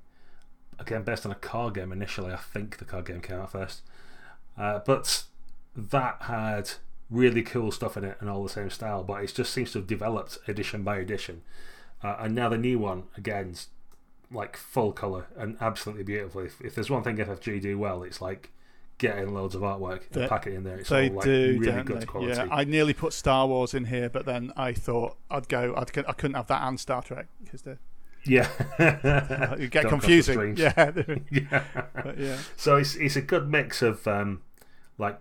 Again, 0.79 1.03
based 1.03 1.25
on 1.25 1.31
a 1.31 1.35
card 1.35 1.75
game 1.75 1.91
initially. 1.91 2.31
I 2.31 2.37
think 2.37 2.77
the 2.77 2.85
card 2.85 3.05
game 3.05 3.21
came 3.21 3.37
out 3.37 3.51
first. 3.51 3.81
Uh, 4.57 4.79
but 4.85 5.23
that 5.75 6.23
had 6.23 6.71
really 7.09 7.41
cool 7.41 7.71
stuff 7.71 7.97
in 7.97 8.03
it 8.03 8.17
and 8.19 8.29
all 8.29 8.43
the 8.43 8.49
same 8.49 8.69
style. 8.69 9.03
But 9.03 9.23
it 9.23 9.33
just 9.33 9.53
seems 9.53 9.71
to 9.71 9.79
have 9.79 9.87
developed 9.87 10.37
edition 10.47 10.83
by 10.83 10.97
edition. 10.97 11.41
Uh, 12.03 12.17
and 12.19 12.35
now 12.35 12.49
the 12.49 12.57
new 12.57 12.77
one, 12.77 13.03
again, 13.15 13.55
like 14.31 14.57
full 14.57 14.91
color 14.91 15.27
and 15.37 15.57
absolutely 15.61 16.03
beautiful. 16.03 16.41
If, 16.41 16.59
if 16.61 16.75
there's 16.75 16.89
one 16.89 17.03
thing 17.03 17.17
FFG 17.17 17.61
do 17.61 17.77
well, 17.77 18.03
it's 18.03 18.21
like 18.21 18.51
getting 18.97 19.33
loads 19.33 19.55
of 19.55 19.61
artwork 19.61 20.09
They- 20.09 20.21
and 20.21 20.29
pack 20.29 20.47
it 20.47 20.53
in 20.53 20.63
there. 20.63 20.77
It's 20.79 20.89
They 20.89 21.09
all 21.09 21.15
like 21.15 21.25
do, 21.25 21.57
really 21.59 21.83
good 21.83 22.01
they? 22.01 22.05
quality. 22.05 22.33
Yeah, 22.33 22.47
I 22.51 22.63
nearly 22.63 22.93
put 22.93 23.13
Star 23.13 23.47
Wars 23.47 23.73
in 23.73 23.85
here, 23.85 24.09
but 24.09 24.25
then 24.25 24.51
I 24.57 24.73
thought 24.73 25.17
I'd 25.29 25.47
go. 25.47 25.73
I'd, 25.77 25.97
I 26.07 26.13
couldn't 26.13 26.35
have 26.35 26.47
that 26.47 26.67
and 26.67 26.79
Star 26.79 27.01
Trek 27.01 27.27
because 27.43 27.61
they 27.61 27.77
yeah, 28.25 28.49
you 29.57 29.67
get 29.69 29.83
Don't 29.83 29.89
confusing. 29.91 30.57
Yeah, 30.57 30.91
yeah. 31.31 31.63
but 32.03 32.17
yeah, 32.17 32.37
So 32.57 32.75
it's 32.75 32.95
it's 32.95 33.15
a 33.15 33.21
good 33.21 33.49
mix 33.49 33.81
of 33.81 34.05
um, 34.07 34.41
like, 34.97 35.17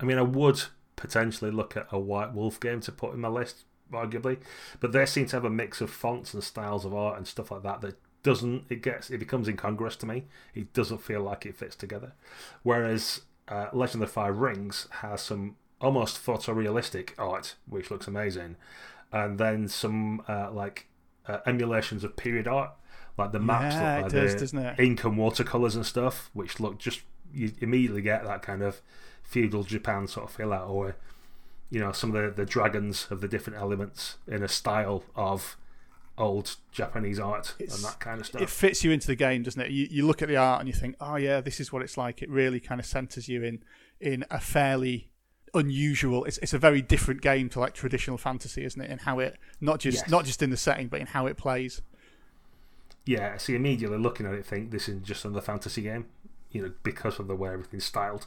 I 0.00 0.04
mean, 0.04 0.18
I 0.18 0.22
would 0.22 0.64
potentially 0.96 1.50
look 1.50 1.76
at 1.76 1.86
a 1.90 1.98
White 1.98 2.34
Wolf 2.34 2.60
game 2.60 2.80
to 2.82 2.92
put 2.92 3.14
in 3.14 3.20
my 3.20 3.28
list, 3.28 3.64
arguably, 3.90 4.38
but 4.80 4.92
they 4.92 5.06
seem 5.06 5.26
to 5.26 5.36
have 5.36 5.44
a 5.46 5.50
mix 5.50 5.80
of 5.80 5.88
fonts 5.90 6.34
and 6.34 6.44
styles 6.44 6.84
of 6.84 6.92
art 6.94 7.16
and 7.16 7.26
stuff 7.26 7.50
like 7.50 7.62
that 7.62 7.80
that 7.80 7.96
doesn't 8.22 8.64
it 8.68 8.82
gets 8.82 9.10
it 9.10 9.18
becomes 9.18 9.48
incongruous 9.48 9.96
to 9.96 10.06
me. 10.06 10.24
It 10.54 10.72
doesn't 10.72 10.98
feel 11.02 11.22
like 11.22 11.46
it 11.46 11.56
fits 11.56 11.76
together. 11.76 12.12
Whereas 12.62 13.22
uh, 13.48 13.66
Legend 13.72 14.02
of 14.02 14.08
the 14.08 14.12
Five 14.12 14.38
Rings 14.38 14.88
has 15.00 15.20
some 15.22 15.56
almost 15.80 16.24
photorealistic 16.24 17.10
art, 17.18 17.56
which 17.68 17.90
looks 17.90 18.06
amazing, 18.06 18.56
and 19.12 19.38
then 19.38 19.68
some 19.68 20.22
uh, 20.28 20.50
like 20.52 20.86
uh, 21.26 21.38
emulations 21.46 22.04
of 22.04 22.16
period 22.16 22.46
art. 22.48 22.70
Like 23.18 23.32
the 23.32 23.40
maps 23.40 23.80
Yeah, 23.80 23.80
look 23.80 23.98
like 23.98 24.12
does, 24.12 24.34
the 24.34 24.34
doesn't 24.34 24.58
it? 24.58 24.78
ink 24.78 25.04
and 25.04 25.18
watercolors 25.18 25.76
and 25.76 25.84
stuff, 25.84 26.30
which 26.32 26.60
look 26.60 26.78
just 26.78 27.02
you 27.32 27.52
immediately 27.60 28.02
get 28.02 28.24
that 28.24 28.42
kind 28.42 28.62
of 28.62 28.80
feudal 29.22 29.64
Japan 29.64 30.06
sort 30.06 30.28
of 30.28 30.34
feel 30.34 30.52
out, 30.52 30.68
or 30.68 30.96
you 31.70 31.80
know 31.80 31.92
some 31.92 32.14
of 32.14 32.36
the 32.36 32.42
the 32.44 32.46
dragons 32.50 33.06
of 33.10 33.20
the 33.20 33.28
different 33.28 33.58
elements 33.58 34.18
in 34.26 34.42
a 34.42 34.48
style 34.48 35.04
of 35.16 35.56
old 36.18 36.56
Japanese 36.72 37.18
art 37.18 37.54
It's- 37.58 37.76
and 37.76 37.84
that 37.84 37.98
kind 38.00 38.20
of 38.20 38.26
stuff. 38.26 38.42
it 38.42 38.50
fits 38.50 38.84
you 38.84 38.90
into 38.90 39.06
the 39.06 39.16
game, 39.16 39.42
doesn't 39.42 39.60
it? 39.60 39.70
You 39.70 39.86
you 39.90 40.06
look 40.06 40.22
at 40.22 40.28
the 40.28 40.36
art 40.36 40.60
and 40.60 40.68
you 40.68 40.74
think, 40.74 40.96
oh 41.00 41.16
yeah, 41.16 41.40
this 41.40 41.58
is 41.60 41.72
what 41.72 41.82
it's 41.82 41.96
like. 41.96 42.22
It 42.22 42.30
really 42.30 42.60
kind 42.60 42.78
of 42.80 42.86
centers 42.86 43.28
you 43.28 43.42
in 43.42 43.62
in 44.00 44.24
a 44.30 44.40
fairly 44.40 45.10
unusual. 45.54 46.24
It's 46.24 46.38
it's 46.38 46.52
a 46.54 46.58
very 46.58 46.82
different 46.82 47.20
game 47.22 47.48
to 47.50 47.60
like 47.60 47.74
traditional 47.74 48.18
fantasy, 48.18 48.64
isn't 48.64 48.80
it? 48.80 48.90
In 48.90 48.98
how 48.98 49.18
it 49.20 49.36
not 49.60 49.80
just 49.80 49.98
Yes. 50.02 50.10
not 50.10 50.24
just 50.24 50.42
in 50.42 50.50
the 50.50 50.56
setting, 50.56 50.88
but 50.88 51.00
in 51.00 51.06
how 51.08 51.26
it 51.26 51.36
plays. 51.36 51.82
yeah, 53.04 53.36
see, 53.36 53.54
immediately 53.56 53.98
looking 53.98 54.26
at 54.26 54.34
it, 54.34 54.46
think 54.46 54.70
this 54.70 54.88
is 54.88 55.00
just 55.02 55.24
another 55.24 55.40
fantasy 55.40 55.82
game, 55.82 56.06
you 56.52 56.62
know, 56.62 56.72
because 56.84 57.18
of 57.18 57.26
the 57.26 57.34
way 57.34 57.50
everything's 57.52 57.84
styled. 57.84 58.26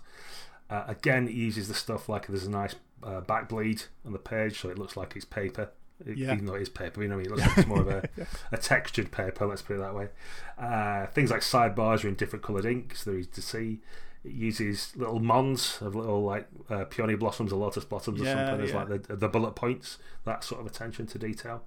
Uh, 0.70 0.84
again, 0.88 1.28
it 1.30 1.34
uses 1.34 1.68
the 1.70 1.74
stuff 1.74 2.10
like 2.10 2.28
there's 2.28 2.46
a 2.46 2.50
nice 2.50 2.76
uh, 3.04 3.22
back 3.22 3.48
bleed 3.48 3.84
on 4.06 4.12
the 4.12 4.20
page, 4.20 4.60
so 4.60 4.68
it 4.70 4.78
looks 4.78 4.98
like 4.98 5.16
it's 5.16 5.24
paper. 5.24 5.70
Yeah. 6.04 6.34
Even 6.34 6.46
though 6.46 6.56
it 6.56 6.62
is 6.62 6.70
paper, 6.70 7.02
you 7.02 7.08
know, 7.08 7.20
it 7.20 7.30
looks 7.30 7.42
like 7.42 7.58
it's 7.58 7.68
more 7.68 7.82
of 7.82 7.88
a, 7.88 8.10
a 8.52 8.58
textured 8.58 9.12
paper. 9.12 9.46
Let's 9.46 9.62
put 9.62 9.78
it 9.78 9.80
that 9.80 9.96
way. 9.96 10.10
Uh, 10.58 11.08
things 11.08 11.32
like 11.32 11.42
sidebars 11.42 12.04
are 12.04 12.08
in 12.10 12.16
different 12.16 12.44
coloured 12.44 12.66
inks, 12.66 13.04
so 13.04 13.12
they're 13.12 13.20
easy 13.20 13.30
to 13.32 13.42
see. 13.42 13.80
It 14.24 14.34
uses 14.34 14.92
little 14.96 15.20
mons 15.20 15.78
of 15.82 15.96
little 15.96 16.24
like 16.24 16.48
uh, 16.70 16.86
peony 16.86 17.16
blossoms 17.16 17.54
or 17.54 17.58
lotus 17.58 17.86
blossoms 17.86 18.22
or 18.22 18.26
something 18.26 18.62
as 18.62 18.72
yeah. 18.72 18.84
like 18.84 19.08
the, 19.08 19.16
the 19.16 19.30
bullet 19.30 19.56
points. 19.56 19.98
That 20.26 20.44
sort 20.44 20.62
of 20.62 20.68
attention 20.68 21.06
to 21.08 21.20
detail. 21.20 21.64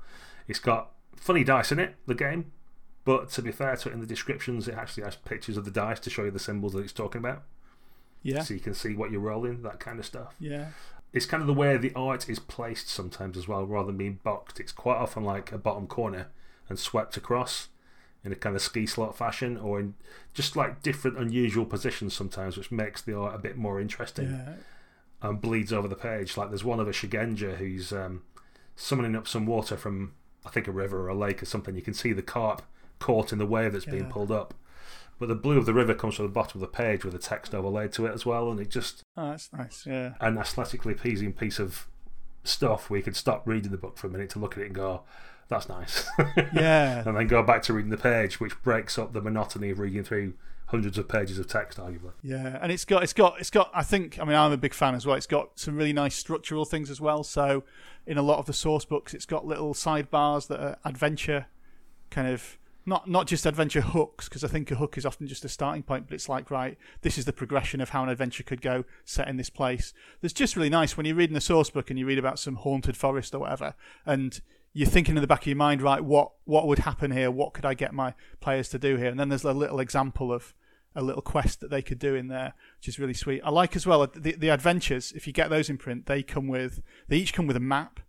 It's 0.47 0.59
got 0.59 0.91
funny 1.17 1.45
dice 1.45 1.73
in 1.73 1.79
it, 1.79 1.95
the 2.07 2.15
game. 2.15 2.53
But 3.05 3.31
to 3.31 3.43
be 3.43 3.53
fair 3.53 3.75
to 3.75 3.89
it, 3.89 3.93
in 3.93 4.01
the 4.01 4.07
descriptions, 4.07 4.69
it 4.69 4.75
actually 4.75 5.05
has 5.05 5.17
pictures 5.17 5.57
of 5.57 5.65
the 5.65 5.71
dice 5.71 5.99
to 6.01 6.11
show 6.11 6.25
you 6.25 6.31
the 6.31 6.39
symbols 6.39 6.75
that 6.75 6.81
it's 6.81 6.93
talking 6.93 7.21
about. 7.21 7.43
Yeah. 8.23 8.43
So 8.43 8.53
you 8.53 8.61
can 8.61 8.75
see 8.75 8.95
what 8.95 9.11
you're 9.11 9.21
rolling, 9.21 9.63
that 9.63 9.81
kind 9.81 9.99
of 9.99 10.05
stuff. 10.05 10.35
Yeah. 10.39 10.67
It's 11.13 11.27
kind 11.27 11.41
of 11.41 11.47
the 11.47 11.55
way 11.55 11.77
the 11.77 11.93
art 11.95 12.29
is 12.29 12.39
placed 12.39 12.89
sometimes 12.89 13.37
as 13.37 13.49
well, 13.49 13.67
rather 13.67 13.87
than 13.89 13.97
being 13.97 14.21
boxed. 14.23 14.61
It's 14.61 14.73
quite 14.73 14.97
often 14.99 15.25
like 15.25 15.53
a 15.53 15.59
bottom 15.59 15.87
corner 15.87 16.29
and 16.69 16.79
swept 16.79 17.17
across 17.17 17.69
in 18.25 18.33
a 18.33 18.37
kind 18.37 18.55
of 18.55 18.61
ski 18.63 18.85
slot 18.87 19.17
fashion, 19.17 19.57
or 19.57 19.81
in 19.81 19.95
just 20.35 20.55
like 20.57 20.83
different 20.83 21.17
unusual 21.19 21.65
positions 21.65 22.13
sometimes, 22.15 22.57
which 22.57 22.71
makes 22.71 23.01
the 23.01 23.17
art 23.17 23.35
a 23.35 23.39
bit 23.39 23.57
more 23.57 23.81
interesting 23.81 24.31
Yeah. 24.31 24.55
and 25.23 25.41
bleeds 25.41 25.73
over 25.73 25.89
the 25.89 25.95
page. 25.97 26.37
Like 26.37 26.51
there's 26.51 26.65
one 26.65 26.81
of 26.81 26.89
a 26.89 26.93
shugenja 26.93 27.57
who's 27.57 27.93
um, 27.93 28.23
summoning 28.77 29.17
up 29.17 29.27
some 29.29 29.47
water 29.47 29.77
from, 29.77 30.13
I 30.45 30.51
think, 30.51 30.67
a 30.69 30.73
river 30.73 31.01
or 31.01 31.09
a 31.09 31.15
lake 31.15 31.43
or 31.43 31.47
something. 31.47 31.75
You 31.75 31.83
can 31.83 31.95
see 31.95 32.13
the 32.13 32.23
carp 32.23 32.63
caught 32.99 33.33
in 33.33 33.39
the 33.39 33.47
wave 33.47 33.73
that's 33.73 33.85
being 33.87 34.11
pulled 34.11 34.33
up. 34.33 34.53
But 35.19 35.29
the 35.29 35.35
blue 35.35 35.59
of 35.59 35.67
the 35.67 35.75
river 35.75 35.95
comes 35.95 36.15
from 36.15 36.27
the 36.27 36.33
bottom 36.33 36.61
of 36.63 36.71
the 36.71 36.75
page 36.77 37.05
with 37.05 37.13
the 37.13 37.19
text 37.19 37.55
overlaid 37.55 37.93
to 37.93 38.07
it 38.07 38.13
as 38.15 38.25
well, 38.25 38.51
and 38.51 38.61
it 38.61 38.71
just 38.71 39.03
Oh, 39.17 39.31
that's 39.31 39.53
nice. 39.53 39.85
Yeah. 39.87 40.15
an 40.21 40.39
aesthetically 40.39 40.95
pleasing 40.95 41.33
piece 41.33 41.59
of 41.59 41.89
stuff 42.45 42.89
where 42.89 42.99
you 42.99 43.03
could 43.05 43.17
stop 43.17 43.47
reading 43.47 43.71
the 43.73 43.77
book 43.79 43.99
for 43.99 44.07
a 44.07 44.11
minute 44.11 44.31
to 44.31 44.39
look 44.39 44.57
at 44.57 44.63
it 44.63 44.67
and 44.67 44.75
go, 44.75 45.03
that's 45.49 45.69
nice. 45.69 46.07
Yeah. 46.55 47.03
and 47.07 47.17
then 47.17 47.27
go 47.27 47.43
back 47.43 47.63
to 47.63 47.73
reading 47.73 47.91
the 47.91 47.97
page, 47.97 48.39
which 48.39 48.61
breaks 48.63 48.99
up 48.99 49.13
the 49.13 49.21
monotony 49.21 49.71
of 49.71 49.79
reading 49.81 50.05
through 50.05 50.35
hundreds 50.67 50.99
of 50.99 51.09
pages 51.09 51.39
of 51.39 51.47
text, 51.49 51.79
arguably. 51.79 52.13
Yeah, 52.23 52.59
and 52.61 52.71
it's 52.71 52.85
got 52.85 53.03
it's 53.03 53.15
got 53.15 53.41
it's 53.41 53.49
got. 53.51 53.71
I 53.75 53.83
think 53.83 54.19
I 54.21 54.25
mean 54.25 54.37
I'm 54.37 54.53
a 54.53 54.57
big 54.59 54.75
fan 54.75 54.95
as 54.95 55.07
well. 55.07 55.17
It's 55.17 55.27
got 55.27 55.59
some 55.59 55.77
really 55.77 55.95
nice 55.95 56.15
structural 56.15 56.65
things 56.67 56.91
as 56.91 57.01
well. 57.01 57.25
So 57.25 57.65
in 58.07 58.19
a 58.19 58.23
lot 58.23 58.39
of 58.39 58.45
the 58.47 58.53
source 58.53 58.85
books, 58.85 59.15
it's 59.15 59.25
got 59.27 59.47
little 59.47 59.73
sidebars 59.75 60.47
that 60.49 60.61
are 60.61 60.77
adventure, 60.85 61.47
kind 62.11 62.29
of 62.29 62.59
not 62.89 63.09
not 63.09 63.27
just 63.27 63.47
adventure 63.47 63.83
hooks 63.83 64.29
because 64.29 64.43
I 64.43 64.49
think 64.49 64.71
a 64.71 64.77
hook 64.77 64.97
is 64.97 65.07
often 65.07 65.27
just 65.27 65.45
a 65.45 65.49
starting 65.49 65.83
point, 65.83 66.07
but 66.09 66.15
it's 66.15 66.29
like 66.29 66.51
right, 66.51 66.77
this 67.03 67.19
is 67.19 67.25
the 67.25 67.33
progression 67.33 67.81
of 67.81 67.91
how 67.91 68.03
an 68.03 68.09
adventure 68.09 68.43
could 68.43 68.63
go 68.63 68.85
set 69.05 69.29
in 69.29 69.37
this 69.37 69.51
place. 69.51 69.93
That's 70.21 70.35
just 70.35 70.57
really 70.57 70.71
nice 70.71 70.97
when 70.97 71.07
you're 71.07 71.15
reading 71.15 71.35
the 71.35 71.41
source 71.41 71.71
book 71.71 71.91
and 71.91 71.99
you 71.99 72.07
read 72.07 72.19
about 72.19 72.39
some 72.39 72.57
haunted 72.57 72.97
forest 72.97 73.35
or 73.35 73.41
whatever, 73.41 73.75
and 74.07 74.41
you're 74.73 74.89
thinking 74.89 75.17
in 75.17 75.21
the 75.21 75.27
back 75.27 75.43
of 75.43 75.47
your 75.47 75.57
mind, 75.57 75.83
right, 75.83 76.03
what 76.03 76.33
what 76.45 76.67
would 76.67 76.81
happen 76.81 77.11
here? 77.11 77.31
What 77.31 77.53
could 77.53 77.65
I 77.65 77.75
get 77.75 77.93
my 77.93 78.15
players 78.41 78.69
to 78.71 78.79
do 78.79 78.97
here? 78.97 79.09
And 79.09 79.21
then 79.21 79.29
there's 79.29 79.45
a 79.45 79.53
little 79.53 79.81
example 79.81 80.33
of 80.33 80.55
a 80.95 81.03
little 81.03 81.23
quest 81.23 81.61
that 81.61 81.71
they 81.71 81.83
could 81.83 81.99
do 81.99 82.15
in 82.15 82.29
there, 82.29 82.55
which 82.79 82.89
is 82.89 82.99
really 82.99 83.15
sweet. 83.15 83.41
I 83.45 83.51
like 83.51 83.77
as 83.77 83.87
well 83.87 84.03
uh, 84.03 84.09
the 84.15 84.33
the 84.33 84.49
adventures. 84.49 85.13
If 85.13 85.27
you 85.27 85.33
get 85.33 85.51
those 85.51 85.69
in 85.69 85.79
print, 85.79 86.07
they 86.07 86.23
come 86.23 86.49
with 86.49 86.83
they 87.09 87.19
each 87.19 87.35
come 87.35 87.47
with 87.47 87.57
a 87.57 87.61
map, 87.61 88.01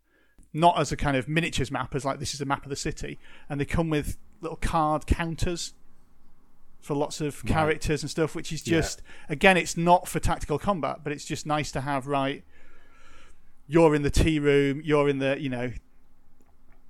not 0.54 0.80
as 0.80 0.92
a 0.92 0.98
kind 0.98 1.18
of 1.18 1.28
miniatures 1.28 1.72
map, 1.72 1.94
as 1.96 2.06
like 2.06 2.20
this 2.20 2.34
is 2.34 2.42
a 2.42 2.46
map 2.46 2.64
of 2.64 2.70
the 2.70 2.76
city, 2.76 3.20
and 3.50 3.60
they 3.60 3.66
come 3.66 3.90
with 3.90 4.18
little 4.42 4.58
card 4.58 5.06
counters 5.06 5.74
for 6.80 6.96
lots 6.96 7.20
of 7.22 7.44
Right. 7.44 7.52
characters 7.54 8.04
and 8.04 8.10
stuff, 8.10 8.36
which 8.36 8.52
is 8.54 8.66
Yeah. 8.66 8.80
just 8.80 9.02
again, 9.28 9.58
it's 9.58 9.76
not 9.78 10.08
for 10.08 10.20
tactical 10.20 10.58
combat, 10.60 11.00
but 11.04 11.12
it's 11.12 11.26
just 11.26 11.46
nice 11.46 11.72
to 11.74 11.82
have. 11.82 12.08
Right, 12.08 12.44
you're 13.68 13.94
in 13.96 14.02
the 14.02 14.10
tea 14.12 14.40
room, 14.40 14.82
you're 14.84 15.10
in 15.10 15.20
the 15.20 15.40
you 15.40 15.50
know. 15.50 15.72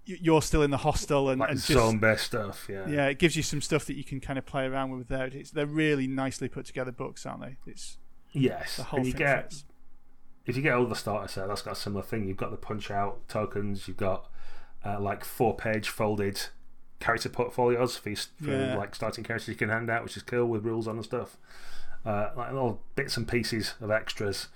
You're 0.06 0.42
still 0.42 0.64
in 0.64 0.72
the 0.72 0.78
hostel, 0.78 1.30
and, 1.30 1.40
Like 1.40 1.52
and 1.52 1.62
just 1.62 2.02
based 2.02 2.24
stuff, 2.26 2.66
yeah. 2.68 2.88
yeah, 2.88 3.06
it 3.10 3.20
gives 3.20 3.36
you 3.36 3.44
some 3.44 3.62
stuff 3.62 3.86
that 3.86 3.94
you 3.94 4.04
can 4.04 4.20
kind 4.20 4.40
of 4.40 4.46
play 4.46 4.66
around 4.66 4.90
with 4.98 5.08
there. 5.08 5.28
It's, 5.28 5.52
they're 5.52 5.68
really 5.68 6.08
nicely 6.08 6.48
put 6.50 6.66
together 6.66 6.92
books, 6.92 7.28
aren't 7.28 7.42
they? 7.42 7.58
It's 7.68 8.00
Yes. 8.32 8.78
the 8.78 8.84
whole 8.86 8.98
and 9.02 9.06
you 9.06 9.12
thing 9.14 9.20
get 9.20 9.44
fits. 9.52 9.66
if 10.48 10.56
you 10.58 10.64
get 10.64 10.74
all 10.74 10.88
the 10.88 10.96
starter 10.96 11.28
set, 11.28 11.48
that's 11.48 11.62
got 11.62 11.74
a 11.74 11.76
similar 11.76 12.02
thing. 12.02 12.28
You've 12.28 12.38
got 12.38 12.50
the 12.50 12.58
punch 12.58 12.90
out 12.90 13.28
tokens. 13.28 13.88
You've 13.88 13.98
got 13.98 14.32
uh, 14.84 15.00
like 15.00 15.24
four 15.24 15.56
page 15.56 15.90
folded 15.90 16.42
character 17.00 17.30
portfolios 17.30 17.96
for, 17.98 18.10
your, 18.10 18.18
for 18.42 18.52
Yeah. 18.52 18.76
like 18.78 18.94
starting 18.96 19.24
characters 19.24 19.48
you 19.50 19.56
can 19.56 19.70
hand 19.70 19.90
out, 19.90 20.04
which 20.04 20.18
is 20.18 20.24
cool 20.24 20.46
with 20.48 20.64
rules 20.66 20.88
on 20.88 20.96
and 20.98 21.06
stuff. 21.06 21.38
Uh, 22.06 22.30
like 22.36 22.52
little 22.54 22.82
bits 22.96 23.18
and 23.18 23.28
pieces 23.28 23.74
of 23.82 23.92
extras. 23.92 24.48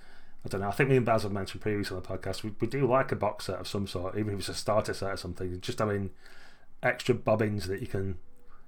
I 0.46 0.50
don't 0.50 0.62
know. 0.62 0.68
I 0.68 0.72
think 0.72 0.89
me 0.89 0.98
and 0.98 1.06
Baz 1.06 1.24
have 1.24 1.32
mentioned 1.32 1.62
previously 1.62 1.96
on 1.96 2.04
the 2.04 2.08
podcast. 2.08 2.44
We, 2.44 2.52
we 2.60 2.68
do 2.68 2.86
like 2.86 3.12
a 3.12 3.16
box 3.16 3.46
set 3.46 3.60
of 3.60 3.68
some 3.68 3.88
sort, 3.88 4.18
even 4.18 4.34
if 4.34 4.39
it's 4.39 4.50
a 4.50 4.54
starter 4.54 4.94
set 4.94 5.12
or 5.14 5.18
something. 5.18 5.60
Just 5.62 5.80
having 5.80 6.10
extra 6.82 7.16
bobbins 7.16 7.68
that 7.68 7.80
you 7.82 7.88
can, 7.88 8.18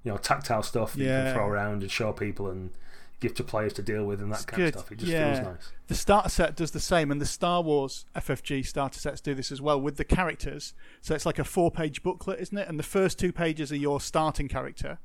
you 0.04 0.12
know, 0.12 0.18
tactile 0.18 0.64
stuff 0.64 0.94
that 0.94 1.00
you 1.00 1.06
can 1.08 1.34
throw 1.34 1.48
around 1.48 1.82
and 1.82 1.92
show 1.92 2.14
people 2.14 2.50
and 2.50 2.72
give 3.20 3.34
to 3.36 3.44
players 3.44 3.74
to 3.74 3.82
deal 3.82 4.06
with 4.06 4.22
and 4.22 4.32
that 4.32 4.38
It's 4.38 4.46
kind 4.46 4.58
good. 4.64 4.76
of 4.76 4.80
stuff. 4.82 4.92
It 4.92 5.00
just 5.00 5.12
Yeah. 5.12 5.34
feels 5.36 5.46
nice. 5.48 5.72
The 5.88 5.96
starter 5.96 6.30
set 6.30 6.56
does 6.56 6.72
the 6.72 6.80
same, 6.80 7.12
and 7.12 7.22
the 7.22 7.26
Star 7.26 7.62
Wars 7.62 8.06
FFG 8.16 8.62
starter 8.64 9.00
sets 9.00 9.22
do 9.22 9.34
this 9.34 9.52
as 9.52 9.62
well 9.62 9.80
with 9.80 9.98
the 9.98 10.04
characters. 10.04 10.74
So 11.02 11.16
it's 11.16 11.26
like 11.26 11.40
a 11.40 11.44
four-page 11.44 12.04
booklet, 12.04 12.40
isn't 12.40 12.58
it? 12.58 12.68
And 12.68 12.78
the 12.78 12.84
first 12.84 13.18
two 13.18 13.32
pages 13.32 13.72
are 13.72 13.78
your 13.78 14.02
starting 14.02 14.48
character, 14.48 15.00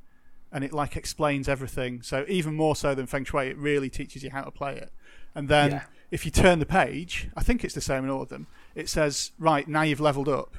and 0.51 0.65
it 0.65 0.73
like 0.73 0.97
explains 0.97 1.49
everything. 1.49 2.03
So 2.03 2.25
even 2.29 2.55
more 2.55 2.75
so 2.75 2.95
than 2.95 3.07
Feng 3.07 3.25
Shui, 3.25 3.47
it 3.49 3.57
really 3.57 3.89
teaches 3.91 4.23
you 4.25 4.31
how 4.31 4.43
to 4.43 4.51
play 4.51 4.77
it. 4.77 4.93
And 5.35 5.49
then 5.49 5.71
Yeah. 5.71 5.83
if 6.11 6.25
you 6.25 6.33
turn 6.33 6.59
the 6.59 6.67
page, 6.67 7.29
I 7.37 7.43
think 7.45 7.63
it's 7.65 7.75
the 7.75 7.81
same 7.81 8.03
in 8.05 8.11
all 8.11 8.23
of 8.23 8.29
them. 8.29 8.49
It 8.75 8.89
says, 8.89 9.31
"Right 9.39 9.69
now 9.69 9.83
you've 9.83 10.01
leveled 10.01 10.29
up," 10.29 10.57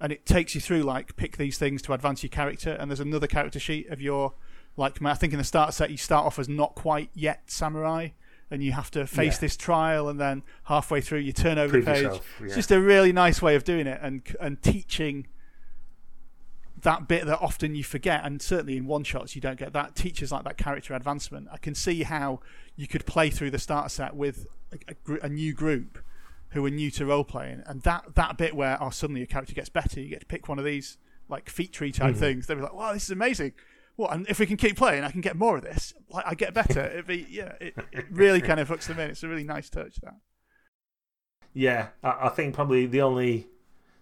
and 0.00 0.10
it 0.10 0.24
takes 0.24 0.54
you 0.54 0.60
through 0.62 0.82
like 0.82 1.16
pick 1.16 1.36
these 1.36 1.58
things 1.58 1.82
to 1.82 1.92
advance 1.92 2.22
your 2.22 2.30
character. 2.30 2.72
And 2.72 2.90
there's 2.90 3.00
another 3.00 3.26
character 3.26 3.58
sheet 3.60 3.88
of 3.90 4.00
your 4.00 4.32
like. 4.76 5.02
I 5.02 5.14
think 5.14 5.32
in 5.32 5.38
the 5.38 5.44
starter 5.44 5.72
set 5.72 5.90
you 5.90 5.96
start 5.96 6.26
off 6.26 6.38
as 6.38 6.48
not 6.48 6.74
quite 6.74 7.10
yet 7.14 7.50
samurai. 7.50 8.08
And 8.50 8.62
you 8.62 8.72
have 8.72 8.90
to 8.92 9.06
face 9.06 9.34
Yeah. 9.36 9.40
this 9.40 9.56
trial, 9.56 10.08
and 10.08 10.20
then 10.20 10.42
halfway 10.64 11.00
through 11.00 11.20
you 11.20 11.32
turn 11.32 11.58
over 11.58 11.70
Prove 11.72 11.86
the 11.86 11.90
page. 11.92 12.02
yourself, 12.02 12.40
It's 12.42 12.54
just 12.54 12.70
a 12.70 12.80
really 12.80 13.10
nice 13.10 13.40
way 13.40 13.56
of 13.56 13.64
doing 13.64 13.86
it, 13.86 13.98
and 14.02 14.22
and 14.38 14.62
teaching 14.62 15.26
that 16.82 17.08
bit 17.08 17.24
that 17.26 17.40
often 17.40 17.74
you 17.74 17.82
forget, 17.82 18.24
and 18.24 18.42
certainly 18.42 18.76
in 18.76 18.86
one 18.86 19.02
shots 19.04 19.34
you 19.34 19.40
don't 19.40 19.58
get 19.58 19.72
that. 19.72 19.96
Teachers 19.96 20.30
like 20.30 20.44
that 20.44 20.58
character 20.58 20.94
advancement. 20.94 21.48
I 21.50 21.56
can 21.56 21.74
see 21.74 22.02
how 22.02 22.40
you 22.76 22.86
could 22.86 23.06
play 23.06 23.30
through 23.30 23.50
the 23.50 23.58
starter 23.58 23.88
set 23.88 24.14
with 24.14 24.46
a, 24.72 24.76
a, 24.88 24.94
gr- 25.02 25.16
a 25.22 25.28
new 25.28 25.52
group 25.54 25.98
who 26.50 26.64
are 26.66 26.70
new 26.70 26.90
to 26.92 27.06
role 27.06 27.24
playing, 27.24 27.62
and 27.66 27.80
that 27.82 28.14
that 28.14 28.36
bit 28.36 28.54
where 28.54 28.76
oh 28.82 28.90
suddenly 28.90 29.20
your 29.20 29.26
character 29.26 29.54
gets 29.54 29.70
better, 29.70 30.00
you 30.00 30.08
get 30.10 30.20
to 30.20 30.26
pick 30.26 30.48
one 30.48 30.58
of 30.58 30.64
these 30.64 30.98
like 31.28 31.48
feat 31.48 31.72
tree 31.72 31.90
type 31.90 32.14
Mhm. 32.14 32.18
things. 32.18 32.46
They'll 32.46 32.58
be 32.58 32.62
like, 32.62 32.74
wow, 32.74 32.92
this 32.92 33.04
is 33.04 33.10
amazing. 33.10 33.52
What? 33.96 34.12
And 34.12 34.26
if 34.28 34.38
we 34.38 34.46
can 34.46 34.56
keep 34.56 34.76
playing, 34.76 35.04
I 35.04 35.10
can 35.10 35.20
get 35.20 35.36
more 35.36 35.56
of 35.56 35.62
this. 35.62 35.94
Like 36.10 36.24
I 36.26 36.34
get 36.34 36.54
better. 36.54 36.80
It'd 36.92 37.06
be 37.06 37.26
yeah. 37.30 37.52
It, 37.60 37.74
it 37.92 38.06
really 38.10 38.40
kind 38.40 38.60
of 38.60 38.68
hooks 38.68 38.86
them 38.86 38.98
in. 38.98 39.10
It's 39.10 39.22
a 39.22 39.28
really 39.28 39.44
nice 39.44 39.70
touch. 39.70 39.96
That. 40.02 40.14
Yeah, 41.52 41.88
I, 42.02 42.26
I 42.26 42.28
think 42.30 42.54
probably 42.54 42.86
the 42.86 43.02
only 43.02 43.48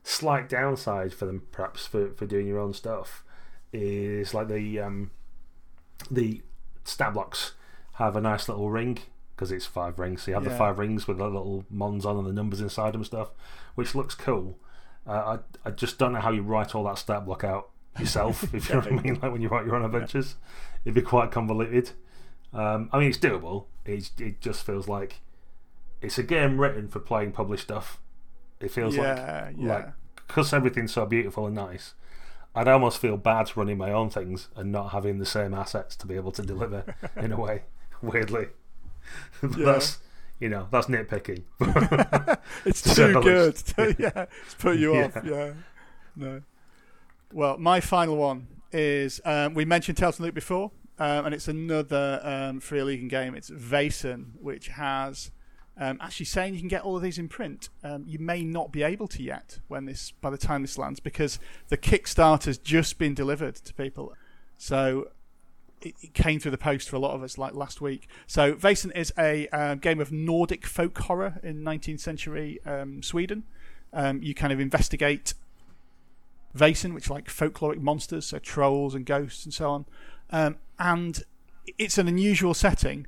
slight 0.02 0.48
downside 0.48 1.12
for 1.12 1.26
them, 1.26 1.46
perhaps 1.52 1.86
for, 1.86 2.12
for 2.12 2.26
doing 2.26 2.46
your 2.46 2.58
own 2.58 2.72
stuff, 2.72 3.24
is 3.72 4.32
like 4.34 4.48
the 4.48 4.80
um, 4.80 5.10
the 6.10 6.42
stat 6.84 7.12
blocks 7.12 7.52
have 7.94 8.16
a 8.16 8.20
nice 8.20 8.48
little 8.48 8.70
ring 8.70 8.98
because 9.36 9.52
it's 9.52 9.66
five 9.66 9.98
rings. 9.98 10.22
So 10.22 10.30
you 10.30 10.34
have 10.34 10.44
the 10.44 10.50
five 10.50 10.78
rings 10.78 11.06
with 11.06 11.18
the 11.18 11.24
little 11.24 11.64
mons 11.68 12.06
on 12.06 12.16
and 12.16 12.26
the 12.26 12.32
numbers 12.32 12.60
inside 12.60 12.94
them 12.94 13.02
and 13.02 13.06
stuff, 13.06 13.30
which 13.74 13.94
looks 13.94 14.14
cool. 14.14 14.58
Uh, 15.06 15.38
I 15.64 15.68
I 15.68 15.70
just 15.72 15.98
don't 15.98 16.12
know 16.14 16.20
how 16.20 16.30
you 16.30 16.42
write 16.42 16.74
all 16.74 16.84
that 16.84 16.98
stat 16.98 17.26
block 17.26 17.44
out 17.44 17.70
yourself. 17.98 18.42
if 18.54 18.68
you 18.68 18.74
know 18.74 18.80
what 18.80 18.92
I 18.92 18.96
mean, 19.02 19.14
like 19.20 19.32
when 19.32 19.40
you 19.42 19.48
write 19.48 19.66
your 19.66 19.76
own 19.76 19.84
adventures, 19.84 20.36
it'd 20.84 20.94
be 20.94 21.02
quite 21.02 21.30
convoluted. 21.30 21.90
Um, 22.52 22.90
I 22.92 22.98
mean, 22.98 23.08
it's 23.08 23.18
doable. 23.18 23.66
It's, 23.84 24.10
it 24.18 24.40
just 24.40 24.64
feels 24.64 24.88
like 24.88 25.20
it's 26.00 26.18
a 26.18 26.22
game 26.22 26.60
written 26.60 26.88
for 26.88 27.00
playing 27.00 27.32
published 27.32 27.64
stuff. 27.64 27.98
It 28.60 28.70
feels 28.70 28.94
yeah, 28.96 29.46
like 29.46 29.56
yeah. 29.58 29.74
like 29.74 29.88
because 30.16 30.52
everything's 30.52 30.92
so 30.92 31.04
beautiful 31.06 31.46
and 31.46 31.54
nice. 31.54 31.94
I'd 32.54 32.68
almost 32.68 32.98
feel 32.98 33.16
bad 33.16 33.56
running 33.56 33.78
my 33.78 33.90
own 33.90 34.10
things 34.10 34.48
and 34.54 34.70
not 34.70 34.90
having 34.92 35.18
the 35.18 35.26
same 35.26 35.54
assets 35.54 35.96
to 35.96 36.06
be 36.06 36.14
able 36.16 36.32
to 36.32 36.42
deliver 36.42 36.84
in 37.16 37.32
a 37.32 37.40
way. 37.40 37.62
Weirdly, 38.02 38.48
But 39.40 39.58
Yeah. 39.58 39.64
that's 39.64 39.98
you 40.38 40.48
know 40.48 40.68
that's 40.70 40.86
nitpicking. 40.86 41.44
it's 42.64 42.82
too 42.94 43.20
good. 43.22 43.56
yeah, 43.98 44.26
it's 44.44 44.54
put 44.54 44.76
you 44.78 44.96
off. 44.96 45.16
Yeah, 45.24 45.52
no. 46.16 46.42
Well, 47.34 47.56
my 47.56 47.80
final 47.80 48.16
one 48.16 48.46
is 48.72 49.18
um, 49.24 49.54
we 49.54 49.64
mentioned 49.64 49.96
Tales 49.96 50.16
from 50.16 50.26
Loop 50.26 50.34
before, 50.34 50.70
um, 50.98 51.24
and 51.24 51.34
it's 51.34 51.48
another 51.48 52.20
um, 52.22 52.60
free 52.60 52.82
league 52.82 53.08
game. 53.08 53.34
It's 53.34 53.48
Vaesen, 53.48 54.32
which 54.38 54.68
has 54.68 55.30
um, 55.78 55.96
actually 56.02 56.26
saying 56.26 56.52
you 56.52 56.60
can 56.60 56.68
get 56.68 56.82
all 56.82 56.94
of 56.94 57.02
these 57.02 57.16
in 57.16 57.28
print. 57.28 57.70
Um, 57.82 58.04
you 58.06 58.18
may 58.18 58.42
not 58.42 58.70
be 58.70 58.82
able 58.82 59.08
to 59.08 59.22
yet 59.22 59.60
when 59.68 59.86
this 59.86 60.10
by 60.10 60.28
the 60.28 60.36
time 60.36 60.60
this 60.60 60.76
lands 60.76 61.00
because 61.00 61.38
the 61.68 61.78
Kickstarter's 61.78 62.58
just 62.58 62.98
been 62.98 63.14
delivered 63.14 63.54
to 63.54 63.72
people. 63.72 64.12
So 64.58 65.08
it, 65.80 65.94
it 66.02 66.12
came 66.12 66.38
through 66.38 66.50
the 66.50 66.58
post 66.58 66.90
for 66.90 66.96
a 66.96 67.00
lot 67.00 67.14
of 67.14 67.22
us 67.22 67.38
like 67.38 67.54
last 67.54 67.80
week. 67.80 68.08
So 68.26 68.52
Vaesen 68.52 68.94
is 68.94 69.10
a 69.18 69.48
um, 69.48 69.78
game 69.78 70.00
of 70.00 70.12
Nordic 70.12 70.66
folk 70.66 70.98
horror 70.98 71.40
in 71.42 71.62
19th 71.62 72.00
century 72.00 72.60
Sweden. 73.00 73.44
You 74.20 74.34
kind 74.34 74.52
of 74.52 74.60
investigate 74.60 75.32
Vaesen, 76.56 76.94
which 76.94 77.10
are 77.10 77.14
like 77.14 77.28
folkloric 77.28 77.80
monsters, 77.80 78.26
so 78.26 78.38
trolls 78.38 78.94
and 78.94 79.06
ghosts 79.06 79.44
and 79.44 79.54
so 79.54 79.70
on. 79.70 79.86
Um, 80.30 80.56
and 80.78 81.22
it's 81.78 81.98
an 81.98 82.08
unusual 82.08 82.54
setting, 82.54 83.06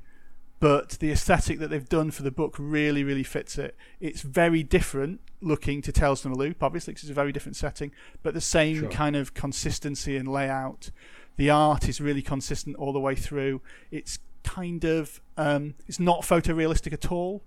but 0.59 0.91
the 0.99 1.11
aesthetic 1.11 1.59
that 1.59 1.69
they've 1.69 1.87
done 1.87 2.11
for 2.11 2.23
the 2.23 2.31
book 2.31 2.55
really, 2.57 3.03
really 3.03 3.23
fits 3.23 3.57
it. 3.57 3.75
It's 3.99 4.21
very 4.21 4.63
different 4.63 5.19
looking 5.41 5.81
to 5.83 5.91
Tales 5.91 6.21
from 6.21 6.33
the 6.33 6.39
Loop, 6.39 6.63
obviously, 6.63 6.93
because 6.93 7.03
it's 7.03 7.11
a 7.11 7.15
very 7.15 7.31
different 7.31 7.55
setting, 7.55 7.91
but 8.23 8.33
the 8.33 8.41
same 8.41 8.79
Sure. 8.81 8.89
kind 8.89 9.15
of 9.15 9.33
consistency 9.33 10.17
and 10.17 10.27
layout. 10.27 10.91
The 11.37 11.49
art 11.49 11.89
is 11.89 11.99
really 11.99 12.21
consistent 12.21 12.75
all 12.77 12.93
the 12.93 12.99
way 12.99 13.13
through. 13.15 13.61
It's 13.91 14.19
kind 14.43 14.85
of 14.85 15.19
um, 15.37 15.75
it's 15.87 15.99
not 15.99 16.21
photorealistic 16.21 16.93
at 16.93 17.11
all. 17.11 17.43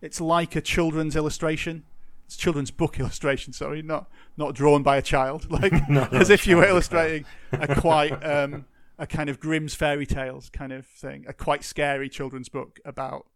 It's 0.00 0.20
like 0.20 0.54
a 0.54 0.60
children's 0.60 1.16
illustration. 1.16 1.82
It's 2.26 2.36
children's 2.36 2.70
book 2.70 2.98
illustration. 3.00 3.52
Sorry, 3.52 3.82
not 3.82 4.10
not 4.36 4.54
drawn 4.54 4.82
by 4.82 4.96
a 4.96 5.02
child. 5.02 5.46
Like 5.50 5.72
as 6.12 6.30
if 6.30 6.46
you 6.46 6.56
were 6.58 6.66
illustrating 6.66 7.24
a 7.52 7.74
quite 7.80 8.12
um, 8.24 8.66
a 8.98 9.06
kind 9.06 9.28
of 9.30 9.40
Grimm's 9.40 9.74
fairy 9.74 10.06
tales 10.06 10.50
kind 10.50 10.72
of 10.72 10.86
thing, 10.86 11.24
a 11.28 11.32
quite 11.32 11.64
scary 11.64 12.08
children's 12.08 12.48
book 12.48 12.80
about 12.84 13.26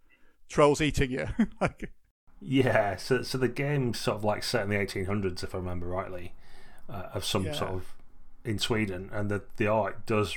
trolls 0.48 0.80
eating 0.80 1.10
you. 1.10 1.26
like, 1.60 1.90
Yeah, 2.40 2.96
so 2.96 3.22
so 3.22 3.38
the 3.38 3.48
game's 3.48 3.98
sort 4.00 4.16
of 4.16 4.24
like 4.24 4.42
set 4.42 4.62
in 4.64 4.70
the 4.70 4.76
1800s, 4.76 5.44
if 5.44 5.54
I 5.54 5.58
remember 5.58 5.86
rightly, 5.86 6.34
uh, 6.88 7.08
of 7.14 7.24
some 7.24 7.44
Yeah. 7.44 7.52
sort 7.52 7.70
of 7.70 7.94
in 8.44 8.58
Sweden, 8.58 9.10
and 9.12 9.30
the 9.30 9.42
the 9.56 9.66
art 9.68 10.06
does. 10.06 10.36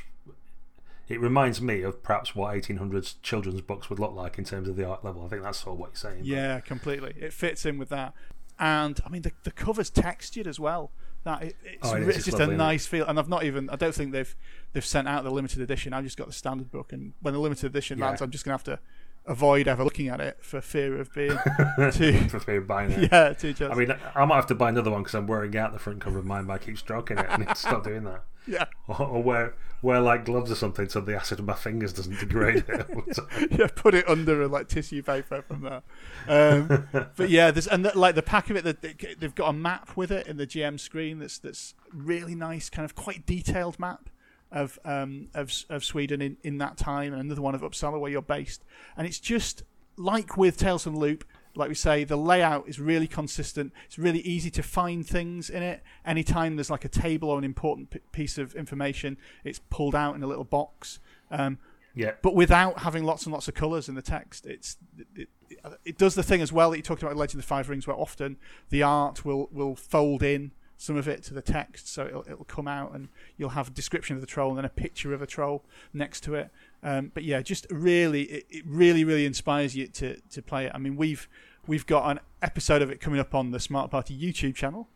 It 1.09 1.19
reminds 1.19 1.61
me 1.61 1.81
of 1.81 2.01
perhaps 2.01 2.33
what 2.33 2.53
1800s 2.55 3.15
children's 3.21 3.59
books 3.61 3.89
would 3.89 3.99
look 3.99 4.13
like 4.15 4.37
in 4.37 4.45
terms 4.45 4.69
of 4.69 4.77
the 4.77 4.87
art 4.87 5.03
level. 5.03 5.25
I 5.25 5.27
think 5.27 5.43
that's 5.43 5.57
sort 5.59 5.73
of 5.73 5.79
what 5.79 5.89
you're 5.91 5.95
saying. 5.97 6.19
but- 6.19 6.25
yeah, 6.27 6.59
completely. 6.61 7.13
It 7.19 7.33
fits 7.33 7.65
in 7.65 7.77
with 7.77 7.89
that, 7.89 8.13
and 8.59 8.99
I 9.05 9.09
mean 9.09 9.21
the 9.23 9.31
the 9.43 9.51
cover's 9.51 9.89
textured 9.89 10.47
as 10.47 10.59
well. 10.59 10.91
That 11.23 11.41
it, 11.43 11.55
it's, 11.63 11.77
Oh, 11.89 11.95
it's 11.95 12.17
It's 12.17 12.25
just 12.25 12.37
lovely, 12.39 12.55
a 12.55 12.57
nice 12.57 12.85
feel, 12.85 13.05
and 13.05 13.17
I've 13.17 13.29
not 13.29 13.43
even. 13.45 13.69
I 13.69 13.75
don't 13.77 13.95
think 13.95 14.11
they've 14.11 14.35
they've 14.73 14.85
sent 14.85 15.07
out 15.07 15.23
the 15.23 15.31
limited 15.31 15.61
edition. 15.61 15.93
I've 15.93 16.03
just 16.03 16.17
got 16.17 16.27
the 16.27 16.33
standard 16.33 16.69
book, 16.69 16.91
and 16.91 17.13
when 17.21 17.33
the 17.33 17.39
limited 17.39 17.65
edition 17.67 17.97
Yeah. 17.99 18.07
lands, 18.07 18.21
I'm 18.21 18.29
just 18.31 18.43
gonna 18.43 18.55
have 18.55 18.63
to 18.65 18.79
avoid 19.25 19.69
ever 19.69 19.85
looking 19.85 20.09
at 20.09 20.19
it 20.19 20.37
for 20.41 20.59
fear 20.59 20.99
of 20.99 21.13
being 21.13 21.29
too. 21.93 22.27
for 22.27 22.39
fear 22.41 22.57
of 22.57 22.67
buying 22.67 22.91
it. 22.91 23.09
yeah, 23.11 23.31
too 23.31 23.53
jealous. 23.53 23.73
I 23.77 23.79
mean, 23.79 23.95
I 24.15 24.25
might 24.25 24.35
have 24.35 24.47
to 24.47 24.55
buy 24.55 24.67
another 24.67 24.91
one 24.91 25.01
because 25.03 25.15
I'm 25.15 25.27
wearing 25.27 25.55
out 25.55 25.71
the 25.71 25.79
front 25.79 26.01
cover 26.01 26.19
of 26.19 26.25
mine, 26.25 26.45
but 26.45 26.53
I 26.53 26.57
keep 26.57 26.77
stroking 26.77 27.17
it. 27.17 27.25
I 27.29 27.37
need 27.37 27.47
to 27.47 27.55
stop 27.55 27.85
doing 27.85 28.03
that. 28.03 28.23
Yeah, 28.47 28.65
Or, 28.87 29.01
or 29.01 29.23
wear 29.23 29.53
wear 29.81 29.99
like 29.99 30.23
gloves 30.23 30.49
or 30.49 30.55
something 30.55 30.87
so 30.87 31.01
the 31.01 31.13
acid 31.15 31.39
on 31.41 31.45
my 31.45 31.53
fingers 31.53 31.91
doesn't 31.91 32.17
degrade 32.19 32.63
it. 32.69 33.17
yeah, 33.51 33.67
put 33.75 33.93
it 33.93 34.07
under 34.07 34.41
a 34.43 34.47
like 34.47 34.69
tissue 34.69 35.01
paper 35.03 35.41
from 35.41 35.61
there. 35.61 35.81
Um, 36.27 36.87
but 37.17 37.29
yeah, 37.29 37.51
there's 37.51 37.67
and 37.67 37.83
the, 37.85 37.97
like 37.97 38.15
the 38.15 38.21
pack 38.21 38.49
of 38.49 38.55
it 38.55 38.63
that 38.63 38.81
they- 38.81 39.15
they've 39.19 39.35
got 39.35 39.49
a 39.49 39.53
map 39.53 39.95
with 39.97 40.11
it 40.11 40.25
in 40.27 40.37
the 40.37 40.47
GM 40.47 40.79
screen 40.79 41.19
that's 41.19 41.37
that's 41.37 41.73
really 41.93 42.35
nice, 42.35 42.69
kind 42.69 42.85
of 42.85 42.95
quite 42.95 43.25
detailed 43.25 43.77
map 43.79 44.09
of 44.51 44.79
um 44.85 45.27
of 45.33 45.51
of 45.69 45.83
Sweden 45.83 46.21
in 46.21 46.37
in 46.43 46.57
that 46.59 46.77
time, 46.77 47.11
and 47.11 47.21
another 47.21 47.41
one 47.41 47.55
of 47.55 47.61
Uppsala 47.61 47.99
where 47.99 48.11
you're 48.11 48.21
based, 48.21 48.63
and 48.95 49.05
it's 49.07 49.19
just 49.19 49.63
like 49.97 50.37
with 50.37 50.57
Tales 50.57 50.83
from 50.83 50.93
the 50.93 50.99
Loop. 50.99 51.23
Like 51.55 51.69
we 51.69 51.75
say, 51.75 52.03
the 52.03 52.17
layout 52.17 52.67
is 52.67 52.79
really 52.79 53.07
consistent. 53.07 53.73
It's 53.85 53.99
really 53.99 54.21
easy 54.21 54.49
to 54.51 54.63
find 54.63 55.05
things 55.05 55.49
in 55.49 55.61
it. 55.61 55.83
Anytime 56.05 56.55
there's 56.55 56.71
like 56.71 56.85
a 56.85 56.89
table 56.89 57.29
or 57.29 57.37
an 57.37 57.43
important 57.43 57.91
p- 57.91 57.99
piece 58.11 58.37
of 58.37 58.55
information, 58.55 59.17
it's 59.43 59.59
pulled 59.69 59.93
out 59.93 60.15
in 60.15 60.23
a 60.23 60.27
little 60.27 60.43
box. 60.43 60.99
Um, 61.29 61.59
yeah, 61.95 62.13
but 62.23 62.33
without 62.33 62.79
having 62.79 63.03
lots 63.03 63.25
and 63.25 63.33
lots 63.33 63.47
of 63.47 63.53
colours 63.53 63.87
in 63.87 63.95
the 63.95 64.01
text. 64.01 64.45
It's 64.47 64.77
it, 64.97 65.29
it, 65.49 65.59
it 65.85 65.97
does 65.97 66.15
the 66.15 66.23
thing 66.23 66.41
as 66.41 66.51
well 66.51 66.71
that 66.71 66.77
you 66.77 66.83
talked 66.83 67.03
about 67.03 67.15
Legend 67.15 67.39
of 67.39 67.45
the 67.45 67.47
Five 67.47 67.69
Rings, 67.69 67.85
where 67.85 67.95
often 67.95 68.37
the 68.69 68.81
art 68.81 69.23
will 69.23 69.47
will 69.51 69.75
fold 69.75 70.23
in 70.23 70.51
some 70.77 70.97
of 70.97 71.07
it 71.07 71.23
to 71.23 71.33
the 71.33 71.41
text, 71.41 71.87
so 71.87 72.05
it'll, 72.05 72.25
it'll 72.27 72.45
come 72.45 72.67
out 72.67 72.93
and 72.93 73.07
you'll 73.37 73.49
have 73.49 73.67
a 73.69 73.71
description 73.71 74.15
of 74.15 74.21
the 74.21 74.27
troll 74.27 74.49
and 74.49 74.57
then 74.57 74.65
a 74.65 74.69
picture 74.69 75.13
of 75.13 75.21
a 75.21 75.27
troll 75.27 75.63
next 75.93 76.21
to 76.23 76.35
it. 76.35 76.49
Um, 76.81 77.11
but 77.13 77.23
yeah, 77.23 77.41
just 77.41 77.65
really, 77.69 78.23
it, 78.23 78.45
it 78.49 78.63
really, 78.67 79.03
really 79.03 79.25
inspires 79.25 79.75
you 79.75 79.87
to 79.87 80.19
to 80.31 80.41
play 80.41 80.65
it. 80.65 80.71
I 80.75 80.77
mean, 80.77 80.95
we've 80.95 81.27
we've 81.67 81.85
got 81.85 82.09
an 82.11 82.19
episode 82.41 82.81
of 82.81 82.89
it 82.89 82.99
coming 82.99 83.19
up 83.19 83.33
on 83.33 83.51
the 83.51 83.59
Smart 83.59 83.89
Party 83.91 84.17
YouTube 84.17 84.55
channel. 84.55 84.89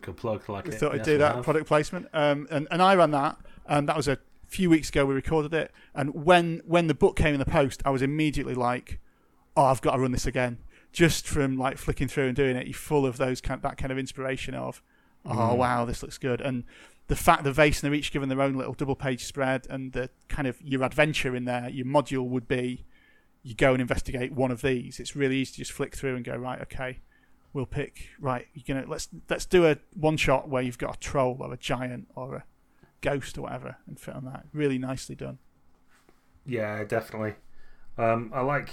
good 0.00 0.16
plug 0.16 0.48
like 0.48 0.66
We 0.66 0.74
it. 0.74 0.78
thought 0.78 0.92
I'd 0.92 0.98
Yes, 0.98 1.06
do 1.06 1.18
that 1.18 1.42
product 1.42 1.66
placement, 1.66 2.06
um, 2.12 2.46
and 2.50 2.68
and 2.70 2.80
I 2.80 2.94
ran 2.94 3.10
that, 3.10 3.36
and 3.66 3.88
that 3.88 3.96
was 3.96 4.06
a 4.06 4.18
few 4.46 4.70
weeks 4.70 4.90
ago. 4.90 5.04
We 5.04 5.14
recorded 5.14 5.52
it, 5.54 5.72
and 5.94 6.14
when 6.24 6.62
when 6.64 6.86
the 6.86 6.94
book 6.94 7.16
came 7.16 7.34
in 7.34 7.40
the 7.40 7.46
post, 7.46 7.82
I 7.84 7.90
was 7.90 8.02
immediately 8.02 8.54
like, 8.54 9.00
"Oh, 9.56 9.64
I've 9.64 9.80
got 9.80 9.96
to 9.96 9.98
run 10.02 10.12
this 10.12 10.26
again." 10.26 10.58
Just 10.92 11.26
from 11.26 11.56
like 11.58 11.76
flicking 11.78 12.06
through 12.06 12.28
and 12.28 12.36
doing 12.36 12.54
it, 12.54 12.68
you're 12.68 12.74
full 12.74 13.04
of 13.04 13.16
those 13.16 13.40
kind 13.40 13.60
that 13.62 13.76
kind 13.76 13.90
of 13.90 13.98
inspiration 13.98 14.54
of, 14.54 14.80
"Oh 15.24 15.30
Mm. 15.54 15.56
wow, 15.56 15.84
this 15.84 16.02
looks 16.02 16.18
good," 16.18 16.40
and 16.40 16.64
the 17.06 17.16
fact 17.16 17.44
the 17.44 17.52
Vase 17.52 17.82
and 17.82 17.92
they're 17.92 17.98
each 17.98 18.12
given 18.12 18.28
their 18.28 18.40
own 18.40 18.54
little 18.54 18.74
double 18.74 18.96
page 18.96 19.24
spread, 19.24 19.66
and 19.68 19.92
the 19.92 20.10
kind 20.28 20.48
of 20.48 20.60
your 20.62 20.82
adventure 20.82 21.34
in 21.36 21.44
there, 21.44 21.68
your 21.68 21.86
module 21.86 22.26
would 22.28 22.48
be, 22.48 22.84
you 23.42 23.54
go 23.54 23.72
and 23.72 23.80
investigate 23.82 24.32
one 24.32 24.50
of 24.50 24.62
these. 24.62 24.98
It's 25.00 25.14
really 25.14 25.36
easy 25.36 25.52
to 25.52 25.58
just 25.58 25.72
flick 25.72 25.94
through 25.94 26.16
and 26.16 26.24
go 26.24 26.34
right, 26.36 26.60
okay, 26.62 27.00
we'll 27.52 27.66
pick 27.66 28.08
right. 28.18 28.46
You're 28.54 28.64
gonna 28.66 28.88
let's 28.90 29.08
let's 29.28 29.46
do 29.46 29.66
a 29.66 29.76
one 29.94 30.16
shot 30.16 30.48
where 30.48 30.62
you've 30.62 30.78
got 30.78 30.96
a 30.96 30.98
troll 30.98 31.36
or 31.40 31.52
a 31.52 31.56
giant 31.58 32.08
or 32.14 32.36
a 32.36 32.44
ghost 33.02 33.36
or 33.36 33.42
whatever, 33.42 33.76
and 33.86 34.00
fit 34.00 34.14
on 34.14 34.24
that. 34.24 34.46
Really 34.52 34.78
nicely 34.78 35.14
done. 35.14 35.38
Yeah, 36.46 36.84
definitely. 36.84 37.34
Um, 37.96 38.30
I 38.34 38.40
like. 38.42 38.70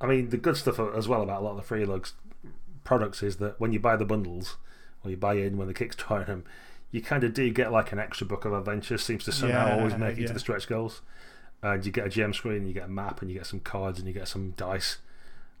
I 0.00 0.06
mean, 0.06 0.28
the 0.28 0.36
good 0.36 0.56
stuff 0.58 0.78
as 0.78 1.08
well 1.08 1.22
about 1.22 1.40
a 1.40 1.44
lot 1.44 1.50
of 1.52 1.56
the 1.56 1.62
Free 1.62 1.84
League's 1.86 2.12
products 2.84 3.22
is 3.22 3.36
that 3.36 3.58
when 3.58 3.72
you 3.72 3.80
buy 3.80 3.96
the 3.96 4.04
bundles 4.04 4.56
or 5.06 5.10
you 5.10 5.16
buy 5.16 5.34
in 5.34 5.56
when 5.56 5.68
the 5.68 5.74
Kickstarter 5.74 6.26
them, 6.26 6.44
you 6.90 7.00
kind 7.02 7.24
of 7.24 7.34
do 7.34 7.50
get 7.50 7.72
like 7.72 7.92
an 7.92 7.98
extra 7.98 8.26
book 8.26 8.44
of 8.44 8.52
adventures. 8.52 9.02
Seems 9.02 9.24
to 9.24 9.32
somehow 9.32 9.66
Yeah, 9.68 9.76
always 9.76 9.96
make 9.96 10.16
it 10.18 10.22
yeah. 10.22 10.26
to 10.28 10.32
the 10.32 10.40
stretch 10.40 10.66
goals. 10.68 11.02
And 11.62 11.84
you 11.84 11.90
get 11.92 12.06
a 12.06 12.10
GM 12.10 12.34
screen, 12.34 12.66
you 12.66 12.72
get 12.74 12.84
a 12.84 12.88
map, 12.88 13.22
and 13.22 13.30
you 13.30 13.36
get 13.38 13.46
some 13.46 13.60
cards, 13.60 13.98
and 13.98 14.06
you 14.06 14.14
get 14.14 14.28
some 14.28 14.50
dice. 14.52 14.98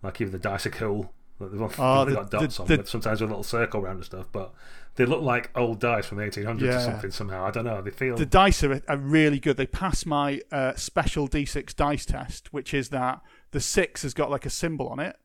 Like 0.02 0.20
even 0.20 0.32
the 0.32 0.38
dice 0.38 0.66
are 0.66 0.70
cool. 0.70 1.12
Like, 1.38 1.50
They've 1.50 1.80
Oh, 1.80 2.04
they've 2.04 2.14
the- 2.14 2.20
got 2.22 2.30
dots 2.30 2.56
the- 2.56 2.62
on, 2.62 2.68
the- 2.68 2.76
with 2.78 2.88
sometimes 2.88 3.20
with 3.20 3.28
a 3.30 3.32
little 3.32 3.42
circle 3.42 3.80
around 3.82 3.96
and 3.96 4.04
stuff. 4.04 4.26
But 4.32 4.52
they 4.94 5.04
look 5.04 5.20
like 5.22 5.50
old 5.54 5.80
dice 5.80 6.06
from 6.06 6.18
the 6.18 6.24
1800s 6.24 6.62
Yeah. 6.72 6.76
or 6.78 6.80
something. 6.80 7.10
Somehow 7.10 7.44
I 7.46 7.50
don't 7.50 7.64
know. 7.64 7.82
They 7.82 7.90
feel 7.90 8.16
The 8.16 8.24
dice 8.26 8.62
are, 8.64 8.80
are 8.88 8.96
really 8.96 9.38
good. 9.40 9.56
They 9.56 9.66
pass 9.66 10.06
my 10.06 10.40
uh, 10.52 10.74
special 10.76 11.28
D6 11.28 11.74
dice 11.76 12.06
test, 12.06 12.52
which 12.52 12.72
is 12.72 12.88
that 12.90 13.20
the 13.50 13.60
six 13.60 14.02
has 14.02 14.14
got 14.14 14.30
like 14.30 14.46
a 14.46 14.50
symbol 14.50 14.88
on 14.88 14.98
it, 15.00 15.16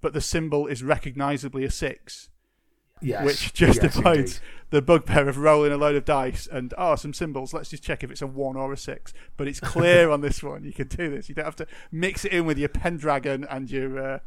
but 0.00 0.12
the 0.12 0.20
symbol 0.20 0.66
is 0.66 0.82
recognisably 0.84 1.64
a 1.64 1.70
six. 1.70 2.28
Yes, 3.00 3.24
which 3.24 3.52
just 3.52 3.82
yes, 3.82 4.40
the 4.70 4.82
bugbear 4.82 5.28
of 5.28 5.38
rolling 5.38 5.72
a 5.72 5.76
load 5.76 5.94
of 5.94 6.04
dice 6.04 6.48
and 6.50 6.74
oh 6.76 6.96
some 6.96 7.12
symbols. 7.12 7.54
Let's 7.54 7.70
just 7.70 7.82
check 7.82 8.02
if 8.02 8.10
it's 8.10 8.22
a 8.22 8.26
one 8.26 8.56
or 8.56 8.72
a 8.72 8.76
six. 8.76 9.12
But 9.36 9.48
it's 9.48 9.60
clear 9.60 10.10
on 10.12 10.20
this 10.20 10.42
one. 10.42 10.64
You 10.64 10.72
can 10.72 10.88
do 10.88 11.10
this. 11.10 11.28
You 11.28 11.34
don't 11.34 11.44
have 11.44 11.56
to 11.56 11.66
mix 11.92 12.24
it 12.24 12.32
in 12.32 12.46
with 12.46 12.58
your 12.58 12.68
pendragon 12.68 13.44
and 13.48 13.70
your 13.70 13.98
uh, 13.98 14.18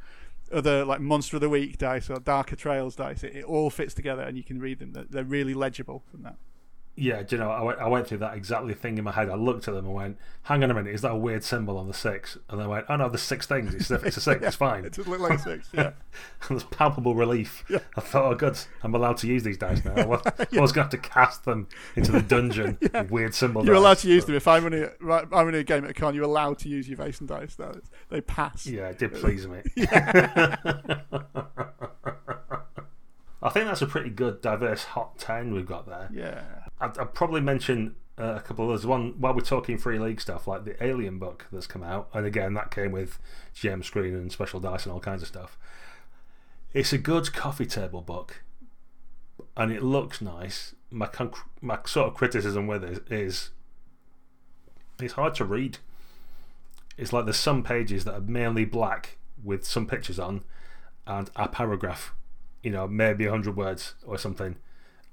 other 0.51 0.86
like 0.86 1.01
monster 1.01 1.38
of 1.38 1.41
the 1.41 1.49
week 1.49 1.78
dice 1.78 2.09
or 2.09 2.20
darker 2.20 2.55
trails 2.55 2.95
dice. 2.95 3.24
It, 3.24 3.36
it 3.36 3.45
all 3.45 3.70
fits 3.70 3.93
together 3.93 4.22
and 4.22 4.38
you 4.38 4.43
can 4.43 4.59
read 4.59 4.80
them. 4.80 4.93
They're 5.09 5.24
really 5.24 5.53
legible 5.53 6.03
from 6.09 6.24
that 6.24 6.38
Yeah, 6.96 7.24
do 7.24 7.38
you 7.38 7.42
know, 7.42 7.50
I 7.50 7.62
went, 7.62 7.80
I 7.80 7.88
went 7.88 8.08
through 8.08 8.18
that 8.18 8.36
exactly 8.36 8.74
thing 8.74 8.98
in 8.98 9.06
my 9.06 9.12
head. 9.14 9.30
I 9.30 9.36
looked 9.36 9.70
at 9.70 9.74
them 9.74 9.86
and 9.86 9.94
went, 9.94 10.18
hang 10.44 10.66
on 10.66 10.72
a 10.72 10.74
minute, 10.74 10.94
is 10.94 11.02
that 11.04 11.12
a 11.12 11.16
weird 11.18 11.46
symbol 11.46 11.78
on 11.78 11.88
the 11.88 11.94
six? 11.94 12.38
And 12.50 12.62
I 12.62 12.68
went, 12.68 12.88
oh 12.90 12.98
no, 12.98 13.08
there's 13.08 13.22
six 13.22 13.48
things. 13.48 13.74
It's, 13.74 13.90
it's 13.90 14.18
a 14.18 14.22
six, 14.22 14.42
it's 14.46 14.56
fine. 14.58 14.84
it 14.84 14.92
does 14.92 15.08
look 15.08 15.22
like 15.22 15.40
a 15.40 15.40
six 15.40 15.70
yeah 15.72 15.92
And 16.50 16.60
there's 16.60 16.66
palpable 16.66 17.16
relief. 17.16 17.64
Yeah. 17.70 17.80
I 17.96 18.02
thought, 18.02 18.26
oh, 18.34 18.36
good, 18.36 18.58
I'm 18.84 18.94
allowed 18.94 19.16
to 19.18 19.28
use 19.28 19.44
these 19.44 19.58
dice 19.58 19.86
now. 19.86 19.94
I 19.96 20.06
was, 20.06 20.22
I 20.28 20.60
was 20.60 20.74
going 20.74 20.90
to 20.90 20.98
have 20.98 21.04
to 21.04 21.10
cast 21.10 21.46
them 21.46 21.70
into 21.96 22.12
the 22.12 22.22
dungeon 22.22 22.78
with 22.82 23.10
weird 23.12 23.34
symbol 23.34 23.64
you're 23.64 23.76
dice, 23.76 23.80
allowed 23.82 23.98
to 24.00 24.10
use 24.10 24.26
them 24.26 24.36
if 24.36 24.46
I'm 24.46 24.64
running, 24.66 24.84
a, 24.84 24.92
I'm 25.10 25.30
running 25.32 25.56
a 25.62 25.64
game 25.64 25.86
at 25.86 25.92
a 25.92 25.94
con 25.94 26.14
you're 26.16 26.26
allowed 26.26 26.60
to 26.60 26.68
use 26.70 26.90
your 26.90 26.98
vase 26.98 27.22
and 27.22 27.30
dice 27.30 27.58
no, 27.58 27.70
it's- 27.70 27.90
they 28.10 28.20
pass 28.20 28.68
Yeah, 28.68 28.90
it 28.90 28.98
did 29.00 29.14
uh, 29.16 29.20
please 29.20 29.48
me. 29.48 29.62
I 33.42 33.48
think 33.52 33.68
that's 33.68 33.82
a 33.82 33.88
pretty 33.88 34.10
good, 34.10 34.42
diverse 34.42 34.84
hot 34.84 35.18
10 35.18 35.54
we've 35.54 35.66
got 35.66 35.88
there. 35.88 36.10
yeah 36.12 36.42
I'd, 36.80 36.98
I'd 36.98 37.14
probably 37.14 37.42
mention 37.42 37.96
uh, 38.20 38.36
a 38.38 38.42
couple 38.42 38.66
of 38.66 38.72
others. 38.72 38.86
One, 38.86 39.14
while 39.18 39.34
we're 39.34 39.42
talking 39.42 39.78
free 39.78 40.00
league 40.00 40.22
stuff, 40.22 40.48
like 40.48 40.66
the 40.66 40.82
Alien 40.84 41.20
book 41.20 41.48
that's 41.52 41.68
come 41.68 41.84
out, 41.84 42.10
and 42.14 42.26
again, 42.26 42.54
that 42.54 42.72
came 42.72 42.92
with 42.92 43.18
GM 43.56 43.84
screen 43.84 44.14
and 44.14 44.32
special 44.32 44.60
dice 44.60 44.86
and 44.86 44.94
all 44.94 45.00
kinds 45.00 45.22
of 45.22 45.28
stuff. 45.28 45.58
It's 46.74 46.94
a 46.94 46.98
good 46.98 47.34
coffee 47.34 47.66
table 47.66 48.02
book, 48.02 48.44
and 49.58 49.72
it 49.72 49.84
looks 49.84 50.22
nice. 50.22 50.76
My 50.92 51.08
conc- 51.08 51.44
my 51.62 51.80
sort 51.86 52.08
of 52.08 52.14
criticism 52.16 52.68
with 52.68 52.84
it 52.84 53.12
is 53.12 53.52
it's 55.02 55.14
hard 55.14 55.36
to 55.36 55.46
read. 55.46 55.78
It's 56.98 57.14
like 57.14 57.26
there's 57.26 57.38
some 57.38 57.64
pages 57.64 58.04
that 58.04 58.14
are 58.14 58.22
mainly 58.22 58.66
black 58.66 59.18
with 59.42 59.66
some 59.66 59.88
pictures 59.88 60.20
on, 60.20 60.44
and 61.08 61.30
a 61.36 61.48
paragraph, 61.48 62.14
you 62.62 62.72
know, 62.72 62.88
maybe 62.88 63.26
a 63.26 63.32
hundred 63.32 63.56
words 63.56 63.96
or 64.06 64.18
something, 64.18 64.58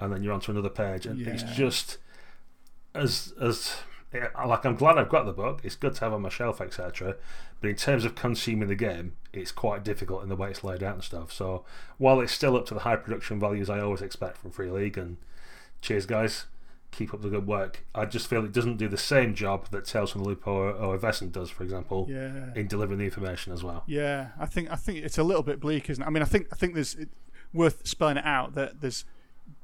and 0.01 0.13
then 0.13 0.23
you're 0.23 0.33
onto 0.35 0.51
another 0.53 0.69
page, 0.69 1.07
and 1.07 1.27
it's 1.27 1.43
just 1.43 1.99
as 2.95 3.33
as 3.41 3.77
yeah, 4.15 4.29
like 4.47 4.65
I'm 4.65 4.77
glad 4.77 4.99
I've 4.99 5.09
got 5.09 5.27
the 5.27 5.33
book. 5.33 5.61
It's 5.65 5.75
good 5.75 5.95
to 5.95 6.01
have 6.01 6.13
on 6.13 6.23
my 6.23 6.29
shelf, 6.29 6.61
etc. 6.61 7.17
But 7.61 7.71
in 7.71 7.77
terms 7.77 8.05
of 8.05 8.15
consuming 8.15 8.69
the 8.69 8.75
game, 8.75 9.15
it's 9.33 9.51
quite 9.53 9.83
difficult 9.83 10.23
in 10.23 10.29
the 10.29 10.37
way 10.37 10.51
it's 10.51 10.63
laid 10.63 10.83
out 10.83 10.95
and 10.95 11.05
stuff. 11.05 11.33
So 11.33 11.65
while 11.99 12.21
it's 12.21 12.33
still 12.33 12.57
up 12.57 12.67
to 12.67 12.75
the 12.75 12.81
high 12.81 12.97
production 12.97 13.41
values 13.41 13.69
I 13.71 13.81
always 13.81 14.03
expect 14.03 14.39
from 14.39 14.51
Free 14.51 14.71
League, 14.71 14.97
and 14.97 15.17
cheers 15.81 16.07
guys, 16.07 16.45
keep 16.93 17.13
up 17.13 17.23
the 17.23 17.29
good 17.29 17.47
work. 17.47 17.85
I 17.95 18.05
just 18.07 18.29
feel 18.29 18.45
it 18.45 18.53
doesn't 18.53 18.77
do 18.77 18.89
the 18.89 18.97
same 18.97 19.35
job 19.35 19.69
that 19.71 19.87
Tales 19.87 20.13
from 20.13 20.23
the 20.23 20.29
Loop 20.29 20.47
or, 20.47 20.71
or 20.71 20.95
Evanescent 20.95 21.33
does, 21.33 21.51
for 21.51 21.65
example, 21.65 22.07
Yeah. 22.09 22.53
in 22.55 22.69
delivering 22.69 22.99
the 22.99 23.05
information 23.07 23.53
as 23.53 23.65
well. 23.65 23.83
Yeah, 23.87 24.29
I 24.39 24.47
think 24.47 24.71
I 24.71 24.77
think 24.77 24.99
it's 25.05 25.19
a 25.19 25.25
little 25.25 25.43
bit 25.43 25.61
bleak, 25.61 25.91
isn't 25.91 26.03
it? 26.03 26.07
I 26.07 26.11
mean, 26.11 26.23
I 26.23 26.27
think 26.27 26.47
I 26.53 26.57
think 26.57 26.75
there's 26.75 26.95
it, 26.95 27.09
worth 27.53 27.87
spelling 27.87 28.19
it 28.19 28.25
out 28.25 28.55
that 28.55 28.81
there's 28.81 29.05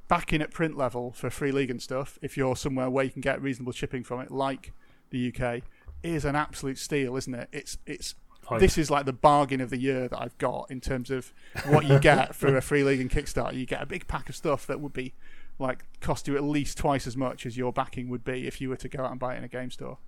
backing 0.08 0.42
at 0.42 0.50
print 0.50 0.76
level 0.76 1.12
for 1.12 1.30
free 1.30 1.52
league 1.52 1.70
and 1.70 1.80
stuff. 1.80 2.18
If 2.22 2.36
you're 2.36 2.56
somewhere 2.56 2.90
where 2.90 3.04
you 3.04 3.10
can 3.10 3.22
get 3.22 3.40
reasonable 3.40 3.72
shipping 3.72 4.04
from 4.04 4.20
it, 4.20 4.30
like 4.30 4.72
the 5.10 5.32
UK, 5.34 5.62
is 6.02 6.24
an 6.24 6.36
absolute 6.36 6.78
steal, 6.78 7.16
isn't 7.16 7.34
it? 7.34 7.48
It's 7.52 7.78
it's 7.86 8.14
Oh, 8.50 8.58
this 8.58 8.76
is 8.76 8.90
like 8.90 9.06
the 9.06 9.12
bargain 9.12 9.60
of 9.60 9.70
the 9.70 9.78
year 9.78 10.08
that 10.08 10.20
I've 10.20 10.36
got 10.38 10.70
in 10.70 10.80
terms 10.80 11.10
of 11.10 11.32
what 11.66 11.86
you 11.86 11.98
get 12.00 12.34
for 12.34 12.56
a 12.56 12.60
free 12.60 12.82
league 12.82 13.00
and 13.00 13.10
Kickstarter. 13.10 13.54
You 13.54 13.66
get 13.66 13.80
a 13.80 13.86
big 13.86 14.08
pack 14.08 14.28
of 14.28 14.36
stuff 14.36 14.66
that 14.66 14.80
would 14.80 14.92
be 14.92 15.14
like 15.58 15.84
cost 16.00 16.26
you 16.26 16.36
at 16.36 16.42
least 16.42 16.76
twice 16.76 17.06
as 17.06 17.16
much 17.16 17.46
as 17.46 17.56
your 17.56 17.72
backing 17.72 18.08
would 18.08 18.24
be 18.24 18.46
if 18.46 18.60
you 18.60 18.68
were 18.68 18.76
to 18.76 18.88
go 18.88 19.04
out 19.04 19.10
and 19.12 19.20
buy 19.20 19.34
it 19.34 19.38
in 19.38 19.44
a 19.44 19.48
game 19.48 19.70
store. 19.70 19.98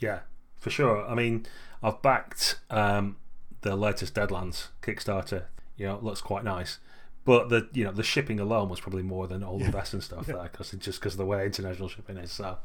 Yeah, 0.00 0.20
for 0.56 0.70
sure. 0.70 1.06
I 1.06 1.14
mean, 1.14 1.46
I've 1.82 2.00
backed 2.00 2.58
um, 2.70 3.16
the 3.60 3.76
latest 3.76 4.14
Deadlands 4.14 4.68
Kickstarter. 4.82 5.44
You 5.76 5.86
know, 5.86 5.96
it 5.96 6.02
looks 6.02 6.22
quite 6.22 6.42
nice. 6.42 6.78
But 7.26 7.50
the 7.50 7.68
you 7.74 7.84
know 7.84 7.92
the 7.92 8.02
shipping 8.02 8.40
alone 8.40 8.68
was 8.70 8.80
probably 8.80 9.02
more 9.02 9.26
than 9.26 9.42
all 9.42 9.58
the 9.58 9.70
rest 9.70 9.92
and 9.92 10.02
stuff 10.02 10.24
there 10.26 10.44
because 10.50 10.70
just 10.70 11.00
because 11.00 11.12
of 11.14 11.18
the 11.18 11.26
way 11.26 11.44
international 11.44 11.88
shipping 11.88 12.16
is. 12.16 12.32
So, 12.32 12.56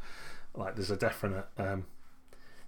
like, 0.56 0.76
there's 0.76 0.92
a 0.92 0.96
definite 0.96 1.48
um, 1.58 1.86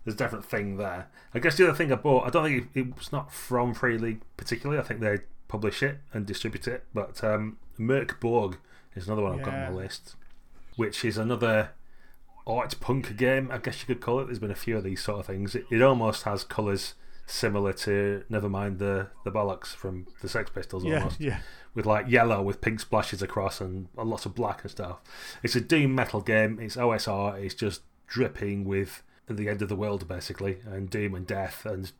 there's 0.04 0.16
a 0.16 0.18
definite 0.18 0.44
thing 0.44 0.76
there. 0.78 1.08
I 1.34 1.40
guess 1.40 1.56
the 1.56 1.66
other 1.70 1.78
thing 1.78 1.92
I 1.94 1.96
bought, 1.96 2.26
I 2.28 2.30
don't 2.32 2.44
think 2.46 2.70
it, 2.76 2.80
it 2.82 2.98
was 2.98 3.12
not 3.14 3.32
from 3.32 3.74
Free 3.74 3.98
League 3.98 4.22
particularly. 4.36 4.82
I 4.82 4.84
think 4.84 5.00
they 5.00 5.20
publish 5.48 5.82
it 5.82 6.00
and 6.14 6.26
distribute 6.26 6.68
it. 6.68 6.84
But 6.94 7.24
um, 7.24 7.58
Mörk 7.80 8.20
Borg 8.20 8.58
is 8.96 9.06
another 9.08 9.22
one 9.22 9.40
I've 9.40 9.46
got 9.46 9.54
on 9.54 9.60
Yeah. 9.62 9.70
my 9.70 9.76
list, 9.76 10.16
which 10.76 11.06
is 11.06 11.18
another 11.18 11.70
art 12.46 12.76
punk 12.82 13.16
game, 13.18 13.50
I 13.52 13.60
guess 13.60 13.80
you 13.82 13.86
could 13.88 14.02
call 14.02 14.20
it. 14.20 14.26
There's 14.26 14.40
been 14.40 14.52
a 14.52 14.56
few 14.56 14.78
of 14.78 14.84
these 14.84 15.02
sort 15.04 15.20
of 15.22 15.26
things. 15.28 15.56
It, 15.56 15.66
it 15.72 15.82
almost 15.82 16.24
has 16.24 16.44
colours 16.44 16.96
similar 17.26 17.72
to 17.72 18.24
Nevermind 18.30 18.80
the 18.80 19.08
the 19.24 19.32
bollocks 19.32 19.68
from 19.68 20.08
the 20.22 20.28
Sex 20.28 20.50
Pistols, 20.50 20.84
Yeah, 20.84 20.98
almost 20.98 21.22
yeah, 21.22 21.40
with 21.74 21.86
like 21.86 22.08
yellow 22.08 22.42
with 22.42 22.62
pink 22.62 22.80
splashes 22.80 23.22
across 23.22 23.60
and 23.60 23.88
a 23.98 24.04
lot 24.04 24.26
of 24.26 24.36
black 24.36 24.62
and 24.62 24.72
stuff. 24.72 25.00
It's 25.42 25.56
a 25.56 25.62
doom 25.62 25.96
metal 25.96 26.22
game. 26.22 26.60
It's 26.60 26.76
OSR. 26.76 27.44
It's 27.44 27.56
just 27.56 27.82
dripping 28.08 28.66
with 28.66 29.04
the 29.28 29.50
end 29.50 29.62
of 29.62 29.70
the 29.70 29.76
world 29.76 30.08
basically, 30.08 30.58
and 30.66 30.90
doom 30.90 31.16
and 31.16 31.26
death 31.26 31.66
and 31.66 31.92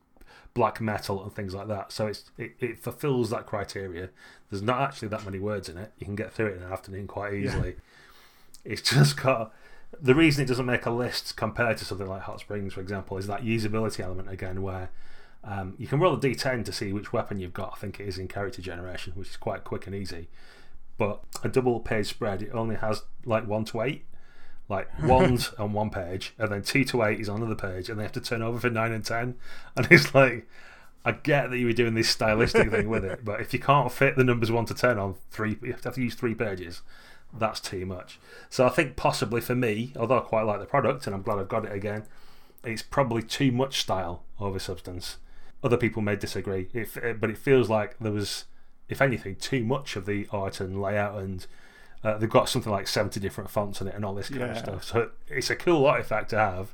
black 0.54 0.80
metal 0.80 1.24
and 1.24 1.34
things 1.34 1.54
like 1.54 1.68
that. 1.68 1.92
So 1.92 2.08
it's 2.08 2.32
it, 2.38 2.54
it 2.60 2.80
fulfills 2.80 3.30
that 3.32 3.46
criteria. 3.46 4.10
There's 4.50 4.62
not 4.62 4.82
actually 4.82 5.08
that 5.10 5.26
many 5.26 5.40
words 5.40 5.70
in 5.70 5.78
it. 5.78 5.92
You 5.98 6.06
can 6.06 6.16
get 6.16 6.32
through 6.32 6.48
it 6.48 6.58
in 6.58 6.64
an 6.64 6.72
afternoon 6.72 7.08
quite 7.08 7.34
easily. 7.34 7.76
It's 8.64 8.82
just 8.92 9.22
got 9.22 9.54
the 10.02 10.16
reason 10.16 10.44
it 10.44 10.48
doesn't 10.48 10.66
make 10.66 10.86
a 10.86 10.92
list 10.92 11.36
compared 11.36 11.78
to 11.78 11.86
something 11.86 12.08
like 12.08 12.24
Hot 12.24 12.40
Springs, 12.40 12.74
for 12.74 12.82
example, 12.82 13.18
is 13.18 13.28
that 13.28 13.44
usability 13.44 14.00
element 14.00 14.30
again, 14.30 14.62
where 14.62 14.90
um, 15.44 15.76
you 15.78 15.88
can 15.88 16.00
roll 16.00 16.14
a 16.14 16.20
d10 16.20 16.64
to 16.66 16.72
see 16.72 16.94
which 16.94 17.12
weapon 17.12 17.40
you've 17.40 17.54
got. 17.54 17.74
I 17.74 17.80
think 17.80 18.00
it 18.00 18.08
is 18.08 18.18
in 18.18 18.28
character 18.28 18.62
generation, 18.62 19.14
which 19.16 19.30
is 19.30 19.38
quite 19.38 19.64
quick 19.64 19.88
and 19.88 19.96
easy. 19.96 20.30
But 20.98 21.22
a 21.44 21.50
double 21.50 21.80
page 21.80 22.08
spread, 22.08 22.42
it 22.42 22.52
only 22.54 22.76
has 22.76 23.04
like 23.26 23.48
one 23.48 23.66
to 23.66 23.82
eight, 23.82 24.06
like 24.70 24.88
ones 25.04 25.52
on 25.60 25.74
one 25.74 25.90
page, 25.90 26.34
and 26.38 26.50
then 26.50 26.62
two 26.62 26.86
to 26.86 27.04
eight 27.04 27.20
is 27.20 27.28
on 27.28 27.42
another 27.42 27.56
page, 27.56 27.90
and 27.90 28.00
they 28.00 28.04
have 28.04 28.14
to 28.14 28.22
turn 28.22 28.42
over 28.42 28.60
for 28.60 28.70
nine 28.70 28.92
and 28.92 29.06
ten. 29.06 29.36
And 29.76 29.88
it's 29.92 30.16
like, 30.16 30.48
I 31.04 31.12
get 31.12 31.50
that 31.50 31.58
you 31.58 31.66
were 31.66 31.74
doing 31.74 31.96
this 31.96 32.10
stylistic 32.10 32.72
thing 32.72 32.90
with 32.90 33.04
it, 33.04 33.26
but 33.26 33.42
if 33.42 33.54
you 33.54 33.60
can't 33.60 33.92
fit 33.92 34.16
the 34.16 34.24
numbers 34.24 34.52
one 34.52 34.66
to 34.66 34.74
ten 34.74 34.98
on 34.98 35.16
three, 35.30 35.58
you 35.62 35.72
have 35.72 35.82
to, 35.82 35.90
have 35.90 35.96
to 35.96 36.02
use 36.02 36.16
three 36.16 36.36
pages. 36.36 36.82
That's 37.36 37.60
too 37.60 37.86
much. 37.86 38.20
So 38.50 38.66
I 38.66 38.70
think 38.70 38.96
possibly 38.96 39.42
for 39.42 39.56
me, 39.56 39.92
although 39.98 40.20
I 40.20 40.22
quite 40.22 40.44
like 40.44 40.60
the 40.60 40.68
product 40.68 41.08
and 41.08 41.16
I'm 41.16 41.24
glad 41.24 41.40
I've 41.40 41.48
got 41.48 41.66
it 41.66 41.72
again, 41.72 42.04
it's 42.64 42.84
probably 42.84 43.24
too 43.24 43.52
much 43.52 43.82
style 43.82 44.24
over 44.40 44.60
substance. 44.60 45.18
Other 45.64 45.78
people 45.78 46.02
may 46.02 46.16
disagree, 46.16 46.68
if, 46.74 46.98
but 47.20 47.30
it 47.30 47.38
feels 47.38 47.70
like 47.70 47.98
there 48.00 48.12
was, 48.12 48.46
if 48.90 49.02
anything, 49.02 49.36
too 49.38 49.64
much 49.64 49.96
of 49.96 50.06
the 50.06 50.28
art 50.32 50.60
and 50.60 50.82
layout, 50.82 51.20
and 51.20 51.48
uh, 52.04 52.18
they've 52.18 52.30
got 52.30 52.50
something 52.50 52.72
like 52.72 52.88
70 52.88 53.20
different 53.20 53.50
fonts 53.50 53.80
in 53.80 53.88
it 53.88 53.96
and 53.96 54.04
all 54.04 54.14
this 54.14 54.30
kind 54.30 54.44
of 54.44 54.58
stuff. 54.58 54.84
So 54.84 55.12
it's 55.28 55.50
a 55.50 55.56
cool 55.56 55.86
artifact 55.86 56.32
to 56.32 56.38
have, 56.38 56.74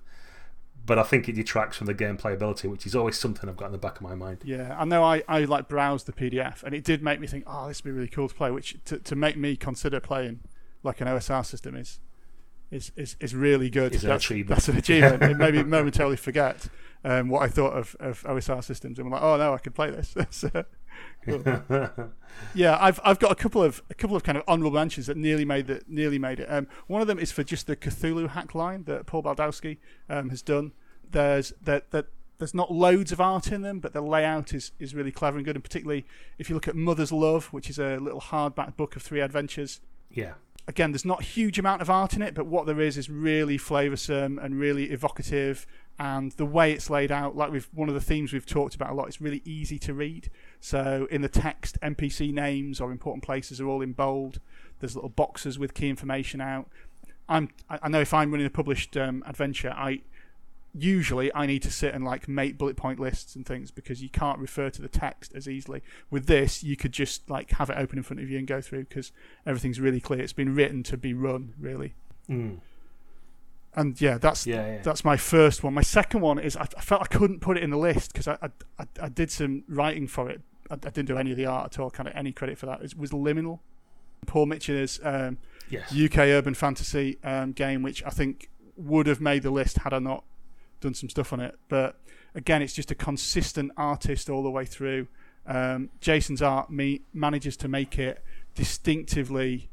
but 0.85 0.97
I 0.97 1.03
think 1.03 1.29
it 1.29 1.33
detracts 1.33 1.77
from 1.77 1.85
the 1.85 1.93
game 1.93 2.17
playability, 2.17 2.69
which 2.69 2.87
is 2.87 2.95
always 2.95 3.17
something 3.17 3.47
I've 3.47 3.57
got 3.57 3.67
in 3.67 3.73
the 3.73 3.77
back 3.77 3.97
of 3.97 4.01
my 4.01 4.15
mind. 4.15 4.39
Yeah, 4.43 4.75
I 4.77 4.85
know. 4.85 5.03
I, 5.03 5.21
I 5.27 5.41
like 5.41 5.67
browsed 5.67 6.07
the 6.07 6.13
PDF, 6.13 6.63
and 6.63 6.73
it 6.73 6.83
did 6.83 7.03
make 7.03 7.19
me 7.19 7.27
think, 7.27 7.43
oh, 7.45 7.67
this 7.67 7.83
would 7.83 7.91
be 7.91 7.93
really 7.93 8.07
cool 8.07 8.27
to 8.27 8.33
play. 8.33 8.49
Which 8.49 8.75
to, 8.85 8.97
to 8.97 9.15
make 9.15 9.37
me 9.37 9.55
consider 9.55 9.99
playing 9.99 10.39
like 10.81 10.99
an 10.99 11.07
OSR 11.07 11.45
system 11.45 11.75
is 11.75 11.99
is 12.71 12.91
is, 12.95 13.15
is 13.19 13.35
really 13.35 13.69
good. 13.69 13.93
Is 13.93 14.03
an 14.03 14.09
that's, 14.09 14.25
achievement. 14.25 14.49
that's 14.49 14.67
an 14.67 14.77
achievement. 14.77 15.21
it 15.31 15.37
made 15.37 15.53
me 15.53 15.61
momentarily 15.63 16.17
forget 16.17 16.67
um, 17.03 17.29
what 17.29 17.41
I 17.41 17.47
thought 17.47 17.73
of, 17.73 17.95
of 17.99 18.23
OSR 18.23 18.63
systems, 18.63 18.99
and 18.99 19.07
I'm 19.07 19.11
like, 19.11 19.21
oh 19.21 19.37
no, 19.37 19.53
I 19.53 19.57
can 19.57 19.73
play 19.73 19.91
this. 19.91 20.15
So, 20.31 20.65
yeah, 22.53 22.77
I've 22.79 22.99
I've 23.03 23.19
got 23.19 23.31
a 23.31 23.35
couple 23.35 23.63
of 23.63 23.81
a 23.89 23.93
couple 23.93 24.15
of 24.15 24.23
kind 24.23 24.37
of 24.37 24.43
honourable 24.47 24.71
mentions 24.71 25.07
that 25.07 25.17
nearly 25.17 25.45
made 25.45 25.67
the 25.67 25.81
nearly 25.87 26.19
made 26.19 26.39
it. 26.39 26.47
Um, 26.51 26.67
one 26.87 27.01
of 27.01 27.07
them 27.07 27.19
is 27.19 27.31
for 27.31 27.43
just 27.43 27.67
the 27.67 27.75
Cthulhu 27.75 28.29
hack 28.29 28.53
line 28.53 28.83
that 28.85 29.05
Paul 29.05 29.23
Baldowski 29.23 29.77
um, 30.09 30.29
has 30.29 30.41
done. 30.41 30.73
There's 31.09 31.53
that 31.61 31.91
that 31.91 32.07
there's 32.37 32.53
not 32.53 32.71
loads 32.71 33.11
of 33.11 33.21
art 33.21 33.51
in 33.51 33.61
them, 33.61 33.79
but 33.79 33.93
the 33.93 34.01
layout 34.01 34.53
is 34.53 34.71
is 34.79 34.95
really 34.95 35.11
clever 35.11 35.37
and 35.37 35.45
good. 35.45 35.55
And 35.55 35.63
particularly 35.63 36.05
if 36.37 36.49
you 36.49 36.55
look 36.55 36.67
at 36.67 36.75
Mother's 36.75 37.11
Love, 37.11 37.45
which 37.47 37.69
is 37.69 37.79
a 37.79 37.97
little 37.97 38.21
hardback 38.21 38.75
book 38.75 38.95
of 38.95 39.01
three 39.03 39.21
adventures. 39.21 39.81
yeah. 40.11 40.33
Again, 40.67 40.91
there's 40.91 41.05
not 41.05 41.21
a 41.21 41.23
huge 41.23 41.57
amount 41.57 41.81
of 41.81 41.89
art 41.89 42.13
in 42.13 42.21
it, 42.21 42.35
but 42.35 42.45
what 42.45 42.67
there 42.67 42.79
is 42.79 42.95
is 42.95 43.09
really 43.09 43.57
flavoursome 43.57 44.37
and 44.43 44.59
really 44.59 44.91
evocative. 44.91 45.65
And 45.99 46.31
the 46.33 46.45
way 46.45 46.71
it's 46.71 46.89
laid 46.89 47.11
out, 47.11 47.35
like 47.35 47.51
we've 47.51 47.67
one 47.73 47.89
of 47.89 47.93
the 47.93 48.01
themes 48.01 48.31
we've 48.31 48.45
talked 48.45 48.73
about 48.73 48.91
a 48.91 48.93
lot, 48.93 49.07
it's 49.07 49.19
really 49.19 49.41
easy 49.43 49.77
to 49.79 49.93
read. 49.93 50.29
So 50.61 51.07
in 51.11 51.21
the 51.21 51.27
text, 51.27 51.77
NPC 51.81 52.33
names 52.33 52.79
or 52.79 52.91
important 52.91 53.23
places 53.23 53.59
are 53.59 53.67
all 53.67 53.81
in 53.81 53.91
bold. 53.91 54.39
There's 54.79 54.95
little 54.95 55.09
boxes 55.09 55.59
with 55.59 55.73
key 55.73 55.89
information 55.89 56.39
out. 56.39 56.69
I'm 57.27 57.49
I 57.69 57.89
know 57.89 57.99
if 57.99 58.13
I'm 58.13 58.31
running 58.31 58.47
a 58.47 58.49
published 58.49 58.95
um, 58.95 59.23
adventure, 59.27 59.73
I 59.75 60.01
usually 60.73 61.33
I 61.35 61.45
need 61.45 61.63
to 61.63 61.71
sit 61.71 61.93
and 61.93 62.05
like 62.05 62.29
make 62.29 62.57
bullet 62.57 62.77
point 62.77 62.99
lists 62.99 63.35
and 63.35 63.45
things 63.45 63.69
because 63.69 64.01
you 64.01 64.09
can't 64.09 64.39
refer 64.39 64.69
to 64.69 64.81
the 64.81 64.87
text 64.87 65.33
as 65.35 65.49
easily. 65.49 65.83
With 66.09 66.27
this, 66.27 66.63
you 66.63 66.77
could 66.77 66.93
just 66.93 67.29
like 67.29 67.51
have 67.51 67.69
it 67.69 67.77
open 67.77 67.97
in 67.97 68.03
front 68.03 68.21
of 68.21 68.29
you 68.29 68.37
and 68.37 68.47
go 68.47 68.61
through 68.61 68.85
because 68.85 69.11
everything's 69.45 69.79
really 69.79 69.99
clear. 69.99 70.21
It's 70.21 70.33
been 70.33 70.55
written 70.55 70.81
to 70.83 70.97
be 70.97 71.13
run, 71.13 71.53
really. 71.59 71.93
Mm. 72.29 72.59
And 73.75 73.99
yeah, 74.01 74.17
that's 74.17 74.47
Yeah, 74.47 74.65
yeah. 74.65 74.81
that's 74.81 75.05
my 75.05 75.17
first 75.17 75.63
one. 75.63 75.73
My 75.73 75.81
second 75.81 76.21
one 76.21 76.39
is 76.39 76.57
I, 76.57 76.67
I 76.77 76.81
felt 76.81 77.01
I 77.01 77.05
couldn't 77.05 77.39
put 77.39 77.57
it 77.57 77.63
in 77.63 77.69
the 77.69 77.77
list 77.77 78.13
because 78.13 78.27
I, 78.27 78.37
I, 78.77 78.85
I 79.01 79.09
did 79.09 79.31
some 79.31 79.63
writing 79.67 80.07
for 80.07 80.29
it. 80.29 80.41
I, 80.69 80.73
I 80.73 80.77
didn't 80.77 81.05
do 81.05 81.17
any 81.17 81.31
of 81.31 81.37
the 81.37 81.45
art 81.45 81.73
at 81.73 81.79
all. 81.79 81.89
Kind 81.89 82.09
of 82.09 82.15
any 82.15 82.31
credit 82.31 82.57
for 82.57 82.65
that. 82.65 82.81
It 82.81 82.97
was 82.97 83.11
Liminal. 83.11 83.59
Paul 84.25 84.47
Mitchell's 84.47 84.99
um, 85.03 85.37
yes. 85.69 85.95
UK 85.95 86.17
urban 86.19 86.53
fantasy 86.53 87.17
um, 87.23 87.51
game, 87.53 87.81
which 87.81 88.03
I 88.03 88.09
think 88.09 88.49
would 88.75 89.07
have 89.07 89.21
made 89.21 89.43
the 89.43 89.51
list 89.51 89.77
had 89.79 89.93
I 89.93 89.99
not 89.99 90.23
done 90.81 90.93
some 90.93 91.09
stuff 91.09 91.31
on 91.33 91.39
it. 91.39 91.57
But 91.67 91.99
again, 92.35 92.61
it's 92.61 92.73
just 92.73 92.91
a 92.91 92.95
consistent 92.95 93.71
artist 93.77 94.29
all 94.29 94.43
the 94.43 94.49
way 94.49 94.65
through. 94.65 95.07
Um, 95.45 95.89
Jason's 95.99 96.41
art 96.41 96.69
me 96.69 97.01
manages 97.13 97.57
to 97.57 97.67
make 97.67 97.97
it 97.97 98.23
distinctively 98.55 99.69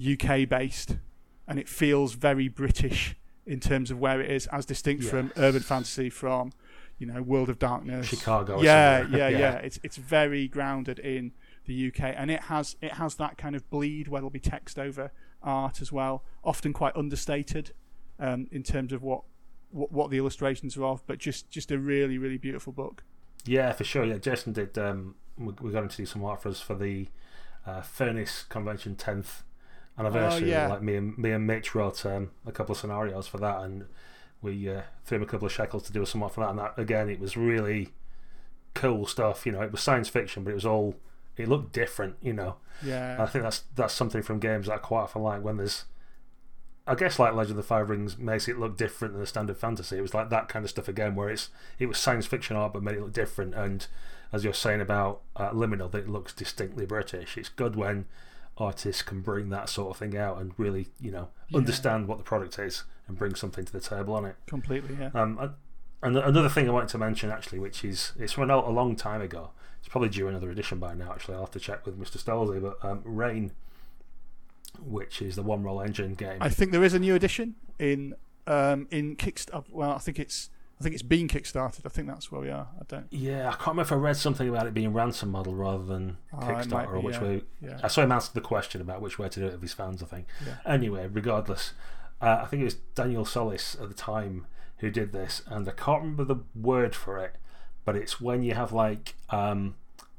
UK 0.00 0.48
based, 0.48 0.96
and 1.48 1.58
it 1.58 1.68
feels 1.68 2.14
very 2.14 2.48
British 2.48 3.16
in 3.46 3.60
terms 3.60 3.90
of 3.90 3.98
where 3.98 4.20
it 4.20 4.30
is, 4.30 4.46
as 4.48 4.66
distinct 4.66 5.04
from 5.04 5.32
urban 5.36 5.62
fantasy 5.62 6.10
from 6.10 6.52
you 6.98 7.06
know 7.06 7.22
World 7.22 7.48
of 7.48 7.58
Darkness, 7.58 8.06
Chicago 8.06 8.60
yeah, 8.62 9.06
yeah, 9.08 9.16
Yeah. 9.28 9.38
yeah, 9.38 9.54
It's 9.56 9.78
it's 9.82 9.96
very 9.96 10.48
grounded 10.48 10.98
in 10.98 11.32
the 11.66 11.88
UK, 11.88 12.14
and 12.16 12.30
it 12.30 12.42
has 12.42 12.76
it 12.80 12.92
has 12.92 13.16
that 13.16 13.38
kind 13.38 13.54
of 13.56 13.68
bleed 13.70 14.08
where 14.08 14.20
there'll 14.20 14.30
be 14.30 14.40
text 14.40 14.78
over 14.78 15.12
art 15.42 15.80
as 15.80 15.92
well, 15.92 16.24
often 16.42 16.72
quite 16.72 16.96
understated 16.96 17.72
um, 18.18 18.48
in 18.50 18.62
terms 18.62 18.92
of 18.92 19.02
what, 19.02 19.22
what 19.70 19.92
what 19.92 20.10
the 20.10 20.18
illustrations 20.18 20.76
are 20.76 20.84
of, 20.84 21.06
but 21.06 21.18
just 21.18 21.50
just 21.50 21.70
a 21.70 21.78
really 21.78 22.18
really 22.18 22.38
beautiful 22.38 22.72
book. 22.72 23.04
Yeah, 23.44 23.72
for 23.72 23.84
sure. 23.84 24.04
Yeah, 24.04 24.18
Jason 24.18 24.52
did. 24.52 24.76
Um, 24.76 25.14
we're 25.38 25.52
going 25.52 25.88
to 25.88 25.96
do 25.96 26.06
some 26.06 26.24
art 26.24 26.42
for 26.42 26.48
us 26.48 26.60
for 26.60 26.74
the 26.74 27.08
uh, 27.66 27.82
Furnace 27.82 28.44
Convention 28.48 28.96
10th 28.96 29.42
anniversary. 29.98 30.50
yeah. 30.50 30.68
Like 30.68 30.82
me 30.82 30.96
and 30.96 31.16
me 31.18 31.30
and 31.32 31.46
Mitch 31.46 31.74
wrote 31.74 32.04
um, 32.06 32.30
a 32.46 32.52
couple 32.52 32.72
of 32.72 32.78
scenarios 32.78 33.26
for 33.26 33.38
that, 33.38 33.60
and 33.62 33.86
we 34.42 34.68
uh, 34.68 34.82
threw 35.04 35.16
him 35.16 35.22
a 35.22 35.26
couple 35.26 35.46
of 35.46 35.52
shekels 35.52 35.84
to 35.84 35.92
do 35.92 36.04
some 36.04 36.22
art 36.22 36.34
for 36.34 36.40
that. 36.40 36.50
And 36.50 36.58
that 36.58 36.74
again, 36.78 37.08
it 37.08 37.20
was 37.20 37.36
really 37.36 37.90
cool 38.74 39.06
stuff. 39.06 39.46
You 39.46 39.52
know, 39.52 39.62
it 39.62 39.72
was 39.72 39.80
science 39.80 40.08
fiction, 40.08 40.44
but 40.44 40.50
it 40.50 40.54
was 40.54 40.66
all. 40.66 40.96
It 41.36 41.48
looked 41.48 41.72
different. 41.72 42.16
You 42.22 42.32
know, 42.32 42.56
Yeah, 42.82 43.16
I 43.18 43.26
think 43.26 43.44
that's 43.44 43.64
that's 43.74 43.94
something 43.94 44.22
from 44.22 44.38
games 44.38 44.66
that 44.66 44.74
I 44.74 44.78
quite 44.78 45.02
often 45.02 45.22
like 45.22 45.42
when 45.42 45.56
there's. 45.56 45.84
I 46.88 46.94
guess 46.94 47.18
like 47.18 47.34
Legend 47.34 47.50
of 47.50 47.56
the 47.56 47.62
Five 47.64 47.90
Rings 47.90 48.16
makes 48.16 48.46
it 48.46 48.60
look 48.60 48.76
different 48.76 49.12
than 49.14 49.20
the 49.20 49.26
standard 49.26 49.56
fantasy. 49.56 49.98
It 49.98 50.02
was 50.02 50.14
like 50.14 50.30
that 50.30 50.48
kind 50.48 50.64
of 50.64 50.70
stuff 50.70 50.86
again, 50.86 51.16
where 51.16 51.28
it's 51.28 51.50
it 51.80 51.86
was 51.86 51.98
science 51.98 52.26
fiction 52.26 52.56
art 52.56 52.72
but 52.72 52.82
made 52.82 52.94
it 52.94 53.00
look 53.00 53.12
different. 53.12 53.54
And 53.54 53.84
as 54.32 54.44
you're 54.44 54.54
saying 54.54 54.80
about 54.80 55.22
uh, 55.34 55.50
Liminal, 55.50 55.90
that 55.90 56.04
it 56.04 56.08
looks 56.08 56.32
distinctly 56.32 56.86
British. 56.86 57.36
It's 57.36 57.48
good 57.48 57.74
when 57.74 58.06
artists 58.58 59.02
can 59.02 59.20
bring 59.20 59.50
that 59.50 59.68
sort 59.68 59.90
of 59.90 59.96
thing 59.98 60.16
out 60.16 60.38
and 60.38 60.52
really, 60.56 60.88
you 61.00 61.10
know, 61.10 61.28
understand 61.54 62.08
what 62.08 62.18
the 62.18 62.24
product 62.24 62.58
is 62.58 62.84
and 63.06 63.18
bring 63.18 63.34
something 63.34 63.64
to 63.64 63.72
the 63.72 63.80
table 63.80 64.14
on 64.14 64.24
it. 64.24 64.36
Completely, 64.46 64.96
yeah. 64.98 65.10
Um, 65.14 65.54
and 66.02 66.16
another 66.16 66.48
thing 66.48 66.68
I 66.68 66.72
wanted 66.72 66.88
to 66.90 66.98
mention 66.98 67.30
actually, 67.30 67.58
which 67.58 67.84
is 67.84 68.12
it's 68.18 68.32
from 68.32 68.50
a 68.50 68.70
long 68.70 68.96
time 68.96 69.20
ago. 69.20 69.50
It's 69.80 69.88
probably 69.88 70.08
due 70.08 70.28
another 70.28 70.50
edition 70.50 70.78
by 70.78 70.94
now. 70.94 71.12
Actually, 71.12 71.34
I'll 71.34 71.42
have 71.42 71.50
to 71.52 71.60
check 71.60 71.86
with 71.86 71.98
Mr. 71.98 72.18
Stolze. 72.18 72.60
But 72.60 72.84
um, 72.88 73.02
Reign, 73.04 73.52
which 74.84 75.22
is 75.22 75.36
the 75.36 75.42
one 75.42 75.62
roll 75.62 75.80
engine 75.80 76.14
game. 76.14 76.38
I 76.40 76.48
think 76.48 76.72
there 76.72 76.82
is 76.82 76.94
a 76.94 76.98
new 76.98 77.14
edition 77.14 77.54
in 77.78 78.14
um, 78.46 78.88
in 78.90 79.16
Kickstarter. 79.16 79.70
Well, 79.70 79.92
I 79.92 79.98
think 79.98 80.18
it's 80.18 80.50
I 80.78 80.82
think 80.82 80.94
it's 80.94 81.02
been 81.02 81.26
kickstarted. 81.26 81.86
I 81.86 81.88
think 81.88 82.06
that's 82.06 82.30
where 82.30 82.40
we 82.40 82.50
are. 82.50 82.68
I 82.78 82.84
don't. 82.86 83.06
Yeah, 83.10 83.48
I 83.48 83.52
can't 83.52 83.68
remember 83.68 83.82
if 83.82 83.92
I 83.92 83.94
read 83.94 84.16
something 84.16 84.46
about 84.48 84.66
it 84.66 84.74
being 84.74 84.92
ransom 84.92 85.30
model 85.30 85.54
rather 85.54 85.84
than 85.84 86.18
Oh, 86.34 86.36
Kickstarter 86.38 86.70
might 86.70 86.88
or 86.88 87.00
which 87.00 87.14
yeah. 87.16 87.22
way. 87.22 87.42
Yeah. 87.62 87.80
I 87.82 87.88
saw 87.88 88.02
him 88.02 88.12
answer 88.12 88.30
the 88.34 88.42
question 88.42 88.80
about 88.82 89.00
which 89.00 89.18
way 89.18 89.28
to 89.30 89.40
do 89.40 89.46
it 89.46 89.52
with 89.52 89.62
his 89.62 89.72
fans. 89.72 90.02
I 90.02 90.06
think. 90.06 90.26
Yeah. 90.46 90.56
Anyway, 90.66 91.08
regardless, 91.10 91.72
uh, 92.20 92.40
I 92.42 92.46
think 92.46 92.60
it 92.60 92.66
was 92.66 92.74
Daniel 92.94 93.24
Solis 93.24 93.74
at 93.80 93.88
the 93.88 93.94
time 93.94 94.46
who 94.78 94.90
did 94.90 95.12
this, 95.12 95.40
and 95.46 95.66
I 95.66 95.72
can't 95.72 96.02
remember 96.02 96.24
the 96.24 96.40
word 96.54 96.94
for 96.94 97.18
it, 97.24 97.36
but 97.86 97.96
it's 97.96 98.20
when 98.20 98.42
you 98.42 98.52
have 98.52 98.72
like 98.72 99.14
um, 99.30 99.76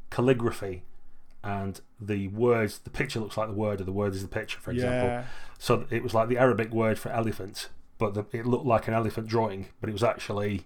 calligraphy. 0.09 0.83
And 1.43 1.79
the 2.01 2.27
words, 2.29 2.79
the 2.79 2.89
picture 2.89 3.19
looks 3.21 3.37
like 3.37 3.47
the 3.47 3.53
word, 3.53 3.79
or 3.79 3.85
the 3.85 3.91
word 3.93 4.13
is 4.13 4.21
the 4.21 4.27
picture, 4.27 4.59
for 4.59 4.71
example. 4.71 5.07
Yeah. 5.07 5.23
So 5.59 5.85
it 5.89 6.03
was 6.03 6.13
like 6.13 6.27
the 6.27 6.37
Arabic 6.37 6.71
word 6.73 6.99
for 6.99 7.09
elephant, 7.09 7.69
but 7.97 8.13
the, 8.13 8.25
it 8.31 8.45
looked 8.45 8.65
like 8.65 8.87
an 8.87 8.93
elephant 8.93 9.27
drawing, 9.27 9.67
but 9.79 9.89
it 9.89 9.93
was 9.93 10.03
actually, 10.03 10.65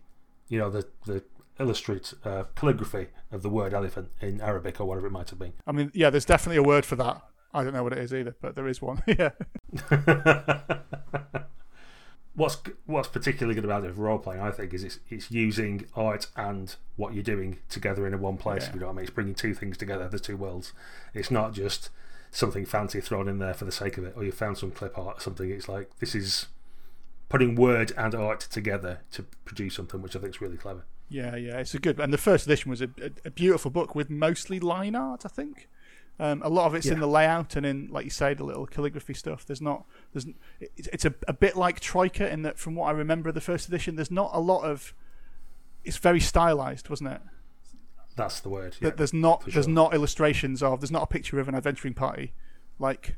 you 0.50 0.60
know, 0.60 0.70
the 0.70 0.88
the 1.06 1.24
illustrate 1.60 2.14
uh, 2.26 2.44
calligraphy 2.56 3.08
of 3.32 3.44
the 3.44 3.50
word 3.50 3.74
elephant 3.74 4.10
in 4.20 4.42
Arabic 4.42 4.82
or 4.82 4.86
whatever 4.86 5.08
it 5.08 5.12
might 5.12 5.30
have 5.30 5.40
been. 5.40 5.54
I 5.68 5.72
mean, 5.72 5.92
yeah. 5.94 6.10
There's 6.10 6.26
definitely 6.26 6.58
a 6.58 6.64
word 6.64 6.86
for 6.86 6.96
that. 6.98 7.22
I 7.54 7.64
don't 7.64 7.74
know 7.74 7.84
what 7.84 7.94
it 7.94 8.00
is 8.00 8.14
either, 8.14 8.36
but 8.42 8.56
there 8.56 8.68
is 8.68 8.82
one. 8.82 9.04
yeah. 9.08 9.32
what's 12.34 12.58
what's 12.86 13.08
particularly 13.10 13.56
good 13.56 13.66
about 13.66 13.84
it 13.84 13.94
for 13.94 14.02
role 14.02 14.18
playing, 14.18 14.42
I 14.42 14.52
think, 14.52 14.74
is 14.74 14.84
it's 14.84 15.00
it's 15.10 15.32
using 15.32 15.86
art 15.96 16.28
and 16.36 16.76
what 16.96 17.14
you're 17.14 17.24
doing 17.24 17.60
together 17.70 18.08
in 18.08 18.14
a 18.14 18.18
one 18.18 18.38
place. 18.38 18.68
Yeah. 18.68 18.74
You 18.74 18.80
know 18.82 18.86
what 18.88 18.94
I 18.94 18.96
mean? 18.96 19.04
It's 19.04 19.14
bringing 19.14 19.36
two 19.36 19.54
things 19.54 19.78
together, 19.78 20.08
the 20.08 20.20
two 20.20 20.38
worlds. 20.38 20.74
It's 21.14 21.32
not 21.32 21.54
just 21.54 21.90
something 22.32 22.66
fancy 22.66 23.02
thrown 23.02 23.28
in 23.28 23.40
there 23.40 23.54
for 23.54 23.66
the 23.66 23.72
sake 23.72 23.98
of 23.98 24.06
it, 24.06 24.14
or 24.16 24.24
you 24.24 24.32
found 24.32 24.58
some 24.58 24.72
clip 24.72 24.98
art 24.98 25.18
or 25.18 25.22
something. 25.22 25.50
It's 25.50 25.68
like 25.68 25.90
this 26.00 26.16
is 26.16 26.48
putting 27.32 27.56
word 27.56 27.94
and 27.98 28.14
art 28.14 28.42
together 28.42 29.00
to 29.12 29.24
produce 29.46 29.76
something, 29.76 30.02
which 30.02 30.18
I 30.18 30.20
think 30.20 30.36
is 30.36 30.42
really 30.42 30.58
clever. 30.58 30.84
Yeah, 31.08 31.38
yeah, 31.38 31.60
it's 31.60 31.74
a 31.74 31.80
good. 31.80 32.00
And 32.00 32.14
the 32.14 32.18
first 32.18 32.46
edition 32.46 32.70
was 32.70 32.82
a, 32.82 32.90
a, 33.02 33.12
a 33.26 33.32
beautiful 33.32 33.72
book 33.72 33.96
with 33.96 34.10
mostly 34.10 34.60
line 34.60 34.96
art. 34.96 35.26
I 35.26 35.30
think 35.30 35.70
um, 36.20 36.42
a 36.44 36.50
lot 36.50 36.68
of 36.68 36.76
it's 36.76 36.88
in 36.88 37.00
the 37.00 37.08
layout 37.08 37.56
and 37.56 37.66
in, 37.66 37.88
like 37.90 38.04
you 38.04 38.12
say, 38.12 38.34
the 38.34 38.44
little 38.44 38.66
calligraphy 38.66 39.14
stuff. 39.14 39.46
There's 39.46 39.62
not. 39.62 39.86
There's. 40.14 40.28
It's, 40.60 40.88
it's 40.90 41.06
a, 41.06 41.14
a 41.28 41.34
bit 41.34 41.56
like 41.56 41.80
Troika 41.80 42.32
in 42.32 42.42
that, 42.42 42.60
from 42.60 42.76
what 42.76 42.88
I 42.88 42.92
remember 42.92 43.30
of 43.30 43.36
the 43.36 43.42
first 43.42 43.68
edition, 43.68 43.96
there's 43.96 44.12
not 44.12 44.32
a 44.34 44.40
lot 44.40 44.64
of. 44.64 44.94
It's 45.84 45.98
very 45.98 46.20
stylized, 46.20 46.90
wasn't 46.90 47.14
it? 47.14 47.22
That's 48.18 48.42
the 48.42 48.50
word. 48.50 48.76
Yeah. 48.82 48.92
there's 48.92 49.14
not. 49.14 49.44
for 49.44 49.52
There's 49.52 49.70
not 49.70 49.94
illustrations 49.94 50.62
of. 50.62 50.82
There's 50.82 50.92
not 50.92 51.04
a 51.04 51.08
picture 51.08 51.40
of 51.40 51.48
an 51.48 51.56
adventuring 51.56 51.94
party, 51.94 52.34
like 52.78 53.16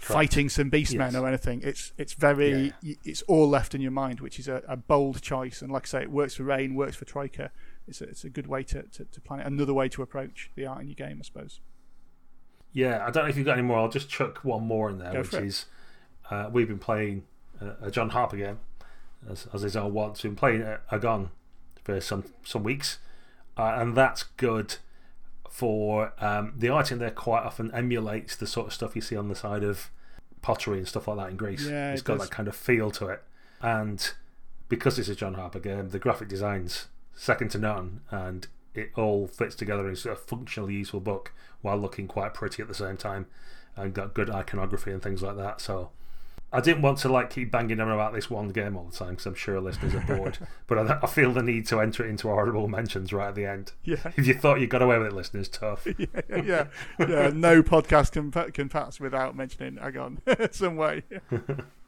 fighting 0.00 0.48
some 0.48 0.70
beastmen 0.70 1.12
Yes. 1.12 1.14
or 1.16 1.28
anything. 1.28 1.60
It's 1.62 1.92
it's 1.98 2.14
very. 2.14 2.72
y 2.82 2.96
It's 3.04 3.22
all 3.22 3.48
left 3.48 3.74
in 3.74 3.80
your 3.80 3.90
mind, 3.92 4.20
which 4.20 4.38
is 4.38 4.48
a, 4.48 4.62
a 4.66 4.76
bold 4.76 5.20
choice. 5.22 5.62
And 5.62 5.70
like 5.70 5.86
I 5.86 5.88
say, 5.88 6.02
it 6.02 6.10
works 6.10 6.34
for 6.34 6.44
Reign, 6.44 6.74
works 6.74 6.96
for 6.96 7.04
Troika. 7.04 7.50
It's 7.86 8.00
a, 8.00 8.04
it's 8.04 8.24
a 8.24 8.30
good 8.30 8.46
way 8.46 8.62
to, 8.64 8.82
to, 8.82 9.04
to 9.04 9.20
plan 9.20 9.40
it. 9.40 9.46
Another 9.46 9.74
way 9.74 9.88
to 9.90 10.02
approach 10.02 10.50
the 10.54 10.66
art 10.66 10.80
in 10.82 10.88
your 10.88 10.94
game, 10.94 11.18
I 11.20 11.24
suppose. 11.24 11.60
Yeah, 12.72 13.04
I 13.04 13.10
don't 13.10 13.24
know 13.24 13.30
if 13.30 13.36
you've 13.36 13.46
got 13.46 13.58
any 13.58 13.66
more. 13.66 13.78
I'll 13.78 13.88
just 13.88 14.08
chuck 14.08 14.38
one 14.44 14.64
more 14.64 14.88
in 14.90 14.98
there, 14.98 15.12
Go 15.12 15.20
which 15.22 15.34
is 15.34 15.66
uh, 16.30 16.48
we've 16.52 16.68
been 16.68 16.78
playing 16.78 17.24
uh, 17.60 17.72
a 17.82 17.90
John 17.90 18.10
Harper 18.10 18.36
game, 18.36 18.58
as, 19.28 19.48
as 19.52 19.64
is 19.64 19.76
our 19.76 19.88
wont. 19.88 20.22
We've 20.22 20.30
been 20.30 20.36
playing 20.36 20.62
uh, 20.62 20.78
Agon 20.92 21.30
for 21.82 22.00
some, 22.00 22.24
some 22.44 22.62
weeks, 22.62 22.98
uh, 23.56 23.74
and 23.76 23.96
that's 23.96 24.22
good 24.22 24.76
for 25.50 26.12
um, 26.18 26.54
the 26.56 26.68
art 26.68 26.90
in 26.90 26.98
there 26.98 27.10
quite 27.10 27.42
often 27.42 27.70
emulates 27.72 28.36
the 28.36 28.46
sort 28.46 28.68
of 28.68 28.72
stuff 28.72 28.94
you 28.94 29.02
see 29.02 29.16
on 29.16 29.28
the 29.28 29.34
side 29.34 29.62
of 29.62 29.90
pottery 30.42 30.78
and 30.78 30.88
stuff 30.88 31.08
like 31.08 31.18
that 31.18 31.30
in 31.30 31.36
Greece. 31.36 31.66
Yeah, 31.66 31.92
it's 31.92 32.00
it 32.00 32.04
got 32.04 32.18
does. 32.18 32.28
that 32.28 32.34
kind 32.34 32.48
of 32.48 32.56
feel 32.56 32.90
to 32.92 33.08
it. 33.08 33.22
And 33.60 34.10
because 34.68 34.98
it's 34.98 35.08
a 35.08 35.14
John 35.14 35.34
Harper 35.34 35.58
game, 35.58 35.90
the 35.90 35.98
graphic 35.98 36.28
design's 36.28 36.86
second 37.14 37.50
to 37.50 37.58
none, 37.58 38.00
and 38.10 38.46
it 38.74 38.90
all 38.96 39.26
fits 39.26 39.54
together 39.54 39.88
in 39.90 39.96
a 40.08 40.16
functionally 40.16 40.74
useful 40.74 41.00
book 41.00 41.32
while 41.60 41.76
looking 41.76 42.06
quite 42.06 42.32
pretty 42.32 42.62
at 42.62 42.68
the 42.68 42.74
same 42.74 42.96
time, 42.96 43.26
and 43.76 43.92
got 43.92 44.14
good 44.14 44.30
iconography 44.30 44.92
and 44.92 45.02
things 45.02 45.22
like 45.22 45.36
that. 45.36 45.60
So. 45.60 45.90
I 46.52 46.60
didn't 46.60 46.82
want 46.82 46.98
to 46.98 47.08
like 47.08 47.30
keep 47.30 47.52
banging 47.52 47.78
on 47.78 47.90
about 47.90 48.12
this 48.12 48.28
one 48.28 48.48
game 48.48 48.76
all 48.76 48.84
the 48.84 48.96
time 48.96 49.10
because 49.10 49.26
I'm 49.26 49.34
sure 49.34 49.60
listeners 49.60 49.94
are 49.94 50.00
bored. 50.00 50.38
but 50.66 50.78
I, 50.78 50.98
I 51.02 51.06
feel 51.06 51.32
the 51.32 51.42
need 51.42 51.66
to 51.68 51.80
enter 51.80 52.04
it 52.04 52.10
into 52.10 52.28
our 52.28 52.40
honourable 52.40 52.66
mentions 52.66 53.12
right 53.12 53.28
at 53.28 53.34
the 53.36 53.46
end. 53.46 53.72
Yeah, 53.84 54.12
If 54.16 54.26
you 54.26 54.34
thought 54.34 54.60
you 54.60 54.66
got 54.66 54.82
away 54.82 54.98
with 54.98 55.08
it, 55.08 55.12
listeners, 55.12 55.48
tough. 55.48 55.86
yeah, 55.98 56.06
yeah. 56.28 56.66
yeah 56.98 57.30
no 57.32 57.62
podcast 57.62 58.12
can, 58.12 58.32
can 58.52 58.68
pass 58.68 58.98
without 58.98 59.36
mentioning 59.36 59.78
Agon 59.78 60.20
some 60.50 60.76
way. 60.76 61.04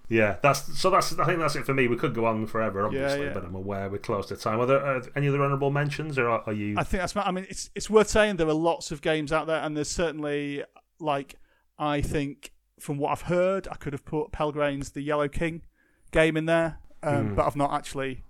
Yeah, 0.09 0.37
that's 0.43 0.79
so. 0.79 0.91
That's 0.91 1.19
I 1.19 1.25
think 1.25 1.39
that's 1.39 1.57
it 1.57 1.65
for 1.65 1.73
me. 1.73 1.89
We 1.89 1.97
could 1.97 2.15
go 2.15 2.27
on 2.27 2.47
forever, 2.47 2.85
obviously, 2.85 3.27
yeah. 3.27 3.33
but 3.33 3.45
I'm 3.45 3.55
aware 3.55 3.89
we're 3.89 3.99
close 3.99 4.27
to 4.27 4.37
time. 4.37 4.61
Are 4.61 4.67
there 4.67 4.85
uh, 4.85 5.03
any 5.17 5.29
other 5.29 5.43
honourable 5.43 5.71
mentions, 5.71 6.19
or 6.19 6.29
are, 6.29 6.43
are 6.45 6.53
you? 6.53 6.75
I 6.77 6.85
think 6.85 7.01
that's. 7.01 7.17
I 7.17 7.31
mean, 7.31 7.47
it's 7.49 7.71
it's 7.75 7.89
worth 7.89 8.11
saying 8.11 8.37
there 8.37 8.49
are 8.49 8.53
lots 8.53 8.91
of 8.91 9.01
games 9.01 9.33
out 9.33 9.47
there, 9.47 9.63
and 9.63 9.75
there's 9.75 9.89
certainly 9.89 10.65
like 10.99 11.37
I 11.79 12.03
think 12.03 12.53
from 12.83 12.99
what 12.99 13.13
I've 13.13 13.23
heard, 13.23 13.69
I 13.71 13.77
could 13.77 13.93
have 13.93 14.05
put 14.05 14.33
Pelgrane's 14.33 14.91
The 14.91 15.03
Yellow 15.03 15.29
King 15.29 15.63
game 16.11 16.37
in 16.37 16.47
there, 16.47 16.79
um, 17.03 17.29
Hmm. 17.29 17.35
but 17.37 17.47
I've 17.47 17.57
not 17.57 17.73
actually. 17.73 18.25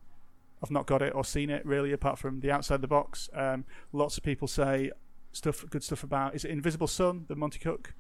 I've 0.63 0.71
not 0.71 0.87
got 0.87 1.03
it 1.03 1.13
or 1.13 1.25
seen 1.25 1.51
it 1.51 1.67
really, 1.67 1.91
apart 1.91 2.21
from 2.21 2.39
the 2.39 2.53
outside 2.53 2.83
the 2.83 2.87
box. 2.87 3.29
Um, 3.35 3.65
lots 3.93 4.17
of 4.17 4.23
people 4.23 4.47
say 4.47 4.93
stuff, 5.33 5.65
good 5.71 5.83
stuff 5.83 6.05
about. 6.05 6.37
Is 6.37 6.45
it 6.45 6.53
Invisible 6.53 6.87
Sun, 6.87 7.25
the 7.27 7.35
Monte 7.35 7.59
Cook 7.59 7.95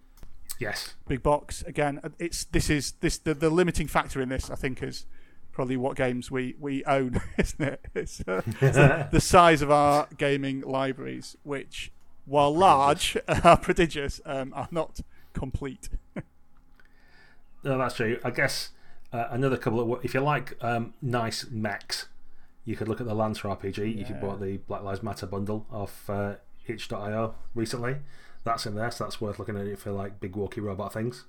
yes, 0.61 0.95
big 1.09 1.25
box? 1.25 1.63
Again, 1.67 2.01
it's 2.21 2.45
this 2.45 2.71
is 2.71 2.93
this 3.01 3.19
the, 3.19 3.35
the 3.35 3.51
limiting 3.51 3.89
factor 3.89 4.21
in 4.21 4.29
this. 4.29 4.49
I 4.49 4.55
think 4.55 4.81
is 4.81 5.07
probably 5.51 5.77
what 5.77 5.97
games 5.97 6.31
we 6.31 6.55
we 6.61 6.85
own, 6.85 7.21
isn't 7.39 7.61
it? 7.61 7.81
It's 7.97 8.21
uh, 8.29 8.43
the, 8.61 9.09
the 9.11 9.21
size 9.21 9.61
of 9.63 9.71
our 9.73 10.07
gaming 10.17 10.61
libraries, 10.61 11.37
which, 11.43 11.91
while 12.27 12.55
large, 12.55 13.17
are 13.43 13.57
prodigious, 13.57 14.21
um, 14.25 14.53
are 14.55 14.69
not 14.71 15.01
complete. 15.33 15.89
No, 17.65 17.79
that's 17.79 17.95
true. 17.97 18.19
I 18.25 18.31
guess 18.31 18.71
uh, 19.13 19.27
another 19.31 19.57
couple 19.57 19.81
of 19.95 20.05
if 20.05 20.15
you 20.15 20.21
like 20.21 20.57
um, 20.63 20.95
nice 21.03 21.47
mechs, 21.51 22.07
you 22.65 22.77
could 22.77 22.89
look 22.89 23.01
at 23.01 23.07
the 23.07 23.15
Lancer 23.15 23.49
RPG. 23.49 23.79
If 24.01 24.09
you 24.09 24.15
Yeah. 24.15 24.21
bought 24.21 24.41
the 24.41 24.57
Black 24.59 24.83
Lives 24.83 25.03
Matter 25.03 25.27
bundle 25.27 25.67
off 25.71 26.09
uh, 26.11 26.35
itch.io 26.67 27.35
recently, 27.55 27.97
that's 28.45 28.67
in 28.67 28.75
there, 28.75 28.91
so 28.91 29.05
that's 29.05 29.21
worth 29.21 29.39
looking 29.39 29.57
at 29.57 29.67
it 29.67 29.79
for 29.79 29.93
like 29.93 30.21
big 30.21 30.37
walkie 30.37 30.61
robot 30.61 30.93
things. 30.93 31.25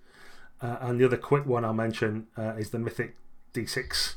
Uh, 0.61 0.77
and 0.81 0.99
the 0.99 1.05
other 1.05 1.17
quick 1.17 1.45
one 1.45 1.65
I'll 1.65 1.73
mention 1.73 2.27
uh, 2.37 2.53
is 2.57 2.69
the 2.69 2.79
Mythic 2.79 3.15
D6 3.53 4.15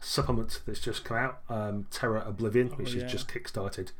supplement 0.00 0.60
that's 0.66 0.80
just 0.80 1.04
come 1.04 1.16
out, 1.16 1.40
um, 1.48 1.86
Terra 1.90 2.24
Oblivion, 2.26 2.68
which 2.70 2.94
Oh, 2.94 2.98
yeah. 2.98 3.04
is 3.06 3.12
just 3.12 3.28
kickstarted. 3.28 3.92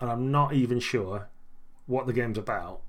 And 0.00 0.10
I'm 0.10 0.30
not 0.30 0.52
even 0.54 0.80
sure 0.80 1.28
what 1.86 2.06
the 2.06 2.12
game's 2.12 2.38
about, 2.38 2.80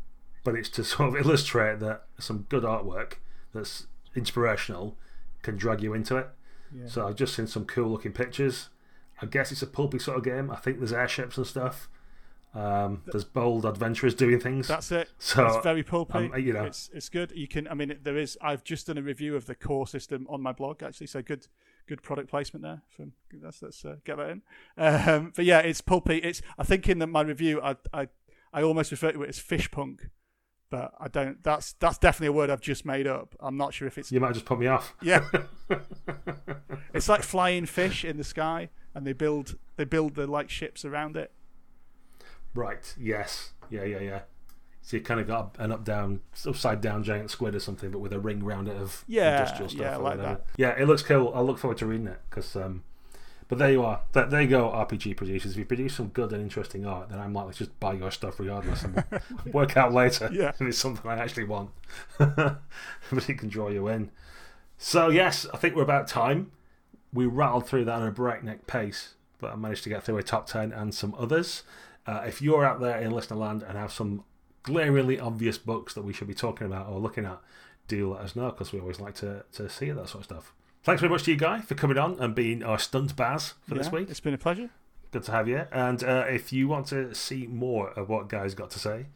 but 0.44 0.56
it's 0.56 0.70
to 0.70 0.84
sort 0.84 1.10
of 1.10 1.16
illustrate 1.18 1.80
that 1.82 2.04
some 2.20 2.46
good 2.50 2.64
artwork 2.64 3.14
that's 3.54 3.88
inspirational 4.18 4.98
can 5.44 5.56
drag 5.56 5.82
you 5.82 5.94
into 5.94 6.18
it. 6.18 6.28
Yeah. 6.76 6.88
So 6.88 7.08
I've 7.08 7.16
just 7.16 7.36
seen 7.36 7.48
some 7.48 7.66
cool 7.66 7.90
looking 7.92 8.12
pictures. 8.12 8.70
I 9.22 9.26
guess 9.26 9.52
it's 9.52 9.62
a 9.62 9.68
pulpy 9.68 10.00
sort 10.00 10.18
of 10.18 10.24
game. 10.24 10.52
I 10.52 10.56
think 10.58 10.80
there's 10.80 10.94
airships 10.94 11.38
and 11.38 11.48
stuff. 11.48 11.90
Um, 12.54 13.04
there's 13.06 13.24
bold 13.24 13.66
adventurers 13.66 14.16
doing 14.16 14.40
things. 14.40 14.68
That's 14.68 14.92
it. 14.92 15.10
So, 15.20 15.46
it's 15.46 15.64
very 15.64 15.84
pulpy. 15.84 16.18
um, 16.18 16.40
you 16.40 16.54
know. 16.54 16.64
it's 16.64 16.90
it's 16.94 17.10
good. 17.10 17.32
You 17.36 17.48
can. 17.48 17.68
I 17.68 17.74
mean, 17.74 17.98
there 18.02 18.18
is. 18.18 18.38
I've 18.42 18.64
just 18.64 18.88
done 18.88 18.98
a 18.98 19.02
review 19.02 19.36
of 19.36 19.46
the 19.46 19.56
core 19.56 19.88
system 19.88 20.26
on 20.30 20.42
my 20.42 20.54
blog 20.54 20.82
actually. 20.82 21.08
So 21.08 21.22
good, 21.22 21.48
good 21.88 22.02
product 22.02 22.30
placement 22.30 22.64
there. 22.64 22.82
From 22.90 23.14
let's 23.42 23.62
let's 23.62 23.86
uh, 23.86 23.98
get 24.06 24.18
that 24.18 24.30
in. 24.30 24.42
Um, 24.78 25.34
but 25.36 25.46
yeah, 25.46 25.60
it's 25.60 25.82
pulpy. 25.82 26.18
It's. 26.18 26.42
I 26.58 26.64
think 26.64 26.90
in 26.90 27.00
the, 27.00 27.06
my 27.08 27.22
review, 27.22 27.62
I 27.62 27.76
I 27.94 28.08
I 28.54 28.64
almost 28.64 28.92
refer 28.92 29.12
to 29.12 29.22
it 29.24 29.30
as 29.30 29.38
fish 29.38 29.70
punk, 29.70 30.10
but 30.70 30.94
I 31.00 31.08
don't. 31.08 31.44
That's 31.44 31.74
that's 31.74 31.98
definitely 31.98 32.28
a 32.28 32.32
word 32.34 32.50
I've 32.50 32.62
just 32.62 32.86
made 32.86 33.08
up. 33.08 33.36
I'm 33.40 33.58
not 33.58 33.74
sure 33.74 33.88
if 33.88 33.98
it's 33.98 34.12
you 34.12 34.20
might 34.20 34.34
just 34.34 34.46
put 34.46 34.60
me 34.60 34.68
off. 34.68 34.94
yeah. 35.02 35.26
it's 36.94 37.10
like 37.10 37.24
flying 37.24 37.66
fish 37.66 38.04
in 38.06 38.18
the 38.18 38.24
sky, 38.24 38.70
and 38.94 39.06
they 39.06 39.14
build 39.14 39.58
they 39.76 39.86
build 39.86 40.16
the 40.16 40.28
like 40.28 40.50
ships 40.50 40.84
around 40.86 41.16
it. 41.18 41.32
Right. 42.54 42.94
Yes. 43.00 43.52
Yeah. 43.70 43.84
Yeah. 43.84 44.00
Yeah. 44.00 44.20
So 44.82 44.96
you 44.98 45.04
kind 45.04 45.20
of 45.20 45.28
got 45.28 45.54
an 45.60 45.74
up 45.74 45.84
down, 45.84 46.22
upside 46.46 46.80
down 46.80 47.04
giant 47.04 47.30
squid 47.30 47.54
or 47.54 47.60
something, 47.60 47.92
but 47.92 48.00
with 48.00 48.14
a 48.14 48.20
ring 48.20 48.42
round 48.42 48.70
it 48.70 48.78
of 48.78 49.04
Yeah, 49.06 49.42
industrial 49.42 49.68
stuff. 49.70 49.82
yeah, 49.82 49.96
like 49.98 50.18
whatever. 50.18 50.22
that. 50.36 50.46
Yeah, 50.56 50.70
it 50.82 50.88
looks 50.88 51.02
cool. 51.02 51.34
I'll 51.36 51.46
look 51.46 51.58
forward 51.58 51.78
to 51.80 51.86
reading 51.86 52.08
it 52.08 52.22
because 52.30 52.56
um, 52.56 52.84
But 53.48 53.60
there 53.60 53.72
you 53.72 53.84
are. 53.84 54.02
There, 54.12 54.26
there 54.26 54.42
you 54.42 54.48
go, 54.50 54.70
RPG 54.70 55.16
producers. 55.16 55.54
If 55.54 55.58
you 55.58 55.66
produce 55.66 55.96
some 55.96 56.08
good 56.08 56.34
and 56.34 56.42
interesting 56.42 56.86
art, 56.86 57.10
then 57.10 57.20
I'm 57.20 57.34
likely 57.34 57.54
to 57.54 57.60
just 57.60 57.80
buy 57.80 57.94
your 57.94 58.12
stuff 58.12 58.40
regardless 58.40 58.84
and 58.84 59.04
work 59.54 59.78
out 59.78 59.94
later 59.94 60.30
Yeah. 60.34 60.50
if 60.60 60.62
it's 60.62 60.78
something 60.78 61.10
I 61.10 61.18
actually 61.18 61.46
want. 61.46 61.70
but 62.18 62.60
it 63.12 63.38
can 63.38 63.48
draw 63.48 63.70
you 63.70 63.88
in. 63.88 64.12
So, 64.78 65.10
yes, 65.10 65.46
I 65.54 65.58
think 65.58 65.76
we're 65.76 65.84
about 65.84 66.08
time. 66.08 66.52
We 67.14 67.26
rattled 67.26 67.68
through 67.68 67.86
that 67.86 68.02
at 68.02 68.08
a 68.08 68.12
breakneck 68.12 68.68
pace, 68.68 69.14
but 69.40 69.54
I 69.54 69.56
managed 69.56 69.84
to 69.84 69.90
get 69.90 70.04
through 70.04 70.18
a 70.18 70.24
top 70.24 70.48
10 70.48 70.74
and 70.74 70.94
some 70.94 71.16
others. 71.18 71.64
Uh, 72.06 72.24
if 72.28 72.42
you're 72.42 72.66
out 72.66 72.82
there 72.82 73.00
in 73.00 73.12
listener 73.12 73.38
land 73.38 73.64
and 73.64 73.78
have 73.78 73.94
some 73.94 74.24
glaringly 74.64 75.20
obvious 75.20 75.58
books 75.58 75.94
that 75.94 76.04
we 76.04 76.12
should 76.12 76.28
be 76.28 76.34
talking 76.34 76.68
about 76.68 76.90
or 76.90 77.00
looking 77.00 77.26
at, 77.26 77.40
do 77.88 78.12
let 78.14 78.22
us 78.24 78.36
know 78.36 78.50
because 78.52 78.74
we 78.74 78.80
always 78.82 79.00
like 79.00 79.16
to, 79.16 79.46
to 79.54 79.70
see 79.70 79.90
that 79.90 80.10
sort 80.10 80.20
of 80.20 80.26
stuff. 80.26 80.54
Thanks 80.88 81.02
very 81.02 81.12
much 81.12 81.24
to 81.24 81.32
you, 81.32 81.38
Guy, 81.38 81.60
for 81.60 81.76
coming 81.76 81.98
on 81.98 82.18
and 82.18 82.34
being 82.34 82.64
our 82.64 82.80
stunt 82.80 83.14
Baz 83.18 83.56
for 83.68 83.76
this 83.76 83.92
week. 83.92 84.10
It's 84.10 84.22
been 84.22 84.34
a 84.34 84.38
pleasure. 84.38 84.70
Good 85.12 85.24
to 85.24 85.34
have 85.34 85.46
you. 85.50 85.66
And 85.70 86.02
uh, 86.02 86.24
if 86.30 86.54
you 86.54 86.70
want 86.70 86.86
to 86.88 87.14
see 87.14 87.46
more 87.46 87.90
of 87.90 88.08
what 88.08 88.30
Guy's 88.30 88.54
got 88.54 88.70
to 88.72 88.80
say, 88.80 89.08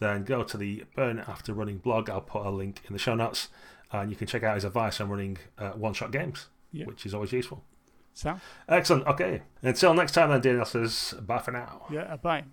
then 0.00 0.24
go 0.24 0.42
to 0.44 0.58
the 0.58 0.84
Burn 0.94 1.20
After 1.26 1.54
Running 1.54 1.78
blog. 1.78 2.10
I'll 2.10 2.20
put 2.20 2.44
a 2.44 2.50
link 2.50 2.82
in 2.86 2.92
the 2.92 2.98
show 2.98 3.14
notes. 3.14 3.48
And 3.90 4.10
you 4.10 4.16
can 4.16 4.26
check 4.26 4.42
out 4.42 4.56
his 4.56 4.64
advice 4.64 5.00
on 5.00 5.08
running 5.08 5.38
uh, 5.56 5.70
one 5.70 5.94
shot 5.94 6.12
games, 6.12 6.48
Yeah. 6.72 6.84
which 6.84 7.06
is 7.06 7.14
always 7.14 7.32
useful. 7.32 7.64
So, 8.12 8.38
Excellent. 8.68 9.06
Okay. 9.06 9.40
Until 9.62 9.94
next 9.94 10.12
time, 10.12 10.28
then, 10.28 10.42
Daniel 10.42 10.66
says 10.66 11.14
bye 11.22 11.38
for 11.38 11.52
now. 11.52 11.86
yeah, 11.90 12.16
bye. 12.16 12.44